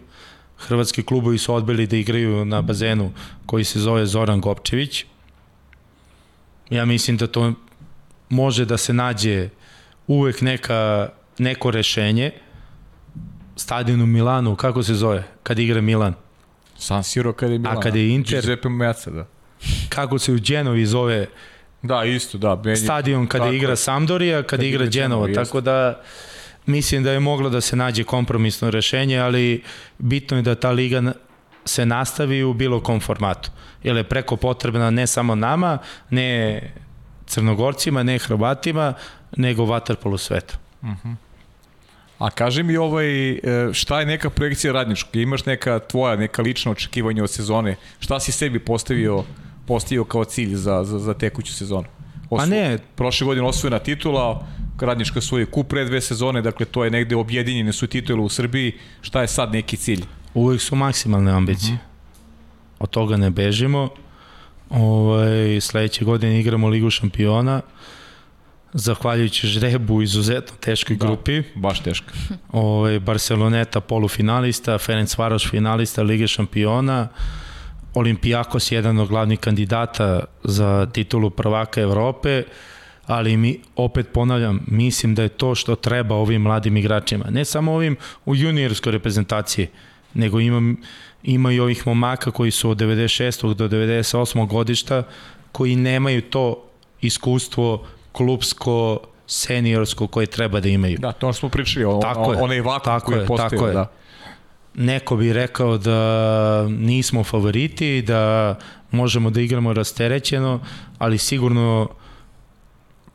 Hrvatski 0.58 1.04
klubovi 1.04 1.38
su 1.38 1.54
odbili 1.54 1.88
da 1.88 1.98
igraju 1.98 2.46
na 2.46 2.62
bazenu 2.62 3.12
koji 3.46 3.64
se 3.64 3.80
zove 3.80 4.06
Zoran 4.06 4.42
Gopčević. 4.42 5.06
Ja 6.70 6.86
mislim 6.86 7.18
da 7.18 7.28
to 7.28 7.54
može 8.30 8.66
da 8.66 8.78
se 8.78 8.94
nađe 8.94 9.50
uvek 10.08 10.42
neka, 10.42 11.10
neko 11.38 11.72
rešenje. 11.72 12.32
Stadion 13.56 14.02
u 14.02 14.06
Milanu, 14.06 14.56
kako 14.56 14.84
se 14.84 14.94
zove, 14.94 15.24
kad 15.44 15.60
igra 15.60 15.82
Milan? 15.82 16.14
San 16.78 17.04
Siro 17.04 17.34
kada 17.34 17.54
je 17.54 17.60
Milan. 17.60 17.78
A 17.78 17.82
kada 17.82 17.98
je 17.98 18.10
Inter... 18.10 18.42
Giuseppe 18.42 18.70
Meazza, 18.70 19.12
da. 19.12 19.28
Kako 19.90 20.20
se 20.20 20.34
u 20.34 20.38
Genovi 20.40 20.86
zove 20.86 21.28
Da, 21.82 22.04
isto, 22.04 22.38
da. 22.38 22.56
Benji, 22.56 22.76
stadion 22.76 23.28
kada 23.28 23.50
igra 23.50 23.76
Sampdoria, 23.76 24.44
kada 24.44 24.66
igra 24.66 24.86
Genova, 24.86 25.34
tako 25.34 25.62
da 25.62 26.02
mislim 26.66 27.04
da 27.04 27.12
je 27.12 27.20
moglo 27.20 27.50
da 27.50 27.62
se 27.62 27.76
nađe 27.76 28.04
kompromisno 28.04 28.70
rešenje, 28.72 29.20
ali 29.20 29.64
bitno 29.98 30.38
je 30.38 30.44
da 30.44 30.56
ta 30.56 30.72
liga 30.72 31.14
se 31.66 31.86
nastavi 31.86 32.44
u 32.44 32.54
bilo 32.54 32.80
kom 32.80 33.00
formatu. 33.00 33.52
Jer 33.84 33.96
je 33.96 34.04
preko 34.04 34.36
potrebna 34.36 34.90
ne 34.90 35.08
samo 35.08 35.36
nama, 35.36 35.78
ne 36.10 36.62
crnogorcima, 37.26 38.04
ne 38.04 38.18
hrvatima, 38.20 38.94
nego 39.38 39.66
vaterpolu 39.66 40.18
sveta. 40.18 40.58
Uh 40.82 40.88
mhm. 40.88 41.08
-huh. 41.08 41.16
A 42.20 42.30
kaži 42.30 42.64
mi 42.64 42.78
ovaj, 42.78 43.32
e, 43.32 43.40
šta 43.74 44.00
je 44.00 44.06
neka 44.06 44.30
projekcija 44.30 44.74
radničkog? 44.74 45.16
Imaš 45.16 45.46
neka 45.46 45.80
tvoja, 45.80 46.16
neka 46.16 46.42
lična 46.42 46.72
očekivanja 46.72 47.24
od 47.24 47.30
sezone? 47.30 47.76
Šta 48.00 48.20
si 48.20 48.32
sebi 48.32 48.60
postavio 48.60 49.24
postavio 49.68 50.04
kao 50.04 50.26
cilj 50.26 50.56
za, 50.56 50.84
za, 50.84 51.00
za 51.00 51.14
tekuću 51.14 51.54
sezonu. 51.54 51.88
Pa 52.30 52.46
ne. 52.46 52.78
Prošle 52.96 53.26
godine 53.26 53.48
osvojena 53.48 53.80
titula, 53.80 54.48
Radnička 54.82 55.22
svoje 55.22 55.46
kup 55.46 55.68
pre 55.68 55.86
dve 55.86 56.02
sezone, 56.02 56.42
dakle 56.42 56.66
to 56.66 56.84
je 56.84 56.92
negde 56.92 57.16
objedinjene 57.16 57.74
su 57.74 57.88
titule 57.88 58.22
u 58.22 58.30
Srbiji. 58.30 58.74
Šta 59.02 59.22
je 59.22 59.28
sad 59.28 59.52
neki 59.52 59.78
cilj? 59.78 60.04
Uvijek 60.34 60.62
su 60.62 60.76
maksimalne 60.76 61.32
ambicije. 61.32 61.74
Uh 61.74 61.80
-huh. 61.80 62.84
Od 62.84 62.90
toga 62.90 63.18
ne 63.18 63.30
bežimo. 63.30 63.90
Ovaj, 64.70 65.62
sledeće 65.62 66.06
godine 66.06 66.40
igramo 66.40 66.68
Ligu 66.68 66.90
šampiona 66.90 67.62
zahvaljujući 68.78 69.48
žrebu 69.48 70.02
izuzetno 70.02 70.58
teškoj 70.60 70.96
da, 70.96 71.06
grupi. 71.06 71.44
baš 71.56 71.80
teška. 71.84 72.14
Ovaj, 72.52 73.00
Barceloneta 73.00 73.82
polufinalista, 73.82 74.78
Ferenc 74.78 75.18
Varoš 75.18 75.50
finalista 75.50 76.04
Lige 76.04 76.28
šampiona, 76.28 77.08
Olimpijakos 77.94 78.72
jedan 78.72 79.00
od 79.00 79.08
glavnih 79.08 79.40
kandidata 79.40 80.24
za 80.44 80.88
titulu 80.94 81.30
prvaka 81.30 81.82
Evrope, 81.82 82.44
ali 83.06 83.38
mi, 83.38 83.60
opet 83.76 84.08
ponavljam, 84.14 84.60
mislim 84.68 85.16
da 85.16 85.24
je 85.24 85.30
to 85.30 85.56
što 85.56 85.76
treba 85.76 86.16
ovim 86.16 86.42
mladim 86.42 86.78
igračima. 86.78 87.26
Ne 87.30 87.46
samo 87.46 87.74
ovim 87.74 87.98
u 88.26 88.36
juniorskoj 88.36 88.92
reprezentaciji, 88.92 89.68
nego 90.14 90.40
imam, 90.40 90.78
ima 91.24 91.52
i 91.52 91.60
ovih 91.60 91.88
momaka 91.88 92.32
koji 92.32 92.52
su 92.52 92.70
od 92.70 92.78
96. 92.78 93.54
do 93.54 93.68
98. 93.68 94.48
godišta 94.48 95.04
koji 95.52 95.76
nemaju 95.76 96.22
to 96.22 96.64
iskustvo 97.02 97.86
klubsko, 98.18 99.00
seniorsko 99.28 100.08
koje 100.08 100.26
treba 100.26 100.60
da 100.60 100.70
imaju. 100.70 100.98
Da, 100.98 101.12
to 101.12 101.34
smo 101.34 101.50
pričali, 101.50 101.86
o, 101.86 102.00
tako 102.02 102.34
je, 102.34 102.42
onaj 102.42 102.62
vakum 102.62 102.86
tako 102.86 103.06
koji 103.06 103.20
je 103.20 103.26
postoji. 103.28 103.50
Tako 103.50 103.68
je. 103.68 103.74
Da. 103.74 103.92
Neko 104.74 105.16
bi 105.16 105.34
rekao 105.34 105.78
da 105.78 106.68
nismo 106.70 107.24
favoriti, 107.24 108.02
da 108.02 108.56
možemo 108.92 109.30
da 109.30 109.42
igramo 109.42 109.74
rasterećeno, 109.74 110.60
ali 110.98 111.18
sigurno 111.18 111.90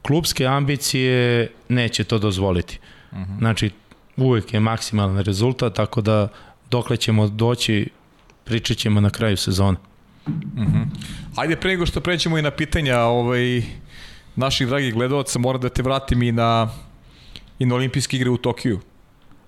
klubske 0.02 0.46
ambicije 0.46 1.48
neće 1.68 2.04
to 2.04 2.18
dozvoliti. 2.18 2.78
Uh 3.12 3.18
mhm. 3.18 3.32
-huh. 3.32 3.38
Znači, 3.38 3.70
uvek 4.16 4.54
je 4.54 4.60
maksimalan 4.60 5.18
rezultat, 5.18 5.74
tako 5.74 6.00
da 6.00 6.28
dokle 6.70 6.96
ćemo 6.96 7.28
doći, 7.28 7.88
pričat 8.44 8.76
ćemo 8.76 9.00
na 9.00 9.10
kraju 9.10 9.36
sezone. 9.36 9.78
Uh 10.26 10.32
mhm. 10.32 10.62
-huh. 10.62 10.86
Ajde, 11.36 11.56
pre 11.56 11.70
nego 11.70 11.86
što 11.86 12.00
prećemo 12.00 12.38
i 12.38 12.42
na 12.42 12.50
pitanja, 12.50 12.98
ovaj, 13.00 13.62
naših 14.36 14.68
dragih 14.68 14.94
gledalaca, 14.94 15.38
moram 15.38 15.60
da 15.60 15.68
te 15.68 15.82
vratim 15.82 16.22
i 16.22 16.32
na, 16.32 16.68
i 17.59 17.66
na 17.66 17.74
olimpijske 17.74 18.16
igre 18.16 18.30
u 18.30 18.36
Tokiju. 18.36 18.80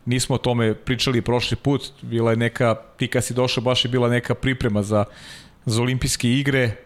Nismo 0.06 0.34
o 0.34 0.38
tome 0.38 0.74
pričali 0.74 1.22
prošli 1.22 1.56
put, 1.56 1.92
bila 2.02 2.30
je 2.30 2.36
neka, 2.36 2.74
ti 2.96 3.08
kad 3.08 3.24
si 3.24 3.34
došao, 3.34 3.64
baš 3.64 3.84
je 3.84 3.88
bila 3.88 4.08
neka 4.08 4.34
priprema 4.34 4.82
za, 4.82 5.04
za 5.66 5.82
olimpijske 5.82 6.30
igre. 6.30 6.76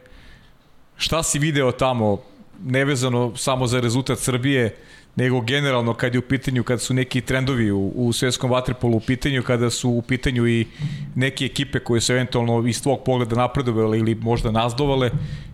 Šta 0.96 1.22
si 1.22 1.38
video 1.38 1.72
tamo, 1.72 2.22
nevezano 2.64 3.36
samo 3.36 3.66
za 3.66 3.80
rezultat 3.80 4.18
Srbije, 4.18 4.76
nego 5.16 5.40
generalno 5.40 5.94
kad 5.94 6.14
je 6.14 6.18
u 6.18 6.22
pitanju, 6.22 6.62
kada 6.64 6.78
su 6.78 6.94
neki 6.94 7.20
trendovi 7.20 7.70
u, 7.70 7.92
u 7.94 8.12
svetskom 8.12 8.50
vaterpolu 8.50 8.96
u 8.96 9.00
pitanju, 9.00 9.42
kada 9.42 9.70
su 9.70 9.90
u 9.90 10.02
pitanju 10.02 10.46
i 10.46 10.66
neke 11.14 11.44
ekipe 11.44 11.78
koje 11.78 12.00
su 12.00 12.12
eventualno 12.12 12.68
iz 12.68 12.82
tvog 12.82 13.02
pogleda 13.04 13.36
napredovale 13.36 13.98
ili 13.98 14.14
možda 14.14 14.50
nazdovale 14.50 15.10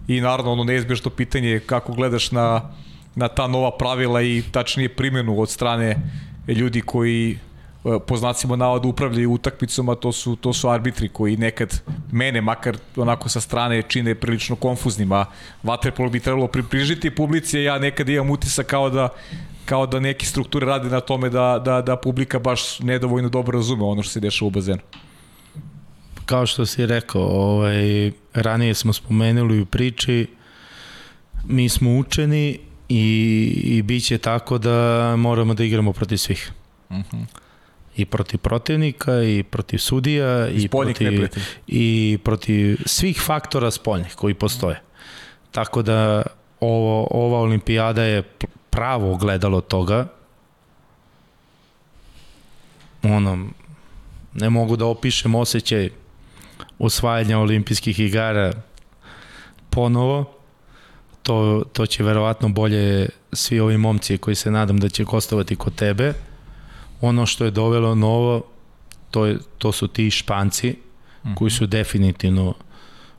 i 0.08 0.20
naravno 0.20 0.52
ono 0.52 0.64
neizbježno 0.64 1.10
pitanje 1.10 1.60
kako 1.66 1.92
gledaš 1.92 2.30
na, 2.32 2.70
na 3.14 3.28
ta 3.28 3.46
nova 3.46 3.70
pravila 3.78 4.22
i 4.22 4.42
tačnije 4.52 4.88
primjenu 4.88 5.40
od 5.40 5.50
strane 5.50 5.96
ljudi 6.48 6.80
koji 6.80 7.30
e, 7.32 7.98
po 8.06 8.16
znacima 8.16 8.56
navoda 8.56 8.88
upravljaju 8.88 9.32
utakmicom, 9.32 9.88
a 9.88 9.94
to 9.94 10.12
su, 10.12 10.36
to 10.36 10.52
su 10.52 10.68
arbitri 10.68 11.08
koji 11.08 11.36
nekad 11.36 11.80
mene, 12.12 12.40
makar 12.40 12.76
onako 12.96 13.28
sa 13.28 13.40
strane, 13.40 13.82
čine 13.82 14.14
prilično 14.14 14.56
konfuznim, 14.56 15.12
a 15.12 15.24
Waterpolo 15.64 16.10
bi 16.10 16.20
trebalo 16.20 16.46
približiti 16.46 17.10
publici, 17.10 17.60
ja 17.60 17.78
nekad 17.78 18.08
imam 18.08 18.30
utisak 18.30 18.66
kao 18.66 18.90
da 18.90 19.08
kao 19.64 19.86
da 19.86 20.00
neke 20.00 20.26
strukture 20.26 20.66
rade 20.66 20.88
na 20.88 21.00
tome 21.00 21.30
da, 21.30 21.62
da, 21.64 21.80
da 21.82 21.96
publika 21.96 22.38
baš 22.38 22.80
nedovoljno 22.80 23.28
dobro 23.28 23.58
razume 23.58 23.84
ono 23.84 24.02
što 24.02 24.12
se 24.12 24.20
dešava 24.20 24.46
u 24.46 24.50
bazenu. 24.50 24.80
Kao 26.26 26.46
što 26.46 26.66
si 26.66 26.86
rekao, 26.86 27.22
ovaj, 27.22 28.12
ranije 28.34 28.74
smo 28.74 28.92
spomenuli 28.92 29.60
u 29.60 29.66
priči, 29.66 30.26
mi 31.44 31.68
smo 31.68 31.98
učeni 31.98 32.58
i, 32.88 33.02
i 33.64 33.82
bit 33.82 34.04
će 34.04 34.18
tako 34.18 34.58
da 34.58 35.14
moramo 35.16 35.54
da 35.54 35.64
igramo 35.64 35.92
protiv 35.92 36.16
svih. 36.16 36.52
Uh 36.90 36.96
mhm. 36.96 37.16
-huh. 37.16 37.24
I 37.96 38.04
protiv 38.04 38.38
protivnika, 38.38 39.22
i 39.22 39.42
protiv 39.42 39.78
sudija, 39.78 40.48
i, 40.48 40.62
i 40.62 40.68
protiv, 40.68 41.28
i 41.66 42.18
protiv 42.24 42.76
svih 42.86 43.20
faktora 43.20 43.70
spoljnih 43.70 44.14
koji 44.14 44.34
postoje. 44.34 44.80
Tako 45.50 45.82
da 45.82 46.22
ovo, 46.60 47.06
ova 47.10 47.38
olimpijada 47.38 48.02
je 48.02 48.22
pravo 48.70 49.12
ogledalo 49.12 49.60
toga. 49.60 50.06
Ono, 53.02 53.48
ne 54.34 54.50
mogu 54.50 54.76
da 54.76 54.86
opišem 54.86 55.34
osjećaj 55.34 55.90
osvajanja 56.78 57.38
olimpijskih 57.38 58.00
igara 58.00 58.52
ponovo. 59.70 60.30
To, 61.22 61.64
to 61.72 61.86
će 61.86 62.02
verovatno 62.02 62.48
bolje 62.48 63.08
svi 63.32 63.60
ovi 63.60 63.78
momci 63.78 64.18
koji 64.18 64.34
se 64.34 64.50
nadam 64.50 64.78
da 64.78 64.88
će 64.88 65.04
gostovati 65.04 65.56
kod 65.56 65.74
tebe. 65.74 66.12
Ono 67.00 67.26
što 67.26 67.44
je 67.44 67.50
dovelo 67.50 67.94
novo, 67.94 68.42
to, 69.10 69.26
je, 69.26 69.38
to 69.58 69.72
su 69.72 69.88
ti 69.88 70.10
španci, 70.10 70.70
mm 70.70 71.28
-hmm. 71.28 71.34
koji 71.34 71.50
su 71.50 71.66
definitivno 71.66 72.54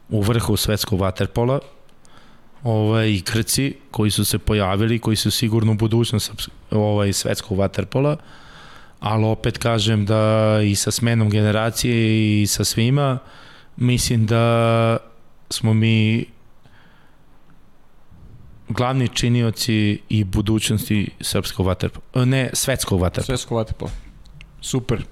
u 0.10 0.22
vrhu 0.22 0.58
svetskog 0.58 1.00
vaterpola 1.00 1.60
ovaj, 2.66 3.10
i 3.10 3.22
Krci 3.22 3.74
koji 3.92 4.12
su 4.12 4.26
se 4.26 4.40
pojavili, 4.40 5.00
koji 5.00 5.16
su 5.16 5.32
sigurno 5.32 5.72
u 5.72 5.76
budućnost 5.76 6.50
ovaj, 6.72 7.14
svetskog 7.14 7.58
vaterpola, 7.58 8.18
ali 9.00 9.26
opet 9.26 9.58
kažem 9.58 10.06
da 10.06 10.60
i 10.64 10.76
sa 10.76 10.92
smenom 10.92 11.30
generacije 11.30 12.42
i 12.42 12.48
sa 12.48 12.64
svima, 12.64 13.20
mislim 13.78 14.26
da 14.26 14.98
smo 15.50 15.74
mi 15.74 16.26
glavni 18.70 19.08
činioci 19.08 20.00
i 20.10 20.24
budućnosti 20.24 21.10
srpskog 21.22 21.66
vaterpola, 21.66 22.26
ne, 22.26 22.50
svetskog 22.54 23.02
vaterpola. 23.02 23.38
Svetskog 23.38 23.58
vaterpola. 23.58 23.92
Super. 24.62 25.04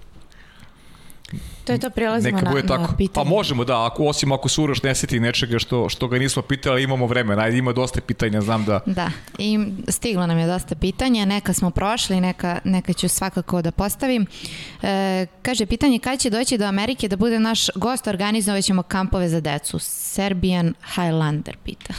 To 1.64 1.72
je 1.72 1.80
to, 1.80 1.90
prelazimo 1.90 2.38
Neka 2.38 2.50
na, 2.52 2.62
tako. 2.62 2.82
na 2.82 2.98
pitanje. 2.98 3.26
Pa 3.26 3.30
možemo, 3.30 3.64
da, 3.66 3.86
ako, 3.86 4.06
osim 4.06 4.32
ako 4.32 4.50
se 4.50 4.62
Uroš 4.62 4.84
ne 4.84 4.96
seti 4.96 5.20
nečega 5.20 5.60
što, 5.60 5.90
što 5.90 6.08
ga 6.08 6.18
nismo 6.20 6.42
pitali, 6.42 6.84
imamo 6.84 7.06
vremena, 7.06 7.42
ajde, 7.42 7.58
ima 7.58 7.74
dosta 7.74 8.02
pitanja, 8.02 8.42
znam 8.42 8.66
da... 8.66 8.80
Da, 8.86 9.12
i 9.38 9.60
stiglo 9.88 10.28
nam 10.28 10.38
je 10.38 10.48
dosta 10.48 10.76
pitanja, 10.76 11.26
neka 11.26 11.54
smo 11.54 11.72
prošli, 11.72 12.22
neka, 12.22 12.60
neka 12.64 12.94
ću 12.94 13.08
svakako 13.08 13.62
da 13.62 13.72
postavim. 13.72 14.26
E, 14.82 15.26
kaže, 15.42 15.66
pitanje 15.66 16.00
kada 16.00 16.18
će 16.18 16.30
doći 16.30 16.58
do 16.58 16.66
Amerike 16.66 17.08
da 17.08 17.16
bude 17.16 17.40
naš 17.40 17.68
gost, 17.76 18.08
organizovat 18.08 18.64
ćemo 18.64 18.84
kampove 18.84 19.30
za 19.30 19.40
decu. 19.40 19.80
Serbian 19.80 20.74
Highlander 20.96 21.58
pita. 21.64 21.94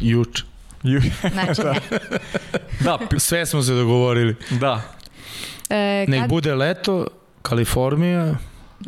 Juč. 0.00 0.42
Ju... 0.82 1.00
Znači, 1.32 1.62
da. 1.64 1.74
da, 2.80 3.18
sve 3.18 3.46
smo 3.46 3.62
se 3.62 3.72
dogovorili. 3.72 4.36
Da. 4.50 4.82
E, 5.70 6.06
kad... 6.06 6.08
Nek 6.08 6.28
bude 6.28 6.54
leto, 6.54 7.06
Kalifornija, 7.42 8.34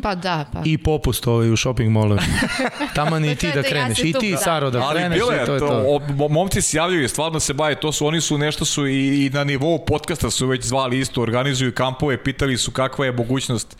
Pa 0.01 0.15
da, 0.15 0.45
pa. 0.53 0.61
I 0.65 0.77
popust 0.77 1.27
ovaj 1.27 1.51
u 1.51 1.57
shopping 1.57 1.91
mallu. 1.91 2.17
Tamo 2.95 3.19
ni 3.19 3.35
ti 3.35 3.51
da 3.55 3.63
kreneš. 3.63 3.99
I 3.99 4.13
ti, 4.13 4.35
Saro, 4.43 4.69
da 4.69 4.81
Ali 4.81 4.99
kreneš 4.99 5.19
bile, 5.19 5.43
i 5.43 5.45
to 5.45 5.53
je 5.53 5.59
to. 5.59 5.99
to. 6.17 6.27
Momci 6.29 6.61
se 6.61 6.77
javljaju, 6.77 7.09
stvarno 7.09 7.39
se 7.39 7.53
baje, 7.53 7.79
to 7.79 7.91
su, 7.91 8.07
oni 8.07 8.21
su 8.21 8.37
nešto 8.37 8.65
su 8.65 8.87
i, 8.87 9.25
i 9.25 9.29
na 9.29 9.43
nivou 9.43 9.85
podcasta 9.85 10.31
su 10.31 10.47
već 10.47 10.65
zvali 10.65 10.99
isto, 10.99 11.21
organizuju 11.21 11.71
kampove, 11.71 12.23
pitali 12.23 12.57
su 12.57 12.71
kakva 12.71 13.05
je 13.05 13.11
mogućnost 13.11 13.77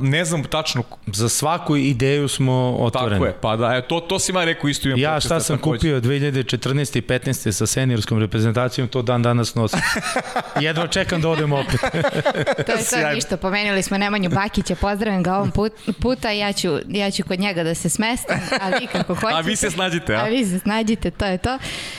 ne 0.00 0.24
znam 0.24 0.44
tačno. 0.44 0.82
Za 1.06 1.28
svaku 1.28 1.76
ideju 1.76 2.28
smo 2.28 2.76
otvoreni. 2.80 3.14
Tako 3.14 3.26
je, 3.26 3.36
pa 3.40 3.56
da, 3.56 3.76
e, 3.76 3.88
to, 3.88 4.00
to 4.00 4.18
si 4.18 4.32
ima 4.32 4.44
rekao 4.44 4.68
isto 4.68 4.88
imam. 4.88 5.00
Ja 5.00 5.20
šta 5.20 5.40
sam 5.40 5.58
takođe. 5.58 5.78
kupio 5.78 6.00
2014. 6.00 6.98
i 6.98 7.02
15. 7.02 7.52
sa 7.52 7.66
seniorskom 7.66 8.18
reprezentacijom, 8.18 8.88
to 8.88 9.02
dan 9.02 9.22
danas 9.22 9.54
nosim. 9.54 9.80
Jedva 10.60 10.86
čekam 10.86 11.20
da 11.20 11.28
odem 11.28 11.52
opet. 11.52 11.80
to 12.66 12.72
je 12.72 12.84
to 12.90 13.14
ništa, 13.14 13.36
pomenuli 13.36 13.82
smo 13.82 13.98
Nemanju 13.98 14.30
Bakića, 14.30 14.74
pozdravim 14.74 15.22
ga 15.22 15.36
ovom 15.36 15.50
put, 15.50 15.72
puta, 16.00 16.30
ja 16.30 16.52
ću, 16.52 16.68
ja 16.88 17.10
ću 17.10 17.22
kod 17.28 17.40
njega 17.40 17.64
da 17.64 17.74
se 17.74 17.88
smestim, 17.88 18.36
a 18.60 18.68
vi 18.68 18.86
kako 18.86 19.14
hoćete. 19.14 19.34
A 19.40 19.40
vi 19.40 19.56
se 19.56 19.70
snađite, 19.70 20.14
a? 20.14 20.20
A 20.20 20.28
vi 20.28 20.44
se 20.44 20.58
snađite, 20.58 21.10
to 21.10 21.24
je 21.24 21.38
to. 21.38 21.58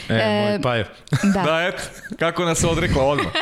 E, 0.09 0.13
e 0.13 0.49
moj 0.49 0.61
pajo. 0.61 0.85
Da. 1.23 1.41
da, 1.41 1.61
eto, 1.67 1.83
kako 2.19 2.45
nas 2.45 2.63
odrekla 2.63 3.03
odmah. 3.03 3.33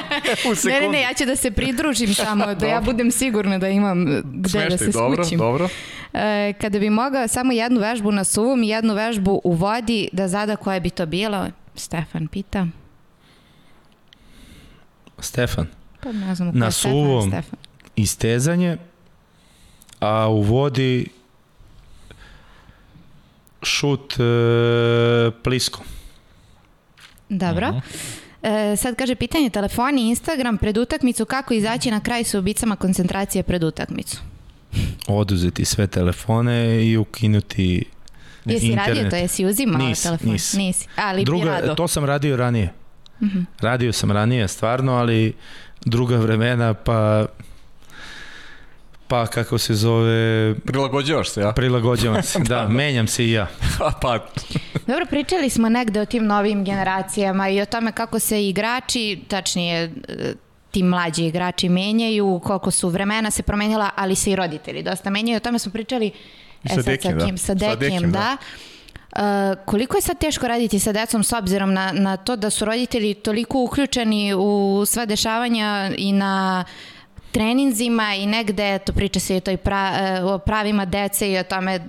U 0.52 0.56
sekundu. 0.56 0.70
Ne, 0.70 0.80
ne, 0.82 0.90
ne, 0.90 1.02
ja 1.02 1.14
ću 1.14 1.26
da 1.26 1.36
se 1.36 1.52
pridružim 1.52 2.14
samo, 2.14 2.56
da 2.56 2.66
ja 2.68 2.82
budem 2.82 3.12
sigurna 3.12 3.58
da 3.58 3.68
imam 3.68 4.24
gde 4.34 4.50
Smeštaj, 4.50 4.70
da 4.70 4.78
se 4.78 4.92
dobro, 4.92 5.24
skućim. 5.24 5.40
Dobro. 5.40 5.70
E, 6.14 6.54
kada 6.62 6.80
bi 6.80 6.90
mogao 6.90 7.28
samo 7.28 7.52
jednu 7.52 7.80
vežbu 7.80 8.12
na 8.12 8.24
suvom 8.24 8.64
i 8.64 8.68
jednu 8.68 8.94
vežbu 8.94 9.42
u 9.44 9.54
vodi 9.54 10.10
da 10.12 10.28
zada 10.28 10.56
koja 10.56 10.80
bi 10.80 10.90
to 10.90 11.06
bilo, 11.06 11.48
Stefan 11.76 12.28
pita. 12.28 12.68
Stefan. 15.20 15.68
Pa 16.04 16.12
ne 16.12 16.36
znam 16.36 16.52
na 16.54 16.72
suvom 16.72 17.30
Stefan. 17.32 17.60
istezanje, 17.96 18.78
a 20.00 20.28
u 20.30 20.42
vodi 20.42 21.08
Šut 23.64 24.14
e, 24.20 25.32
plisko. 25.44 25.84
Dobro. 27.30 27.70
Mhm. 27.70 27.80
E, 28.44 28.76
sad 28.76 28.96
kaže 28.96 29.16
pitanje 29.16 29.50
telefoni, 29.50 30.10
Instagram 30.10 30.58
pred 30.58 30.78
utakmicu, 30.78 31.26
kako 31.26 31.54
izaći 31.54 31.92
na 31.92 32.00
kraj 32.00 32.24
sa 32.24 32.40
ubicama 32.40 32.76
koncentracije 32.76 33.44
pred 33.44 33.64
utakmicu? 33.64 34.18
Oduzeti 35.08 35.66
sve 35.66 35.88
telefone 35.88 36.56
i 36.86 36.98
ukinuti 36.98 37.84
Jesi 38.46 38.66
internet. 38.68 38.88
radio 38.88 39.10
to, 39.10 39.16
jesi 39.16 39.46
uzimao 39.46 39.78
Nis, 39.80 40.04
telefon? 40.04 40.32
nis. 40.32 40.54
Nisi, 40.54 40.88
ali 40.96 41.18
bi 41.18 41.26
Druga, 41.26 41.46
rado. 41.52 41.76
to 41.76 41.88
sam 41.88 42.06
radio 42.06 42.36
ranije. 42.36 42.74
Mhm. 43.22 43.40
Radio 43.60 43.94
sam 43.94 44.12
ranije, 44.12 44.48
stvarno, 44.48 44.94
ali 44.94 45.34
druga 45.82 46.16
vremena, 46.18 46.74
pa 46.74 47.26
pa 49.10 49.28
kako 49.28 49.58
se 49.58 49.74
zove, 49.74 50.56
Prilagođavaš 50.66 51.30
se, 51.30 51.42
ja? 51.42 51.52
prilagođavam 51.52 52.24
se. 52.24 52.40
Da, 52.40 52.68
menjam 52.80 53.08
se 53.08 53.26
i 53.26 53.32
ja. 53.32 53.48
pa, 54.02 54.26
Dobro, 54.88 55.06
pričali 55.10 55.50
smo 55.50 55.70
negde 55.70 56.02
o 56.02 56.06
tim 56.06 56.26
novim 56.26 56.64
generacijama 56.64 57.50
i 57.50 57.62
o 57.62 57.66
tome 57.66 57.92
kako 57.92 58.20
se 58.20 58.48
igrači, 58.48 59.20
tačnije 59.28 59.84
e, 59.84 60.34
ti 60.72 60.84
mlađi 60.84 61.26
igrači 61.26 61.70
menjaju, 61.70 62.42
koliko 62.44 62.72
su 62.72 62.90
vremena 62.90 63.32
se 63.32 63.44
promenila, 63.44 63.90
ali 63.96 64.16
se 64.16 64.32
i 64.32 64.36
roditelji 64.36 64.84
dosta 64.84 65.10
menjaju. 65.10 65.38
O 65.38 65.40
tome 65.40 65.60
smo 65.60 65.72
pričali 65.72 66.12
e, 66.64 66.70
sa 66.70 66.76
sad 66.76 66.86
Dekijem, 66.86 67.14
sa, 67.14 67.20
da. 67.20 67.26
kim, 67.26 67.38
sa 67.38 67.46
Sa 67.46 67.54
Dekijem, 67.54 67.80
Dekijem, 67.80 68.12
da. 68.12 68.38
E, 69.16 69.56
koliko 69.66 69.98
je 69.98 70.02
sad 70.02 70.20
teško 70.20 70.48
raditi 70.48 70.80
sa 70.80 70.92
decom 70.92 71.24
s 71.24 71.34
obzirom 71.34 71.74
na, 71.74 71.92
na 71.92 72.18
to 72.18 72.36
da 72.36 72.50
su 72.50 72.66
roditelji 72.66 73.14
toliko 73.14 73.64
uključeni 73.64 74.34
u 74.34 74.84
sva 74.86 75.06
dešavanja 75.06 75.92
i 75.98 76.14
na 76.14 76.66
treninzima 77.40 78.16
i 78.16 78.26
negde, 78.26 78.80
to 78.80 78.94
priča 78.94 79.20
se 79.20 79.34
i 79.34 79.38
o, 79.38 79.40
toj 79.40 79.58
pra, 79.58 79.92
e, 79.96 80.24
o 80.24 80.38
pravima 80.38 80.86
dece 80.86 81.32
i 81.32 81.38
o 81.38 81.44
tome 81.44 81.80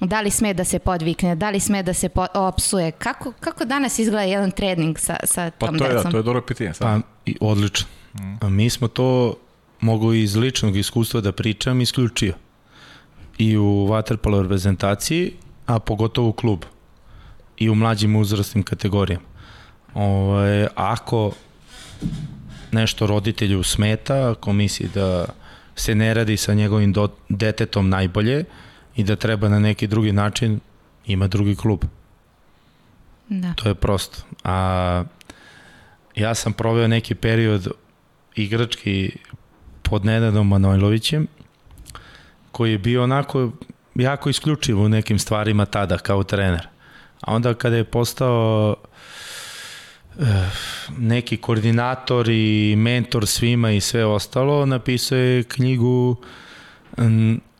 da 0.00 0.20
li 0.20 0.30
sme 0.30 0.54
da 0.54 0.64
se 0.64 0.78
podvikne, 0.78 1.34
da 1.34 1.50
li 1.50 1.60
sme 1.60 1.82
da 1.82 1.94
se 1.94 2.08
po, 2.08 2.26
opsuje. 2.34 2.92
Kako, 2.92 3.32
kako 3.40 3.64
danas 3.64 3.98
izgleda 3.98 4.22
jedan 4.22 4.50
trening 4.50 4.98
sa, 4.98 5.16
sa 5.24 5.50
pa 5.58 5.66
tom 5.66 5.78
to 5.78 5.84
je, 5.84 5.88
da, 5.88 5.96
decom? 5.96 6.10
to 6.12 6.16
je 6.16 6.22
dobro 6.22 6.42
pitanje. 6.42 6.74
Sad. 6.74 7.02
Pa, 7.02 7.08
i, 7.26 7.36
odlično. 7.40 7.86
A 8.40 8.48
mi 8.48 8.70
smo 8.70 8.88
to, 8.88 9.34
mogu 9.80 10.12
iz 10.12 10.36
ličnog 10.36 10.76
iskustva 10.76 11.20
da 11.20 11.32
pričam, 11.32 11.80
isključio. 11.80 12.34
I 13.38 13.56
u 13.56 13.86
vaterpolo 13.86 14.42
reprezentaciji, 14.42 15.32
a 15.66 15.78
pogotovo 15.78 16.28
u 16.28 16.32
klubu. 16.32 16.66
I 17.56 17.70
u 17.70 17.74
mlađim 17.74 18.16
uzrastnim 18.16 18.62
kategorijama. 18.62 19.26
Ove, 19.94 20.68
ako 20.74 21.32
nešto 22.74 23.06
roditelju 23.06 23.62
smeta, 23.62 24.30
ako 24.30 24.52
misli 24.52 24.88
da 24.94 25.26
se 25.76 25.94
ne 25.94 26.14
radi 26.14 26.36
sa 26.36 26.54
njegovim 26.54 26.92
do, 26.92 27.08
detetom 27.28 27.88
najbolje 27.88 28.44
i 28.96 29.04
da 29.04 29.16
treba 29.16 29.48
na 29.48 29.58
neki 29.58 29.86
drugi 29.86 30.12
način, 30.12 30.60
ima 31.06 31.26
drugi 31.26 31.56
klub. 31.56 31.84
Da. 33.28 33.52
To 33.54 33.68
je 33.68 33.74
prosto. 33.74 34.22
A 34.44 35.04
ja 36.14 36.34
sam 36.34 36.52
proveo 36.52 36.88
neki 36.88 37.14
period 37.14 37.68
igrački 38.34 39.16
pod 39.82 40.04
Nenadom 40.04 40.48
Manojlovićem, 40.48 41.26
koji 42.52 42.72
je 42.72 42.78
bio 42.78 43.02
onako 43.02 43.52
jako 43.94 44.30
isključiv 44.30 44.80
u 44.80 44.88
nekim 44.88 45.18
stvarima 45.18 45.66
tada 45.66 45.98
kao 45.98 46.22
trener. 46.22 46.68
A 47.20 47.34
onda 47.34 47.54
kada 47.54 47.76
je 47.76 47.84
postao 47.84 48.76
neki 50.98 51.36
koordinator 51.36 52.28
i 52.28 52.74
mentor 52.76 53.26
svima 53.26 53.70
i 53.70 53.80
sve 53.80 54.04
ostalo, 54.04 54.66
napisao 54.66 55.18
je 55.18 55.42
knjigu 55.42 56.16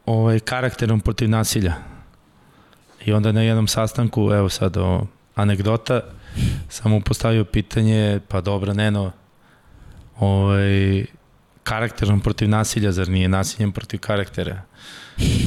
ovaj, 0.06 0.40
karakterom 0.40 1.00
protiv 1.00 1.30
nasilja. 1.30 1.74
I 3.04 3.12
onda 3.12 3.32
na 3.32 3.42
jednom 3.42 3.68
sastanku, 3.68 4.32
evo 4.32 4.48
sad 4.48 4.76
o, 4.76 5.06
anegdota, 5.34 6.00
sam 6.68 6.90
mu 6.90 7.00
postavio 7.00 7.44
pitanje, 7.44 8.20
pa 8.28 8.40
dobro, 8.40 8.74
Neno, 8.74 9.12
ovaj, 10.18 11.04
karakterom 11.62 12.20
protiv 12.20 12.48
nasilja, 12.48 12.92
zar 12.92 13.08
nije 13.08 13.28
nasiljem 13.28 13.72
protiv 13.72 14.00
karaktera? 14.00 14.62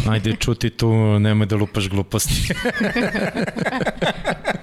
Ajde, 0.09 0.35
čuti 0.35 0.69
tu, 0.69 1.19
nemoj 1.19 1.45
da 1.45 1.55
lupaš 1.55 1.89
gluposti. 1.89 2.53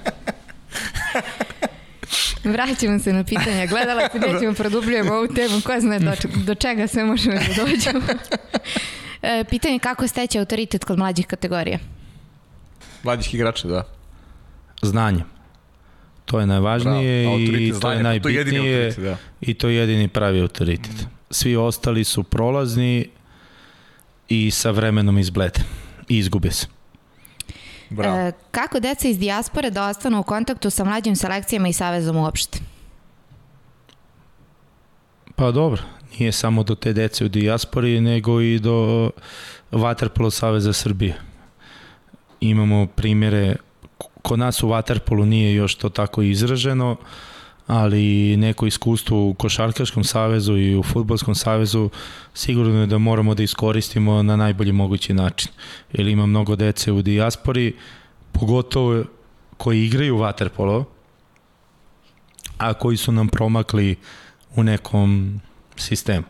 Vraćamo 2.45 2.99
se 2.99 3.13
na 3.13 3.25
pitanja. 3.25 3.67
Gledala 3.67 4.09
se, 4.13 4.19
nećemo 4.33 4.55
produbljujemo 4.55 5.15
ovu 5.15 5.29
temu. 5.29 5.61
Ko 5.61 5.81
zna 5.81 5.99
do, 5.99 6.13
do 6.45 6.55
čega 6.55 6.87
sve 6.87 7.05
možemo 7.05 7.37
da 7.37 7.65
dođemo. 7.65 8.05
E, 9.27 9.45
pitanje 9.51 9.75
je 9.75 9.79
kako 9.79 10.09
steći 10.09 10.39
autoritet 10.39 10.85
kod 10.85 10.99
mlađih 10.99 11.27
kategorija? 11.27 11.79
Mlađih 13.03 13.35
igrača, 13.35 13.69
da. 13.69 13.85
Znanjem. 14.83 15.25
To 16.25 16.41
je 16.41 16.47
najvažnije 16.47 17.23
Bravo, 17.23 17.39
i 17.39 17.43
autoritet, 17.43 17.81
to 17.81 17.91
znanje, 17.91 18.15
je 18.15 18.21
pa 18.21 18.23
to 18.23 18.29
je 18.29 18.35
najbitnije 18.45 18.91
da. 18.91 19.17
i 19.41 19.55
to 19.55 19.69
je 19.69 19.77
jedini 19.77 20.09
pravi 20.09 20.41
autoritet. 20.41 21.07
Svi 21.31 21.57
ostali 21.57 22.05
su 22.05 22.23
prolazni 22.23 23.09
i 24.29 24.51
sa 24.51 24.71
vremenom 24.71 25.19
izblede 25.19 25.61
i 26.09 26.19
izgube 26.19 26.51
se. 26.51 26.67
Bravo. 27.91 28.17
E, 28.17 28.33
kako 28.51 28.81
deca 28.81 29.09
iz 29.09 29.19
dijaspore 29.19 29.71
da 29.71 29.89
ostanu 29.89 30.21
u 30.21 30.23
kontaktu 30.23 30.71
sa 30.71 30.85
mlađim 30.85 31.17
selekcijama 31.17 31.69
i 31.69 31.73
savezom 31.73 32.17
uopšte? 32.17 32.59
Pa 35.37 35.51
dobro, 35.51 35.83
nije 36.19 36.33
samo 36.33 36.63
do 36.63 36.75
te 36.75 36.93
dece 36.93 37.25
u 37.25 37.29
dijaspori, 37.29 38.01
nego 38.01 38.41
i 38.41 38.59
do 38.59 39.11
Vaterpolo 39.73 40.31
Saveza 40.31 40.73
Srbije. 40.73 41.21
Imamo 42.41 42.87
primjere, 42.87 43.57
kod 44.23 44.39
nas 44.39 44.63
u 44.63 44.69
Vaterpolu 44.69 45.27
nije 45.27 45.55
još 45.55 45.75
to 45.75 45.89
tako 45.89 46.23
izraženo, 46.23 46.97
ali 47.67 48.37
neko 48.37 48.67
iskustvo 48.67 49.29
u 49.29 49.35
Košarkaškom 49.35 50.05
savezu 50.05 50.57
i 50.57 50.77
u 50.77 50.83
Futbolskom 50.83 51.35
savezu 51.35 51.91
sigurno 52.35 52.81
je 52.81 52.87
da 52.87 52.99
moramo 52.99 53.35
da 53.35 53.43
iskoristimo 53.43 54.23
na 54.23 54.37
najbolji 54.37 54.73
mogući 54.73 55.15
način. 55.15 55.51
Jer 55.93 56.07
ima 56.07 56.27
mnogo 56.27 56.57
dece 56.57 56.93
u 56.93 57.03
dijaspori, 57.03 57.77
pogotovo 58.33 59.05
koji 59.57 59.85
igraju 59.85 60.17
Vaterpolo, 60.17 60.85
a 62.59 62.75
koji 62.75 62.97
su 62.97 63.13
nam 63.13 63.29
promakli 63.29 63.97
u 64.57 64.63
nekom 64.63 65.41
sistemu. 65.77 66.25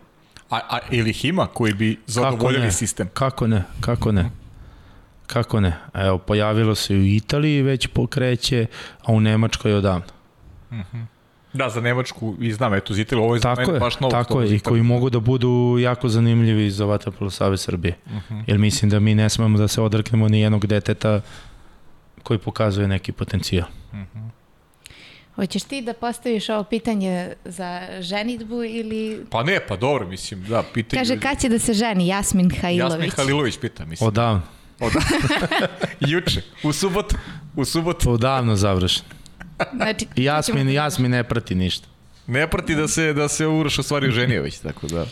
A, 0.51 0.61
a 0.70 0.78
ili 0.90 1.11
ih 1.11 1.24
ima 1.24 1.47
koji 1.47 1.74
bi 1.74 2.01
zadovoljili 2.06 2.73
sistem? 2.73 3.09
Kako 3.15 3.47
ne, 3.47 3.62
kako 3.81 4.12
ne. 4.12 4.31
Kako 5.27 5.61
ne? 5.61 5.77
Evo, 5.94 6.19
pojavilo 6.19 6.74
se 6.74 6.94
u 6.94 7.05
Italiji 7.05 7.62
već 7.62 7.86
pokreće, 7.86 8.66
a 9.02 9.12
u 9.12 9.20
Nemačkoj 9.20 9.74
odavno. 9.74 10.06
Da, 11.55 11.68
za 11.68 11.81
Nemačku 11.81 12.35
i 12.40 12.52
znam, 12.52 12.74
eto, 12.74 12.94
Zitel, 12.94 13.18
ovo 13.18 13.35
je 13.35 13.39
za 13.39 13.43
Tako 13.43 13.60
mene 13.60 13.72
je, 13.74 13.81
baš 13.81 14.01
novo. 14.01 14.10
tako 14.10 14.40
je, 14.40 14.56
i 14.56 14.59
koji 14.60 14.82
mogu 14.82 15.10
da 15.10 15.20
budu 15.20 15.76
jako 15.81 16.09
zanimljivi 16.09 16.70
za 16.70 16.85
Vaterpolo 16.85 17.31
Save 17.31 17.56
Srbije. 17.56 17.97
Mhm. 18.09 18.40
Jer 18.47 18.59
mislim 18.59 18.90
da 18.90 19.01
mi 19.01 19.14
ne 19.14 19.28
smemo 19.28 19.59
da 19.59 19.68
se 19.68 19.81
odreknemo 19.81 20.28
ni 20.28 20.40
jednog 20.40 20.66
deteta 20.66 21.20
koji 22.22 22.39
pokazuje 22.39 22.89
neki 22.89 23.12
potencijal. 23.12 23.66
Hoćeš 25.35 25.62
ti 25.62 25.82
da 25.82 25.93
postaviš 25.93 26.48
ovo 26.48 26.64
pitanje 26.64 27.32
za 27.44 27.81
ženitbu 28.01 28.64
ili... 28.64 29.26
Pa 29.31 29.43
ne, 29.43 29.60
pa 29.68 29.76
dobro, 29.76 30.09
mislim, 30.09 30.44
da, 30.44 30.62
pitanje... 30.74 31.01
Kaže, 31.01 31.20
kad 31.20 31.40
će 31.40 31.48
da 31.48 31.59
se 31.59 31.72
ženi 31.72 32.06
Jasmin 32.06 32.51
Hailović? 32.60 32.93
Jasmin 32.93 33.10
Halilović 33.10 33.59
pita, 33.59 33.85
mislim. 33.85 34.09
Odavno, 34.09 34.43
Od... 34.81 34.93
Juče, 36.10 36.43
u 36.62 36.72
subotu, 36.72 37.16
u 37.56 37.64
subotu. 37.64 38.10
odavno 38.10 38.56
završen. 38.56 39.05
Znači, 39.76 40.06
I 40.16 40.24
Jasmin, 40.24 40.59
ćemo- 40.59 40.70
Jasmin 40.70 41.10
ne 41.10 41.24
prati 41.24 41.55
ništa. 41.55 41.86
Ne 42.26 42.47
prati 42.51 42.74
da 42.74 42.89
se, 42.89 43.12
da 43.12 43.28
se 43.28 43.47
Uroš 43.47 43.78
u 43.78 43.82
stvari 43.82 44.09
oženio 44.09 44.43
već, 44.43 44.59
tako 44.59 44.86
da... 44.86 45.06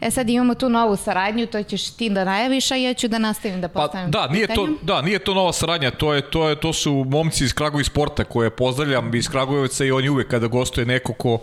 E 0.00 0.10
sad 0.10 0.28
imamo 0.28 0.54
tu 0.54 0.68
novu 0.68 0.96
saradnju, 0.96 1.46
to 1.46 1.62
ćeš 1.62 1.90
ti 1.90 2.10
da 2.10 2.24
najaviš, 2.24 2.70
a 2.70 2.74
ja 2.74 2.94
ću 2.94 3.08
da 3.08 3.18
nastavim 3.18 3.60
da 3.60 3.68
Pa 3.68 3.80
postavim 3.80 4.10
da, 4.10 4.28
nije 4.28 4.46
to, 4.46 4.68
da, 4.82 5.02
nije 5.02 5.18
to 5.18 5.34
nova 5.34 5.52
saradnja, 5.52 5.90
to 5.90 6.14
je 6.14 6.30
to 6.30 6.48
je 6.48 6.60
to 6.60 6.72
su 6.72 7.04
momci 7.08 7.44
iz 7.44 7.52
Kragujevac 7.52 7.86
sporta 7.86 8.24
koje 8.24 8.50
pozdravljam 8.50 9.14
iz 9.14 9.28
Kragujevca 9.28 9.84
i 9.84 9.90
oni 9.90 10.08
uvek 10.08 10.28
kada 10.28 10.46
gostuje 10.46 10.86
neko 10.86 11.12
ko 11.12 11.38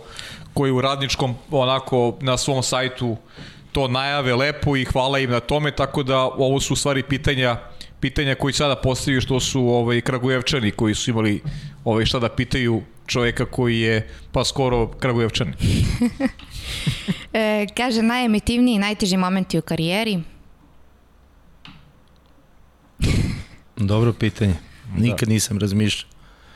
koji 0.54 0.72
u 0.72 0.80
radničkom 0.80 1.34
onako 1.50 2.16
na 2.20 2.36
svom 2.36 2.62
sajtu 2.62 3.16
to 3.74 3.88
najave 3.88 4.34
lepo 4.34 4.76
i 4.76 4.84
hvala 4.84 5.18
im 5.18 5.30
na 5.30 5.40
tome, 5.40 5.70
tako 5.70 6.02
da 6.02 6.18
ovo 6.22 6.60
su 6.60 6.72
u 6.72 6.76
stvari 6.76 7.02
pitanja 7.02 7.56
pitanja 8.04 8.34
koji 8.34 8.52
sada 8.52 8.76
postavljaju 8.76 9.20
što 9.20 9.40
su 9.40 9.60
ovaj 9.60 10.00
Kragujevčani 10.00 10.70
koji 10.70 10.94
su 10.94 11.10
imali 11.10 11.42
ovaj 11.84 12.04
šta 12.04 12.18
da 12.18 12.28
pitaju 12.28 12.82
čoveka 13.06 13.46
koji 13.46 13.80
je 13.80 14.08
pa 14.32 14.44
skoro 14.44 14.88
Kragujevčanin. 14.88 15.54
E, 17.34 17.66
kaže, 17.76 18.02
najemitivniji 18.02 18.74
i 18.74 18.78
najteži 18.78 19.16
momenti 19.16 19.58
u 19.58 19.62
karijeri. 19.62 20.20
Dobro 23.90 24.12
pitanje. 24.12 24.54
Nikad 24.96 25.28
nisam 25.28 25.58
razmišljao. 25.58 26.10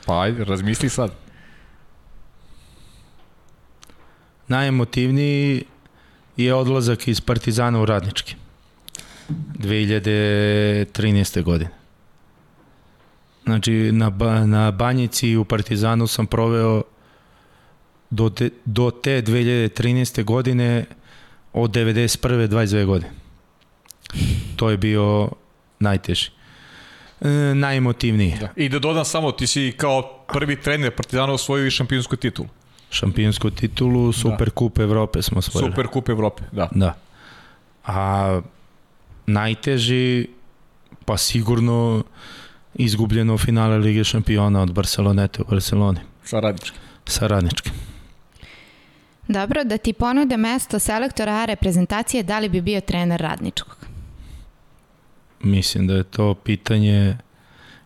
Pa 0.05 0.21
ajde, 0.21 0.43
razmisli 0.43 0.89
sad. 0.89 1.11
Najemotivniji 4.47 5.63
je 6.43 6.53
odlazak 6.53 7.07
iz 7.07 7.21
Partizana 7.21 7.81
u 7.81 7.85
Radnički. 7.85 8.35
2013. 9.29 11.43
godine. 11.43 11.69
Znači, 13.43 13.91
na, 13.91 14.09
ba, 14.09 14.45
na 14.45 14.71
Banjici 14.71 15.35
u 15.35 15.45
Partizanu 15.45 16.07
sam 16.07 16.27
proveo 16.27 16.83
do 18.09 18.29
te, 18.29 18.49
do 18.65 18.91
te 18.91 19.21
2013. 19.21 20.23
godine 20.23 20.85
od 21.53 21.71
91. 21.71 22.47
22 22.47 22.85
godine. 22.85 23.11
To 24.55 24.69
je 24.69 24.77
bio 24.77 25.29
najteži. 25.79 26.29
E, 27.21 27.29
najemotivniji. 27.55 28.35
Da. 28.39 28.49
I 28.55 28.69
da 28.69 28.79
dodam 28.79 29.05
samo, 29.05 29.31
ti 29.31 29.47
si 29.47 29.73
kao 29.77 30.25
prvi 30.33 30.61
trener 30.61 30.95
Partizana 30.95 31.33
osvojio 31.33 31.67
i 31.67 31.71
šampionsku 31.71 32.15
titulu. 32.15 32.47
Šampionsku 32.89 33.49
titulu, 33.49 34.11
Super 34.11 34.47
da. 34.47 34.53
kup 34.53 34.79
Evrope 34.79 35.21
smo 35.21 35.39
osvojili. 35.39 35.71
Super 35.71 35.87
kup 35.87 36.09
Evrope, 36.09 36.43
da. 36.51 36.69
Da. 36.71 36.93
A 37.85 38.41
najteži, 39.25 40.27
pa 41.05 41.17
sigurno 41.17 42.03
izgubljeno 42.75 43.37
finale 43.37 43.77
Lige 43.77 44.03
šampiona 44.03 44.61
od 44.61 44.73
Barcelonete 44.73 45.41
u 45.41 45.45
Barceloni. 45.45 45.99
Sa 46.23 46.39
radničkim. 46.39 46.79
Sa 47.05 47.27
radničkim. 47.27 47.73
Dobro, 49.27 49.63
da 49.63 49.77
ti 49.77 49.93
ponude 49.93 50.37
mesto 50.37 50.79
selektora 50.79 51.33
A 51.33 51.45
reprezentacije, 51.45 52.23
da 52.23 52.39
li 52.39 52.49
bi 52.49 52.61
bio 52.61 52.81
trener 52.81 53.21
radničkog? 53.21 53.75
Mislim 55.43 55.87
da 55.87 55.93
je 55.93 56.03
to 56.03 56.33
pitanje 56.33 57.17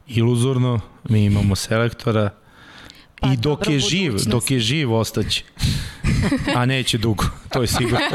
iluzorno. 0.08 0.80
Mi 1.10 1.26
imamo 1.26 1.56
selektora 1.56 2.30
pa, 3.24 3.34
i 3.34 3.38
dok 3.38 3.70
je 3.70 3.80
živ, 3.80 4.16
dok 4.26 4.52
je 4.52 4.60
živ 4.60 4.94
ostaće. 4.94 5.44
A 6.56 6.66
neće 6.66 6.98
dugo, 6.98 7.26
to 7.50 7.62
je 7.62 7.68
sigurno. 7.68 8.00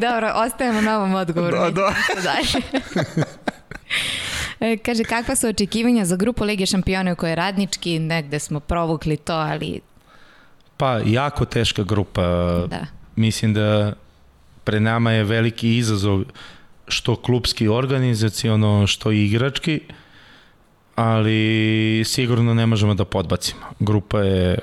Dobro, 0.00 0.32
ostajemo 0.34 0.80
na 0.80 0.96
ovom 0.96 1.14
odgovoru. 1.14 1.56
Da, 1.56 1.70
da. 1.70 1.94
Dalje. 2.22 2.64
E, 4.60 4.76
kaže, 4.76 5.04
kakva 5.04 5.36
su 5.36 5.48
očekivanja 5.48 6.04
za 6.04 6.16
grupu 6.16 6.44
Lige 6.44 6.66
šampiona 6.66 7.12
u 7.12 7.16
kojoj 7.16 7.30
je 7.30 7.36
radnički, 7.36 7.98
negde 7.98 8.38
smo 8.38 8.60
provukli 8.60 9.16
to, 9.16 9.32
ali... 9.32 9.80
Pa, 10.76 11.00
jako 11.04 11.44
teška 11.44 11.82
grupa. 11.82 12.22
Da. 12.70 12.86
Mislim 13.16 13.54
da 13.54 13.92
pre 14.64 14.80
nama 14.80 15.12
je 15.12 15.24
veliki 15.24 15.76
izazov 15.76 16.24
što 16.90 17.16
klubski 17.16 17.68
organizaciono, 17.68 18.86
što 18.86 19.12
i 19.12 19.24
igrački, 19.24 19.80
ali 20.94 22.02
sigurno 22.06 22.54
ne 22.54 22.66
možemo 22.66 22.94
da 22.94 23.04
podbacimo. 23.04 23.60
Grupa 23.78 24.20
je 24.20 24.58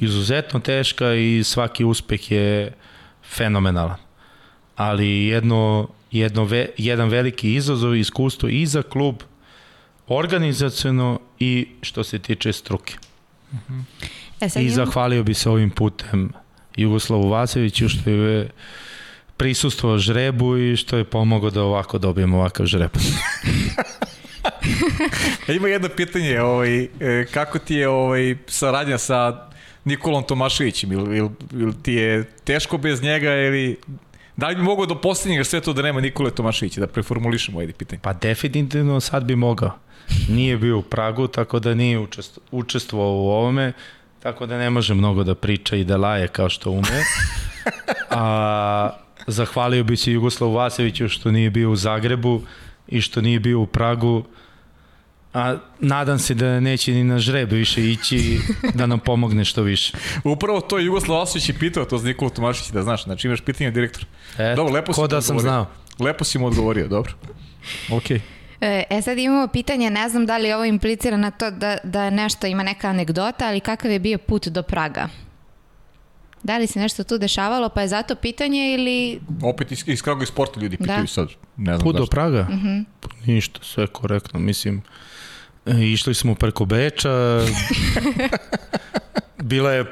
izuzetno 0.00 0.60
teška 0.60 1.14
i 1.14 1.44
svaki 1.44 1.84
uspeh 1.84 2.30
je 2.30 2.72
fenomenalan. 3.36 3.96
Ali 4.76 5.26
jedno, 5.26 5.88
jedno 6.10 6.44
ve, 6.44 6.68
jedan 6.78 7.08
veliki 7.08 7.54
izazov 7.54 7.96
i 7.96 8.00
iskustvo 8.00 8.48
i 8.48 8.66
za 8.66 8.82
klub, 8.82 9.22
organizacijno 10.08 11.20
i 11.38 11.68
što 11.82 12.04
se 12.04 12.18
tiče 12.18 12.52
struke. 12.52 12.94
Uh 13.52 13.58
-huh. 13.68 13.82
e, 14.56 14.62
I 14.62 14.70
zahvalio 14.70 15.22
bi 15.22 15.34
se 15.34 15.50
ovim 15.50 15.70
putem 15.70 16.32
Jugoslavu 16.76 17.28
Vaseviću 17.28 17.88
što 17.88 18.10
je 18.10 18.50
prisustvo 19.36 19.98
žrebu 19.98 20.58
i 20.58 20.76
što 20.76 20.96
je 20.96 21.04
pomogao 21.04 21.50
da 21.50 21.62
ovako 21.62 21.98
dobijemo 21.98 22.38
ovakav 22.38 22.66
žreb. 22.66 22.90
Ima 25.56 25.68
jedno 25.68 25.88
pitanje, 25.96 26.40
ovaj, 26.40 26.82
e, 26.82 26.88
kako 27.34 27.58
ti 27.58 27.74
je 27.74 27.88
ovaj, 27.88 28.36
saradnja 28.46 28.98
sa 28.98 29.48
Nikolom 29.84 30.22
Tomaševićem, 30.22 30.92
ili, 30.92 31.18
ili, 31.18 31.30
ili 31.52 31.82
ti 31.82 31.92
je 31.92 32.24
teško 32.44 32.78
bez 32.78 33.02
njega 33.02 33.34
ili 33.34 33.76
Da 34.36 34.48
li 34.48 34.54
bi 34.54 34.62
mogao 34.62 34.86
do 34.86 35.00
posljednjega 35.00 35.44
sve 35.44 35.60
to 35.60 35.72
da 35.72 35.82
nema 35.82 36.00
Nikole 36.00 36.30
Tomaševića, 36.30 36.80
da 36.80 36.86
preformulišemo 36.86 37.58
ovaj 37.58 37.72
pitanje? 37.72 38.00
Pa 38.02 38.12
definitivno 38.12 39.00
sad 39.00 39.24
bi 39.24 39.36
mogao. 39.36 39.78
Nije 40.28 40.56
bio 40.56 40.78
u 40.78 40.82
Pragu, 40.82 41.26
tako 41.28 41.60
da 41.60 41.74
nije 41.74 41.98
učest, 41.98 42.38
učestvovao 42.50 43.14
u 43.14 43.28
ovome, 43.28 43.72
tako 44.22 44.46
da 44.46 44.58
ne 44.58 44.70
može 44.70 44.94
mnogo 44.94 45.24
da 45.24 45.34
priča 45.34 45.76
i 45.76 45.84
da 45.84 45.96
laje 45.96 46.28
kao 46.28 46.48
što 46.48 46.70
ume. 46.70 46.88
A, 48.10 48.90
zahvalio 49.26 49.84
bi 49.84 49.96
se 49.96 50.12
Jugoslavu 50.12 50.52
Vaseviću 50.52 51.08
što 51.08 51.30
nije 51.30 51.50
bio 51.50 51.70
u 51.70 51.76
Zagrebu 51.76 52.42
i 52.88 53.00
što 53.00 53.20
nije 53.20 53.40
bio 53.40 53.60
u 53.60 53.66
Pragu 53.66 54.24
a 55.34 55.56
nadam 55.80 56.18
se 56.18 56.34
da 56.34 56.60
neće 56.60 56.92
ni 56.92 57.04
na 57.04 57.18
žreb 57.18 57.52
više 57.52 57.90
ići 57.90 58.38
da 58.78 58.86
nam 58.86 58.98
pomogne 58.98 59.44
što 59.44 59.62
više. 59.62 59.92
Upravo 60.24 60.60
to 60.60 60.78
je 60.78 60.84
Jugoslav 60.84 61.18
Vasović 61.18 61.48
i 61.48 61.58
pitao 61.58 61.84
to 61.84 61.98
za 61.98 62.08
Nikola 62.08 62.30
Tomašić 62.30 62.70
da 62.70 62.82
znaš, 62.82 63.04
znači 63.04 63.26
imaš 63.26 63.40
pitanje 63.40 63.70
direktora. 63.70 64.06
E, 64.38 64.54
dobro, 64.56 64.72
lepo 64.72 64.92
ko 64.92 65.06
da 65.06 65.22
sam 65.22 65.40
znao. 65.40 65.66
Lepo 65.98 66.24
si 66.24 66.38
mu 66.38 66.46
odgovorio, 66.46 66.88
dobro. 66.88 67.12
Okej. 67.92 68.18
Okay. 68.18 68.82
E 68.90 69.02
sad 69.02 69.18
imamo 69.18 69.48
pitanje, 69.48 69.90
ne 69.90 70.08
znam 70.08 70.26
da 70.26 70.38
li 70.38 70.52
ovo 70.52 70.64
implicira 70.64 71.16
na 71.16 71.30
to 71.30 71.50
da, 71.50 71.78
da 71.84 72.10
nešto 72.10 72.46
ima 72.46 72.62
neka 72.62 72.88
anegdota, 72.88 73.48
ali 73.48 73.60
kakav 73.60 73.90
je 73.90 73.98
bio 73.98 74.18
put 74.18 74.48
do 74.48 74.62
Praga? 74.62 75.08
Da 76.44 76.58
li 76.58 76.66
se 76.66 76.78
nešto 76.78 77.04
tu 77.04 77.18
dešavalo, 77.18 77.68
pa 77.68 77.82
je 77.82 77.88
zato 77.88 78.14
pitanje 78.14 78.74
ili... 78.74 79.20
Opet 79.42 79.72
iz, 79.72 79.84
iz 79.86 80.02
Kraga 80.02 80.22
i 80.22 80.26
sporta 80.26 80.60
ljudi 80.60 80.76
pitaju 80.76 81.00
da. 81.00 81.06
sad. 81.06 81.28
Ne 81.56 81.72
znam 81.76 81.80
Put 81.80 81.96
do 81.96 82.06
Praga? 82.06 82.40
Uh 82.40 82.54
mhm. 82.54 82.66
-huh. 82.66 82.84
Ništa, 83.26 83.60
sve 83.62 83.86
korektno. 83.86 84.40
Mislim, 84.40 84.82
išli 85.66 86.14
smo 86.14 86.34
preko 86.34 86.64
Beča. 86.64 87.10
Bila 89.42 89.72
je 89.72 89.84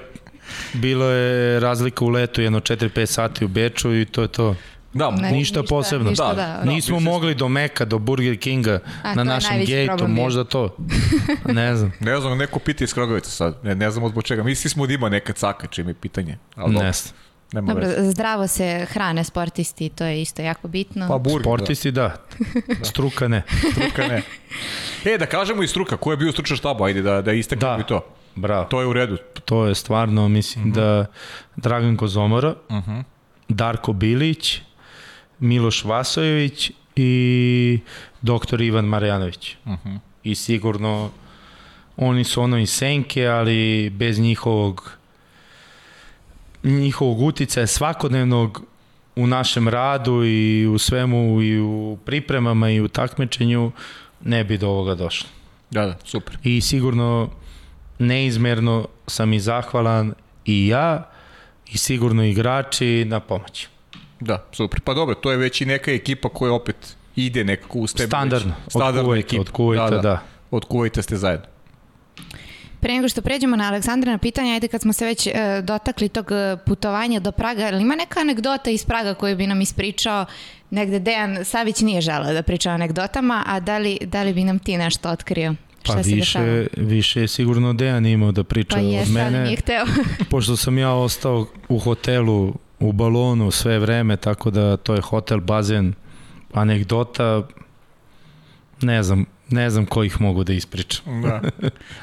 bilo 0.72 1.04
je 1.04 1.60
razlika 1.60 2.04
u 2.04 2.08
letu 2.08 2.42
jedno 2.42 2.60
4-5 2.60 3.06
sati 3.06 3.44
u 3.44 3.48
Beču 3.48 3.94
i 3.94 4.04
to 4.04 4.22
je 4.22 4.28
to. 4.28 4.56
Da, 4.94 5.10
ne, 5.10 5.16
ništa, 5.16 5.36
ništa 5.36 5.62
posebno. 5.62 6.10
Ništa, 6.10 6.34
da, 6.34 6.34
da. 6.34 6.64
Nismo 6.64 6.98
da, 6.98 7.04
mogli 7.04 7.34
do 7.34 7.48
Meka, 7.48 7.84
do 7.84 7.98
Burger 7.98 8.38
Kinga 8.38 8.80
A, 9.02 9.14
na 9.14 9.24
našem 9.24 9.64
gejtu, 9.64 10.08
možda 10.08 10.44
to. 10.44 10.76
Ne 11.44 11.76
znam. 11.76 11.92
ne 12.00 12.20
znam, 12.20 12.38
neko 12.38 12.58
pita 12.58 12.84
iz 12.84 12.94
Kragovica 12.94 13.30
sad. 13.30 13.58
Ne, 13.62 13.74
ne 13.74 13.90
znam 13.90 14.04
od 14.04 14.24
čega. 14.24 14.42
Misli 14.42 14.70
smo 14.70 14.86
da 14.86 14.92
ima 14.92 15.08
neka 15.08 15.32
caka 15.32 15.66
čim 15.66 15.88
je 15.88 15.94
pitanje. 15.94 16.38
Ali 16.56 16.74
ne 16.74 16.92
znam. 16.92 17.14
Nema 17.52 17.72
Dobro, 17.72 17.88
veze. 17.88 18.10
zdravo 18.10 18.46
se 18.46 18.86
hrane 18.90 19.24
sportisti, 19.24 19.88
to 19.88 20.04
je 20.04 20.22
isto 20.22 20.42
jako 20.42 20.68
bitno. 20.68 21.08
Pa 21.08 21.18
burger, 21.18 21.42
sportisti 21.42 21.90
da. 21.90 22.16
da. 22.78 22.84
Struka 22.84 23.28
ne. 23.28 23.42
Struka 23.72 24.08
ne. 24.08 24.22
E, 25.14 25.18
da 25.18 25.26
kažemo 25.26 25.62
i 25.62 25.68
struka, 25.68 25.96
ko 25.96 26.10
je 26.10 26.16
bio 26.16 26.32
stručan 26.32 26.56
štaba, 26.56 26.86
ajde 26.86 27.02
da, 27.02 27.22
da 27.22 27.32
istaknemo 27.32 27.76
da. 27.76 27.82
i 27.82 27.86
to. 27.86 28.04
Bravo. 28.34 28.64
To 28.64 28.80
je 28.80 28.86
u 28.86 28.92
redu. 28.92 29.16
To 29.44 29.66
je 29.66 29.74
stvarno, 29.74 30.28
mislim 30.28 30.64
uh 30.64 30.70
mhm. 30.70 30.80
-huh. 30.80 31.04
da 31.04 31.06
Dragan 31.56 31.96
Kozomora, 31.96 32.54
uh 32.68 32.76
mhm. 32.76 32.90
-huh. 32.90 33.02
Darko 33.48 33.92
Bilić, 33.92 34.60
Miloš 35.42 35.84
Vasojević 35.84 36.70
i 36.96 37.78
doktor 38.22 38.60
Ivan 38.60 38.84
Marjanović. 38.84 39.56
Uh 39.64 39.72
mhm. 39.72 39.88
-huh. 39.88 39.98
I 40.24 40.34
sigurno 40.34 41.10
oni 41.96 42.24
su 42.24 42.42
ono 42.42 42.58
iz 42.58 42.70
senke, 42.70 43.26
ali 43.26 43.90
bez 43.90 44.18
njihovog 44.18 44.92
njihovog 46.62 47.20
uticaja 47.20 47.66
svakodnevnog 47.66 48.62
u 49.16 49.26
našem 49.26 49.68
radu 49.68 50.24
i 50.24 50.66
u 50.66 50.78
svemu 50.78 51.42
i 51.42 51.60
u 51.60 51.98
pripremama 52.04 52.70
i 52.70 52.80
u 52.80 52.88
takmičenju 52.88 53.72
ne 54.20 54.44
bi 54.44 54.58
do 54.58 54.68
ovoga 54.68 54.94
došlo. 54.94 55.28
Da, 55.70 55.86
da, 55.86 55.98
super. 56.04 56.38
I 56.42 56.60
sigurno 56.60 57.30
neizmerno 57.98 58.88
sam 59.06 59.32
i 59.32 59.40
zahvalan 59.40 60.14
i 60.44 60.68
ja 60.68 61.10
i 61.72 61.78
sigurno 61.78 62.24
igrači 62.24 63.04
na 63.04 63.20
pomoći. 63.20 63.68
Da, 64.22 64.44
super. 64.52 64.80
Pa 64.80 64.94
dobro, 64.94 65.14
to 65.14 65.30
je 65.30 65.36
već 65.36 65.60
i 65.60 65.66
neka 65.66 65.92
ekipa 65.92 66.28
koja 66.28 66.52
opet 66.52 66.96
ide 67.16 67.44
nekako 67.44 67.78
uz 67.78 67.94
tebe. 67.94 68.06
Standardno, 68.06 68.54
Standardna 68.68 69.00
od 69.00 69.06
Kuvajta, 69.06 69.40
od 69.40 69.50
Kuvajta, 69.50 69.90
da, 69.90 69.96
da. 69.96 70.02
da. 70.02 70.22
Od 70.50 70.64
Kuvajta 70.64 71.02
ste 71.02 71.16
zajedno. 71.16 71.46
Pre 72.80 72.94
nego 72.94 73.08
što 73.08 73.22
pređemo 73.22 73.56
na 73.56 73.68
Aleksandra 73.68 74.12
na 74.12 74.18
pitanje, 74.18 74.52
ajde 74.52 74.68
kad 74.68 74.82
smo 74.82 74.92
se 74.92 75.06
već 75.06 75.26
e, 75.26 75.32
dotakli 75.62 76.08
tog 76.08 76.32
e, 76.32 76.56
putovanja 76.66 77.20
do 77.20 77.32
Praga, 77.32 77.66
ali 77.66 77.82
ima 77.82 77.94
neka 77.94 78.20
anegdota 78.20 78.70
iz 78.70 78.84
Praga 78.84 79.14
koju 79.14 79.36
bi 79.36 79.46
nam 79.46 79.60
ispričao 79.60 80.26
negde 80.70 80.98
Dejan 80.98 81.44
Savić 81.44 81.80
nije 81.80 82.00
želeo 82.00 82.32
da 82.32 82.42
priča 82.42 82.70
o 82.70 82.74
anegdotama, 82.74 83.42
a 83.46 83.60
da 83.60 83.78
li, 83.78 83.98
da 84.02 84.22
li 84.22 84.32
bi 84.32 84.44
nam 84.44 84.58
ti 84.58 84.76
nešto 84.76 85.10
otkrio? 85.10 85.54
Pa 85.86 85.94
više, 85.94 86.66
više 86.76 87.20
je 87.20 87.28
sigurno 87.28 87.72
Dejan 87.72 88.06
imao 88.06 88.32
da 88.32 88.44
priča 88.44 88.76
pa 88.76 89.02
od 89.02 89.10
mene. 89.10 89.44
Nije 89.44 89.56
hteo. 89.56 89.84
pošto 90.30 90.56
sam 90.56 90.78
ja 90.78 90.90
ostao 90.92 91.46
u 91.68 91.78
hotelu 91.78 92.54
u 92.82 92.92
balonu 92.92 93.50
sve 93.50 93.78
vreme, 93.78 94.16
tako 94.16 94.50
da 94.50 94.76
to 94.76 94.94
je 94.94 95.00
hotel, 95.00 95.40
bazen, 95.40 95.94
anegdota, 96.52 97.42
ne 98.80 99.02
znam, 99.02 99.24
ne 99.48 99.70
znam 99.70 99.86
kojih 99.86 100.20
mogu 100.20 100.44
da 100.44 100.52
ispričam. 100.52 101.04
da. 101.22 101.40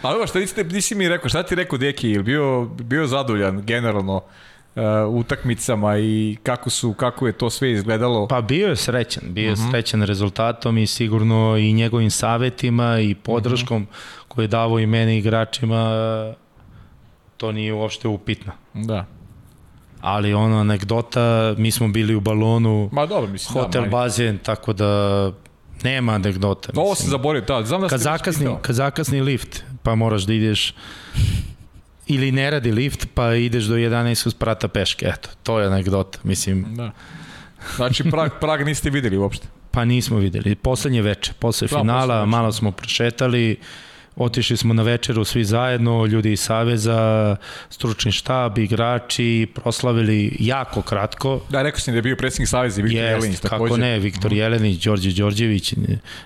Ali 0.01 0.15
ovo 0.15 0.27
što 0.27 0.39
nisi, 0.39 0.63
nisi 0.63 0.95
mi 0.95 1.09
rekao, 1.09 1.29
šta 1.29 1.43
ti 1.43 1.55
rekao 1.55 1.77
Deki, 1.77 2.11
ili 2.11 2.23
bio, 2.23 2.65
bio 2.65 3.07
zadovoljan 3.07 3.61
generalno 3.65 4.15
uh, 4.15 4.83
utakmicama 5.09 5.97
i 5.97 6.37
kako 6.43 6.69
su 6.69 6.93
kako 6.93 7.27
je 7.27 7.33
to 7.33 7.49
sve 7.49 7.71
izgledalo? 7.71 8.27
Pa 8.27 8.41
bio 8.41 8.67
je 8.67 8.75
srećan, 8.75 9.23
bio 9.33 9.45
je 9.45 9.53
uh 9.53 9.57
mhm. 9.57 9.67
-huh. 9.67 9.71
srećan 9.71 10.03
rezultatom 10.03 10.77
i 10.77 10.87
sigurno 10.87 11.57
i 11.57 11.73
njegovim 11.73 12.11
savetima 12.11 12.99
i 12.99 13.15
podrškom 13.15 13.77
uh 13.77 13.83
mhm. 13.83 13.91
-huh. 13.91 14.27
koje 14.27 14.43
je 14.43 14.47
davo 14.47 14.79
i 14.79 14.85
mene 14.85 15.17
igračima 15.17 15.89
to 17.37 17.51
nije 17.51 17.73
uopšte 17.73 18.07
upitno. 18.07 18.51
Da. 18.73 19.05
Ali 20.01 20.33
ono, 20.33 20.59
anegdota, 20.59 21.55
mi 21.57 21.71
smo 21.71 21.87
bili 21.87 22.15
u 22.15 22.19
balonu, 22.19 22.89
Ma 22.91 23.05
dobro, 23.05 23.31
mislim, 23.31 23.63
hotel, 23.63 23.83
da, 23.83 23.89
bazen, 23.89 24.37
tako 24.37 24.73
da 24.73 25.31
nema 25.83 26.11
anegdota. 26.13 26.71
Ovo 26.75 26.89
mislim. 26.89 27.05
se 27.05 27.09
zaboravio, 27.11 27.45
da, 27.47 27.65
znam 27.65 27.81
da 27.81 27.87
Kad 27.87 27.99
zakasni, 27.99 28.47
kad 28.61 28.75
zakasni 28.75 29.21
lift, 29.21 29.63
pa 29.83 29.95
moraš 29.95 30.23
da 30.23 30.33
ideš 30.33 30.73
ili 32.07 32.31
ne 32.31 32.49
radi 32.51 32.71
lift, 32.71 33.07
pa 33.13 33.33
ideš 33.33 33.63
do 33.63 33.75
11 33.75 34.31
sprata 34.31 34.67
peške, 34.67 35.05
eto, 35.05 35.29
to 35.43 35.59
je 35.59 35.67
anegdota, 35.67 36.19
mislim, 36.23 36.65
Da. 36.75 36.91
Znači, 37.75 38.03
Prag, 38.11 38.31
Prag 38.41 38.65
niste 38.65 38.89
videli 38.89 39.17
uopšte. 39.17 39.47
pa 39.71 39.85
nismo 39.85 40.17
videli. 40.17 40.55
Poslednje 40.55 41.01
veče, 41.01 41.33
posle 41.39 41.67
Da, 41.67 41.77
finala, 41.77 42.25
malo 42.25 42.51
smo 42.51 42.71
prošetali, 42.71 43.57
otišli 44.19 44.57
smo 44.57 44.73
na 44.73 44.83
večeru 44.83 45.23
svi 45.23 45.45
zajedno, 45.45 46.05
ljudi 46.05 46.31
iz 46.31 46.39
Saveza, 46.41 47.35
stručni 47.69 48.11
štab, 48.11 48.57
igrači, 48.57 49.47
proslavili 49.55 50.35
jako 50.39 50.81
kratko, 50.81 51.41
Da, 51.49 51.61
rekao 51.61 51.79
sam 51.79 51.91
da 51.93 51.97
je 51.97 52.01
bio 52.01 52.15
predsjednik 52.15 52.49
Saveza 52.49 52.81
i 52.81 52.83
Viktor 52.83 53.03
Jest, 53.03 53.41
takođe. 53.41 53.69
kako 53.69 53.77
ne, 53.77 53.99
Viktor 53.99 54.33
Jelenić, 54.33 54.83
Đorđe 54.83 55.11
Đorđević, 55.11 55.73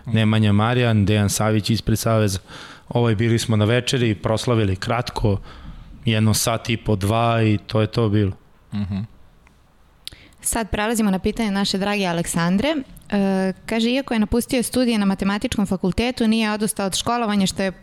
Nemanja 0.05 0.51
Marijan, 0.51 1.05
Dejan 1.05 1.29
Savić 1.29 1.69
ispred 1.69 1.99
Saveza. 1.99 2.39
Ovaj 2.89 3.15
bili 3.15 3.39
smo 3.39 3.55
na 3.55 3.65
večeri, 3.65 4.15
proslavili 4.15 4.75
kratko, 4.75 5.39
jedno 6.05 6.33
sat 6.33 6.69
i 6.69 6.77
po 6.77 6.95
dva 6.95 7.43
i 7.43 7.57
to 7.67 7.81
je 7.81 7.87
to 7.87 8.09
bilo. 8.09 8.31
Sad 10.41 10.69
prelazimo 10.69 11.11
na 11.11 11.19
pitanje 11.19 11.51
naše 11.51 11.77
drage 11.77 12.05
Aleksandre. 12.05 12.75
E, 13.13 13.53
kaže, 13.65 13.89
iako 13.89 14.13
je 14.13 14.19
napustio 14.19 14.63
studije 14.63 14.97
na 14.97 15.05
matematičkom 15.05 15.65
fakultetu, 15.65 16.27
nije 16.27 16.51
odustao 16.51 16.87
od 16.87 16.97
školovanja, 16.97 17.47
što 17.47 17.63
je 17.63 17.67
e, 17.67 17.73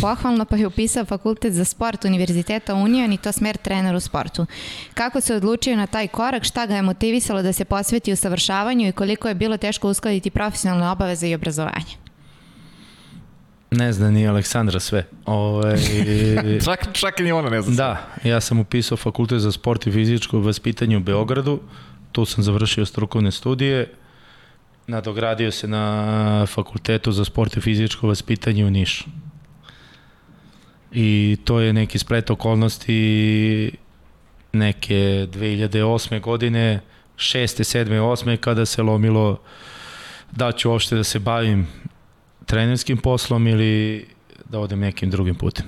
pohvalno, 0.00 0.44
pa 0.44 0.56
je 0.56 0.66
upisao 0.66 1.04
fakultet 1.04 1.52
za 1.52 1.64
sport 1.64 2.04
Univerziteta 2.04 2.74
Union 2.74 3.12
i 3.12 3.16
to 3.16 3.32
smer 3.32 3.56
trener 3.56 3.94
u 3.94 4.00
sportu. 4.00 4.46
Kako 4.94 5.20
se 5.20 5.34
odlučio 5.34 5.76
na 5.76 5.86
taj 5.86 6.08
korak, 6.08 6.44
šta 6.44 6.66
ga 6.66 6.76
je 6.76 6.82
motivisalo 6.82 7.42
da 7.42 7.52
se 7.52 7.64
posveti 7.64 8.12
usavršavanju 8.12 8.88
i 8.88 8.92
koliko 8.92 9.28
je 9.28 9.34
bilo 9.34 9.56
teško 9.56 9.88
uskladiti 9.88 10.30
profesionalne 10.30 10.90
obaveze 10.90 11.28
i 11.28 11.34
obrazovanje? 11.34 12.08
Ne 13.70 13.92
zna 13.92 14.10
ni 14.10 14.28
Aleksandra 14.28 14.80
sve. 14.80 15.04
Ove, 15.26 15.76
Čak, 16.64 16.88
čak 16.92 17.20
i 17.20 17.22
ni 17.22 17.32
ona 17.32 17.50
ne 17.50 17.62
zna. 17.62 17.74
da, 17.74 18.08
ja 18.30 18.40
sam 18.40 18.58
upisao 18.58 18.96
fakultet 18.96 19.40
za 19.40 19.52
sport 19.52 19.86
i 19.86 19.92
fizičko 19.92 20.38
vaspitanje 20.38 20.96
u 20.96 21.00
Beogradu, 21.00 21.60
tu 22.12 22.24
sam 22.24 22.44
završio 22.44 22.86
strukovne 22.86 23.32
studije, 23.32 23.94
nadogradio 24.88 25.52
se 25.52 25.68
na 25.68 26.46
fakultetu 26.46 27.12
za 27.12 27.24
sport 27.24 27.56
i 27.56 27.60
fizičko 27.60 28.08
vaspitanje 28.08 28.64
u 28.64 28.70
Nišu. 28.70 29.04
I 30.92 31.36
to 31.44 31.60
je 31.60 31.72
neki 31.72 31.98
splet 31.98 32.30
okolnosti 32.30 33.72
neke 34.52 35.26
2008. 35.32 36.20
godine, 36.20 36.80
6. 37.16 37.86
7. 37.86 38.00
8. 38.00 38.36
kada 38.36 38.66
se 38.66 38.82
lomilo 38.82 39.40
da 40.30 40.52
ću 40.52 40.70
uopšte 40.70 40.96
da 40.96 41.04
se 41.04 41.18
bavim 41.18 41.66
trenerskim 42.46 42.98
poslom 42.98 43.46
ili 43.46 44.06
da 44.48 44.58
odem 44.58 44.80
nekim 44.80 45.10
drugim 45.10 45.34
putem. 45.34 45.66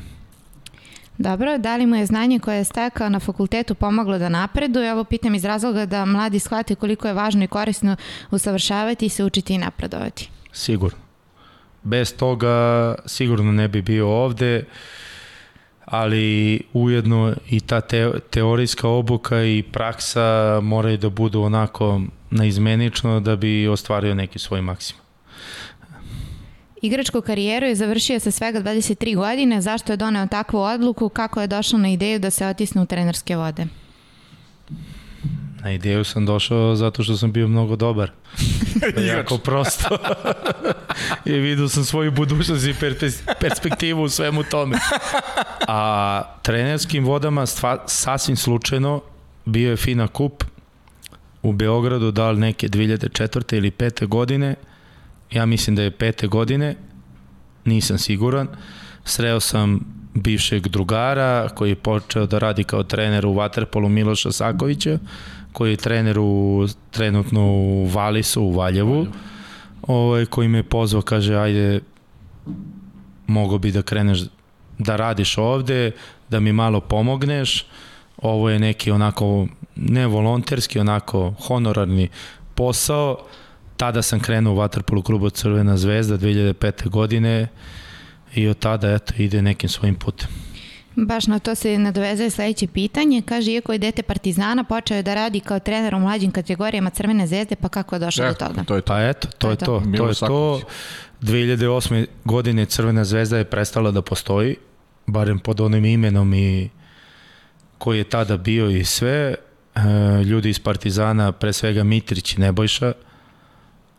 Dobro, 1.21 1.59
da 1.59 1.77
li 1.77 1.87
mu 1.87 1.97
je 1.97 2.07
znanje 2.07 2.39
koje 2.39 2.57
je 2.57 2.65
stekao 2.65 3.09
na 3.09 3.21
fakultetu 3.21 3.75
pomoglo 3.75 4.19
da 4.19 4.29
napreduje? 4.29 4.93
Ovo 4.93 5.05
pitam 5.05 5.35
iz 5.35 5.45
razloga 5.45 5.87
da 5.87 6.05
mladi 6.05 6.39
shvate 6.39 6.75
koliko 6.75 7.09
je 7.09 7.15
važno 7.15 7.45
i 7.45 7.47
korisno 7.47 7.97
usavršavati 8.31 9.07
i 9.07 9.09
se 9.09 9.25
učiti 9.25 9.55
i 9.55 9.59
napredovati. 9.59 10.31
Sigurno. 10.53 10.99
Bez 11.83 12.17
toga 12.17 12.95
sigurno 13.07 13.53
ne 13.53 13.69
bi 13.69 13.83
bio 13.83 14.09
ovde, 14.09 14.65
ali 15.85 16.61
ujedno 16.73 17.35
i 17.51 17.61
ta 17.61 17.81
te, 17.81 18.11
teorijska 18.31 18.89
obuka 18.89 19.43
i 19.43 19.63
praksa 19.73 20.61
moraju 20.63 20.99
da 20.99 21.09
budu 21.09 21.43
onako 21.43 22.01
naizmenično 22.31 23.21
da 23.21 23.37
bi 23.37 23.69
ostvario 23.69 24.15
neki 24.15 24.39
svoj 24.39 24.61
maksimum. 24.61 25.10
Igračku 26.83 27.21
karijeru 27.21 27.67
je 27.67 27.75
završio 27.75 28.21
sa 28.21 28.31
svega 28.31 28.63
23 28.63 29.17
godine. 29.17 29.61
Zašto 29.61 29.93
je 29.93 29.97
doneo 29.97 30.27
takvu 30.27 30.59
odluku? 30.59 31.09
Kako 31.09 31.41
je 31.41 31.47
došao 31.47 31.79
na 31.79 31.89
ideju 31.89 32.19
da 32.19 32.31
se 32.31 32.47
otisne 32.47 32.83
u 32.83 32.87
trenerske 32.87 33.37
vode? 33.37 33.67
Na 35.63 35.73
ideju 35.73 36.05
sam 36.05 36.27
došao 36.27 36.77
zato 36.77 37.03
što 37.03 37.17
sam 37.17 37.33
bio 37.33 37.49
mnogo 37.49 37.77
dobar. 37.77 38.11
To 38.95 39.01
je 39.01 39.07
jako 39.07 39.39
prosto. 39.39 39.99
I 41.25 41.33
vidio 41.33 41.69
sam 41.69 41.85
svoju 41.85 42.11
budućnost 42.11 42.67
i 42.67 42.75
perspektivu 43.41 44.03
u 44.03 44.09
svemu 44.09 44.43
tome. 44.43 44.79
A 45.69 46.23
trenerskim 46.43 47.05
vodama 47.05 47.47
stva, 47.47 47.85
sasvim 47.87 48.37
slučajno 48.37 49.01
bio 49.45 49.71
je 49.71 49.77
Fina 49.77 50.09
Kup 50.09 50.45
u 51.43 51.53
Beogradu, 51.53 52.11
da 52.11 52.31
li 52.31 52.41
neke 52.41 52.69
2004. 52.69 53.57
ili 53.57 53.71
5. 53.71 54.07
godine. 54.07 54.55
Ja 55.33 55.47
mislim 55.47 55.77
da 55.77 55.83
je 55.83 55.91
5. 55.91 56.29
godine, 56.29 56.77
nisam 57.65 57.99
siguran. 57.99 58.49
Sreo 59.05 59.41
sam 59.41 59.81
bivšeg 60.15 60.69
drugara 60.69 61.49
koji 61.49 61.69
je 61.69 61.77
počeo 61.77 62.27
da 62.27 62.39
radi 62.39 62.65
kao 62.65 62.83
trener 62.83 63.27
u 63.27 63.35
Waterpolu 63.35 63.89
Miloša 63.89 64.33
Sakovića, 64.33 64.99
koji 65.53 65.71
je 65.71 65.77
trener 65.77 66.19
u, 66.19 66.67
trenutno 66.91 67.47
u 67.47 67.87
Valisu, 67.87 68.43
u 68.43 68.53
Valjevu, 68.53 69.07
ovaj, 69.83 70.27
koji 70.27 70.49
me 70.49 70.59
je 70.59 70.63
pozvao, 70.63 71.03
kaže, 71.03 71.37
ajde, 71.37 71.81
mogo 73.27 73.59
bi 73.59 73.73
da 73.73 73.83
kreneš 73.83 74.21
da 74.79 74.97
radiš 74.97 75.39
ovde, 75.39 75.93
da 76.29 76.41
mi 76.41 76.53
malo 76.53 76.81
pomogneš, 76.81 77.67
ovo 78.17 78.51
je 78.51 78.59
neki 78.59 78.91
onako, 78.91 79.47
ne 79.77 80.07
volonterski, 80.07 80.79
onako 80.79 81.35
honorarni 81.47 82.09
posao, 82.55 83.17
tada 83.81 84.03
sam 84.03 84.21
krenuo 84.21 84.55
u 84.55 84.57
Waterpolu 84.57 85.03
klubu 85.03 85.31
Crvena 85.31 85.77
zvezda 85.77 86.19
2005. 86.19 86.89
godine 86.89 87.49
i 88.35 88.49
od 88.49 88.59
tada 88.59 88.93
eto 88.93 89.15
ide 89.19 89.43
nekim 89.43 89.69
svojim 89.69 89.95
putem. 89.95 90.29
Baš 90.97 91.27
na 91.27 91.39
to 91.39 91.55
se 91.55 91.79
nadovezuje 91.79 92.31
sledeće 92.31 92.67
pitanje. 92.67 93.23
Kaže, 93.23 93.53
iako 93.53 93.73
je 93.73 93.79
dete 93.79 94.03
Partizana, 94.03 94.65
počeo 94.65 94.97
je 94.97 95.03
da 95.03 95.15
radi 95.15 95.41
kao 95.41 95.59
trener 95.59 95.95
u 95.95 95.99
mlađim 95.99 96.31
kategorijama 96.31 96.91
Crvene 96.91 97.27
zvezde, 97.27 97.57
pa 97.57 97.69
kako 97.69 97.95
je 97.95 97.99
došao 97.99 98.29
do 98.29 98.35
toga? 98.35 98.65
to 98.65 98.75
je 98.75 98.81
to. 98.81 98.87
Pa 98.87 99.09
eto, 99.09 99.29
to 99.39 99.51
je 99.51 99.57
to. 99.57 99.65
To 99.65 99.81
Milo 99.81 100.09
je 100.09 100.09
to. 100.09 100.15
Saković. 100.15 100.65
2008. 101.21 102.07
godine 102.25 102.67
Crvena 102.67 103.05
zvezda 103.05 103.39
je 103.39 103.45
prestala 103.45 103.91
da 103.91 104.03
postoji, 104.03 104.57
barem 105.07 105.39
pod 105.39 105.61
onim 105.61 105.85
imenom 105.85 106.35
i 106.35 106.71
koji 107.79 107.99
je 107.99 108.05
tada 108.05 108.37
bio 108.37 108.71
i 108.71 108.85
sve. 108.85 109.35
E, 109.75 109.81
ljudi 110.25 110.51
iz 110.51 110.59
Partizana, 110.59 111.33
pre 111.33 111.53
svega 111.53 111.85
Mitrić 111.85 112.35
i 112.35 112.41
Nebojša, 112.41 112.93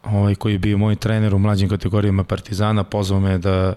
ovaj, 0.04 0.36
koji 0.36 0.54
je 0.54 0.60
bio 0.60 0.78
moj 0.78 0.96
trener 0.96 1.36
u 1.36 1.40
mlađim 1.40 1.70
kategorijama 1.70 2.24
Partizana, 2.24 2.84
pozvao 2.84 3.20
me 3.20 3.38
da 3.38 3.74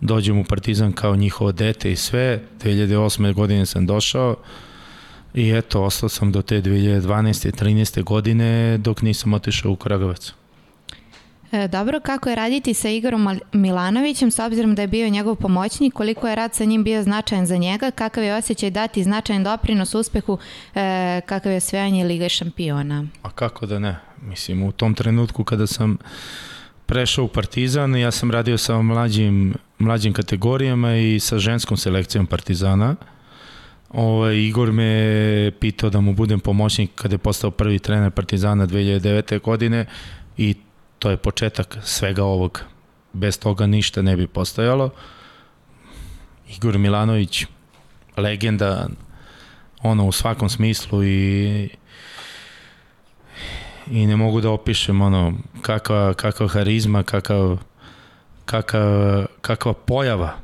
dođem 0.00 0.38
u 0.38 0.44
Partizan 0.44 0.92
kao 0.92 1.16
njihovo 1.16 1.52
dete 1.52 1.92
i 1.92 1.96
sve. 1.96 2.40
2008. 2.62 3.34
godine 3.34 3.66
sam 3.66 3.86
došao 3.86 4.36
i 5.34 5.50
eto, 5.50 5.82
ostao 5.82 6.08
sam 6.08 6.32
do 6.32 6.42
te 6.42 6.62
2012. 6.62 7.62
13. 7.62 8.02
godine 8.02 8.78
dok 8.78 9.02
nisam 9.02 9.34
otišao 9.34 9.72
u 9.72 9.76
Kragovac. 9.76 10.32
E, 11.52 11.68
dobro, 11.68 12.00
kako 12.00 12.28
je 12.28 12.36
raditi 12.36 12.74
sa 12.74 12.88
Igorom 12.88 13.40
Milanovićem, 13.52 14.30
s 14.30 14.38
obzirom 14.38 14.74
da 14.74 14.82
je 14.82 14.88
bio 14.88 15.08
njegov 15.08 15.34
pomoćnik, 15.36 15.94
koliko 15.94 16.28
je 16.28 16.34
rad 16.34 16.54
sa 16.54 16.64
njim 16.64 16.84
bio 16.84 17.02
značajan 17.02 17.46
za 17.46 17.56
njega, 17.56 17.90
kakav 17.90 18.24
je 18.24 18.34
osjećaj 18.34 18.70
dati 18.70 19.02
značajan 19.02 19.44
doprinos 19.44 19.94
uspehu, 19.94 20.38
e, 20.74 21.20
kakav 21.26 21.52
je 21.52 21.58
osvajanje 21.58 22.04
Lige 22.04 22.28
šampiona? 22.28 23.06
A 23.22 23.30
kako 23.30 23.66
da 23.66 23.78
ne? 23.78 23.96
Mislim, 24.22 24.62
u 24.62 24.72
tom 24.72 24.94
trenutku 24.94 25.44
kada 25.44 25.66
sam 25.66 25.98
prešao 26.86 27.24
u 27.24 27.28
Partizan, 27.28 27.96
ja 27.96 28.10
sam 28.10 28.30
radio 28.30 28.58
sa 28.58 28.82
mlađim, 28.82 29.54
mlađim 29.78 30.12
kategorijama 30.12 30.96
i 30.96 31.20
sa 31.20 31.38
ženskom 31.38 31.76
selekcijom 31.76 32.26
Partizana. 32.26 32.96
Ovaj, 33.90 34.36
Igor 34.36 34.72
me 34.72 35.52
pitao 35.60 35.90
da 35.90 36.00
mu 36.00 36.14
budem 36.14 36.40
pomoćnik 36.40 36.90
kada 36.94 37.14
je 37.14 37.18
postao 37.18 37.50
prvi 37.50 37.78
trener 37.78 38.10
Partizana 38.10 38.66
2009. 38.66 39.40
godine 39.40 39.86
i 40.36 40.54
to 40.98 41.10
je 41.10 41.16
početak 41.16 41.78
svega 41.82 42.24
ovog. 42.24 42.60
Bez 43.12 43.38
toga 43.38 43.66
ništa 43.66 44.02
ne 44.02 44.16
bi 44.16 44.26
postojalo. 44.26 44.90
Igor 46.48 46.78
Milanović, 46.78 47.46
legenda, 48.16 48.88
ono 49.82 50.06
u 50.06 50.12
svakom 50.12 50.48
smislu 50.48 51.04
i 51.04 51.68
i 53.90 54.06
ne 54.06 54.16
mogu 54.16 54.40
da 54.40 54.50
opišem 54.50 55.00
ono 55.00 55.32
kakva, 55.62 56.14
kakva 56.14 56.48
harizma, 56.48 57.02
kakav, 57.02 57.58
kakav, 58.44 59.26
kakva 59.40 59.72
pojava 59.72 60.36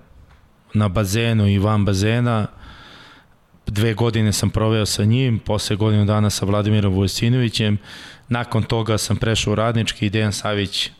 na 0.74 0.88
bazenu 0.88 1.48
i 1.48 1.58
van 1.58 1.84
bazena. 1.84 2.46
Dve 3.66 3.94
godine 3.94 4.32
sam 4.32 4.50
proveo 4.50 4.86
sa 4.86 5.04
njim, 5.04 5.38
posle 5.38 5.76
godinu 5.76 6.04
dana 6.04 6.30
sa 6.30 6.46
Vladimirom 6.46 6.94
Vojsinovićem. 6.94 7.78
Nakon 8.28 8.62
toga 8.62 8.98
sam 8.98 9.16
prešao 9.16 9.52
u 9.52 9.56
radnički 9.56 10.06
i 10.06 10.10
Dejan 10.10 10.32
Savić 10.32 10.90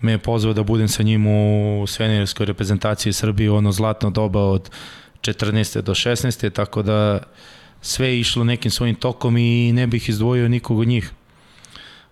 me 0.00 0.12
je 0.12 0.18
pozvao 0.18 0.54
da 0.54 0.62
budem 0.62 0.88
sa 0.88 1.02
njim 1.02 1.26
u 1.26 1.84
svenirskoj 1.86 2.46
reprezentaciji 2.46 3.12
Srbije 3.12 3.50
ono 3.50 3.72
zlatno 3.72 4.10
doba 4.10 4.40
od 4.40 4.70
14. 5.20 5.80
do 5.80 5.94
16. 5.94 6.50
tako 6.50 6.82
da 6.82 7.18
sve 7.80 8.08
je 8.08 8.20
išlo 8.20 8.44
nekim 8.44 8.70
svojim 8.70 8.94
tokom 8.94 9.36
i 9.36 9.72
ne 9.72 9.86
bih 9.86 10.08
izdvojio 10.08 10.48
nikog 10.48 10.78
od 10.78 10.88
njih. 10.88 11.12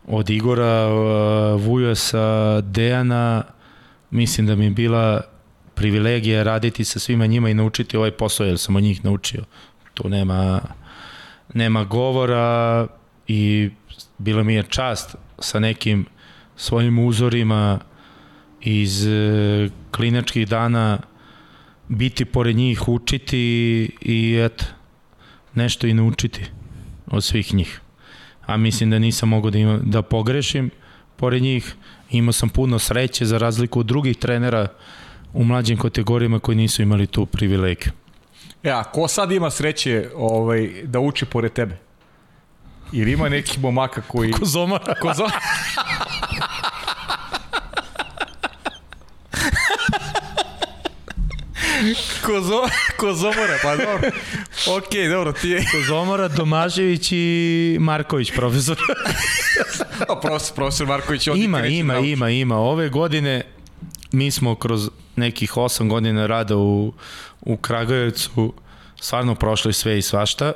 Od 0.07 0.31
Igora, 0.31 0.89
uh, 0.89 1.63
Vujasa, 1.63 2.61
Dejana, 2.61 3.43
mislim 4.11 4.47
da 4.47 4.55
mi 4.55 4.65
je 4.65 4.71
bila 4.71 5.21
privilegija 5.75 6.43
raditi 6.43 6.85
sa 6.85 6.99
svima 6.99 7.27
njima 7.27 7.51
i 7.51 7.55
naučiti 7.55 7.97
ovaj 7.97 8.11
posao, 8.11 8.47
jer 8.47 8.59
sam 8.59 8.77
od 8.77 8.83
njih 8.83 9.05
naučio. 9.05 9.45
Tu 9.95 10.09
nema, 10.09 10.61
nema 11.55 11.85
govora 11.85 12.87
i 13.29 13.71
bila 14.19 14.43
mi 14.43 14.55
je 14.55 14.63
čast 14.63 15.17
sa 15.39 15.59
nekim 15.59 16.07
svojim 16.57 16.99
uzorima 16.99 17.79
iz 18.61 19.07
e, 19.07 19.69
klinačkih 19.91 20.49
dana 20.49 20.99
biti 21.89 22.25
pored 22.25 22.57
njih, 22.57 22.89
učiti 22.89 23.39
i 24.01 24.39
eto, 24.45 24.65
nešto 25.55 25.87
i 25.87 25.95
naučiti 25.95 26.45
od 27.07 27.25
svih 27.25 27.55
njih. 27.55 27.81
A 28.47 28.57
mislim 28.57 28.91
da 28.91 28.99
nisam 28.99 29.29
mogao 29.29 29.51
da, 29.51 29.59
ima, 29.59 29.79
da 29.83 30.03
pogrešim 30.03 30.71
pored 31.17 31.43
njih. 31.43 31.75
Imao 32.11 32.33
sam 32.33 32.49
puno 32.49 32.79
sreće 32.79 33.25
za 33.25 33.39
razliku 33.39 33.81
od 33.81 33.87
drugih 33.87 34.17
trenera 34.17 34.69
u 35.33 35.45
mlađim 35.45 35.79
kategorijama 35.79 36.39
koji 36.39 36.57
nisu 36.57 36.83
imali 36.83 37.07
tu 37.07 37.27
privilegiju. 37.27 37.93
E, 38.63 38.71
a 38.71 38.85
ko 38.85 39.09
sad 39.09 39.33
ima 39.33 39.51
sreće 39.51 40.09
ovaj, 40.15 40.71
da 40.85 41.01
uči 41.01 41.25
pored 41.25 41.53
tebe? 41.53 41.79
Ili 42.93 43.13
ima 43.13 43.29
neki 43.29 43.61
momaka 43.61 44.01
koji... 44.01 44.33
Kozomara. 44.33 44.95
Kozomara. 45.01 45.41
Kozo, 52.27 52.63
Kozomora, 52.97 53.59
pa 53.63 53.77
dobro. 53.77 54.11
Ok, 54.77 55.11
dobro, 55.11 55.33
ti 55.33 55.49
je... 55.49 55.65
Kozomora, 55.73 56.29
Domažević 56.29 57.09
i 57.13 57.77
Marković, 57.81 58.33
profesor. 58.35 58.77
O, 60.09 60.21
profesor, 60.21 60.55
profesor 60.55 60.87
Marković, 60.87 61.29
on 61.29 61.43
ima, 61.43 61.67
ima, 61.67 61.93
nauči. 61.93 62.09
ima, 62.09 62.31
ima. 62.31 62.57
Ove 62.57 62.89
godine 62.89 63.43
mi 64.13 64.31
smo 64.31 64.55
kroz 64.55 64.91
nekih 65.17 65.53
8 65.53 65.89
godina 65.89 66.27
rada 66.27 66.57
u, 66.57 66.93
u 67.41 67.57
Kragujevcu 67.57 68.53
stvarno 69.01 69.35
prošli 69.35 69.73
sve 69.73 69.99
i 69.99 70.03
svašta. 70.03 70.53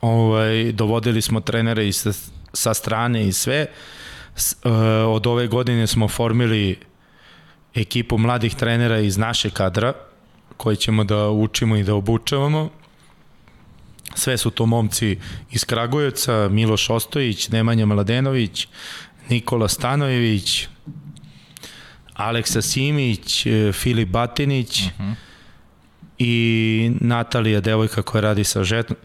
Ovaj, 0.00 0.72
dovodili 0.72 1.22
smo 1.22 1.40
trenere 1.40 1.88
i 1.88 1.92
sa, 1.92 2.12
sa 2.52 2.74
strane 2.74 3.26
i 3.26 3.32
sve. 3.32 3.66
S, 4.36 4.56
uh, 4.64 4.72
od 5.08 5.26
ove 5.26 5.46
godine 5.46 5.86
smo 5.86 6.08
formili 6.08 6.78
ekipu 7.74 8.18
mladih 8.18 8.54
trenera 8.54 8.98
iz 8.98 9.16
naše 9.18 9.50
kadra, 9.50 9.92
koji 10.56 10.76
ćemo 10.76 11.04
da 11.04 11.30
učimo 11.30 11.76
i 11.76 11.82
da 11.82 11.94
obučavamo. 11.94 12.70
Sve 14.14 14.38
su 14.38 14.50
to 14.50 14.66
momci 14.66 15.18
iz 15.50 15.64
Kragujevca, 15.64 16.48
Miloš 16.48 16.90
Ostojić, 16.90 17.48
Nemanja 17.48 17.86
Mladenović, 17.86 18.68
Nikola 19.28 19.68
Stanojević, 19.68 20.68
Aleksa 22.14 22.62
Simić, 22.62 23.46
e, 23.46 23.72
Filip 23.72 24.08
Batinić 24.08 24.80
uh 24.80 25.00
mhm. 25.00 25.10
-huh. 25.10 25.14
i 26.18 26.90
Natalija, 27.00 27.60
devojka 27.60 28.02
koja 28.02 28.20
radi 28.20 28.44
sa 28.44 28.60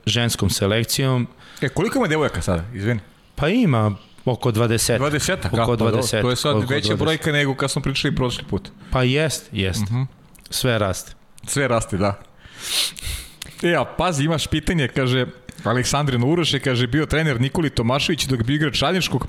ženskom 0.06 0.50
selekcijom. 0.50 1.28
E, 1.62 1.70
koliko 1.70 1.98
ima 1.98 2.08
devojaka 2.08 2.42
sada, 2.42 2.64
izvini? 2.74 3.00
Pa 3.36 3.48
ima 3.48 3.96
oko 4.26 4.52
20. 4.52 5.00
20 5.00 5.62
oko 5.62 5.76
20. 5.76 6.12
Pa, 6.12 6.22
to 6.22 6.30
je 6.30 6.36
sad 6.36 6.70
veća 6.70 6.94
20. 6.94 6.98
brojka 6.98 7.32
nego 7.32 7.56
kad 7.56 7.72
smo 7.72 7.82
pričali 7.82 8.16
prošli 8.16 8.44
put. 8.44 8.70
Pa 8.92 9.04
jest, 9.04 9.50
jest. 9.52 9.82
Uh 9.82 9.92
mhm. 9.92 10.02
-huh. 10.02 10.06
Sve 10.50 10.80
raste. 10.80 11.19
Sve 11.48 11.68
raste, 11.68 11.98
da. 11.98 12.20
E, 13.64 13.76
a 13.76 13.86
pazi, 13.86 14.24
imaš 14.24 14.48
pitanje, 14.48 14.88
kaže, 14.88 15.26
Aleksandrin 15.64 16.24
Uroš 16.24 16.52
kaže, 16.64 16.88
bio 16.88 17.06
trener 17.06 17.42
Nikoli 17.42 17.70
Tomašević 17.70 18.26
dok 18.26 18.44
bi 18.44 18.56
igrač 18.56 18.76
Šaljenškog. 18.76 19.28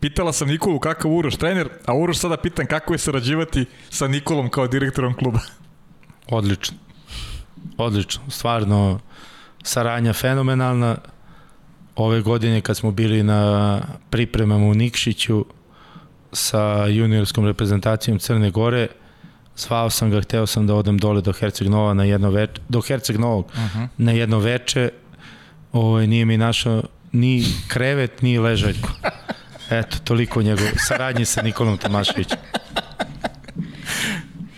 Pitala 0.00 0.32
sam 0.32 0.48
Nikolu 0.48 0.78
kakav 0.78 1.10
Uroš 1.10 1.36
trener, 1.36 1.68
a 1.86 1.94
Uroš 1.94 2.18
sada 2.18 2.36
pitan 2.36 2.66
kako 2.66 2.94
je 2.94 2.98
sarađivati 2.98 3.66
sa 3.90 4.08
Nikolom 4.08 4.50
kao 4.50 4.66
direktorom 4.66 5.14
kluba. 5.14 5.40
Odlično. 6.28 6.76
Odlično. 7.76 8.22
Stvarno, 8.30 9.00
saradnja 9.62 10.12
fenomenalna. 10.12 10.96
Ove 11.96 12.20
godine 12.20 12.60
kad 12.60 12.76
smo 12.76 12.90
bili 12.90 13.22
na 13.22 13.80
pripremama 14.10 14.66
u 14.66 14.74
Nikšiću 14.74 15.44
sa 16.32 16.86
juniorskom 16.86 17.46
reprezentacijom 17.46 18.18
Crne 18.18 18.50
Gore, 18.50 18.88
Zvao 19.58 19.90
sam 19.90 20.10
ga, 20.10 20.20
hteo 20.20 20.46
sam 20.46 20.66
da 20.66 20.74
odem 20.74 20.98
dole 20.98 21.20
do 21.20 21.32
Herceg 21.32 21.68
Nova 21.68 21.94
na 21.94 22.04
jedno 22.04 22.30
veče, 22.30 22.60
do 22.68 22.80
Herceg 22.80 23.16
Novog 23.16 23.46
uh 23.46 23.58
mhm. 23.58 23.78
-huh. 23.78 23.88
na 23.96 24.12
jedno 24.12 24.38
veče. 24.38 24.90
Ovaj 25.72 26.06
nije 26.06 26.24
mi 26.24 26.36
našao 26.36 26.82
ni 27.12 27.44
krevet, 27.68 28.22
ni 28.22 28.38
ležaljku. 28.38 28.88
Eto, 29.70 29.96
toliko 30.04 30.42
njegov 30.42 30.66
saradnji 30.76 31.24
sa 31.24 31.42
Nikolom 31.42 31.78
Tomaševićem. 31.78 32.38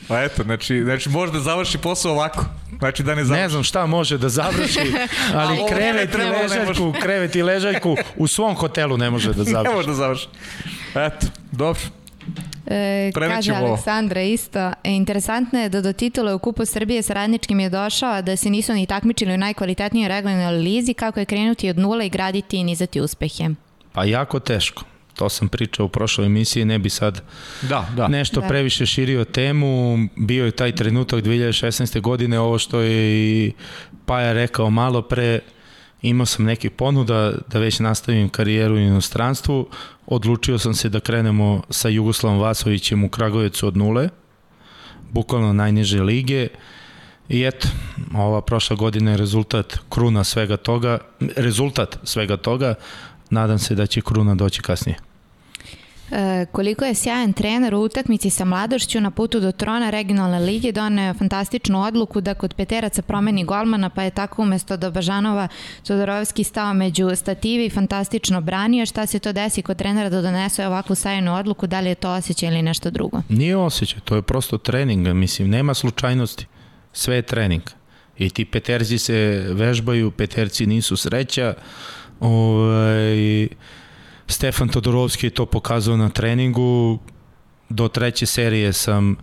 Pa 0.08 0.22
eto, 0.22 0.42
znači, 0.42 0.82
znači 0.84 1.08
može 1.08 1.32
da 1.32 1.40
završi 1.40 1.78
posao 1.78 2.12
ovako. 2.12 2.44
Znači 2.78 3.02
da 3.02 3.14
ne 3.14 3.24
završi. 3.24 3.42
Ne 3.42 3.48
znam 3.48 3.62
šta 3.62 3.86
može 3.86 4.18
da 4.18 4.28
završi, 4.28 4.92
ali 5.34 5.58
krevet 5.70 6.14
i 6.14 6.18
ležaljku, 6.18 6.94
krevet 7.02 7.36
i 7.36 7.42
ležaljku 7.42 7.96
u 8.16 8.26
svom 8.26 8.54
hotelu 8.54 8.96
ne 8.96 9.10
može 9.10 9.32
da 9.32 9.44
završi. 9.44 9.68
ne 9.70 9.74
može 9.74 9.88
da 9.88 9.94
završi. 9.94 10.28
Eto, 10.94 11.26
dobro. 11.52 11.80
E, 12.66 13.10
kaže 13.14 13.52
Aleksandra 13.52 14.22
isto, 14.22 14.58
e, 14.58 14.90
interesantno 14.90 15.60
je 15.60 15.68
da 15.68 15.80
do 15.80 15.92
titula 15.92 16.34
u 16.34 16.38
Kupu 16.38 16.64
Srbije 16.64 17.02
sa 17.02 17.12
radničkim 17.12 17.60
je 17.60 17.70
došao, 17.70 18.22
da 18.22 18.36
se 18.36 18.50
nisu 18.50 18.72
ni 18.72 18.86
takmičili 18.86 19.34
u 19.34 19.38
najkvalitetnijoj 19.38 20.08
regionalnoj 20.08 20.62
lizi, 20.62 20.94
kako 20.94 21.20
je 21.20 21.24
krenuti 21.24 21.70
od 21.70 21.78
nula 21.78 22.04
i 22.04 22.10
graditi 22.10 22.56
i 22.56 22.64
nizati 22.64 23.00
uspehe. 23.00 23.48
Pa 23.92 24.04
jako 24.04 24.40
teško. 24.40 24.84
To 25.14 25.28
sam 25.28 25.48
pričao 25.48 25.86
u 25.86 25.88
prošloj 25.88 26.26
emisiji, 26.26 26.64
ne 26.64 26.78
bi 26.78 26.90
sad 26.90 27.22
da, 27.62 27.88
da. 27.96 28.08
nešto 28.08 28.40
da. 28.40 28.48
previše 28.48 28.86
širio 28.86 29.24
temu. 29.24 29.98
Bio 30.16 30.44
je 30.44 30.50
taj 30.50 30.74
trenutak 30.74 31.24
2016. 31.24 32.00
godine, 32.00 32.40
ovo 32.40 32.58
što 32.58 32.80
je 32.80 33.16
i 33.16 33.52
Paja 34.06 34.32
rekao 34.32 34.70
malo 34.70 35.02
pre, 35.02 35.40
imao 36.02 36.26
sam 36.26 36.44
neke 36.44 36.70
ponuda 36.70 37.32
da 37.48 37.58
već 37.58 37.78
nastavim 37.78 38.28
karijeru 38.28 38.74
u 38.74 38.78
inostranstvu, 38.78 39.68
odlučio 40.06 40.58
sam 40.58 40.74
se 40.74 40.88
da 40.88 41.00
krenemo 41.00 41.62
sa 41.70 41.88
Jugoslavom 41.88 42.38
Vasovićem 42.38 43.04
u 43.04 43.08
Kragovicu 43.08 43.66
od 43.66 43.76
nule, 43.76 44.08
bukvalno 45.12 45.52
najniže 45.52 46.02
lige, 46.02 46.48
I 47.30 47.44
eto, 47.46 47.68
ova 48.14 48.40
prošla 48.42 48.76
godina 48.76 49.10
je 49.10 49.16
rezultat 49.16 49.78
kruna 49.88 50.24
svega 50.24 50.56
toga, 50.56 50.98
rezultat 51.36 51.98
svega 52.04 52.36
toga, 52.36 52.74
nadam 53.30 53.58
se 53.58 53.74
da 53.74 53.86
će 53.86 54.00
kruna 54.00 54.34
doći 54.34 54.62
kasnije. 54.62 55.09
E, 56.10 56.46
koliko 56.52 56.84
je 56.84 56.94
sjajan 56.94 57.32
trener 57.32 57.74
u 57.74 57.80
utakmici 57.80 58.30
sa 58.30 58.44
mladošću 58.44 59.00
na 59.00 59.10
putu 59.10 59.40
do 59.40 59.52
trona 59.52 59.90
regionalne 59.90 60.38
lige 60.38 60.72
doneo 60.72 61.14
fantastičnu 61.14 61.82
odluku 61.82 62.20
da 62.20 62.34
kod 62.34 62.54
Peteraca 62.54 63.02
promeni 63.02 63.44
golmana 63.44 63.90
pa 63.90 64.02
je 64.02 64.10
tako 64.10 64.42
umesto 64.42 64.76
do 64.76 64.90
Bažanova 64.90 65.48
Todorovski 65.86 66.44
stao 66.44 66.74
među 66.74 67.16
stativi 67.16 67.66
i 67.66 67.70
fantastično 67.70 68.40
branio. 68.40 68.86
Šta 68.86 69.06
se 69.06 69.18
to 69.18 69.32
desi 69.32 69.62
kod 69.62 69.76
trenera 69.76 70.08
da 70.08 70.22
donese 70.22 70.66
ovakvu 70.66 70.94
sajenu 70.94 71.34
odluku, 71.34 71.66
da 71.66 71.80
li 71.80 71.88
je 71.88 71.94
to 71.94 72.10
osjećaj 72.10 72.48
ili 72.48 72.62
nešto 72.62 72.90
drugo? 72.90 73.22
Nije 73.28 73.56
osjećaj, 73.56 74.00
to 74.04 74.16
je 74.16 74.22
prosto 74.22 74.58
trening, 74.58 75.08
mislim, 75.08 75.50
nema 75.50 75.74
slučajnosti, 75.74 76.46
sve 76.92 77.16
je 77.16 77.22
trening. 77.22 77.62
I 78.18 78.30
ti 78.30 78.44
peterci 78.44 78.98
se 78.98 79.44
vežbaju, 79.50 80.10
peterci 80.10 80.66
nisu 80.66 80.96
sreća, 80.96 81.54
ovaj, 82.20 83.48
Stefan 84.30 84.68
Todorovski 84.68 85.26
je 85.26 85.30
to 85.30 85.46
pokazao 85.46 85.96
na 85.96 86.08
treningu. 86.08 86.98
Do 87.68 87.88
treće 87.88 88.26
serije 88.26 88.72
sam 88.72 89.16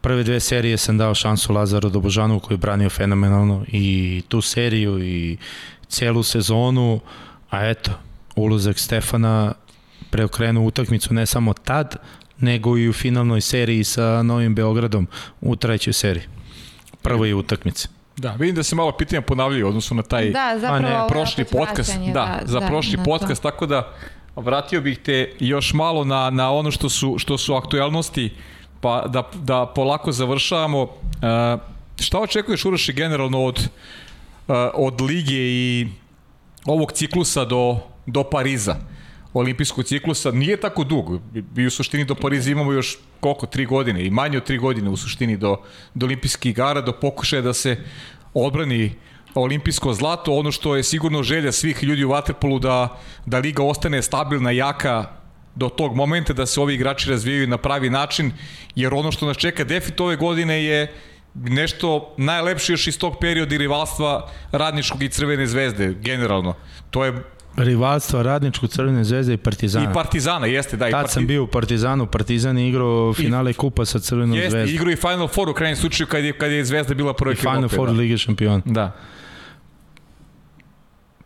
prve 0.00 0.22
dve 0.22 0.40
serije 0.40 0.76
sam 0.76 0.98
dao 0.98 1.14
šansu 1.14 1.52
Lazaru 1.52 1.90
Dobožanu 1.90 2.40
koji 2.40 2.54
je 2.54 2.58
branio 2.58 2.90
fenomenalno 2.90 3.64
i 3.68 4.22
tu 4.28 4.40
seriju 4.40 5.04
i 5.04 5.36
celu 5.88 6.22
sezonu, 6.22 7.00
a 7.50 7.66
eto, 7.66 7.90
ulazak 8.36 8.78
Stefana 8.78 9.52
preokrenuo 10.10 10.66
utakmicu 10.66 11.14
ne 11.14 11.26
samo 11.26 11.52
tad, 11.52 11.96
nego 12.38 12.78
i 12.78 12.88
u 12.88 12.92
finalnoj 12.92 13.40
seriji 13.40 13.84
sa 13.84 14.22
Novim 14.22 14.54
Beogradom 14.54 15.08
u 15.40 15.56
trećoj 15.56 15.92
seriji. 15.92 16.24
Prvoj 17.02 17.32
utakmici. 17.32 17.88
Da, 18.16 18.32
vidim 18.32 18.54
da 18.54 18.62
se 18.62 18.76
malo 18.76 18.92
pitanja 18.92 19.22
ponavljaju 19.22 19.68
odnosno 19.68 19.96
na 19.96 20.02
taj 20.02 20.30
da, 20.30 20.58
zapravo, 20.60 21.08
prošli 21.08 21.44
podcast. 21.44 21.98
Da, 21.98 22.12
da, 22.12 22.40
za 22.44 22.60
da, 22.60 22.66
prošli 22.66 22.98
podcast, 23.04 23.42
to. 23.42 23.50
tako 23.50 23.66
da 23.66 23.92
vratio 24.36 24.80
bih 24.80 24.98
te 24.98 25.32
još 25.40 25.72
malo 25.72 26.04
na, 26.04 26.30
na 26.30 26.52
ono 26.52 26.70
što 26.70 26.88
su, 26.88 27.14
što 27.18 27.38
su 27.38 27.54
aktualnosti, 27.54 28.34
pa 28.80 29.06
da, 29.06 29.22
da 29.34 29.66
polako 29.66 30.12
završavamo. 30.12 30.82
Uh, 30.82 30.88
šta 32.00 32.20
očekuješ, 32.20 32.64
Uroši, 32.64 32.92
generalno 32.92 33.44
od, 33.44 33.68
uh, 34.48 34.56
od 34.74 35.00
lige 35.00 35.36
i 35.36 35.88
ovog 36.64 36.92
ciklusa 36.92 37.44
do, 37.44 37.78
do 38.06 38.24
Pariza? 38.24 38.76
Olimpijskog 39.38 39.84
ciklusa 39.84 40.30
nije 40.30 40.56
tako 40.56 40.84
dug. 40.84 41.20
I 41.56 41.66
u 41.66 41.70
suštini 41.70 42.04
do 42.04 42.14
Pariza 42.14 42.50
imamo 42.50 42.72
još 42.72 42.98
koliko, 43.20 43.46
tri 43.46 43.66
godine 43.66 44.04
i 44.04 44.10
manje 44.10 44.38
od 44.38 44.44
tri 44.44 44.58
godine 44.58 44.90
u 44.90 44.96
suštini 44.96 45.36
do, 45.36 45.56
do 45.94 46.06
olimpijskih 46.06 46.50
igara, 46.50 46.80
do 46.80 46.92
pokušaja 46.92 47.42
da 47.42 47.52
se 47.52 47.76
odbrani 48.34 48.94
olimpijsko 49.34 49.92
zlato. 49.92 50.32
Ono 50.32 50.52
što 50.52 50.76
je 50.76 50.82
sigurno 50.82 51.22
želja 51.22 51.52
svih 51.52 51.82
ljudi 51.82 52.04
u 52.04 52.08
Waterpolu 52.08 52.60
da, 52.60 52.98
da 53.26 53.38
liga 53.38 53.62
ostane 53.62 54.02
stabilna, 54.02 54.50
jaka, 54.50 55.04
do 55.54 55.68
tog 55.68 55.96
momenta 55.96 56.32
da 56.32 56.46
se 56.46 56.60
ovi 56.60 56.74
igrači 56.74 57.10
razvijaju 57.10 57.46
na 57.46 57.58
pravi 57.58 57.90
način, 57.90 58.32
jer 58.74 58.94
ono 58.94 59.12
što 59.12 59.26
nas 59.26 59.36
čeka 59.36 59.64
defit 59.64 60.00
ove 60.00 60.16
godine 60.16 60.64
je 60.64 60.92
nešto 61.34 62.14
najlepše 62.16 62.72
još 62.72 62.86
iz 62.86 62.98
tog 62.98 63.16
perioda 63.20 63.54
i 63.54 63.58
rivalstva 63.58 64.30
Radničkog 64.52 65.02
i 65.02 65.08
Crvene 65.08 65.46
zvezde, 65.46 65.94
generalno. 66.00 66.54
To 66.90 67.04
je 67.04 67.35
Rivalstva 67.56 68.22
Radničkog, 68.22 68.70
Crvene 68.70 69.04
zvezde 69.04 69.34
i 69.34 69.36
Partizana. 69.36 69.90
I 69.90 69.94
Partizana, 69.94 70.46
jeste, 70.46 70.76
da. 70.76 70.84
Tad 70.84 70.92
parti... 70.92 71.12
sam 71.12 71.26
bio 71.26 71.44
u 71.44 71.46
Partizanu, 71.46 72.06
Partizan 72.06 72.58
je 72.58 72.68
igrao 72.68 73.14
finale 73.14 73.50
I, 73.50 73.54
kupa 73.54 73.84
sa 73.84 73.98
Crvenom 73.98 74.36
jeste, 74.36 74.50
zvezdom. 74.50 74.60
Jeste, 74.60 74.74
igrao 74.74 74.92
i 74.92 74.96
Final 74.96 75.28
Four 75.28 75.48
u 75.48 75.54
krajnjem 75.54 75.76
slučaju 75.76 76.06
kad 76.06 76.24
je, 76.24 76.38
kad 76.38 76.50
je 76.50 76.64
Zvezda 76.64 76.94
bila 76.94 77.14
prvi 77.14 77.32
I 77.32 77.36
Final 77.36 77.68
Four 77.68 77.88
da. 77.88 77.94
Lige 77.94 78.18
šampiona. 78.18 78.62
Da. 78.64 78.96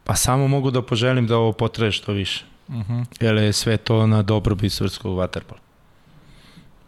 Pa 0.04 0.14
samo 0.16 0.48
mogu 0.48 0.70
da 0.70 0.82
poželim 0.82 1.26
da 1.26 1.36
ovo 1.36 1.52
potraje 1.52 1.92
što 1.92 2.12
više. 2.12 2.44
Uh 2.68 2.74
mhm. 2.74 2.92
-huh. 2.92 3.04
Jer 3.20 3.36
je 3.36 3.52
sve 3.52 3.76
to 3.76 4.06
na 4.06 4.22
dobrobit 4.22 4.72
srpskog 4.72 5.16
vaterpola. 5.16 5.60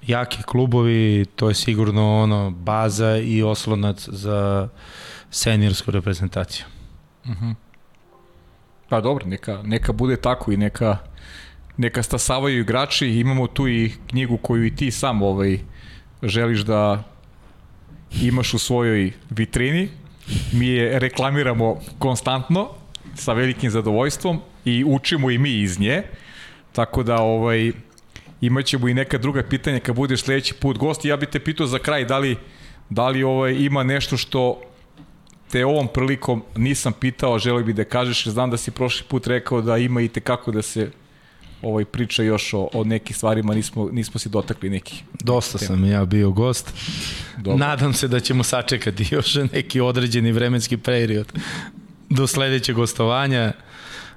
Jaki 0.06 0.42
klubovi, 0.42 1.26
to 1.36 1.48
je 1.48 1.54
sigurno 1.54 2.22
ono 2.22 2.50
baza 2.50 3.16
i 3.16 3.42
oslonac 3.42 4.08
za 4.08 4.68
seniorsku 5.30 5.90
reprezentaciju. 5.90 6.64
Uh 7.24 7.30
mhm. 7.30 7.44
-huh. 7.44 7.54
Pa 8.92 9.00
dobro, 9.00 9.26
neka, 9.26 9.62
neka 9.64 9.92
bude 9.92 10.16
tako 10.16 10.52
i 10.52 10.56
neka, 10.56 10.96
neka 11.76 12.02
stasavaju 12.02 12.60
igrači. 12.60 13.06
Imamo 13.08 13.46
tu 13.46 13.68
i 13.68 13.92
knjigu 14.06 14.36
koju 14.36 14.66
i 14.66 14.76
ti 14.76 14.90
sam 14.90 15.22
ovaj, 15.22 15.58
želiš 16.22 16.60
da 16.60 17.02
imaš 18.22 18.54
u 18.54 18.58
svojoj 18.58 19.12
vitrini. 19.30 19.88
Mi 20.52 20.66
je 20.66 20.98
reklamiramo 20.98 21.80
konstantno 21.98 22.68
sa 23.14 23.32
velikim 23.32 23.70
zadovoljstvom 23.70 24.40
i 24.64 24.84
učimo 24.86 25.30
i 25.30 25.38
mi 25.38 25.60
iz 25.60 25.80
nje. 25.80 26.02
Tako 26.72 27.02
da 27.02 27.16
ovaj 27.16 27.72
imaćemo 28.40 28.88
i 28.88 28.94
neka 28.94 29.18
druga 29.18 29.42
pitanja 29.42 29.80
kad 29.80 29.96
budeš 29.96 30.22
sledeći 30.22 30.54
put 30.54 30.78
gost. 30.78 31.04
Ja 31.04 31.16
bih 31.16 31.28
te 31.28 31.40
pitao 31.40 31.66
za 31.66 31.78
kraj 31.78 32.04
da 32.04 32.18
li 32.18 32.36
da 32.90 33.08
li 33.08 33.22
ovaj 33.22 33.54
ima 33.54 33.82
nešto 33.82 34.16
što 34.16 34.60
te 35.52 35.64
ovom 35.66 35.88
prilikom 35.88 36.42
nisam 36.56 36.92
pitao, 36.92 37.38
želeo 37.38 37.64
bih 37.64 37.74
da 37.74 37.84
kažeš, 37.84 38.26
znam 38.26 38.50
da 38.50 38.56
si 38.56 38.70
prošli 38.70 39.06
put 39.08 39.26
rekao 39.26 39.60
da 39.60 39.76
ima 39.76 40.00
i 40.00 40.08
te 40.08 40.20
kako 40.20 40.52
da 40.52 40.62
se 40.62 40.90
ovaj 41.62 41.84
priča 41.84 42.22
još 42.22 42.54
o, 42.54 42.68
o 42.72 42.84
nekih 42.84 43.16
stvarima, 43.16 43.54
nismo, 43.54 43.88
nismo 43.92 44.20
se 44.20 44.28
dotakli 44.28 44.70
nekih. 44.70 45.02
Dosta 45.24 45.58
tema. 45.58 45.66
sam 45.66 45.84
ja 45.84 46.04
bio 46.04 46.30
gost. 46.30 46.72
Dobro. 47.36 47.58
Nadam 47.58 47.92
se 47.92 48.08
da 48.08 48.20
ćemo 48.20 48.42
sačekati 48.42 49.06
još 49.14 49.34
neki 49.52 49.80
određeni 49.80 50.32
vremenski 50.32 50.76
period 50.76 51.32
do 52.10 52.26
sledećeg 52.26 52.76
gostovanja 52.76 53.52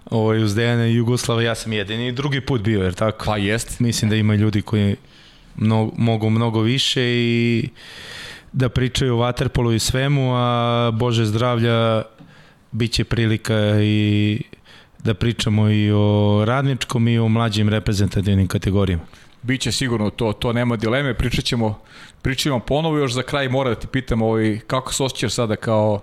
ovaj, 0.06 0.44
uz 0.44 0.56
Dejana 0.56 0.88
i 0.88 0.96
Jugoslava, 0.96 1.42
ja 1.42 1.56
sam 1.56 1.74
jedini 1.74 2.12
drugi 2.12 2.42
put 2.42 2.62
bio, 2.62 2.84
jer 2.84 2.94
tako? 2.94 3.26
Pa 3.26 3.38
jest. 3.38 3.80
Mislim 3.80 4.10
da 4.10 4.16
ima 4.16 4.36
ljudi 4.36 4.62
koji 4.62 4.96
mnogo, 5.56 5.92
mogu 5.98 6.30
mnogo 6.30 6.62
više 6.62 7.04
i 7.04 7.70
da 8.56 8.70
pričaju 8.70 9.16
o 9.16 9.20
Waterpolu 9.20 9.76
i 9.76 9.80
svemu, 9.80 10.32
a 10.36 10.92
Bože 10.94 11.26
zdravlja 11.26 12.04
biće 12.72 13.04
prilika 13.04 13.56
i 13.82 14.42
da 15.04 15.14
pričamo 15.14 15.70
i 15.70 15.92
o 15.92 16.44
radničkom 16.46 17.08
i 17.08 17.20
o 17.20 17.28
mlađim 17.28 17.70
reprezentativnim 17.70 18.48
kategorijama. 18.48 19.04
Biće 19.42 19.72
sigurno 19.72 20.10
to, 20.10 20.34
to 20.34 20.54
nema 20.54 20.76
dileme, 20.76 21.14
pričat 21.14 21.46
ćemo, 21.46 21.80
pričat 22.22 22.44
ćemo 22.44 22.60
ponovo 22.60 22.98
još 22.98 23.14
za 23.14 23.24
kraj 23.24 23.50
mora 23.50 23.70
da 23.70 23.76
ti 23.76 23.88
pitam 23.88 24.22
ovaj, 24.22 24.60
kako 24.68 24.94
se 24.94 25.04
osjećaš 25.04 25.34
sada 25.34 25.56
kao 25.56 26.02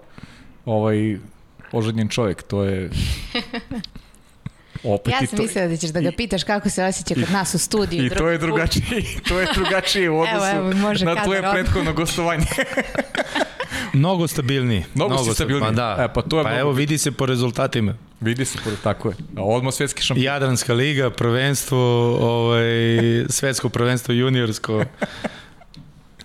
ovaj 0.65 1.19
oženjen 1.73 2.09
čovjek, 2.09 2.43
to 2.43 2.65
je 2.65 2.91
Opet 4.84 5.12
ja 5.12 5.26
sam 5.26 5.36
to... 5.36 5.42
mislila 5.42 5.66
da 5.66 5.76
ćeš 5.76 5.90
da 5.90 6.00
ga 6.00 6.12
pitaš 6.16 6.44
kako 6.44 6.70
se 6.70 6.84
osjeća 6.84 7.14
kod 7.14 7.30
nas 7.30 7.54
u 7.54 7.59
studiju. 7.59 8.06
I 8.06 8.10
to 8.10 8.28
je 8.28 8.38
drugačije, 8.38 9.02
to 9.28 9.40
je 9.40 9.46
drugačije 9.54 10.10
u 10.10 10.20
odnosu 10.20 10.46
evo, 10.46 10.70
evo, 10.70 10.92
na 11.04 11.24
tvoje 11.24 11.42
prethodno 11.52 11.92
gostovanje. 11.92 12.46
mnogo 13.92 14.28
stabilniji. 14.28 14.84
Mnogo, 14.94 15.14
mnogo 15.14 15.34
stabilniji. 15.34 15.68
Pa, 15.68 15.70
da. 15.70 15.96
E, 16.04 16.12
pa, 16.14 16.22
to 16.22 16.38
je 16.38 16.44
pa 16.44 16.59
evo 16.59 16.72
vidi 16.72 16.98
se 16.98 17.12
po 17.12 17.26
rezultatima. 17.26 17.94
Vidi 18.20 18.44
se 18.44 18.59
po, 18.64 18.70
tako 18.82 19.09
je. 19.09 19.14
A 19.36 19.42
odmah 19.42 19.74
svetski 19.74 20.02
šampion. 20.02 20.24
Jadranska 20.24 20.74
liga, 20.74 21.10
prvenstvo, 21.10 21.78
ovaj, 22.20 22.62
svetsko 23.28 23.68
prvenstvo 23.68 24.14
juniorsko 24.14 24.84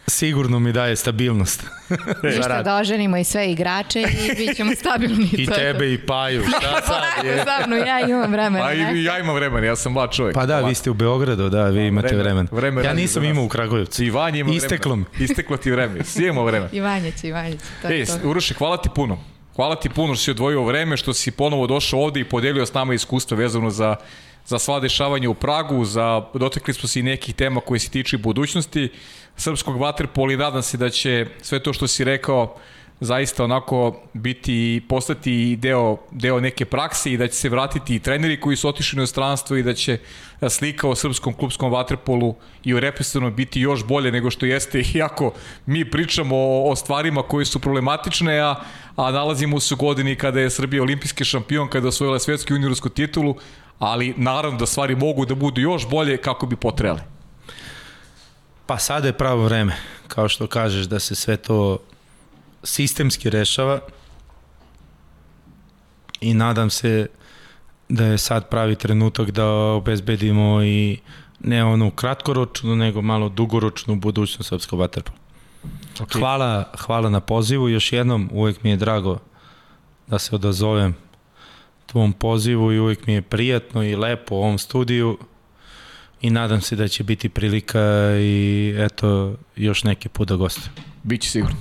sigurno 0.09 0.59
mi 0.59 0.73
daje 0.73 0.95
stabilnost. 0.95 1.63
Ništa 2.23 2.63
da 2.63 2.75
oženimo 2.75 3.17
i 3.17 3.23
sve 3.23 3.51
igrače 3.51 4.01
i 4.01 4.35
bit 4.35 4.57
ćemo 4.57 4.75
stabilni. 4.75 5.29
I 5.34 5.45
tebe 5.45 5.93
i 5.93 5.97
Paju, 5.97 6.43
šta 6.47 6.81
sad 6.88 7.25
je? 7.25 7.41
Stavno, 7.41 7.75
ja 7.75 7.99
imam 7.99 8.31
vremena. 8.31 8.65
Pa 8.65 8.73
i 8.73 9.03
ja 9.03 9.19
imam 9.19 9.35
vremena, 9.35 9.67
ja 9.67 9.75
sam 9.75 9.93
mlad 9.93 10.11
čovjek. 10.11 10.35
Pa 10.35 10.45
da, 10.45 10.59
vi 10.59 10.75
ste 10.75 10.89
u 10.89 10.93
Beogradu, 10.93 11.49
da, 11.49 11.65
vi 11.65 11.88
imate 11.88 12.15
vremena. 12.15 12.47
vremena. 12.51 12.88
ja 12.88 12.93
nisam 12.93 13.23
imao 13.23 13.43
u 13.43 13.47
Kragujevcu. 13.47 14.03
I 14.03 14.09
Vanja 14.09 14.39
ima 14.39 14.53
Isteklo 14.53 14.91
vremena. 14.91 15.09
Isteklo 15.25 15.57
ti 15.57 15.71
vreme, 15.71 16.03
svi 16.03 16.23
imamo 16.23 16.43
vremena. 16.43 16.69
I 16.73 16.79
Vanja 16.79 17.11
će, 17.11 17.27
i 17.27 17.31
Vanja 17.31 17.51
će. 17.51 17.63
To 17.81 17.88
Ej, 17.88 18.05
Uroše, 18.23 18.53
hvala 18.53 18.77
ti 18.77 18.89
puno. 18.95 19.17
Hvala 19.55 19.75
ti 19.75 19.89
puno 19.89 20.15
što 20.15 20.23
si 20.23 20.31
odvojio 20.31 20.63
vreme, 20.63 20.97
što 20.97 21.13
si 21.13 21.31
ponovo 21.31 21.67
došao 21.67 21.99
ovde 21.99 22.19
i 22.19 22.23
podelio 22.23 22.65
s 22.65 22.73
nama 22.73 22.93
iskustva 22.93 23.38
vezano 23.38 23.69
za 23.69 23.95
za 24.48 24.60
sva 24.60 24.80
dešavanja 24.80 25.30
u 25.30 25.34
Pragu, 25.34 25.86
za 25.86 26.22
dotekli 26.34 26.74
smo 26.74 26.90
se 26.90 26.99
i 26.99 27.03
nekih 27.03 27.36
tema 27.36 27.61
koje 27.61 27.80
se 27.80 27.90
tiču 27.90 28.18
budućnosti 28.18 28.90
srpskog 29.36 29.80
vaterpola 29.80 30.34
i 30.34 30.38
nadam 30.38 30.61
se 30.61 30.78
da 30.78 30.90
će 30.90 31.26
sve 31.41 31.64
to 31.64 31.74
što 31.74 31.88
si 31.88 32.03
rekao 32.03 32.56
zaista 32.99 33.44
onako 33.44 34.02
biti 34.14 34.53
i 34.53 34.82
postati 34.90 35.56
deo, 35.56 35.98
deo 36.11 36.40
neke 36.40 36.65
prakse 36.65 37.11
i 37.11 37.18
da 37.18 37.28
će 37.28 37.34
se 37.34 37.49
vratiti 37.49 37.95
i 37.95 37.99
treneri 37.99 38.40
koji 38.40 38.56
su 38.57 38.69
otišli 38.69 38.98
u 38.98 38.99
inostranstvo 38.99 39.57
i 39.57 39.64
da 39.64 39.74
će 39.74 39.98
slika 40.49 40.90
o 40.90 40.95
srpskom 40.95 41.34
klubskom 41.34 41.72
vaterpolu 41.72 42.36
i 42.64 42.74
o 42.74 42.80
reprezentativnom 42.80 43.36
biti 43.36 43.61
još 43.61 43.86
bolje 43.86 44.11
nego 44.11 44.32
što 44.32 44.45
jeste 44.45 44.84
iako 44.95 45.34
mi 45.65 45.91
pričamo 45.91 46.36
o, 46.36 46.72
o 46.72 46.76
stvarima 46.76 47.24
koje 47.24 47.45
su 47.45 47.60
problematične 47.60 48.40
a, 48.40 48.56
a 48.95 49.11
nalazimo 49.11 49.60
se 49.60 49.74
u 49.74 49.78
godini 49.78 50.15
kada 50.15 50.40
je 50.40 50.49
Srbija 50.49 50.84
olimpijski 50.84 51.26
šampion 51.26 51.69
kada 51.69 51.86
je 51.86 51.90
osvojila 51.90 52.19
svetsku 52.19 52.53
juniorsku 52.53 52.90
titulu 52.90 53.36
ali 53.80 54.14
naravno 54.18 54.58
da 54.58 54.66
stvari 54.66 54.95
mogu 54.95 55.26
da 55.26 55.36
budu 55.36 55.62
još 55.62 55.90
bolje 55.90 56.18
kako 56.18 56.45
bi 56.45 56.56
potrebali 56.56 57.02
Pa 58.68 58.78
sada 58.78 59.08
je 59.08 59.14
pravo 59.14 59.44
vreme, 59.44 59.76
kao 60.08 60.30
što 60.30 60.48
kažeš, 60.48 60.86
da 60.86 60.99
se 60.99 61.16
sve 61.16 61.38
to 61.38 61.78
sistemski 62.64 63.30
rešava 63.30 63.80
i 66.22 66.34
nadam 66.34 66.70
se 66.70 67.08
da 67.90 68.06
je 68.06 68.18
sad 68.18 68.49
pravi 68.49 68.76
trenutak 68.76 69.32
da 69.32 69.45
obezbedimo 69.48 70.64
i 70.64 70.99
ne 71.40 71.64
onu 71.64 71.91
kratkoročnu, 71.91 72.76
nego 72.76 73.02
malo 73.02 73.30
dugoročnu 73.30 73.95
budućnost 73.95 74.49
srpskog 74.49 74.80
vaterpola. 74.80 75.18
Okay. 75.99 76.20
Hvala, 76.20 76.72
hvala 76.78 77.10
na 77.10 77.20
pozivu, 77.20 77.70
još 77.70 77.94
jednom 77.94 78.30
uvek 78.34 78.64
mi 78.64 78.70
je 78.70 78.78
drago 78.78 79.18
da 80.08 80.20
se 80.20 80.36
odazovem 80.36 80.95
tvom 81.88 82.14
pozivu 82.14 82.72
i 82.72 82.80
uvek 82.80 83.07
mi 83.07 83.14
je 83.14 83.22
prijatno 83.22 83.84
i 83.84 83.95
lepo 83.95 84.35
u 84.35 84.38
ovom 84.38 84.57
studiju 84.57 85.18
i 86.22 86.30
nadam 86.30 86.61
se 86.61 86.76
da 86.76 86.88
će 86.88 87.03
biti 87.03 87.30
prilika 87.30 87.81
i 88.19 88.76
eto 88.77 89.35
još 89.55 89.84
neki 89.84 90.09
put 90.09 90.27
da 90.27 90.35
gostujem. 90.35 90.72
Biće 91.03 91.30
sigurno. 91.30 91.57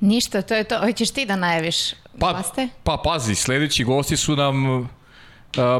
Ništa, 0.00 0.42
to 0.42 0.54
je 0.54 0.64
to. 0.64 0.78
Hoćeš 0.80 1.10
ti 1.10 1.26
da 1.26 1.36
najaviš 1.36 1.76
pa, 2.18 2.32
goste? 2.32 2.68
Pa 2.82 3.00
pazi, 3.04 3.34
sledeći 3.34 3.84
gosti 3.84 4.16
su 4.16 4.36
nam 4.36 4.70
uh, 4.70 4.86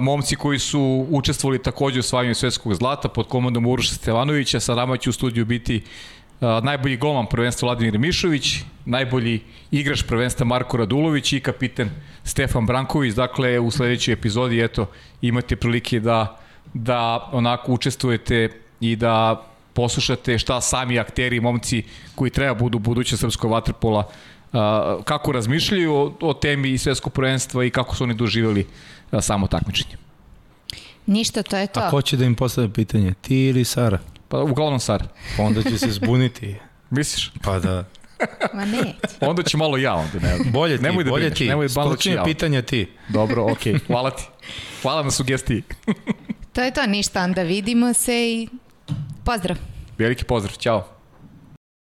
momci 0.00 0.36
koji 0.36 0.58
su 0.58 1.06
učestvovali 1.10 1.62
takođe 1.62 1.98
u 1.98 2.00
osvajanju 2.00 2.34
svetskog 2.34 2.74
zlata 2.74 3.08
pod 3.08 3.28
komandom 3.28 3.66
Uroša 3.66 3.94
Stevanovića. 3.94 4.60
Sa 4.60 4.74
nama 4.74 4.96
će 4.96 5.10
u 5.10 5.12
studiju 5.12 5.44
biti 5.44 5.76
uh, 5.76 6.17
najbolji 6.40 6.96
golman 6.96 7.26
prvenstva 7.26 7.66
Vladimir 7.66 7.98
Mišović, 7.98 8.62
najbolji 8.84 9.40
igrač 9.70 10.02
prvenstva 10.02 10.46
Marko 10.46 10.76
Radulović 10.76 11.32
i 11.32 11.40
kapiten 11.40 11.90
Stefan 12.24 12.66
Branković. 12.66 13.14
Dakle, 13.14 13.58
u 13.60 13.70
sledećoj 13.70 14.12
epizodi 14.12 14.60
eto, 14.60 14.86
imate 15.22 15.56
prilike 15.56 16.00
da 16.00 16.38
da 16.74 17.28
onako 17.32 17.72
učestvujete 17.72 18.48
i 18.80 18.96
da 18.96 19.42
poslušate 19.72 20.38
šta 20.38 20.60
sami 20.60 20.98
akteri 20.98 21.36
i 21.36 21.40
momci 21.40 21.82
koji 22.14 22.30
treba 22.30 22.54
budu 22.54 22.78
buduće 22.78 23.16
srpskog 23.16 23.50
vaterpola 23.50 24.08
kako 25.04 25.32
razmišljaju 25.32 25.94
o, 25.94 26.12
o 26.20 26.34
temi 26.34 26.70
i 26.70 26.78
svetskog 26.78 27.12
prvenstva 27.12 27.64
i 27.64 27.70
kako 27.70 27.96
su 27.96 28.04
oni 28.04 28.14
doživjeli 28.14 28.66
samo 29.20 29.46
takmičenje. 29.46 29.96
Ništa, 31.06 31.42
to 31.42 31.56
je 31.56 31.66
to. 31.66 31.80
A 31.80 31.90
ko 31.90 32.02
će 32.02 32.16
da 32.16 32.24
im 32.24 32.34
postave 32.34 32.72
pitanje? 32.72 33.14
Ti 33.20 33.36
ili 33.36 33.64
Sara? 33.64 33.98
Pa 34.28 34.38
uglavnom 34.38 34.80
Sara. 34.80 35.06
Pa 35.36 35.42
onda 35.42 35.62
će 35.62 35.78
se 35.78 35.90
zbuniti. 35.90 36.56
Misliš? 36.90 37.32
Pa 37.42 37.58
da. 37.58 37.84
Ma 38.54 38.64
ne. 38.64 38.94
onda 39.20 39.42
će 39.42 39.56
malo 39.56 39.76
ja 39.76 39.94
onda, 39.94 40.18
ne. 40.22 40.38
Bolje 40.50 40.76
ti, 40.76 40.82
nemoj 40.82 41.04
da 41.04 41.10
bolje 41.10 41.20
brineš, 41.20 41.38
ti. 41.38 41.48
Nemoj 41.48 41.68
malo 41.76 41.96
ja. 42.04 42.24
pitanja 42.24 42.62
ti. 42.62 42.92
Dobro, 43.08 43.52
okej. 43.52 43.74
Okay. 43.74 43.86
Hvala 43.86 44.10
ti. 44.10 44.22
Hvala 44.82 45.02
na 45.02 45.10
sugestiji. 45.10 45.62
To 46.52 46.62
je 46.62 46.70
to, 46.70 46.86
ništa, 46.86 47.24
onda 47.24 47.42
vidimo 47.42 47.92
se 47.92 48.30
i 48.30 48.48
pozdrav. 49.24 49.56
Veliki 49.98 50.24
pozdrav, 50.24 50.56
ćao. 50.56 50.97